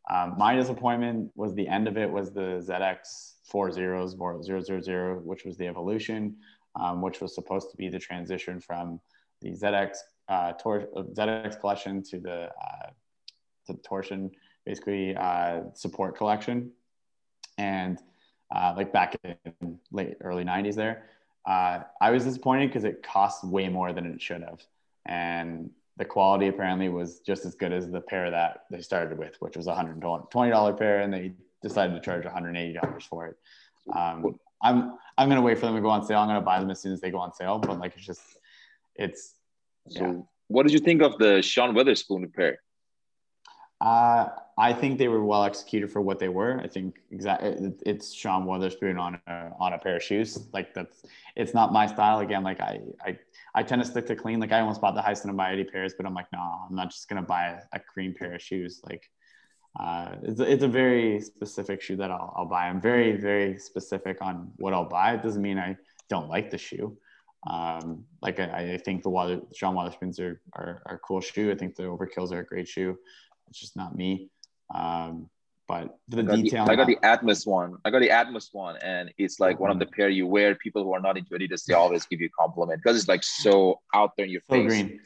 Um, 0.10 0.36
my 0.38 0.56
disappointment 0.56 1.32
was 1.36 1.54
the 1.54 1.68
end 1.68 1.88
of 1.88 1.98
it 1.98 2.10
was 2.10 2.32
the 2.32 2.64
ZX 2.66 3.34
four 3.44 3.72
zeros, 3.72 4.16
000, 4.16 5.16
which 5.24 5.46
was 5.46 5.58
the 5.58 5.68
evolution, 5.68 6.36
um, 6.80 7.02
which 7.02 7.22
was 7.22 7.34
supposed 7.34 7.72
to 7.72 7.78
be 7.78 7.90
the 7.90 8.00
transition 8.00 8.60
from 8.60 9.00
the 9.42 9.52
ZX 9.52 9.98
uh, 10.30 10.54
tor- 10.54 10.88
ZX 10.96 11.60
collection 11.60 12.04
to 12.04 12.20
the 12.20 12.50
uh, 12.50 12.90
to 13.66 13.74
the 13.74 13.80
torsion 13.80 14.32
basically 14.66 15.16
uh, 15.16 15.62
support 15.74 16.18
collection. 16.18 16.72
And 17.58 17.98
uh, 18.54 18.74
like 18.76 18.92
back 18.94 19.16
in 19.24 19.80
late 19.92 20.18
early 20.22 20.44
90s 20.44 20.76
there, 20.76 21.06
uh, 21.46 21.80
I 22.02 22.12
was 22.12 22.26
disappointed 22.26 22.68
because 22.68 22.84
it 22.84 23.02
cost 23.02 23.44
way 23.44 23.70
more 23.70 23.94
than 23.94 24.06
it 24.06 24.22
should 24.22 24.42
have. 24.42 24.62
And 25.06 25.72
the 25.98 26.06
quality 26.06 26.48
apparently 26.48 26.90
was 26.90 27.20
just 27.20 27.46
as 27.46 27.56
good 27.56 27.74
as 27.74 27.90
the 27.90 28.02
pair 28.02 28.30
that 28.32 28.66
they 28.72 28.82
started 28.82 29.18
with, 29.18 29.36
which 29.40 29.58
was 29.58 29.68
a 29.68 29.74
$120 29.74 30.80
pair, 30.80 31.02
and 31.02 31.14
they 31.14 31.34
decided 31.62 31.94
to 31.94 32.00
charge 32.00 32.24
$180 32.24 33.04
for 33.04 33.28
it. 33.28 33.38
Um, 33.96 34.40
I'm 34.62 34.98
I'm 35.18 35.30
gonna 35.30 35.42
wait 35.42 35.58
for 35.58 35.66
them 35.66 35.76
to 35.76 35.82
go 35.82 35.90
on 35.90 36.06
sale. 36.06 36.20
I'm 36.20 36.28
gonna 36.28 36.42
buy 36.42 36.60
them 36.60 36.72
as 36.72 36.82
soon 36.82 36.94
as 36.94 37.02
they 37.02 37.12
go 37.12 37.20
on 37.20 37.34
sale. 37.34 37.60
But 37.60 37.80
like 37.80 37.94
it's 37.96 38.06
just 38.06 38.22
it's 38.96 39.36
so. 39.90 40.06
Yeah. 40.06 40.14
What 40.48 40.64
did 40.64 40.74
you 40.74 40.80
think 40.80 41.02
of 41.02 41.18
the 41.18 41.42
Sean 41.42 41.76
Wotherspoon 41.76 42.32
pair? 42.34 42.60
Uh, 43.82 44.30
I 44.58 44.74
think 44.74 44.98
they 44.98 45.08
were 45.08 45.24
well 45.24 45.44
executed 45.44 45.92
for 45.92 46.02
what 46.02 46.20
they 46.20 46.30
were. 46.30 46.60
I 46.60 46.68
think 46.68 46.96
exactly 47.12 47.74
it's 47.86 48.14
Sean 48.14 48.46
Wotherspoon 48.46 48.98
on 48.98 49.20
a, 49.28 49.52
on 49.60 49.74
a 49.74 49.78
pair 49.78 49.98
of 49.98 50.04
shoes. 50.04 50.48
Like 50.54 50.74
that's 50.74 51.04
it's 51.36 51.54
not 51.54 51.72
my 51.72 51.86
style. 51.86 52.20
Again, 52.20 52.44
like 52.44 52.60
I 52.60 52.80
I, 53.06 53.20
I 53.56 53.64
tend 53.64 53.82
to 53.82 53.88
stick 53.88 54.06
to 54.08 54.16
clean. 54.16 54.40
Like 54.40 54.52
I 54.52 54.60
almost 54.60 54.82
bought 54.82 54.96
the 54.96 55.02
Highsnobiety 55.02 55.72
pairs, 55.72 55.94
but 55.98 56.06
I'm 56.06 56.14
like, 56.14 56.28
no, 56.32 56.40
I'm 56.40 56.76
not 56.76 56.92
just 56.92 57.10
gonna 57.10 57.22
buy 57.22 57.60
a, 57.74 57.80
cream 57.80 58.14
pair 58.14 58.36
of 58.36 58.42
shoes. 58.42 58.82
Like 58.84 59.10
uh, 59.80 60.16
it's, 60.24 60.40
a, 60.40 60.52
it's 60.52 60.64
a 60.64 60.68
very 60.68 61.22
specific 61.22 61.82
shoe 61.82 61.96
that 61.98 62.12
I'll, 62.12 62.34
I'll 62.36 62.46
buy. 62.46 62.68
I'm 62.68 62.82
very 62.82 63.18
very 63.18 63.58
specific 63.58 64.22
on 64.22 64.52
what 64.58 64.74
I'll 64.74 64.90
buy. 64.90 65.14
It 65.14 65.24
doesn't 65.24 65.42
mean 65.42 65.58
I 65.58 65.78
don't 66.10 66.30
like 66.30 66.50
the 66.50 66.58
shoe. 66.58 66.98
Um, 67.50 68.06
like 68.22 68.40
I, 68.40 68.74
I 68.74 68.78
think 68.78 69.04
the 69.04 69.10
Water, 69.10 69.40
Sean 69.54 69.76
Wotherspoons 69.76 70.20
are, 70.20 70.42
are, 70.54 70.82
are 70.86 71.00
cool 71.06 71.22
shoe. 71.22 71.52
I 71.52 71.56
think 71.56 71.76
the 71.76 71.84
Overkills 71.84 72.32
are 72.32 72.40
a 72.40 72.46
great 72.46 72.68
shoe. 72.68 72.98
It's 73.50 73.60
just 73.60 73.76
not 73.76 73.96
me. 73.96 74.30
Um, 74.74 75.30
but 75.68 75.98
the 76.08 76.20
I 76.20 76.36
detail. 76.38 76.66
The, 76.66 76.72
I 76.72 76.76
got 76.76 76.88
the 76.88 76.98
Atmos 77.04 77.46
one. 77.46 77.76
I 77.84 77.90
got 77.90 78.00
the 78.00 78.10
Atmos 78.10 78.50
one, 78.54 78.78
and 78.78 79.12
it's 79.18 79.40
like 79.40 79.60
one 79.60 79.70
of 79.70 79.80
the 79.80 79.86
pair 79.86 80.10
you 80.10 80.26
wear. 80.26 80.56
People 80.56 80.84
who 80.84 80.94
are 80.94 81.02
not 81.02 81.18
into 81.18 81.32
Adidas, 81.32 81.66
they 81.66 81.74
always 81.74 82.06
give 82.06 82.22
you 82.22 82.28
a 82.28 82.42
compliment 82.42 82.82
because 82.82 82.98
it's 82.98 83.08
like 83.08 83.24
so 83.24 83.82
out 83.94 84.12
there 84.16 84.26
in 84.26 84.32
your 84.32 84.42
so 84.50 84.56
face. 84.56 84.68
Green. 84.68 85.00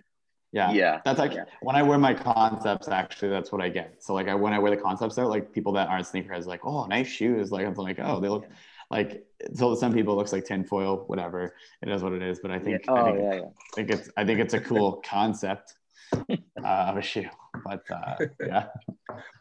Yeah, 0.52 0.72
yeah. 0.72 1.02
That's 1.06 1.18
like 1.18 1.34
yeah. 1.34 1.46
when 1.62 1.76
I 1.76 1.82
wear 1.82 1.98
my 1.98 2.14
concepts. 2.14 2.90
Actually, 2.90 3.30
that's 3.30 3.52
what 3.52 3.62
I 3.62 3.70
get. 3.70 4.04
So 4.04 4.14
like, 4.14 4.28
I 4.28 4.36
when 4.36 4.54
I 4.54 4.60
wear 4.60 4.70
the 4.76 4.82
concepts 4.82 5.18
out, 5.18 5.30
like 5.30 5.52
people 5.52 5.74
that 5.74 5.88
aren't 5.88 6.06
sneakerheads, 6.06 6.46
like, 6.46 6.66
oh, 6.66 6.86
nice 6.86 7.08
shoes. 7.08 7.52
Like 7.52 7.66
I'm 7.66 7.74
like, 7.74 8.00
oh, 8.00 8.20
they 8.20 8.30
look 8.30 8.48
like. 8.92 9.24
So 9.56 9.74
some 9.76 9.94
people 9.94 10.14
it 10.14 10.18
looks 10.18 10.34
like 10.34 10.46
tinfoil, 10.46 11.06
whatever. 11.08 11.56
It 11.82 11.90
is 11.90 12.04
what 12.04 12.14
it 12.14 12.22
is. 12.22 12.40
But 12.40 12.52
I 12.52 12.60
think, 12.60 12.82
yeah. 12.86 12.92
Oh, 12.92 12.96
I 12.96 13.12
think, 13.12 13.20
yeah, 13.20 13.34
yeah. 13.34 13.42
I 13.42 13.76
think 13.76 13.90
it's, 13.90 14.10
I 14.18 14.26
think 14.26 14.40
it's 14.40 14.54
a 14.54 14.60
cool 14.60 15.02
concept 15.04 15.74
uh, 16.14 16.36
of 16.64 16.98
a 16.98 17.02
shoe. 17.02 17.30
But 17.64 17.84
uh, 17.90 18.16
yeah. 18.46 18.68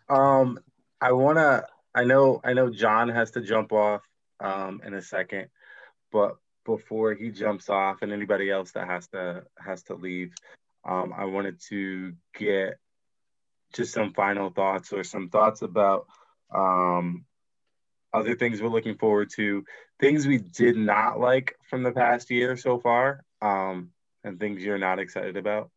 Um, 0.09 0.59
I 1.01 1.13
wanna. 1.13 1.65
I 1.95 2.05
know. 2.05 2.41
I 2.45 2.53
know 2.53 2.71
John 2.71 3.09
has 3.09 3.33
to 3.33 3.41
jump 3.41 3.73
off 3.73 4.03
um, 4.39 4.81
in 4.85 4.95
a 4.95 5.03
second, 5.03 5.49
but 6.13 6.37
before 6.65 7.15
he 7.15 7.31
jumps 7.31 7.69
off, 7.69 8.03
and 8.03 8.13
anybody 8.13 8.51
else 8.51 8.73
that 8.73 8.87
has 8.87 9.09
to 9.09 9.45
has 9.59 9.83
to 9.85 9.95
leave, 9.95 10.33
um, 10.85 11.13
I 11.17 11.25
wanted 11.25 11.61
to 11.69 12.15
get 12.39 12.79
just 13.73 13.93
some 13.93 14.13
final 14.13 14.51
thoughts 14.51 14.93
or 14.93 15.05
some 15.05 15.29
thoughts 15.29 15.63
about 15.63 16.07
um, 16.55 17.25
other 18.13 18.35
things 18.35 18.61
we're 18.61 18.69
looking 18.69 18.97
forward 18.97 19.31
to, 19.37 19.65
things 20.01 20.27
we 20.27 20.39
did 20.39 20.77
not 20.77 21.21
like 21.21 21.55
from 21.69 21.83
the 21.83 21.93
past 21.93 22.31
year 22.31 22.57
so 22.57 22.79
far, 22.79 23.25
um, 23.41 23.91
and 24.25 24.39
things 24.39 24.63
you're 24.63 24.79
not 24.79 24.99
excited 24.99 25.37
about. 25.37 25.71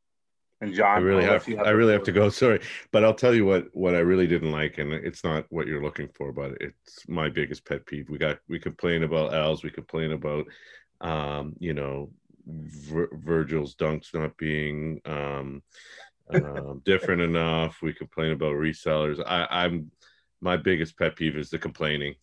And 0.63 0.73
John, 0.73 0.97
I 0.97 1.01
really 1.01 1.25
have, 1.25 1.45
have 1.45 1.59
I 1.59 1.71
really 1.71 1.91
have 1.91 2.03
to 2.03 2.13
go. 2.13 2.29
Sorry, 2.29 2.61
but 2.93 3.03
I'll 3.03 3.13
tell 3.13 3.35
you 3.35 3.45
what 3.45 3.67
what 3.73 3.95
I 3.95 3.99
really 3.99 4.27
didn't 4.27 4.53
like, 4.53 4.77
and 4.77 4.93
it's 4.93 5.21
not 5.21 5.45
what 5.49 5.67
you're 5.67 5.83
looking 5.83 6.07
for, 6.15 6.31
but 6.31 6.53
it's 6.61 7.05
my 7.09 7.27
biggest 7.27 7.65
pet 7.65 7.85
peeve. 7.85 8.09
We 8.09 8.17
got 8.17 8.39
we 8.47 8.59
complain 8.59 9.03
about 9.03 9.33
Al's, 9.33 9.61
we 9.61 9.69
complain 9.69 10.13
about, 10.13 10.45
um, 11.01 11.53
you 11.59 11.73
know, 11.73 12.11
Vir- 12.47 13.09
Virgil's 13.11 13.75
dunks 13.75 14.13
not 14.13 14.37
being 14.37 15.01
um, 15.03 15.63
um, 16.33 16.81
different 16.85 17.21
enough. 17.21 17.81
We 17.81 17.93
complain 17.93 18.31
about 18.31 18.53
resellers. 18.53 19.21
I, 19.25 19.45
I'm 19.49 19.91
my 20.39 20.55
biggest 20.55 20.97
pet 20.97 21.17
peeve 21.17 21.35
is 21.35 21.49
the 21.49 21.59
complaining. 21.59 22.15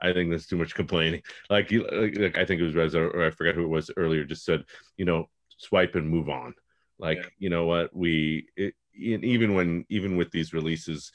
I 0.00 0.12
think 0.12 0.30
there's 0.30 0.46
too 0.46 0.56
much 0.56 0.76
complaining. 0.76 1.22
Like, 1.50 1.72
like 1.72 2.38
I 2.38 2.44
think 2.44 2.60
it 2.60 2.64
was 2.64 2.76
Reza 2.76 3.00
or 3.00 3.26
I 3.26 3.30
forget 3.30 3.56
who 3.56 3.64
it 3.64 3.68
was 3.68 3.90
earlier. 3.96 4.24
Just 4.24 4.44
said, 4.44 4.62
you 4.96 5.04
know, 5.04 5.28
swipe 5.58 5.96
and 5.96 6.08
move 6.08 6.28
on 6.28 6.54
like 7.00 7.18
yeah. 7.18 7.28
you 7.38 7.50
know 7.50 7.64
what 7.64 7.94
we 7.94 8.46
it, 8.56 8.74
even 8.94 9.54
when 9.54 9.84
even 9.88 10.16
with 10.16 10.30
these 10.30 10.52
releases 10.52 11.10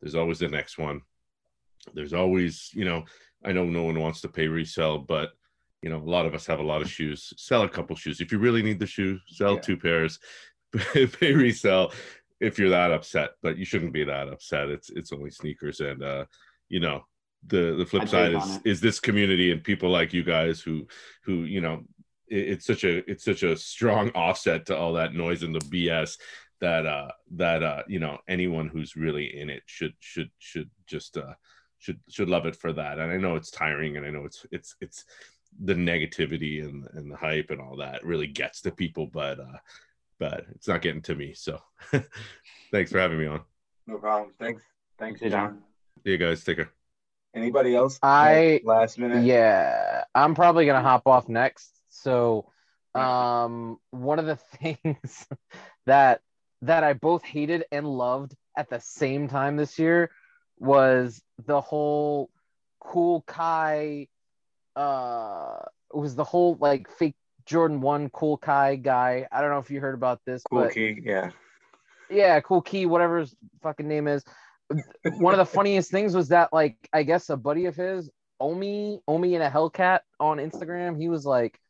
there's 0.00 0.14
always 0.14 0.38
the 0.38 0.48
next 0.48 0.78
one 0.78 1.00
there's 1.94 2.12
always 2.12 2.70
you 2.74 2.84
know 2.84 3.04
i 3.44 3.50
know 3.52 3.64
no 3.64 3.82
one 3.82 3.98
wants 4.00 4.20
to 4.20 4.28
pay 4.28 4.46
resell 4.46 4.98
but 4.98 5.32
you 5.84 5.90
know, 5.90 5.98
a 5.98 6.10
lot 6.16 6.24
of 6.24 6.32
us 6.34 6.46
have 6.46 6.60
a 6.60 6.62
lot 6.62 6.80
of 6.80 6.90
shoes. 6.90 7.34
Sell 7.36 7.60
a 7.60 7.68
couple 7.68 7.94
shoes 7.94 8.22
if 8.22 8.32
you 8.32 8.38
really 8.38 8.62
need 8.62 8.78
the 8.78 8.86
shoe. 8.86 9.20
Sell 9.28 9.56
Yeah. 9.56 9.60
two 9.60 9.76
pairs, 9.76 10.18
pay 10.72 11.34
resell 11.34 11.92
if 12.40 12.58
you're 12.58 12.70
that 12.70 12.90
upset. 12.90 13.32
But 13.42 13.58
you 13.58 13.66
shouldn't 13.66 13.92
be 13.92 14.02
that 14.04 14.28
upset. 14.28 14.70
It's 14.70 14.88
it's 14.88 15.12
only 15.12 15.30
sneakers, 15.30 15.80
and 15.80 16.02
uh, 16.02 16.24
you 16.70 16.80
know, 16.80 17.04
the 17.46 17.74
the 17.76 17.84
flip 17.84 18.08
side 18.08 18.32
is 18.32 18.42
is 18.42 18.50
on 18.50 18.56
it. 18.56 18.70
is 18.70 18.80
this 18.80 18.98
community 18.98 19.52
and 19.52 19.62
people 19.62 19.90
like 19.90 20.14
you 20.14 20.24
guys 20.24 20.62
who 20.62 20.86
who 21.22 21.44
you 21.44 21.60
know 21.60 21.84
it's 22.34 22.66
such 22.66 22.84
a 22.84 23.08
it's 23.10 23.24
such 23.24 23.42
a 23.42 23.56
strong 23.56 24.10
offset 24.14 24.66
to 24.66 24.76
all 24.76 24.92
that 24.94 25.14
noise 25.14 25.42
and 25.42 25.54
the 25.54 25.60
BS 25.60 26.18
that 26.60 26.86
uh 26.86 27.08
that 27.32 27.62
uh 27.62 27.82
you 27.88 27.98
know 27.98 28.18
anyone 28.28 28.68
who's 28.68 28.96
really 28.96 29.38
in 29.38 29.50
it 29.50 29.62
should 29.66 29.92
should 29.98 30.30
should 30.38 30.70
just 30.86 31.16
uh 31.16 31.34
should 31.78 32.00
should 32.08 32.28
love 32.28 32.46
it 32.46 32.56
for 32.56 32.72
that 32.72 32.98
and 32.98 33.10
i 33.12 33.16
know 33.16 33.34
it's 33.34 33.50
tiring 33.50 33.96
and 33.96 34.06
i 34.06 34.10
know 34.10 34.24
it's 34.24 34.46
it's 34.52 34.76
it's 34.80 35.04
the 35.62 35.74
negativity 35.74 36.64
and 36.64 36.86
and 36.94 37.10
the 37.10 37.16
hype 37.16 37.50
and 37.50 37.60
all 37.60 37.76
that 37.76 38.04
really 38.04 38.28
gets 38.28 38.62
to 38.62 38.70
people 38.70 39.06
but 39.06 39.38
uh 39.40 39.58
but 40.18 40.46
it's 40.54 40.68
not 40.68 40.80
getting 40.80 41.02
to 41.02 41.14
me 41.14 41.34
so 41.34 41.58
thanks 42.72 42.90
for 42.92 42.98
having 43.00 43.18
me 43.18 43.26
on 43.26 43.40
No 43.86 43.98
problem. 43.98 44.32
Thanks. 44.38 44.62
Thanks, 44.98 45.20
Hey, 45.20 45.28
John. 45.30 45.48
John. 45.50 45.62
See 46.04 46.12
you 46.12 46.18
guys 46.18 46.44
take 46.44 46.56
care 46.58 46.70
Anybody 47.34 47.74
else? 47.74 47.98
I- 48.02 48.60
last 48.64 48.96
minute. 48.98 49.24
Yeah, 49.24 50.04
I'm 50.14 50.34
probably 50.36 50.66
gonna 50.66 50.82
hop 50.82 51.02
off 51.06 51.28
next. 51.28 51.68
So, 51.94 52.46
um, 52.94 53.78
one 53.90 54.18
of 54.18 54.26
the 54.26 54.36
things 54.58 55.26
that 55.86 56.20
that 56.62 56.84
I 56.84 56.94
both 56.94 57.24
hated 57.24 57.64
and 57.70 57.86
loved 57.86 58.34
at 58.56 58.70
the 58.70 58.80
same 58.80 59.28
time 59.28 59.56
this 59.56 59.78
year 59.78 60.10
was 60.58 61.22
the 61.44 61.60
whole 61.60 62.30
cool 62.80 63.22
Kai. 63.26 64.08
Uh, 64.76 65.58
it 65.92 65.96
was 65.96 66.14
the 66.14 66.24
whole 66.24 66.56
like 66.60 66.90
fake 66.90 67.16
Jordan 67.46 67.80
One 67.80 68.10
cool 68.10 68.36
Kai 68.36 68.76
guy. 68.76 69.26
I 69.30 69.40
don't 69.40 69.50
know 69.50 69.58
if 69.58 69.70
you 69.70 69.80
heard 69.80 69.94
about 69.94 70.20
this, 70.24 70.42
Cool 70.50 70.62
but 70.62 70.74
key. 70.74 70.98
Yeah. 71.02 71.30
yeah, 72.10 72.40
Kool 72.40 72.62
Kiy, 72.62 72.86
whatever 72.86 73.18
his 73.18 73.34
fucking 73.62 73.88
name 73.88 74.08
is. 74.08 74.24
One 75.18 75.34
of 75.34 75.38
the 75.38 75.44
funniest 75.44 75.90
things 75.90 76.16
was 76.16 76.28
that, 76.28 76.52
like, 76.52 76.76
I 76.92 77.02
guess 77.02 77.28
a 77.28 77.36
buddy 77.36 77.66
of 77.66 77.76
his, 77.76 78.10
Omi, 78.40 79.00
Omi 79.06 79.34
In 79.34 79.42
A 79.42 79.50
Hellcat 79.50 80.00
on 80.18 80.38
Instagram, 80.38 80.98
he 80.98 81.08
was 81.08 81.26
like, 81.26 81.60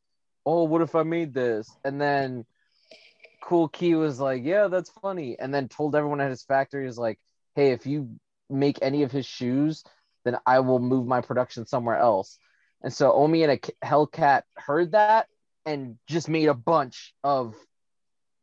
"Oh, 0.47 0.65
what 0.65 0.83
if 0.83 0.95
I 0.95 1.03
made 1.03 1.35
this?" 1.35 1.71
And 1.85 2.01
then 2.01 2.45
Kool 3.43 3.69
Kiy 3.69 3.99
was 3.99 4.21
like, 4.21 4.45
"Yeah, 4.45 4.69
that's 4.69 4.91
funny," 4.91 5.39
and 5.39 5.53
then 5.55 5.69
told 5.69 5.95
everyone 5.95 6.21
at 6.21 6.31
his 6.31 6.45
factory, 6.45 6.87
"Is 6.87 6.99
like, 6.99 7.19
hey, 7.55 7.73
if 7.73 7.87
you 7.87 8.19
make 8.51 8.79
any 8.83 9.03
of 9.03 9.13
his 9.13 9.27
shoes, 9.27 9.85
then 10.25 10.37
I 10.47 10.61
will 10.61 10.79
move 10.79 11.07
my 11.07 11.21
production 11.21 11.67
somewhere 11.67 11.99
else." 11.99 12.39
And 12.83 12.93
so 12.93 13.13
Omi 13.13 13.43
In 13.43 13.51
A 13.51 13.59
Hellcat 13.83 14.43
heard 14.57 14.93
that 14.93 15.29
and 15.65 15.99
just 16.07 16.29
made 16.29 16.49
a 16.49 16.55
bunch 16.55 17.15
of 17.25 17.55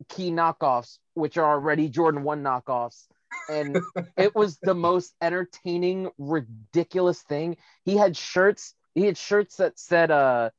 key 0.09 0.31
knockoffs, 0.31 0.97
which 1.13 1.37
are 1.37 1.51
already 1.51 1.89
Jordan 1.89 2.23
1 2.23 2.43
knockoffs. 2.43 3.07
And 3.49 3.77
it 4.17 4.35
was 4.35 4.57
the 4.57 4.73
most 4.73 5.13
entertaining, 5.21 6.09
ridiculous 6.17 7.21
thing. 7.21 7.57
He 7.85 7.97
had 7.97 8.17
shirts, 8.17 8.73
he 8.95 9.05
had 9.05 9.17
shirts 9.17 9.57
that 9.57 9.79
said, 9.79 10.11
uh, 10.11 10.49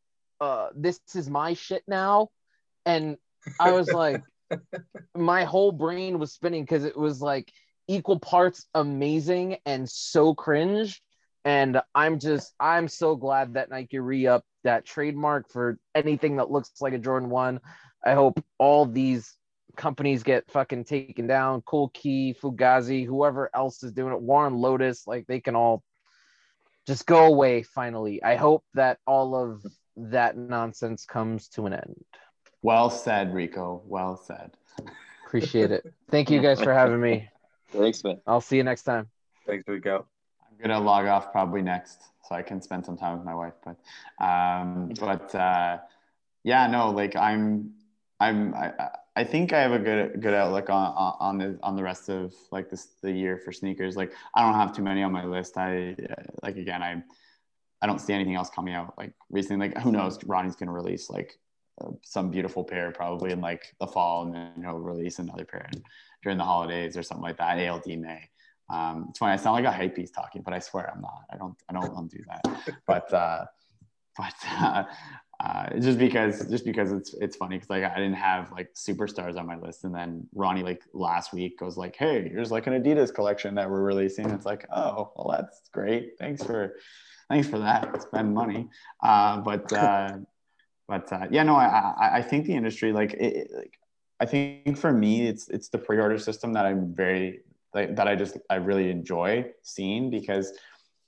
uh, 0.43 0.71
this 0.75 0.99
is 1.15 1.31
my 1.31 1.55
shit 1.55 1.85
now. 1.87 2.29
And 2.85 3.17
I 3.61 3.71
was 3.71 3.89
like, 3.93 4.23
my 5.17 5.45
whole 5.45 5.71
brain 5.71 6.19
was 6.19 6.33
spinning 6.33 6.65
because 6.65 6.85
it 6.85 6.97
was 6.97 7.23
like 7.23 7.53
equal 7.87 8.19
parts 8.19 8.67
amazing 8.75 9.59
and 9.65 9.89
so 9.89 10.35
cringe. 10.35 11.01
And 11.45 11.81
I'm 11.95 12.19
just, 12.19 12.53
I'm 12.59 12.89
so 12.89 13.15
glad 13.15 13.55
that 13.55 13.71
Nike 13.71 14.01
re 14.01 14.27
up 14.27 14.45
that 14.65 14.85
trademark 14.85 15.49
for 15.49 15.79
anything 15.95 16.37
that 16.37 16.51
looks 16.51 16.73
like 16.81 16.93
a 16.93 16.99
Jordan 16.99 17.31
1. 17.31 17.61
I 18.05 18.15
hope 18.15 18.45
all 18.59 18.85
these 18.85 19.37
companies 19.77 20.25
get 20.25 20.51
fucking 20.51 20.85
taken 20.85 21.29
down. 21.29 21.63
Kool 21.63 21.91
Kiy, 21.91 22.37
Fugazi, 22.37 23.07
whoever 23.07 23.49
else 23.55 23.85
is 23.85 23.93
doing 23.93 24.13
it, 24.13 24.21
Warren 24.21 24.55
Lotas, 24.55 25.07
like 25.07 25.27
they 25.29 25.41
can 25.41 25.55
all 25.55 25.85
just 26.89 27.07
go 27.07 27.27
away 27.27 27.63
finally. 27.63 28.21
I 28.25 28.35
hope 28.35 28.65
that 28.75 28.99
all 29.07 29.37
of 29.37 29.63
that 29.97 30.37
nonsense 30.37 31.05
comes 31.05 31.49
to 31.49 31.67
an 31.67 31.73
end. 31.75 32.05
Well 32.63 32.91
said, 32.91 33.35
Rico. 33.35 33.83
Well 33.87 34.17
said. 34.17 34.53
Appreciate 35.27 35.71
it. 35.71 35.93
Thank 36.11 36.31
you 36.31 36.41
guys 36.41 36.61
for 36.61 36.73
having 36.73 37.01
me. 37.01 37.29
Thanks, 37.73 38.05
man. 38.05 38.21
I'll 38.27 38.41
see 38.41 38.57
you 38.57 38.65
next 38.65 38.83
time. 38.85 39.09
Thanks, 39.47 39.65
Rico. 39.67 40.07
I'm 40.51 40.57
gonna 40.63 40.81
log 40.85 41.07
off 41.07 41.33
probably 41.33 41.63
next, 41.63 42.03
so 42.29 42.35
I 42.35 42.43
can 42.43 42.61
spend 42.61 42.85
some 42.85 42.97
time 42.97 43.17
with 43.17 43.25
my 43.27 43.35
wife. 43.35 43.55
But, 43.65 44.25
um, 44.25 44.93
but 45.01 45.35
uh, 45.35 45.79
yeah, 46.45 46.67
no, 46.67 46.91
like 46.91 47.17
I'm, 47.17 47.73
I'm, 48.21 48.55
I, 48.55 48.73
I- 48.79 48.91
I 49.15 49.25
think 49.25 49.53
I 49.53 49.61
have 49.61 49.73
a 49.73 49.79
good 49.79 50.23
good 50.23 50.33
outlook 50.33 50.71
on 50.71 50.95
on 50.95 51.15
on 51.21 51.37
the 51.37 51.59
on 51.63 51.77
the 51.77 51.83
rest 51.83 52.09
of 52.09 52.33
like 52.51 52.71
this 52.71 52.87
the 53.03 53.13
year 53.13 53.37
for 53.37 53.53
sneakers. 53.53 53.95
Like 53.95 54.15
I 54.35 54.41
don't 54.41 54.55
have 54.59 54.75
too 54.75 54.81
many 54.81 55.03
on 55.03 55.13
my 55.13 55.27
list. 55.27 55.59
I 55.59 55.95
uh, 56.09 56.15
like 56.43 56.57
again, 56.57 56.83
I 56.83 57.03
I 57.83 57.87
don't 57.87 58.01
see 58.01 58.13
anything 58.13 58.37
else 58.37 58.49
coming 58.49 58.75
out 58.75 58.95
like 58.97 59.13
recently. 59.29 59.69
Like 59.69 59.79
who 59.79 59.91
knows? 59.91 60.23
Ronnie's 60.25 60.57
gonna 60.57 60.73
release 60.73 61.11
like 61.11 61.39
uh, 61.81 61.91
some 62.03 62.31
beautiful 62.31 62.65
pair 62.65 62.93
probably 62.93 63.33
in 63.33 63.41
like 63.41 63.75
the 63.81 63.87
fall, 63.87 64.25
and 64.25 64.35
then 64.35 64.53
he'll 64.63 64.79
release 64.79 65.19
another 65.19 65.45
pair 65.45 65.69
in, 65.75 65.83
during 66.23 66.39
the 66.39 66.45
holidays 66.45 66.97
or 66.97 67.03
something 67.03 67.25
like 67.25 67.39
that. 67.39 67.59
ALD 67.59 67.87
May. 67.99 68.29
Um, 68.73 69.07
it's 69.11 69.19
funny. 69.19 69.33
I 69.33 69.37
sound 69.37 69.57
like 69.57 69.65
a 69.65 69.77
hype 69.77 69.97
beast 69.97 70.15
talking, 70.15 70.43
but 70.43 70.55
I 70.55 70.61
swear 70.61 70.91
I'm 70.95 71.03
not. 71.03 71.25
I 71.31 71.37
don't. 71.37 71.57
I 71.69 71.73
don't, 71.73 71.85
I 71.85 71.89
don't 71.89 72.11
do 72.11 72.21
that. 72.29 72.77
But 72.87 73.13
uh, 73.13 73.45
but 74.17 74.35
uh, 74.49 74.85
uh, 75.45 75.79
just 75.81 75.99
because 75.99 76.49
just 76.49 76.65
because 76.65 76.93
it's 76.93 77.15
it's 77.15 77.37
funny 77.37 77.57
because 77.57 77.71
like 77.71 77.85
I 77.85 77.95
didn't 77.97 78.15
have 78.15 78.53
like 78.53 78.73
superstars 78.75 79.37
on 79.37 79.47
my 79.47 79.57
list, 79.57 79.85
and 79.85 79.95
then 79.95 80.29
Ronnie 80.35 80.63
like 80.63 80.83
last 80.95 81.33
week 81.33 81.59
goes 81.59 81.77
like, 81.77 81.97
"Hey, 81.97 82.29
here's 82.29 82.51
like 82.53 82.67
an 82.69 82.81
Adidas 82.81 83.13
collection 83.13 83.57
that 83.57 83.69
we're 83.69 83.83
releasing." 83.83 84.31
It's 84.31 84.47
like, 84.47 84.67
oh, 84.71 85.13
well, 85.17 85.37
that's 85.37 85.69
great. 85.73 86.13
Thanks 86.19 86.43
for 86.43 86.77
thanks 87.33 87.49
for 87.49 87.59
that. 87.59 88.03
Spend 88.03 88.35
money, 88.35 88.69
uh, 89.03 89.39
but 89.39 89.73
uh, 89.73 90.19
but 90.87 91.11
uh, 91.11 91.27
yeah, 91.31 91.43
no, 91.43 91.57
I, 91.57 92.19
I 92.19 92.23
think 92.23 92.45
the 92.47 92.55
industry 92.55 92.93
like 92.93 93.15
it, 93.15 93.49
like 93.57 93.79
I 94.21 94.27
think 94.27 94.77
for 94.77 94.93
me 94.93 95.27
it's 95.27 95.49
it's 95.49 95.69
the 95.69 95.79
pre-order 95.79 96.19
system 96.19 96.53
that 96.53 96.67
I'm 96.67 96.95
very 96.95 97.41
like 97.73 97.97
that 97.97 98.07
I 98.07 98.17
just 98.17 98.37
I 98.51 98.57
really 98.57 98.91
enjoy 98.91 99.47
seeing 99.63 100.11
because 100.11 100.53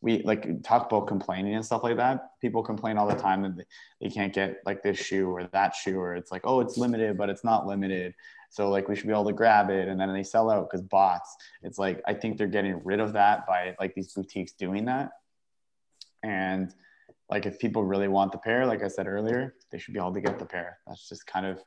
we 0.01 0.23
like 0.23 0.63
talk 0.63 0.87
about 0.87 1.07
complaining 1.07 1.55
and 1.55 1.65
stuff 1.65 1.83
like 1.83 1.99
that. 1.99 2.31
People 2.41 2.63
complain 2.63 2.97
all 2.97 3.07
the 3.07 3.15
time 3.15 3.43
that 3.43 3.67
they 4.01 4.09
can't 4.09 4.33
get 4.33 4.63
like 4.65 4.83
this 4.83 4.99
shoe 4.99 5.29
or 5.29 5.45
that 5.53 5.75
shoe, 5.75 5.99
or 5.99 6.15
it's 6.15 6.33
like, 6.33 6.43
oh, 6.45 6.61
it's 6.61 6.79
limited, 6.79 7.19
but 7.19 7.29
it's 7.29 7.45
not 7.45 7.67
limited. 7.67 8.15
So 8.49 8.71
like 8.71 8.89
we 8.89 8.97
should 8.97 9.07
be 9.07 9.13
able 9.13 9.27
to 9.27 9.33
grab 9.33 9.69
it, 9.69 9.89
and 9.89 10.01
then 10.01 10.13
they 10.15 10.23
sell 10.23 10.51
out 10.51 10.71
because 10.71 10.83
bots. 10.83 11.37
It's 11.63 11.79
like 11.79 12.01
I 12.07 12.15
think 12.15 12.39
they're 12.39 12.47
getting 12.47 12.81
rid 12.83 13.01
of 13.01 13.13
that 13.13 13.47
by 13.47 13.75
like 13.79 13.95
these 13.95 14.13
boutiques 14.13 14.53
doing 14.53 14.87
that. 14.87 15.11
And 16.25 16.75
like 17.31 17.47
if 17.47 17.59
people 17.59 17.85
really 17.85 18.09
want 18.09 18.33
the 18.33 18.39
pair, 18.39 18.67
like 18.67 18.83
I 18.83 18.89
said 18.89 19.07
earlier, 19.07 19.55
they 19.71 19.79
should 19.79 19.95
be 19.95 20.01
able 20.01 20.15
to 20.15 20.21
get 20.21 20.39
the 20.39 20.47
pair. 20.47 20.79
That's 20.87 21.09
just 21.09 21.27
kind 21.27 21.47
of 21.47 21.63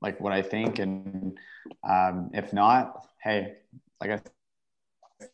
like 0.00 0.20
what 0.20 0.32
I 0.32 0.42
think. 0.42 0.78
And 0.78 1.38
um, 1.88 2.30
if 2.32 2.52
not, 2.52 3.06
hey, 3.22 3.56
like 4.00 4.10
I 4.10 4.20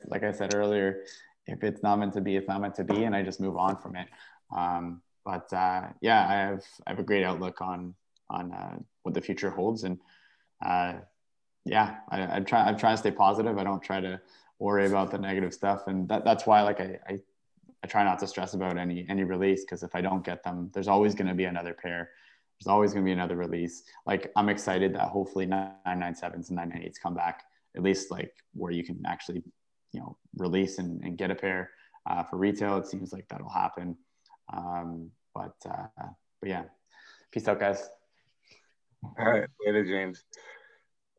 like 0.06 0.22
I 0.22 0.32
said 0.32 0.54
earlier, 0.54 1.04
if 1.46 1.64
it's 1.64 1.82
not 1.82 1.98
meant 1.98 2.12
to 2.14 2.20
be, 2.20 2.36
it's 2.36 2.48
not 2.48 2.60
meant 2.60 2.74
to 2.76 2.84
be, 2.84 3.04
and 3.04 3.14
I 3.14 3.22
just 3.22 3.40
move 3.40 3.56
on 3.56 3.76
from 3.80 3.96
it. 3.96 4.08
Um, 4.54 5.02
but 5.24 5.52
uh, 5.52 5.88
yeah, 6.00 6.26
I 6.28 6.34
have 6.34 6.64
I 6.86 6.90
have 6.90 6.98
a 6.98 7.04
great 7.04 7.24
outlook 7.24 7.60
on 7.60 7.94
on 8.28 8.52
uh, 8.52 8.76
what 9.02 9.14
the 9.14 9.20
future 9.20 9.50
holds, 9.50 9.84
and 9.84 9.98
uh, 10.64 10.94
yeah, 11.64 11.96
I, 12.08 12.36
I 12.36 12.40
try 12.40 12.68
I 12.68 12.72
try 12.72 12.92
to 12.92 12.96
stay 12.96 13.10
positive. 13.10 13.58
I 13.58 13.64
don't 13.64 13.82
try 13.82 14.00
to 14.00 14.20
worry 14.58 14.86
about 14.86 15.10
the 15.10 15.18
negative 15.18 15.54
stuff, 15.54 15.86
and 15.86 16.08
that, 16.08 16.24
that's 16.24 16.46
why 16.46 16.62
like 16.62 16.80
I, 16.80 16.98
I 17.08 17.18
I 17.82 17.86
try 17.86 18.04
not 18.04 18.18
to 18.20 18.26
stress 18.26 18.54
about 18.54 18.76
any 18.76 19.06
any 19.08 19.24
release 19.24 19.64
because 19.64 19.82
if 19.82 19.94
I 19.94 20.00
don't 20.00 20.24
get 20.24 20.42
them, 20.42 20.70
there's 20.74 20.88
always 20.88 21.14
going 21.14 21.28
to 21.28 21.34
be 21.34 21.44
another 21.44 21.74
pair. 21.74 22.10
There's 22.58 22.70
always 22.70 22.92
going 22.92 23.04
to 23.04 23.08
be 23.08 23.12
another 23.12 23.36
release. 23.36 23.84
Like 24.06 24.30
I'm 24.36 24.48
excited 24.48 24.94
that 24.94 25.08
hopefully 25.08 25.46
997s 25.46 26.50
and 26.50 26.58
998s 26.58 27.00
come 27.02 27.14
back 27.14 27.44
at 27.76 27.82
least 27.82 28.10
like 28.10 28.32
where 28.52 28.72
you 28.72 28.84
can 28.84 29.00
actually 29.06 29.42
you 29.92 30.00
know 30.00 30.16
release 30.36 30.78
and, 30.78 31.02
and 31.02 31.16
get 31.16 31.30
a 31.30 31.34
pair 31.34 31.70
uh, 32.08 32.22
for 32.24 32.36
retail. 32.36 32.76
It 32.76 32.86
seems 32.86 33.12
like 33.12 33.26
that'll 33.28 33.48
happen. 33.48 33.96
Um, 34.52 35.10
but 35.34 35.54
uh, 35.66 35.86
but 36.40 36.48
yeah, 36.48 36.64
peace 37.32 37.46
out, 37.48 37.60
guys. 37.60 37.88
All 39.18 39.30
right, 39.30 39.48
later, 39.64 39.84
James. 39.84 40.24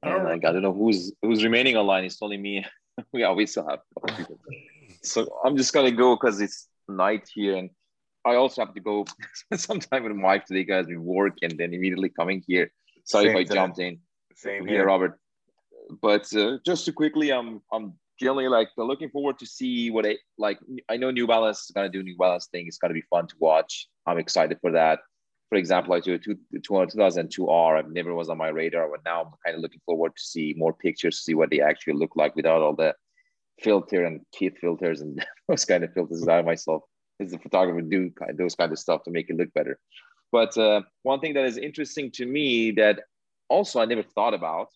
And 0.04 0.24
like, 0.24 0.46
I 0.46 0.52
don't 0.52 0.62
know 0.62 0.74
who's 0.74 1.12
who's 1.22 1.44
remaining 1.44 1.78
online. 1.78 2.06
It's 2.06 2.22
only 2.22 2.38
me. 2.38 2.66
we 3.14 3.24
always 3.24 3.52
still 3.52 3.68
have 3.68 3.80
a 3.98 4.02
couple 4.02 4.18
people. 4.18 4.40
So 5.04 5.28
I'm 5.44 5.58
just 5.58 5.74
gonna 5.74 5.92
go 5.92 6.16
because 6.16 6.42
it's 6.42 6.68
night 6.88 7.30
here, 7.34 7.56
and 7.58 7.70
I 8.26 8.36
also 8.36 8.64
have 8.64 8.74
to 8.76 8.80
go 8.82 9.06
spend 9.34 9.60
some 9.62 9.80
time 9.80 10.04
with 10.04 10.14
my 10.14 10.24
wife 10.24 10.46
today, 10.46 10.64
guys. 10.64 10.86
We 10.88 10.98
work 10.98 11.38
and 11.42 11.58
then 11.58 11.74
immediately 11.74 12.10
coming 12.10 12.44
here. 12.48 12.72
Sorry 13.06 13.26
Same 13.26 13.36
if 13.36 13.38
I 13.38 13.44
time. 13.44 13.56
jumped 13.56 13.80
in. 13.80 14.00
Same 14.36 14.68
Yeah, 14.68 14.74
here. 14.74 14.86
Robert. 14.86 15.20
But 16.02 16.34
uh, 16.36 16.60
just 16.66 16.86
to 16.86 16.92
quickly, 16.92 17.32
I'm 17.32 17.62
I'm 17.72 17.94
generally 18.20 18.48
like 18.48 18.70
looking 18.78 19.10
forward 19.10 19.40
to 19.40 19.46
see 19.46 19.90
what 19.90 20.06
it 20.06 20.20
like. 20.38 20.60
I 20.90 20.98
know 20.98 21.12
New 21.12 21.28
Balance 21.28 21.62
is 21.62 21.72
gonna 21.74 21.90
do 21.90 22.04
New 22.04 22.18
Balance 22.18 22.48
thing. 22.52 22.68
It's 22.68 22.78
gonna 22.78 22.94
be 22.94 23.02
fun 23.10 23.28
to 23.28 23.36
watch. 23.40 23.88
I'm 24.06 24.20
excited 24.20 24.58
for 24.62 24.72
that. 24.72 25.00
For 25.50 25.58
example, 25.58 25.92
like 25.92 26.06
to 26.06 26.18
2002R, 26.18 27.84
I 27.84 27.88
never 27.90 28.14
was 28.14 28.30
on 28.30 28.38
my 28.38 28.48
radar, 28.50 28.88
but 28.90 29.02
now 29.04 29.22
I'm 29.24 29.32
kind 29.46 29.56
of 29.56 29.62
looking 29.62 29.82
forward 29.86 30.14
to 30.16 30.24
see 30.24 30.54
more 30.56 30.72
pictures, 30.74 31.20
see 31.20 31.34
what 31.34 31.50
they 31.50 31.60
actually 31.60 31.94
look 31.94 32.16
like 32.16 32.36
without 32.38 32.62
all 32.62 32.74
the 32.74 32.94
filter 33.62 34.06
and 34.06 34.22
kit 34.32 34.58
filters 34.60 35.02
and 35.02 35.26
those 35.48 35.66
kind 35.66 35.84
of 35.84 35.94
filters 35.94 36.22
that 36.22 36.32
I 36.32 36.42
myself 36.42 36.84
as 37.20 37.34
a 37.34 37.40
photographer 37.40 37.82
do 37.82 38.12
those 38.34 38.56
kind 38.56 38.72
of 38.72 38.80
stuff 38.80 39.04
to 39.04 39.12
make 39.12 39.30
it 39.30 39.38
look 39.38 39.54
better. 39.54 39.80
But 40.32 40.58
uh, 40.58 40.82
one 41.04 41.20
thing 41.20 41.34
that 41.34 41.46
is 41.46 41.58
interesting 41.58 42.12
to 42.12 42.26
me 42.26 42.72
that 42.72 43.02
also 43.50 43.82
I 43.82 43.86
never 43.86 44.04
thought 44.04 44.34
about 44.34 44.70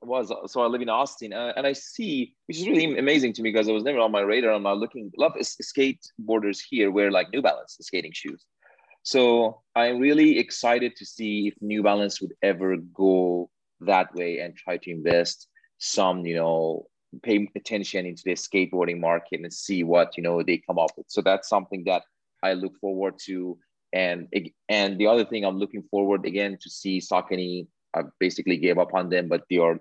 was 0.00 0.32
so 0.46 0.62
I 0.62 0.66
live 0.66 0.82
in 0.82 0.88
Austin 0.88 1.32
uh, 1.32 1.52
and 1.56 1.66
I 1.66 1.72
see, 1.72 2.34
which 2.46 2.58
is 2.58 2.66
really 2.68 2.96
amazing 2.98 3.32
to 3.34 3.42
me 3.42 3.50
because 3.50 3.66
it 3.66 3.72
was 3.72 3.82
never 3.82 3.98
on 3.98 4.12
my 4.12 4.20
radar. 4.20 4.52
I'm 4.52 4.62
not 4.62 4.78
looking, 4.78 5.10
love 5.18 5.32
skateboarders 5.40 6.60
here 6.68 6.90
wear 6.90 7.10
like 7.10 7.32
New 7.32 7.42
Balance 7.42 7.76
skating 7.80 8.12
shoes. 8.14 8.44
So 9.02 9.62
I'm 9.74 9.98
really 9.98 10.38
excited 10.38 10.94
to 10.96 11.04
see 11.04 11.48
if 11.48 11.54
New 11.60 11.82
Balance 11.82 12.20
would 12.20 12.34
ever 12.42 12.76
go 12.76 13.50
that 13.80 14.14
way 14.14 14.40
and 14.40 14.56
try 14.56 14.76
to 14.76 14.90
invest 14.90 15.48
some, 15.78 16.26
you 16.26 16.36
know, 16.36 16.86
pay 17.22 17.48
attention 17.56 18.06
into 18.06 18.22
the 18.24 18.32
skateboarding 18.32 19.00
market 19.00 19.40
and 19.40 19.52
see 19.52 19.82
what 19.82 20.16
you 20.16 20.22
know 20.22 20.42
they 20.42 20.58
come 20.58 20.78
up 20.78 20.90
with. 20.96 21.06
So 21.08 21.20
that's 21.22 21.48
something 21.48 21.84
that 21.84 22.02
I 22.42 22.52
look 22.54 22.78
forward 22.78 23.14
to. 23.26 23.58
And 23.92 24.28
and 24.68 24.98
the 24.98 25.06
other 25.06 25.24
thing 25.24 25.44
I'm 25.44 25.58
looking 25.58 25.82
forward 25.90 26.26
again 26.26 26.58
to 26.60 26.70
see 26.70 27.00
Saucony. 27.00 27.66
I 27.96 28.02
basically 28.20 28.58
gave 28.58 28.76
up 28.76 28.92
on 28.92 29.08
them, 29.08 29.28
but 29.28 29.44
they 29.48 29.56
are 29.58 29.80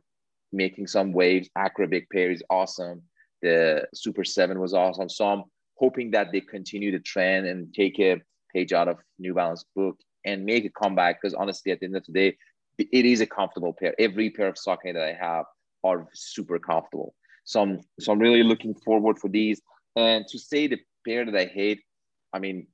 making 0.53 0.87
some 0.87 1.11
waves. 1.11 1.49
Acrobic 1.57 2.05
pair 2.11 2.31
is 2.31 2.41
awesome. 2.49 3.01
The 3.41 3.85
Super7 3.93 4.57
was 4.57 4.73
awesome. 4.73 5.09
So 5.09 5.27
I'm 5.27 5.43
hoping 5.75 6.11
that 6.11 6.31
they 6.31 6.39
continue 6.39 6.91
the 6.91 6.99
trend 6.99 7.47
and 7.47 7.73
take 7.73 7.99
a 7.99 8.21
page 8.55 8.71
out 8.71 8.87
of 8.87 8.97
New 9.19 9.33
Balance 9.33 9.65
book 9.75 9.97
and 10.25 10.45
make 10.45 10.63
a 10.63 10.69
comeback. 10.69 11.21
Because 11.21 11.33
honestly, 11.33 11.73
at 11.73 11.81
the 11.81 11.87
end 11.87 11.97
of 11.97 12.05
the 12.05 12.13
day, 12.13 12.37
it 12.77 13.05
is 13.05 13.19
a 13.19 13.25
comfortable 13.25 13.73
pair. 13.73 13.93
Every 13.99 14.29
pair 14.29 14.47
of 14.47 14.55
Saucony 14.55 14.93
that 14.93 15.03
I 15.03 15.13
have 15.13 15.45
are 15.87 16.07
super 16.13 16.59
comfortable. 16.59 17.13
So 17.43 17.61
I'm 17.61 17.79
so 17.99 18.11
I'm 18.11 18.19
really 18.19 18.43
looking 18.43 18.73
forward 18.73 19.19
for 19.19 19.29
these. 19.29 19.61
And 19.95 20.25
to 20.27 20.37
say 20.37 20.67
the 20.67 20.79
pair 21.05 21.25
that 21.25 21.35
I 21.35 21.45
hate, 21.45 21.81
I 22.33 22.39
mean, 22.39 22.67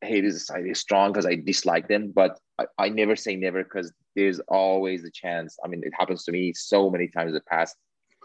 hate 0.00 0.24
is 0.24 0.46
slightly 0.46 0.74
strong 0.74 1.12
because 1.12 1.26
I 1.26 1.34
dislike 1.34 1.88
them, 1.88 2.12
but 2.14 2.38
I, 2.58 2.66
I 2.78 2.88
never 2.88 3.16
say 3.16 3.36
never 3.36 3.62
because 3.64 3.92
there's 4.16 4.40
always 4.48 5.04
a 5.04 5.10
chance. 5.10 5.56
I 5.64 5.68
mean, 5.68 5.82
it 5.84 5.92
happens 5.98 6.24
to 6.24 6.32
me 6.32 6.52
so 6.54 6.90
many 6.90 7.08
times 7.08 7.32
the 7.32 7.40
past 7.42 7.76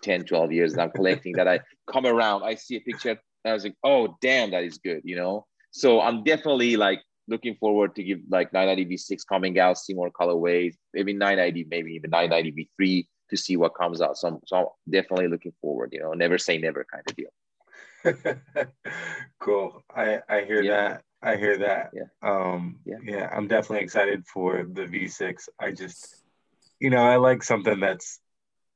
10, 0.01 0.25
12 0.25 0.51
years 0.51 0.73
that 0.73 0.81
I'm 0.81 0.91
collecting 0.91 1.33
that 1.33 1.47
I 1.47 1.59
come 1.91 2.05
around, 2.05 2.43
I 2.43 2.55
see 2.55 2.77
a 2.77 2.81
picture, 2.81 3.17
I 3.43 3.53
was 3.53 3.63
like, 3.63 3.75
oh, 3.83 4.17
damn, 4.21 4.51
that 4.51 4.63
is 4.63 4.77
good, 4.77 5.01
you 5.03 5.15
know? 5.15 5.45
So 5.71 6.01
I'm 6.01 6.23
definitely 6.23 6.77
like 6.77 7.01
looking 7.27 7.55
forward 7.55 7.95
to 7.95 8.03
give 8.03 8.19
like 8.29 8.53
990 8.53 8.95
V6 8.95 9.21
coming 9.27 9.59
out, 9.59 9.77
see 9.77 9.93
more 9.93 10.11
colorways, 10.11 10.75
maybe 10.93 11.13
990, 11.13 11.67
maybe 11.69 11.93
even 11.93 12.09
990 12.09 12.67
V3 12.79 13.07
to 13.29 13.37
see 13.37 13.57
what 13.57 13.75
comes 13.75 14.01
out. 14.01 14.17
So 14.17 14.27
I'm, 14.27 14.39
so 14.45 14.57
I'm 14.57 14.65
definitely 14.89 15.27
looking 15.27 15.53
forward, 15.61 15.89
you 15.93 15.99
know, 15.99 16.13
never 16.13 16.37
say 16.37 16.57
never 16.57 16.85
kind 16.91 17.03
of 17.07 17.15
deal. 17.15 18.65
cool. 19.39 19.83
I, 19.95 20.19
I 20.29 20.41
hear 20.41 20.61
yeah. 20.61 20.89
that. 20.89 21.01
I 21.21 21.37
hear 21.37 21.57
that. 21.57 21.91
Yeah. 21.93 22.03
Um, 22.21 22.79
yeah. 22.85 22.97
yeah, 23.03 23.29
I'm 23.35 23.47
definitely 23.47 23.83
excited 23.83 24.25
for 24.31 24.65
the 24.71 24.83
V6. 24.83 25.49
I 25.59 25.71
just, 25.71 26.23
you 26.79 26.91
know, 26.91 27.03
I 27.03 27.15
like 27.15 27.41
something 27.41 27.79
that's 27.79 28.19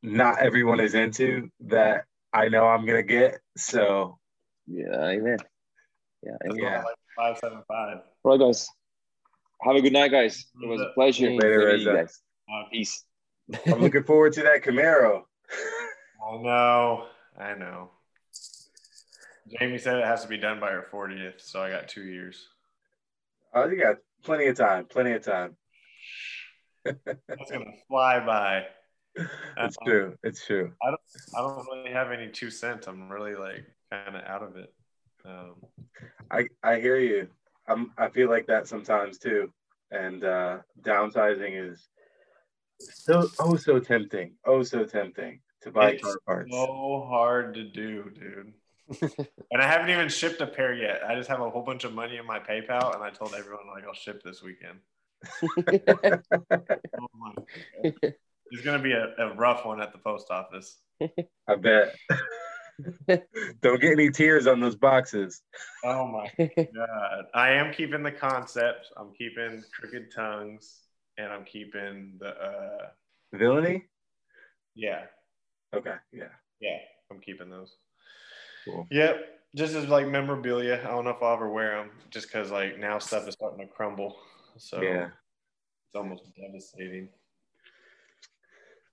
not 0.02 0.40
everyone 0.40 0.80
is 0.80 0.96
into 0.96 1.50
that 1.68 2.06
I 2.34 2.48
know 2.50 2.66
I'm 2.66 2.86
gonna 2.86 3.04
get. 3.04 3.40
So 3.58 4.18
yeah, 4.68 4.96
amen. 4.96 5.38
Yeah, 6.24 6.38
amen. 6.46 6.58
yeah. 6.58 6.84
five 7.16 7.38
seven 7.38 7.62
five. 7.68 7.98
All 8.24 8.32
right, 8.32 8.40
guys. 8.40 8.68
Have 9.62 9.76
a 9.76 9.82
good 9.82 9.94
night, 9.94 10.12
guys. 10.12 10.46
It 10.62 10.68
was 10.68 10.82
a 10.82 10.92
pleasure. 10.94 11.32
Later, 11.32 11.76
you 11.76 11.86
guys. 11.86 12.20
Uh, 12.52 12.64
peace. 12.72 13.04
I'm 13.66 13.82
looking 13.82 14.04
forward 14.04 14.34
to 14.34 14.44
that 14.44 14.64
Camaro. 14.64 15.24
I 16.32 16.38
know. 16.38 17.06
I 17.40 17.54
know. 17.56 17.92
Jamie 19.60 19.78
said 19.78 19.98
it 19.98 20.06
has 20.06 20.22
to 20.22 20.28
be 20.28 20.38
done 20.38 20.60
by 20.60 20.70
her 20.72 20.86
40th, 20.92 21.42
so 21.42 21.62
I 21.62 21.70
got 21.70 21.88
two 21.88 22.04
years. 22.04 22.50
Oh, 23.54 23.68
you 23.68 23.82
got 23.82 23.96
plenty 24.24 24.48
of 24.48 24.56
time. 24.56 24.86
Plenty 24.86 25.14
of 25.14 25.24
time. 25.24 25.56
It's 26.86 27.52
gonna 27.52 27.66
fly 27.88 28.26
by. 28.26 28.66
It's 29.58 29.78
um, 29.82 29.86
true. 29.86 30.16
It's 30.24 30.46
true. 30.46 30.72
I 30.82 30.92
don't. 30.92 31.02
I 31.38 31.42
don't 31.42 31.68
really 31.68 31.92
have 31.92 32.12
any 32.12 32.30
two 32.30 32.50
cents. 32.50 32.88
I'm 32.88 33.10
really 33.10 33.36
like 33.36 33.66
kind 33.92 34.16
of 34.16 34.24
out 34.24 34.44
of 34.44 34.56
it. 34.56 34.74
Um, 35.26 35.56
I 36.32 36.48
I 36.64 36.80
hear 36.80 36.98
you. 36.98 37.28
I'm. 37.68 37.92
I 37.98 38.10
feel 38.10 38.30
like 38.30 38.48
that 38.48 38.68
sometimes 38.68 39.18
too. 39.18 39.52
And 39.92 40.24
uh, 40.24 40.60
downsizing 40.82 41.72
is 41.72 41.90
so 42.80 43.30
oh 43.40 43.56
so 43.56 43.80
tempting. 43.80 44.34
Oh 44.46 44.64
so 44.64 44.84
tempting 44.84 45.42
to 45.62 45.72
buy 45.72 45.92
it's 45.92 46.04
car 46.04 46.20
parts. 46.26 46.52
So 46.52 47.06
hard 47.08 47.54
to 47.56 47.64
do, 47.64 48.06
dude. 48.12 48.54
and 49.52 49.62
I 49.62 49.68
haven't 49.68 49.90
even 49.92 50.10
shipped 50.10 50.42
a 50.42 50.48
pair 50.48 50.74
yet. 50.74 51.02
I 51.08 51.16
just 51.16 51.30
have 51.30 51.42
a 51.42 51.50
whole 51.50 51.64
bunch 51.64 51.84
of 51.84 51.94
money 51.94 52.18
in 52.18 52.26
my 52.26 52.40
PayPal, 52.40 52.96
and 52.96 53.04
I 53.04 53.10
told 53.12 53.36
everyone 53.36 53.68
like 53.74 53.84
I'll 53.86 53.94
ship 53.94 54.24
this 54.24 54.42
weekend. 54.42 54.80
oh 57.00 57.34
it's 58.52 58.64
gonna 58.64 58.80
be 58.80 58.94
a, 58.94 59.14
a 59.18 59.36
rough 59.36 59.66
one 59.66 59.82
at 59.82 59.92
the 59.92 60.00
post 60.00 60.32
office. 60.32 60.78
I 61.48 61.56
bet. 61.56 61.96
Don't 63.62 63.82
get 63.82 63.92
any 63.92 64.10
tears 64.10 64.48
on 64.48 64.62
those 64.62 64.76
boxes. 64.76 65.42
Oh 65.84 66.08
my 66.08 66.32
god! 66.38 67.26
I 67.34 67.52
am 67.52 67.74
keeping 67.74 68.04
the 68.04 68.12
concept. 68.12 68.88
I'm 68.96 69.12
keeping 69.14 69.64
crooked 69.74 70.14
tongues, 70.16 70.80
and 71.20 71.32
I'm 71.32 71.44
keeping 71.44 72.14
the 72.20 72.30
uh 72.30 72.88
villainy. 73.34 73.86
Yeah. 74.76 75.04
Okay. 75.76 75.96
Yeah. 76.12 76.30
Yeah, 76.62 76.78
I'm 77.12 77.20
keeping 77.20 77.50
those. 77.50 77.76
Cool. 78.66 78.88
Yep. 78.90 79.18
Just 79.56 79.76
as 79.76 79.88
like 79.88 80.08
memorabilia. 80.08 80.80
I 80.84 80.88
don't 80.88 81.06
know 81.06 81.12
if 81.12 81.22
I'll 81.22 81.34
ever 81.34 81.50
wear 81.50 81.78
them 81.78 81.92
just 82.10 82.28
because 82.28 82.52
like 82.52 82.80
now 82.80 83.00
stuff 83.00 83.28
is 83.28 83.34
starting 83.34 83.60
to 83.60 83.74
crumble. 83.74 84.16
So 84.58 84.82
yeah, 84.82 85.06
it's 85.06 85.96
almost 85.96 86.24
devastating. 86.36 87.10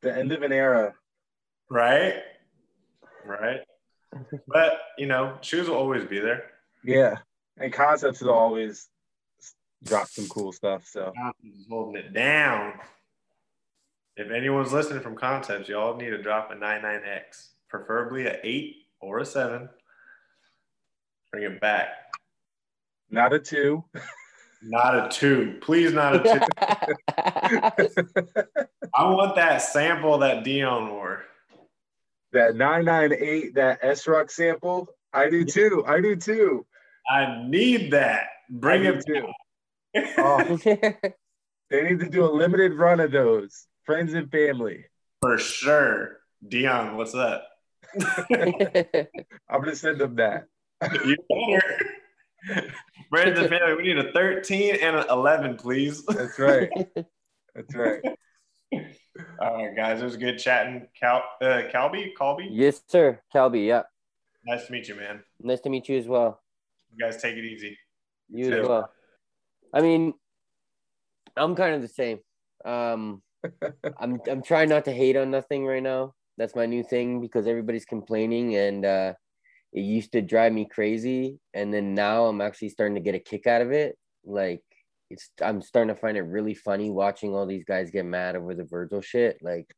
The 0.02 0.16
end 0.16 0.32
of 0.32 0.42
an 0.42 0.52
era. 0.52 0.94
Right. 1.70 2.22
Right. 3.24 3.60
but 4.48 4.80
you 4.98 5.06
know, 5.06 5.36
shoes 5.40 5.68
will 5.68 5.76
always 5.76 6.04
be 6.04 6.20
there. 6.20 6.50
Yeah. 6.84 7.18
And 7.58 7.72
concepts 7.72 8.20
will 8.20 8.30
always 8.30 8.88
drop 9.84 10.08
some 10.08 10.28
cool 10.28 10.52
stuff. 10.52 10.86
So 10.86 11.12
holding 11.68 11.96
it 11.96 12.12
down. 12.12 12.74
If 14.16 14.30
anyone's 14.30 14.72
listening 14.72 15.02
from 15.02 15.14
concepts, 15.14 15.68
y'all 15.68 15.96
need 15.96 16.10
to 16.10 16.22
drop 16.22 16.50
a 16.50 16.54
99X, 16.54 17.48
preferably 17.68 18.26
a 18.26 18.38
eight 18.42 18.76
or 19.00 19.18
a 19.18 19.26
seven. 19.26 19.68
Bring 21.30 21.44
it 21.44 21.60
back. 21.60 21.88
Not 23.10 23.34
a 23.34 23.38
two. 23.38 23.84
Not 24.62 24.94
a 24.94 25.08
two. 25.10 25.58
Please, 25.60 25.92
not 25.92 26.16
a 26.16 26.22
two. 26.22 26.40
I 28.94 29.04
want 29.04 29.36
that 29.36 29.58
sample 29.58 30.18
that 30.18 30.44
Deon 30.44 30.90
wore. 30.90 31.24
That 32.32 32.56
998, 32.56 33.54
that 33.54 33.78
S 33.82 34.08
Rock 34.08 34.30
sample. 34.30 34.88
I 35.12 35.28
do 35.30 35.44
too. 35.44 35.84
I 35.86 36.00
do 36.00 36.16
too. 36.16 36.66
I 37.08 37.44
need 37.46 37.92
that. 37.92 38.28
Bring 38.50 38.84
it 38.84 39.04
too. 39.06 39.26
Oh, 40.18 40.58
they 41.70 41.82
need 41.82 42.00
to 42.00 42.08
do 42.08 42.24
a 42.24 42.30
limited 42.30 42.74
run 42.74 43.00
of 43.00 43.10
those. 43.10 43.66
Friends 43.84 44.14
and 44.14 44.30
family. 44.30 44.84
For 45.22 45.38
sure. 45.38 46.18
Deon, 46.46 46.96
what's 46.96 47.12
that? 47.12 47.42
I'm 49.48 49.60
gonna 49.60 49.76
send 49.76 49.98
them 49.98 50.16
that. 50.16 50.46
you 51.04 51.16
better. 51.28 52.70
Friends 53.10 53.38
and 53.38 53.48
family, 53.48 53.74
we 53.74 53.82
need 53.82 53.98
a 53.98 54.12
13 54.12 54.76
and 54.76 54.96
an 54.96 55.06
11, 55.10 55.56
please. 55.56 56.04
That's 56.04 56.38
right. 56.38 56.68
That's 57.54 57.74
right. 57.74 58.00
All 59.40 59.64
right, 59.66 59.74
guys. 59.74 60.00
It 60.00 60.04
was 60.04 60.16
good 60.16 60.38
chatting. 60.38 60.86
Cal, 60.98 61.22
uh, 61.40 61.62
Calby, 61.72 62.12
Calby. 62.18 62.48
Yes, 62.50 62.82
sir. 62.88 63.20
Calby. 63.34 63.66
Yeah. 63.66 63.82
Nice 64.44 64.66
to 64.66 64.72
meet 64.72 64.88
you, 64.88 64.94
man. 64.94 65.22
Nice 65.40 65.60
to 65.60 65.70
meet 65.70 65.88
you 65.88 65.98
as 65.98 66.06
well. 66.06 66.40
You 66.92 67.04
guys 67.04 67.20
take 67.20 67.36
it 67.36 67.44
easy. 67.44 67.78
You 68.28 68.52
as 68.52 68.68
well. 68.68 68.90
I 69.72 69.80
mean, 69.80 70.14
I'm 71.36 71.54
kind 71.54 71.74
of 71.74 71.82
the 71.82 71.88
same. 71.88 72.18
Um, 72.64 73.22
I'm 73.98 74.20
I'm 74.28 74.42
trying 74.42 74.68
not 74.68 74.84
to 74.86 74.92
hate 74.92 75.16
on 75.16 75.30
nothing 75.30 75.66
right 75.66 75.82
now. 75.82 76.14
That's 76.38 76.54
my 76.54 76.66
new 76.66 76.82
thing 76.82 77.20
because 77.20 77.46
everybody's 77.46 77.84
complaining 77.84 78.56
and 78.56 78.84
uh, 78.84 79.14
it 79.72 79.80
used 79.80 80.12
to 80.12 80.22
drive 80.22 80.52
me 80.52 80.66
crazy. 80.70 81.38
And 81.54 81.72
then 81.72 81.94
now 81.94 82.26
I'm 82.26 82.40
actually 82.40 82.70
starting 82.70 82.94
to 82.96 83.00
get 83.00 83.14
a 83.14 83.18
kick 83.18 83.46
out 83.46 83.62
of 83.62 83.72
it. 83.72 83.96
Like 84.24 84.62
it's 85.10 85.30
I'm 85.42 85.62
starting 85.62 85.94
to 85.94 86.00
find 86.00 86.16
it 86.16 86.22
really 86.22 86.54
funny 86.54 86.90
watching 86.90 87.34
all 87.34 87.46
these 87.46 87.64
guys 87.64 87.90
get 87.90 88.04
mad 88.04 88.36
over 88.36 88.54
the 88.54 88.64
Virgil 88.64 89.00
shit. 89.00 89.38
Like 89.42 89.72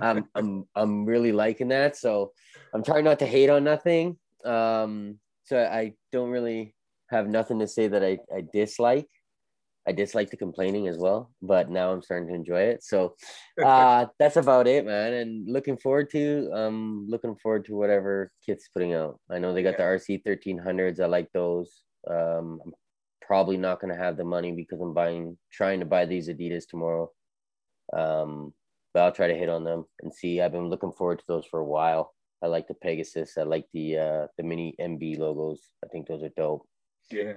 I'm 0.00 0.28
I'm 0.34 0.64
I'm 0.74 1.04
really 1.04 1.32
liking 1.32 1.68
that. 1.68 1.96
So 1.96 2.32
I'm 2.74 2.82
trying 2.82 3.04
not 3.04 3.18
to 3.20 3.26
hate 3.26 3.50
on 3.50 3.64
nothing. 3.64 4.18
Um, 4.44 5.18
so 5.44 5.58
I 5.58 5.94
don't 6.12 6.30
really 6.30 6.74
have 7.12 7.28
nothing 7.28 7.58
to 7.60 7.68
say 7.68 7.88
that 7.88 8.02
I, 8.02 8.18
I 8.34 8.44
dislike. 8.52 9.08
I 9.86 9.92
dislike 9.92 10.30
the 10.30 10.36
complaining 10.36 10.86
as 10.86 10.96
well, 10.96 11.32
but 11.42 11.68
now 11.68 11.90
I'm 11.90 12.02
starting 12.02 12.28
to 12.28 12.34
enjoy 12.34 12.62
it. 12.62 12.84
So 12.84 13.16
uh, 13.64 14.06
that's 14.18 14.36
about 14.36 14.66
it, 14.66 14.86
man. 14.86 15.12
And 15.12 15.52
looking 15.52 15.76
forward 15.76 16.10
to 16.10 16.50
um 16.54 17.06
looking 17.08 17.36
forward 17.36 17.64
to 17.66 17.74
whatever 17.74 18.30
Kith's 18.44 18.68
putting 18.68 18.94
out. 18.94 19.18
I 19.30 19.38
know 19.38 19.52
they 19.52 19.62
got 19.62 19.78
yeah. 19.78 19.90
the 19.90 19.98
RC 19.98 20.22
1300s. 20.24 21.00
I 21.00 21.06
like 21.06 21.28
those. 21.32 21.82
Um, 22.08 22.60
I'm 22.64 22.72
probably 23.20 23.56
not 23.56 23.80
gonna 23.80 23.96
have 23.96 24.16
the 24.16 24.24
money 24.24 24.52
because 24.52 24.80
I'm 24.80 24.94
buying 24.94 25.36
trying 25.52 25.80
to 25.80 25.86
buy 25.86 26.06
these 26.06 26.28
Adidas 26.28 26.68
tomorrow. 26.68 27.10
Um, 27.92 28.54
but 28.94 29.02
I'll 29.02 29.12
try 29.12 29.26
to 29.26 29.34
hit 29.34 29.48
on 29.48 29.64
them 29.64 29.84
and 30.02 30.14
see. 30.14 30.40
I've 30.40 30.52
been 30.52 30.68
looking 30.68 30.92
forward 30.92 31.18
to 31.18 31.24
those 31.26 31.46
for 31.46 31.60
a 31.60 31.64
while. 31.64 32.14
I 32.42 32.46
like 32.46 32.68
the 32.68 32.74
Pegasus. 32.74 33.38
I 33.38 33.42
like 33.42 33.66
the 33.72 33.98
uh 33.98 34.26
the 34.36 34.44
mini 34.44 34.74
MB 34.80 35.18
logos. 35.18 35.60
I 35.84 35.88
think 35.88 36.06
those 36.06 36.22
are 36.22 36.32
dope. 36.36 36.66
Yeah. 37.10 37.34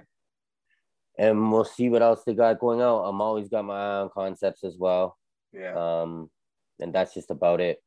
And 1.18 1.52
we'll 1.52 1.66
see 1.66 1.90
what 1.90 2.02
else 2.02 2.24
they 2.26 2.34
got 2.34 2.60
going 2.60 2.82
out. 2.82 3.04
I'm 3.04 3.22
always 3.22 3.48
got 3.48 3.66
my 3.66 3.74
eye 3.74 4.02
on 4.02 4.10
concepts 4.10 4.64
as 4.64 4.76
well. 4.78 5.18
Yeah. 5.54 5.74
Um, 5.74 6.30
and 6.80 6.94
that's 6.94 7.14
just 7.14 7.32
about 7.32 7.62
it. 7.62 7.82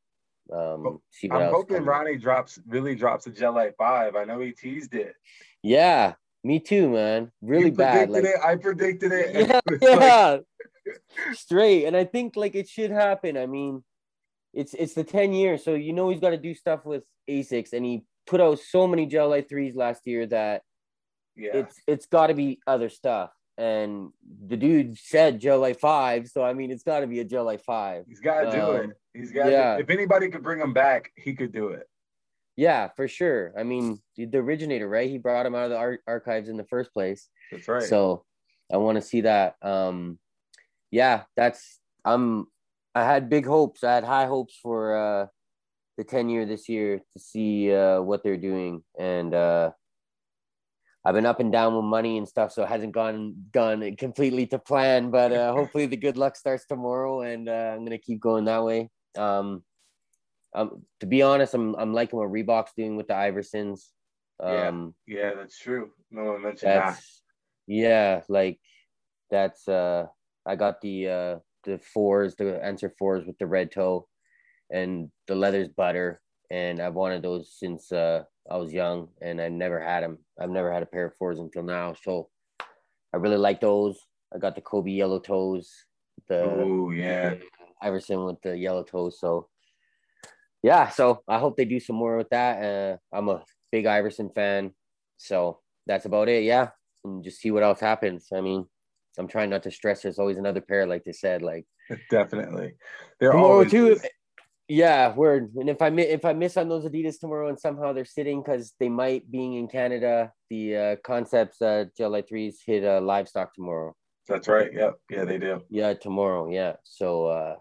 Um, 0.53 1.01
see 1.11 1.29
what 1.29 1.43
I'm 1.43 1.49
else 1.49 1.57
hoping. 1.57 1.85
Ronnie 1.85 2.17
drops 2.17 2.59
really 2.67 2.95
drops 2.95 3.27
a 3.27 3.31
Gel-Lyte 3.31 3.75
five. 3.77 4.17
I 4.17 4.25
know 4.25 4.41
he 4.41 4.53
teased 4.53 4.95
it. 4.95 5.15
Yeah, 5.63 6.15
me 6.43 6.61
too, 6.61 6.89
man. 6.89 7.31
Really 7.43 7.71
bad. 7.71 8.11
Like, 8.11 8.25
it. 8.25 8.37
I 8.43 8.57
predicted 8.57 9.13
it. 9.13 9.35
Yeah, 9.35 9.61
yeah. 9.83 10.31
Like... 10.31 10.45
straight. 11.35 11.85
And 11.85 11.97
I 11.97 12.05
think 12.05 12.37
like 12.37 12.55
it 12.55 12.69
should 12.69 12.91
happen. 12.91 13.37
I 13.37 13.47
mean, 13.47 13.85
it's 14.55 14.75
it's 14.75 14.95
the 14.95 15.05
10 15.05 15.35
years, 15.35 15.65
so 15.65 15.75
you 15.75 15.93
know 15.93 16.09
he's 16.09 16.21
got 16.21 16.31
to 16.31 16.39
do 16.39 16.55
stuff 16.55 16.87
with 16.87 17.05
Asics, 17.29 17.75
and 17.75 17.85
he 17.85 18.05
put 18.27 18.41
out 18.41 18.59
so 18.59 18.87
many 18.87 19.07
Gel-Lyte 19.07 19.49
threes 19.49 19.75
last 19.75 20.07
year 20.07 20.27
that 20.27 20.63
yeah. 21.39 21.51
it's 21.55 21.81
it's 21.87 22.07
got 22.07 22.29
to 22.29 22.35
be 22.35 22.61
other 22.67 22.89
stuff. 22.89 23.31
And 23.57 24.11
the 24.47 24.57
dude 24.57 24.99
said 24.99 25.43
Lyte 25.43 25.81
five, 25.81 26.29
so 26.29 26.45
I 26.45 26.53
mean 26.53 26.71
it's 26.71 26.85
got 26.85 27.01
to 27.01 27.07
be 27.07 27.21
a 27.21 27.43
Lyte 27.43 27.65
five. 27.65 28.05
He's 28.09 28.21
got 28.21 28.43
to 28.43 28.49
um, 28.49 28.55
do 28.55 28.73
it. 28.83 28.91
He's 29.15 29.33
got. 29.33 29.51
Yeah. 29.51 29.77
If 29.79 29.91
anybody 29.91 30.29
could 30.29 30.43
bring 30.43 30.61
him 30.61 30.73
back, 30.73 31.11
he 31.17 31.35
could 31.35 31.53
do 31.53 31.69
it. 31.69 31.89
Yeah, 32.57 32.89
for 32.97 33.07
sure. 33.07 33.53
I 33.57 33.63
mean, 33.63 34.01
the 34.17 34.39
originator, 34.39 34.89
right? 34.89 35.09
He 35.09 35.19
brought 35.19 35.47
him 35.47 35.55
out 35.55 35.67
of 35.67 35.71
the 35.71 35.77
ar- 35.77 36.01
archives 36.09 36.49
in 36.49 36.57
the 36.57 36.65
first 36.65 36.93
place. 36.93 37.29
That's 37.53 37.69
right. 37.69 37.83
So 37.85 38.25
I 38.73 38.79
want 38.79 38.97
to 38.97 39.03
see 39.03 39.21
that. 39.21 39.55
Um, 39.63 40.19
yeah, 40.91 41.23
that's 41.37 41.79
I'm. 42.05 42.47
I 42.95 43.05
had 43.05 43.31
big 43.31 43.47
hopes. 43.47 43.85
I 43.85 43.95
had 43.95 44.05
high 44.05 44.27
hopes 44.27 44.59
for 44.61 44.97
uh, 44.97 45.27
the 45.97 46.05
ten 46.05 46.29
year 46.29 46.47
this 46.47 46.69
year 46.69 46.99
to 46.99 47.19
see 47.19 47.73
uh, 47.73 48.01
what 48.01 48.25
they're 48.25 48.37
doing, 48.37 48.83
and 48.99 49.35
uh, 49.35 49.71
I've 51.09 51.15
been 51.15 51.25
up 51.25 51.41
and 51.41 51.51
down 51.51 51.75
with 51.75 51.87
money 51.87 52.19
and 52.19 52.29
stuff, 52.29 52.53
so 52.53 52.65
it 52.65 52.69
hasn't 52.69 52.93
gone 52.93 53.35
gone 53.51 53.97
completely 53.97 54.47
to 54.49 54.59
plan. 54.59 55.11
But 55.11 55.33
uh, 55.33 55.53
hopefully, 55.57 55.87
the 55.87 55.97
good 55.97 56.19
luck 56.19 56.37
starts 56.37 56.67
tomorrow, 56.67 57.23
and 57.23 57.49
uh, 57.49 57.73
I'm 57.75 57.83
gonna 57.83 57.97
keep 57.97 58.21
going 58.21 58.45
that 58.45 58.63
way. 58.63 58.91
Um, 59.17 59.65
um, 60.55 60.83
to 61.01 61.07
be 61.07 61.23
honest, 61.23 61.55
I'm 61.55 61.75
I'm 61.77 61.95
liking 61.95 62.19
what 62.19 62.29
Reebok's 62.29 62.75
doing 62.77 62.97
with 62.97 63.09
the 63.09 63.15
Iversons. 63.15 63.87
Um, 64.39 64.95
yeah, 65.07 65.21
yeah, 65.21 65.35
that's 65.35 65.59
true. 65.59 65.93
No 66.11 66.25
one 66.25 66.43
mentioned 66.43 66.73
that. 66.73 67.01
Yeah, 67.67 68.21
like 68.29 68.61
that's 69.31 69.67
uh, 69.67 70.09
I 70.45 70.57
got 70.57 70.83
the 70.83 71.09
uh 71.09 71.37
the 71.65 71.79
fours, 71.79 72.35
the 72.35 72.63
answer 72.63 72.93
fours 72.99 73.25
with 73.25 73.39
the 73.39 73.47
red 73.47 73.73
toe, 73.73 74.07
and 74.71 75.11
the 75.27 75.37
leather's 75.37 75.69
butter, 75.69 76.21
and 76.51 76.81
I've 76.81 76.95
wanted 76.95 77.23
those 77.23 77.53
since 77.53 77.93
uh 77.93 78.25
I 78.51 78.57
was 78.57 78.73
young, 78.73 79.09
and 79.21 79.41
I 79.41 79.49
never 79.49 79.81
had 79.81 80.03
them. 80.03 80.19
I've 80.41 80.51
never 80.51 80.73
had 80.73 80.83
a 80.83 80.87
pair 80.87 81.07
of 81.07 81.17
fours 81.17 81.39
until 81.39 81.63
now, 81.63 81.95
so 82.03 82.31
I 83.13 83.19
really 83.19 83.37
like 83.37 83.61
those. 83.61 83.99
I 84.35 84.39
got 84.39 84.55
the 84.55 84.61
Kobe 84.61 84.91
yellow 84.91 85.19
toes. 85.19 85.73
The 86.29 86.43
oh 86.43 86.91
yeah, 86.91 87.35
Iverson 87.81 88.25
with 88.25 88.41
the 88.43 88.57
yellow 88.57 88.83
toes. 88.83 89.19
So 89.21 89.49
yeah, 90.63 90.89
so 90.89 91.23
I 91.29 91.39
hope 91.39 91.57
they 91.57 91.65
do 91.65 91.81
some 91.81 91.97
more 91.97 92.17
with 92.17 92.31
that. 92.31 92.63
Uh, 92.63 92.97
I'm 93.17 93.29
a 93.29 93.45
big 93.71 93.87
Iverson 93.87 94.31
fan, 94.31 94.73
so 95.17 95.61
that's 95.87 96.07
about 96.07 96.29
it. 96.29 96.45
Yeah, 96.45 96.71
and 97.05 97.23
just 97.23 97.41
see 97.41 97.51
what 97.51 97.63
else 97.63 97.81
happens. 97.81 98.29
I 98.33 98.41
mean, 98.41 98.67
I'm 99.19 99.29
trying 99.29 99.51
not 99.51 99.63
to 99.65 99.71
stress. 99.71 100.03
There's 100.03 100.19
always 100.19 100.39
another 100.39 100.61
pair, 100.61 100.87
like 100.87 101.05
they 101.05 101.13
said. 101.13 101.43
Like 101.43 101.67
definitely, 102.11 102.75
they're 103.21 103.37
always 103.37 103.71
too. 103.71 103.99
Yeah, 104.69 105.15
word. 105.15 105.55
And 105.57 105.71
if 105.71 105.81
I 105.81 105.89
if 105.89 106.27
I 106.27 106.35
miss 106.35 106.59
on 106.59 106.69
those 106.69 106.85
Adidas 106.85 107.19
tomorrow, 107.19 107.49
and 107.49 107.59
somehow 107.59 107.95
they're 107.95 108.05
sitting 108.05 108.43
because 108.43 108.75
they 108.79 108.91
might 108.91 109.31
being 109.31 109.55
in 109.55 109.67
Canada, 109.67 110.31
the 110.51 110.77
uh, 110.77 110.97
concepts 111.03 111.63
uh, 111.63 111.87
Lyte 111.99 112.29
threes 112.29 112.61
hit 112.65 112.85
uh, 112.85 113.01
livestock 113.01 113.55
tomorrow. 113.55 113.95
That's 114.29 114.47
right. 114.47 114.71
Yep. 114.71 114.99
Yeah, 115.09 115.25
they 115.25 115.39
do. 115.39 115.63
Yeah, 115.71 115.95
tomorrow. 115.95 116.51
Yeah. 116.51 116.75
So, 116.85 117.27
uh, 117.27 117.57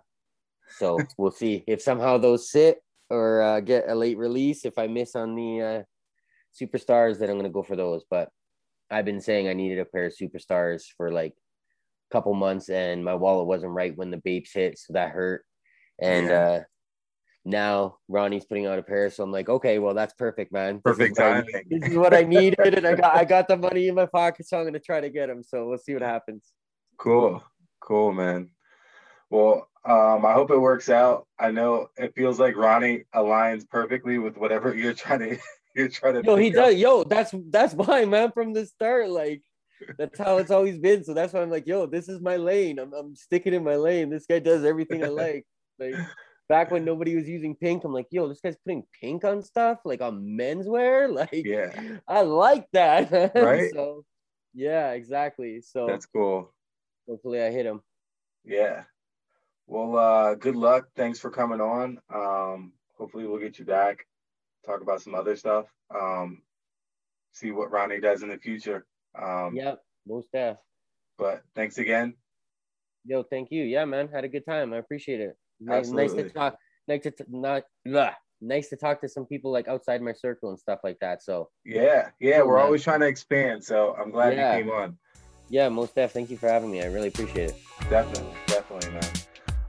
so 0.77 0.99
we'll 1.17 1.31
see 1.31 1.63
if 1.65 1.81
somehow 1.81 2.17
those 2.17 2.51
sit 2.51 2.79
or 3.09 3.41
uh, 3.41 3.61
get 3.61 3.89
a 3.89 3.95
late 3.95 4.17
release. 4.17 4.65
If 4.65 4.77
I 4.77 4.87
miss 4.87 5.15
on 5.15 5.33
the 5.33 5.61
uh, 5.61 5.83
superstars, 6.61 7.19
then 7.19 7.29
I'm 7.29 7.37
gonna 7.37 7.49
go 7.49 7.63
for 7.63 7.77
those. 7.77 8.03
But 8.09 8.29
I've 8.91 9.05
been 9.05 9.21
saying 9.21 9.47
I 9.47 9.53
needed 9.53 9.79
a 9.79 9.85
pair 9.85 10.07
of 10.07 10.13
superstars 10.13 10.83
for 10.97 11.09
like 11.09 11.35
a 12.11 12.13
couple 12.13 12.33
months, 12.33 12.67
and 12.67 13.05
my 13.05 13.15
wallet 13.15 13.47
wasn't 13.47 13.71
right 13.71 13.95
when 13.95 14.11
the 14.11 14.17
Bapes 14.17 14.51
hit, 14.51 14.77
so 14.77 14.91
that 14.91 15.11
hurt. 15.11 15.45
And 15.99 16.27
yeah. 16.27 16.39
uh, 16.39 16.63
now 17.47 17.97
Ronnie's 18.09 18.45
putting 18.45 18.65
out 18.65 18.77
a 18.77 18.83
pair, 18.83 19.09
so 19.09 19.23
I'm 19.23 19.31
like, 19.31 19.47
okay, 19.47 19.79
well 19.79 19.93
that's 19.93 20.13
perfect, 20.13 20.51
man. 20.51 20.81
Perfect 20.81 21.15
this 21.15 21.17
timing. 21.17 21.63
This 21.69 21.91
is 21.91 21.97
what 21.97 22.13
I 22.13 22.23
needed, 22.23 22.73
and 22.73 22.85
I 22.85 22.93
got 22.93 23.15
I 23.15 23.23
got 23.23 23.47
the 23.47 23.55
money 23.55 23.87
in 23.87 23.95
my 23.95 24.05
pocket, 24.05 24.45
so 24.45 24.59
I'm 24.59 24.65
gonna 24.65 24.79
try 24.79 24.99
to 24.99 25.09
get 25.09 25.27
them. 25.27 25.43
So 25.43 25.67
we'll 25.67 25.77
see 25.77 25.93
what 25.93 26.03
happens. 26.03 26.51
Cool, 26.97 27.41
cool, 27.79 28.11
man. 28.11 28.49
Well, 29.29 29.69
um, 29.85 30.25
I 30.25 30.33
hope 30.33 30.51
it 30.51 30.57
works 30.57 30.89
out. 30.89 31.25
I 31.39 31.51
know 31.51 31.87
it 31.97 32.13
feels 32.15 32.39
like 32.39 32.57
Ronnie 32.57 33.05
aligns 33.15 33.67
perfectly 33.67 34.17
with 34.17 34.35
whatever 34.37 34.75
you're 34.75 34.93
trying 34.93 35.19
to 35.19 35.37
you're 35.75 35.89
trying 35.89 36.15
to. 36.15 36.23
Yo, 36.23 36.35
he 36.35 36.49
up. 36.49 36.53
does. 36.53 36.75
Yo, 36.75 37.03
that's 37.05 37.33
that's 37.49 37.73
why, 37.73 38.03
man. 38.03 38.31
From 38.33 38.51
the 38.51 38.65
start, 38.65 39.09
like 39.09 39.41
that's 39.97 40.19
how 40.19 40.37
it's 40.37 40.51
always 40.51 40.77
been. 40.79 41.05
So 41.05 41.13
that's 41.13 41.31
why 41.31 41.41
I'm 41.41 41.49
like, 41.49 41.65
yo, 41.65 41.85
this 41.85 42.09
is 42.09 42.19
my 42.19 42.35
lane. 42.35 42.77
I'm 42.77 42.93
I'm 42.93 43.15
sticking 43.15 43.53
in 43.53 43.63
my 43.63 43.77
lane. 43.77 44.09
This 44.09 44.25
guy 44.25 44.39
does 44.39 44.65
everything 44.65 45.01
I 45.03 45.07
like. 45.07 45.45
Like 45.79 45.95
back 46.49 46.71
when 46.71 46.85
nobody 46.85 47.15
was 47.15 47.27
using 47.27 47.55
pink, 47.55 47.83
I'm 47.83 47.93
like, 47.93 48.07
yo, 48.11 48.27
this 48.27 48.39
guy's 48.41 48.57
putting 48.57 48.83
pink 48.99 49.23
on 49.23 49.41
stuff, 49.41 49.79
like 49.85 50.01
on 50.01 50.21
menswear. 50.23 51.07
Like, 51.17 51.45
yeah, 51.45 51.71
I 52.07 52.21
like 52.21 52.67
that. 52.73 53.11
Right. 53.35 53.71
so, 53.73 54.05
yeah, 54.53 54.91
exactly. 54.91 55.61
So 55.61 55.87
that's 55.87 56.05
cool. 56.05 56.53
Hopefully, 57.07 57.41
I 57.41 57.49
hit 57.49 57.65
him. 57.65 57.81
Yeah. 58.43 58.83
Well, 59.65 59.97
uh, 59.97 60.35
good 60.35 60.55
luck. 60.55 60.87
Thanks 60.95 61.19
for 61.19 61.29
coming 61.31 61.59
on. 61.59 61.99
Um, 62.13 62.73
hopefully, 62.97 63.25
we'll 63.25 63.39
get 63.39 63.59
you 63.59 63.65
back, 63.65 64.05
talk 64.65 64.81
about 64.81 65.01
some 65.01 65.15
other 65.15 65.35
stuff, 65.35 65.65
um, 65.93 66.41
see 67.31 67.51
what 67.51 67.71
Ronnie 67.71 67.99
does 67.99 68.23
in 68.23 68.29
the 68.29 68.37
future. 68.37 68.85
Um, 69.19 69.55
yep, 69.55 69.79
most 70.05 70.31
def. 70.31 70.57
But 71.17 71.41
thanks 71.55 71.77
again. 71.79 72.13
Yo, 73.05 73.23
thank 73.23 73.51
you. 73.51 73.63
Yeah, 73.63 73.85
man, 73.85 74.09
had 74.09 74.25
a 74.25 74.29
good 74.29 74.45
time. 74.45 74.73
I 74.73 74.77
appreciate 74.77 75.21
it. 75.21 75.35
Nice, 75.59 75.89
nice 75.89 76.13
to 76.13 76.29
talk. 76.29 76.57
Nice 76.87 77.03
to 77.03 77.13
not 77.29 77.63
blah, 77.85 78.11
nice 78.41 78.69
to 78.69 78.75
talk 78.75 79.01
to 79.01 79.09
some 79.09 79.25
people 79.25 79.51
like 79.51 79.67
outside 79.67 80.01
my 80.01 80.13
circle 80.13 80.49
and 80.49 80.59
stuff 80.59 80.79
like 80.83 80.97
that. 81.01 81.23
So 81.23 81.49
yeah, 81.65 82.09
yeah, 82.19 82.41
we're 82.43 82.59
always 82.59 82.83
trying 82.83 83.01
to 83.01 83.07
expand. 83.07 83.63
So 83.63 83.95
I'm 83.99 84.11
glad 84.11 84.35
yeah. 84.35 84.57
you 84.57 84.63
came 84.63 84.71
on. 84.71 84.97
Yeah, 85.49 85.69
most 85.69 85.95
def. 85.95 86.11
Thank 86.11 86.29
you 86.29 86.37
for 86.37 86.47
having 86.49 86.71
me. 86.71 86.83
I 86.83 86.87
really 86.87 87.07
appreciate 87.07 87.49
it. 87.51 87.55
Definitely, 87.89 88.33
definitely, 88.47 88.91
man. 88.91 89.03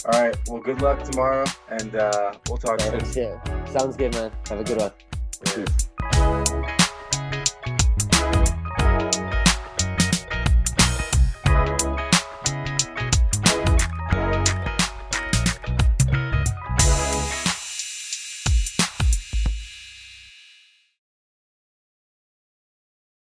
All 0.06 0.22
right. 0.22 0.36
Well, 0.48 0.60
good 0.60 0.80
luck 0.80 1.02
tomorrow, 1.02 1.44
and 1.70 1.96
uh, 1.96 2.34
we'll 2.48 2.58
talk 2.58 2.80
soon. 2.80 3.00
Yeah. 3.14 3.64
Sounds 3.66 3.96
good, 3.96 4.14
man. 4.14 4.32
Have 4.48 4.60
a 4.60 4.64
good 4.64 4.78
one. 4.78 6.57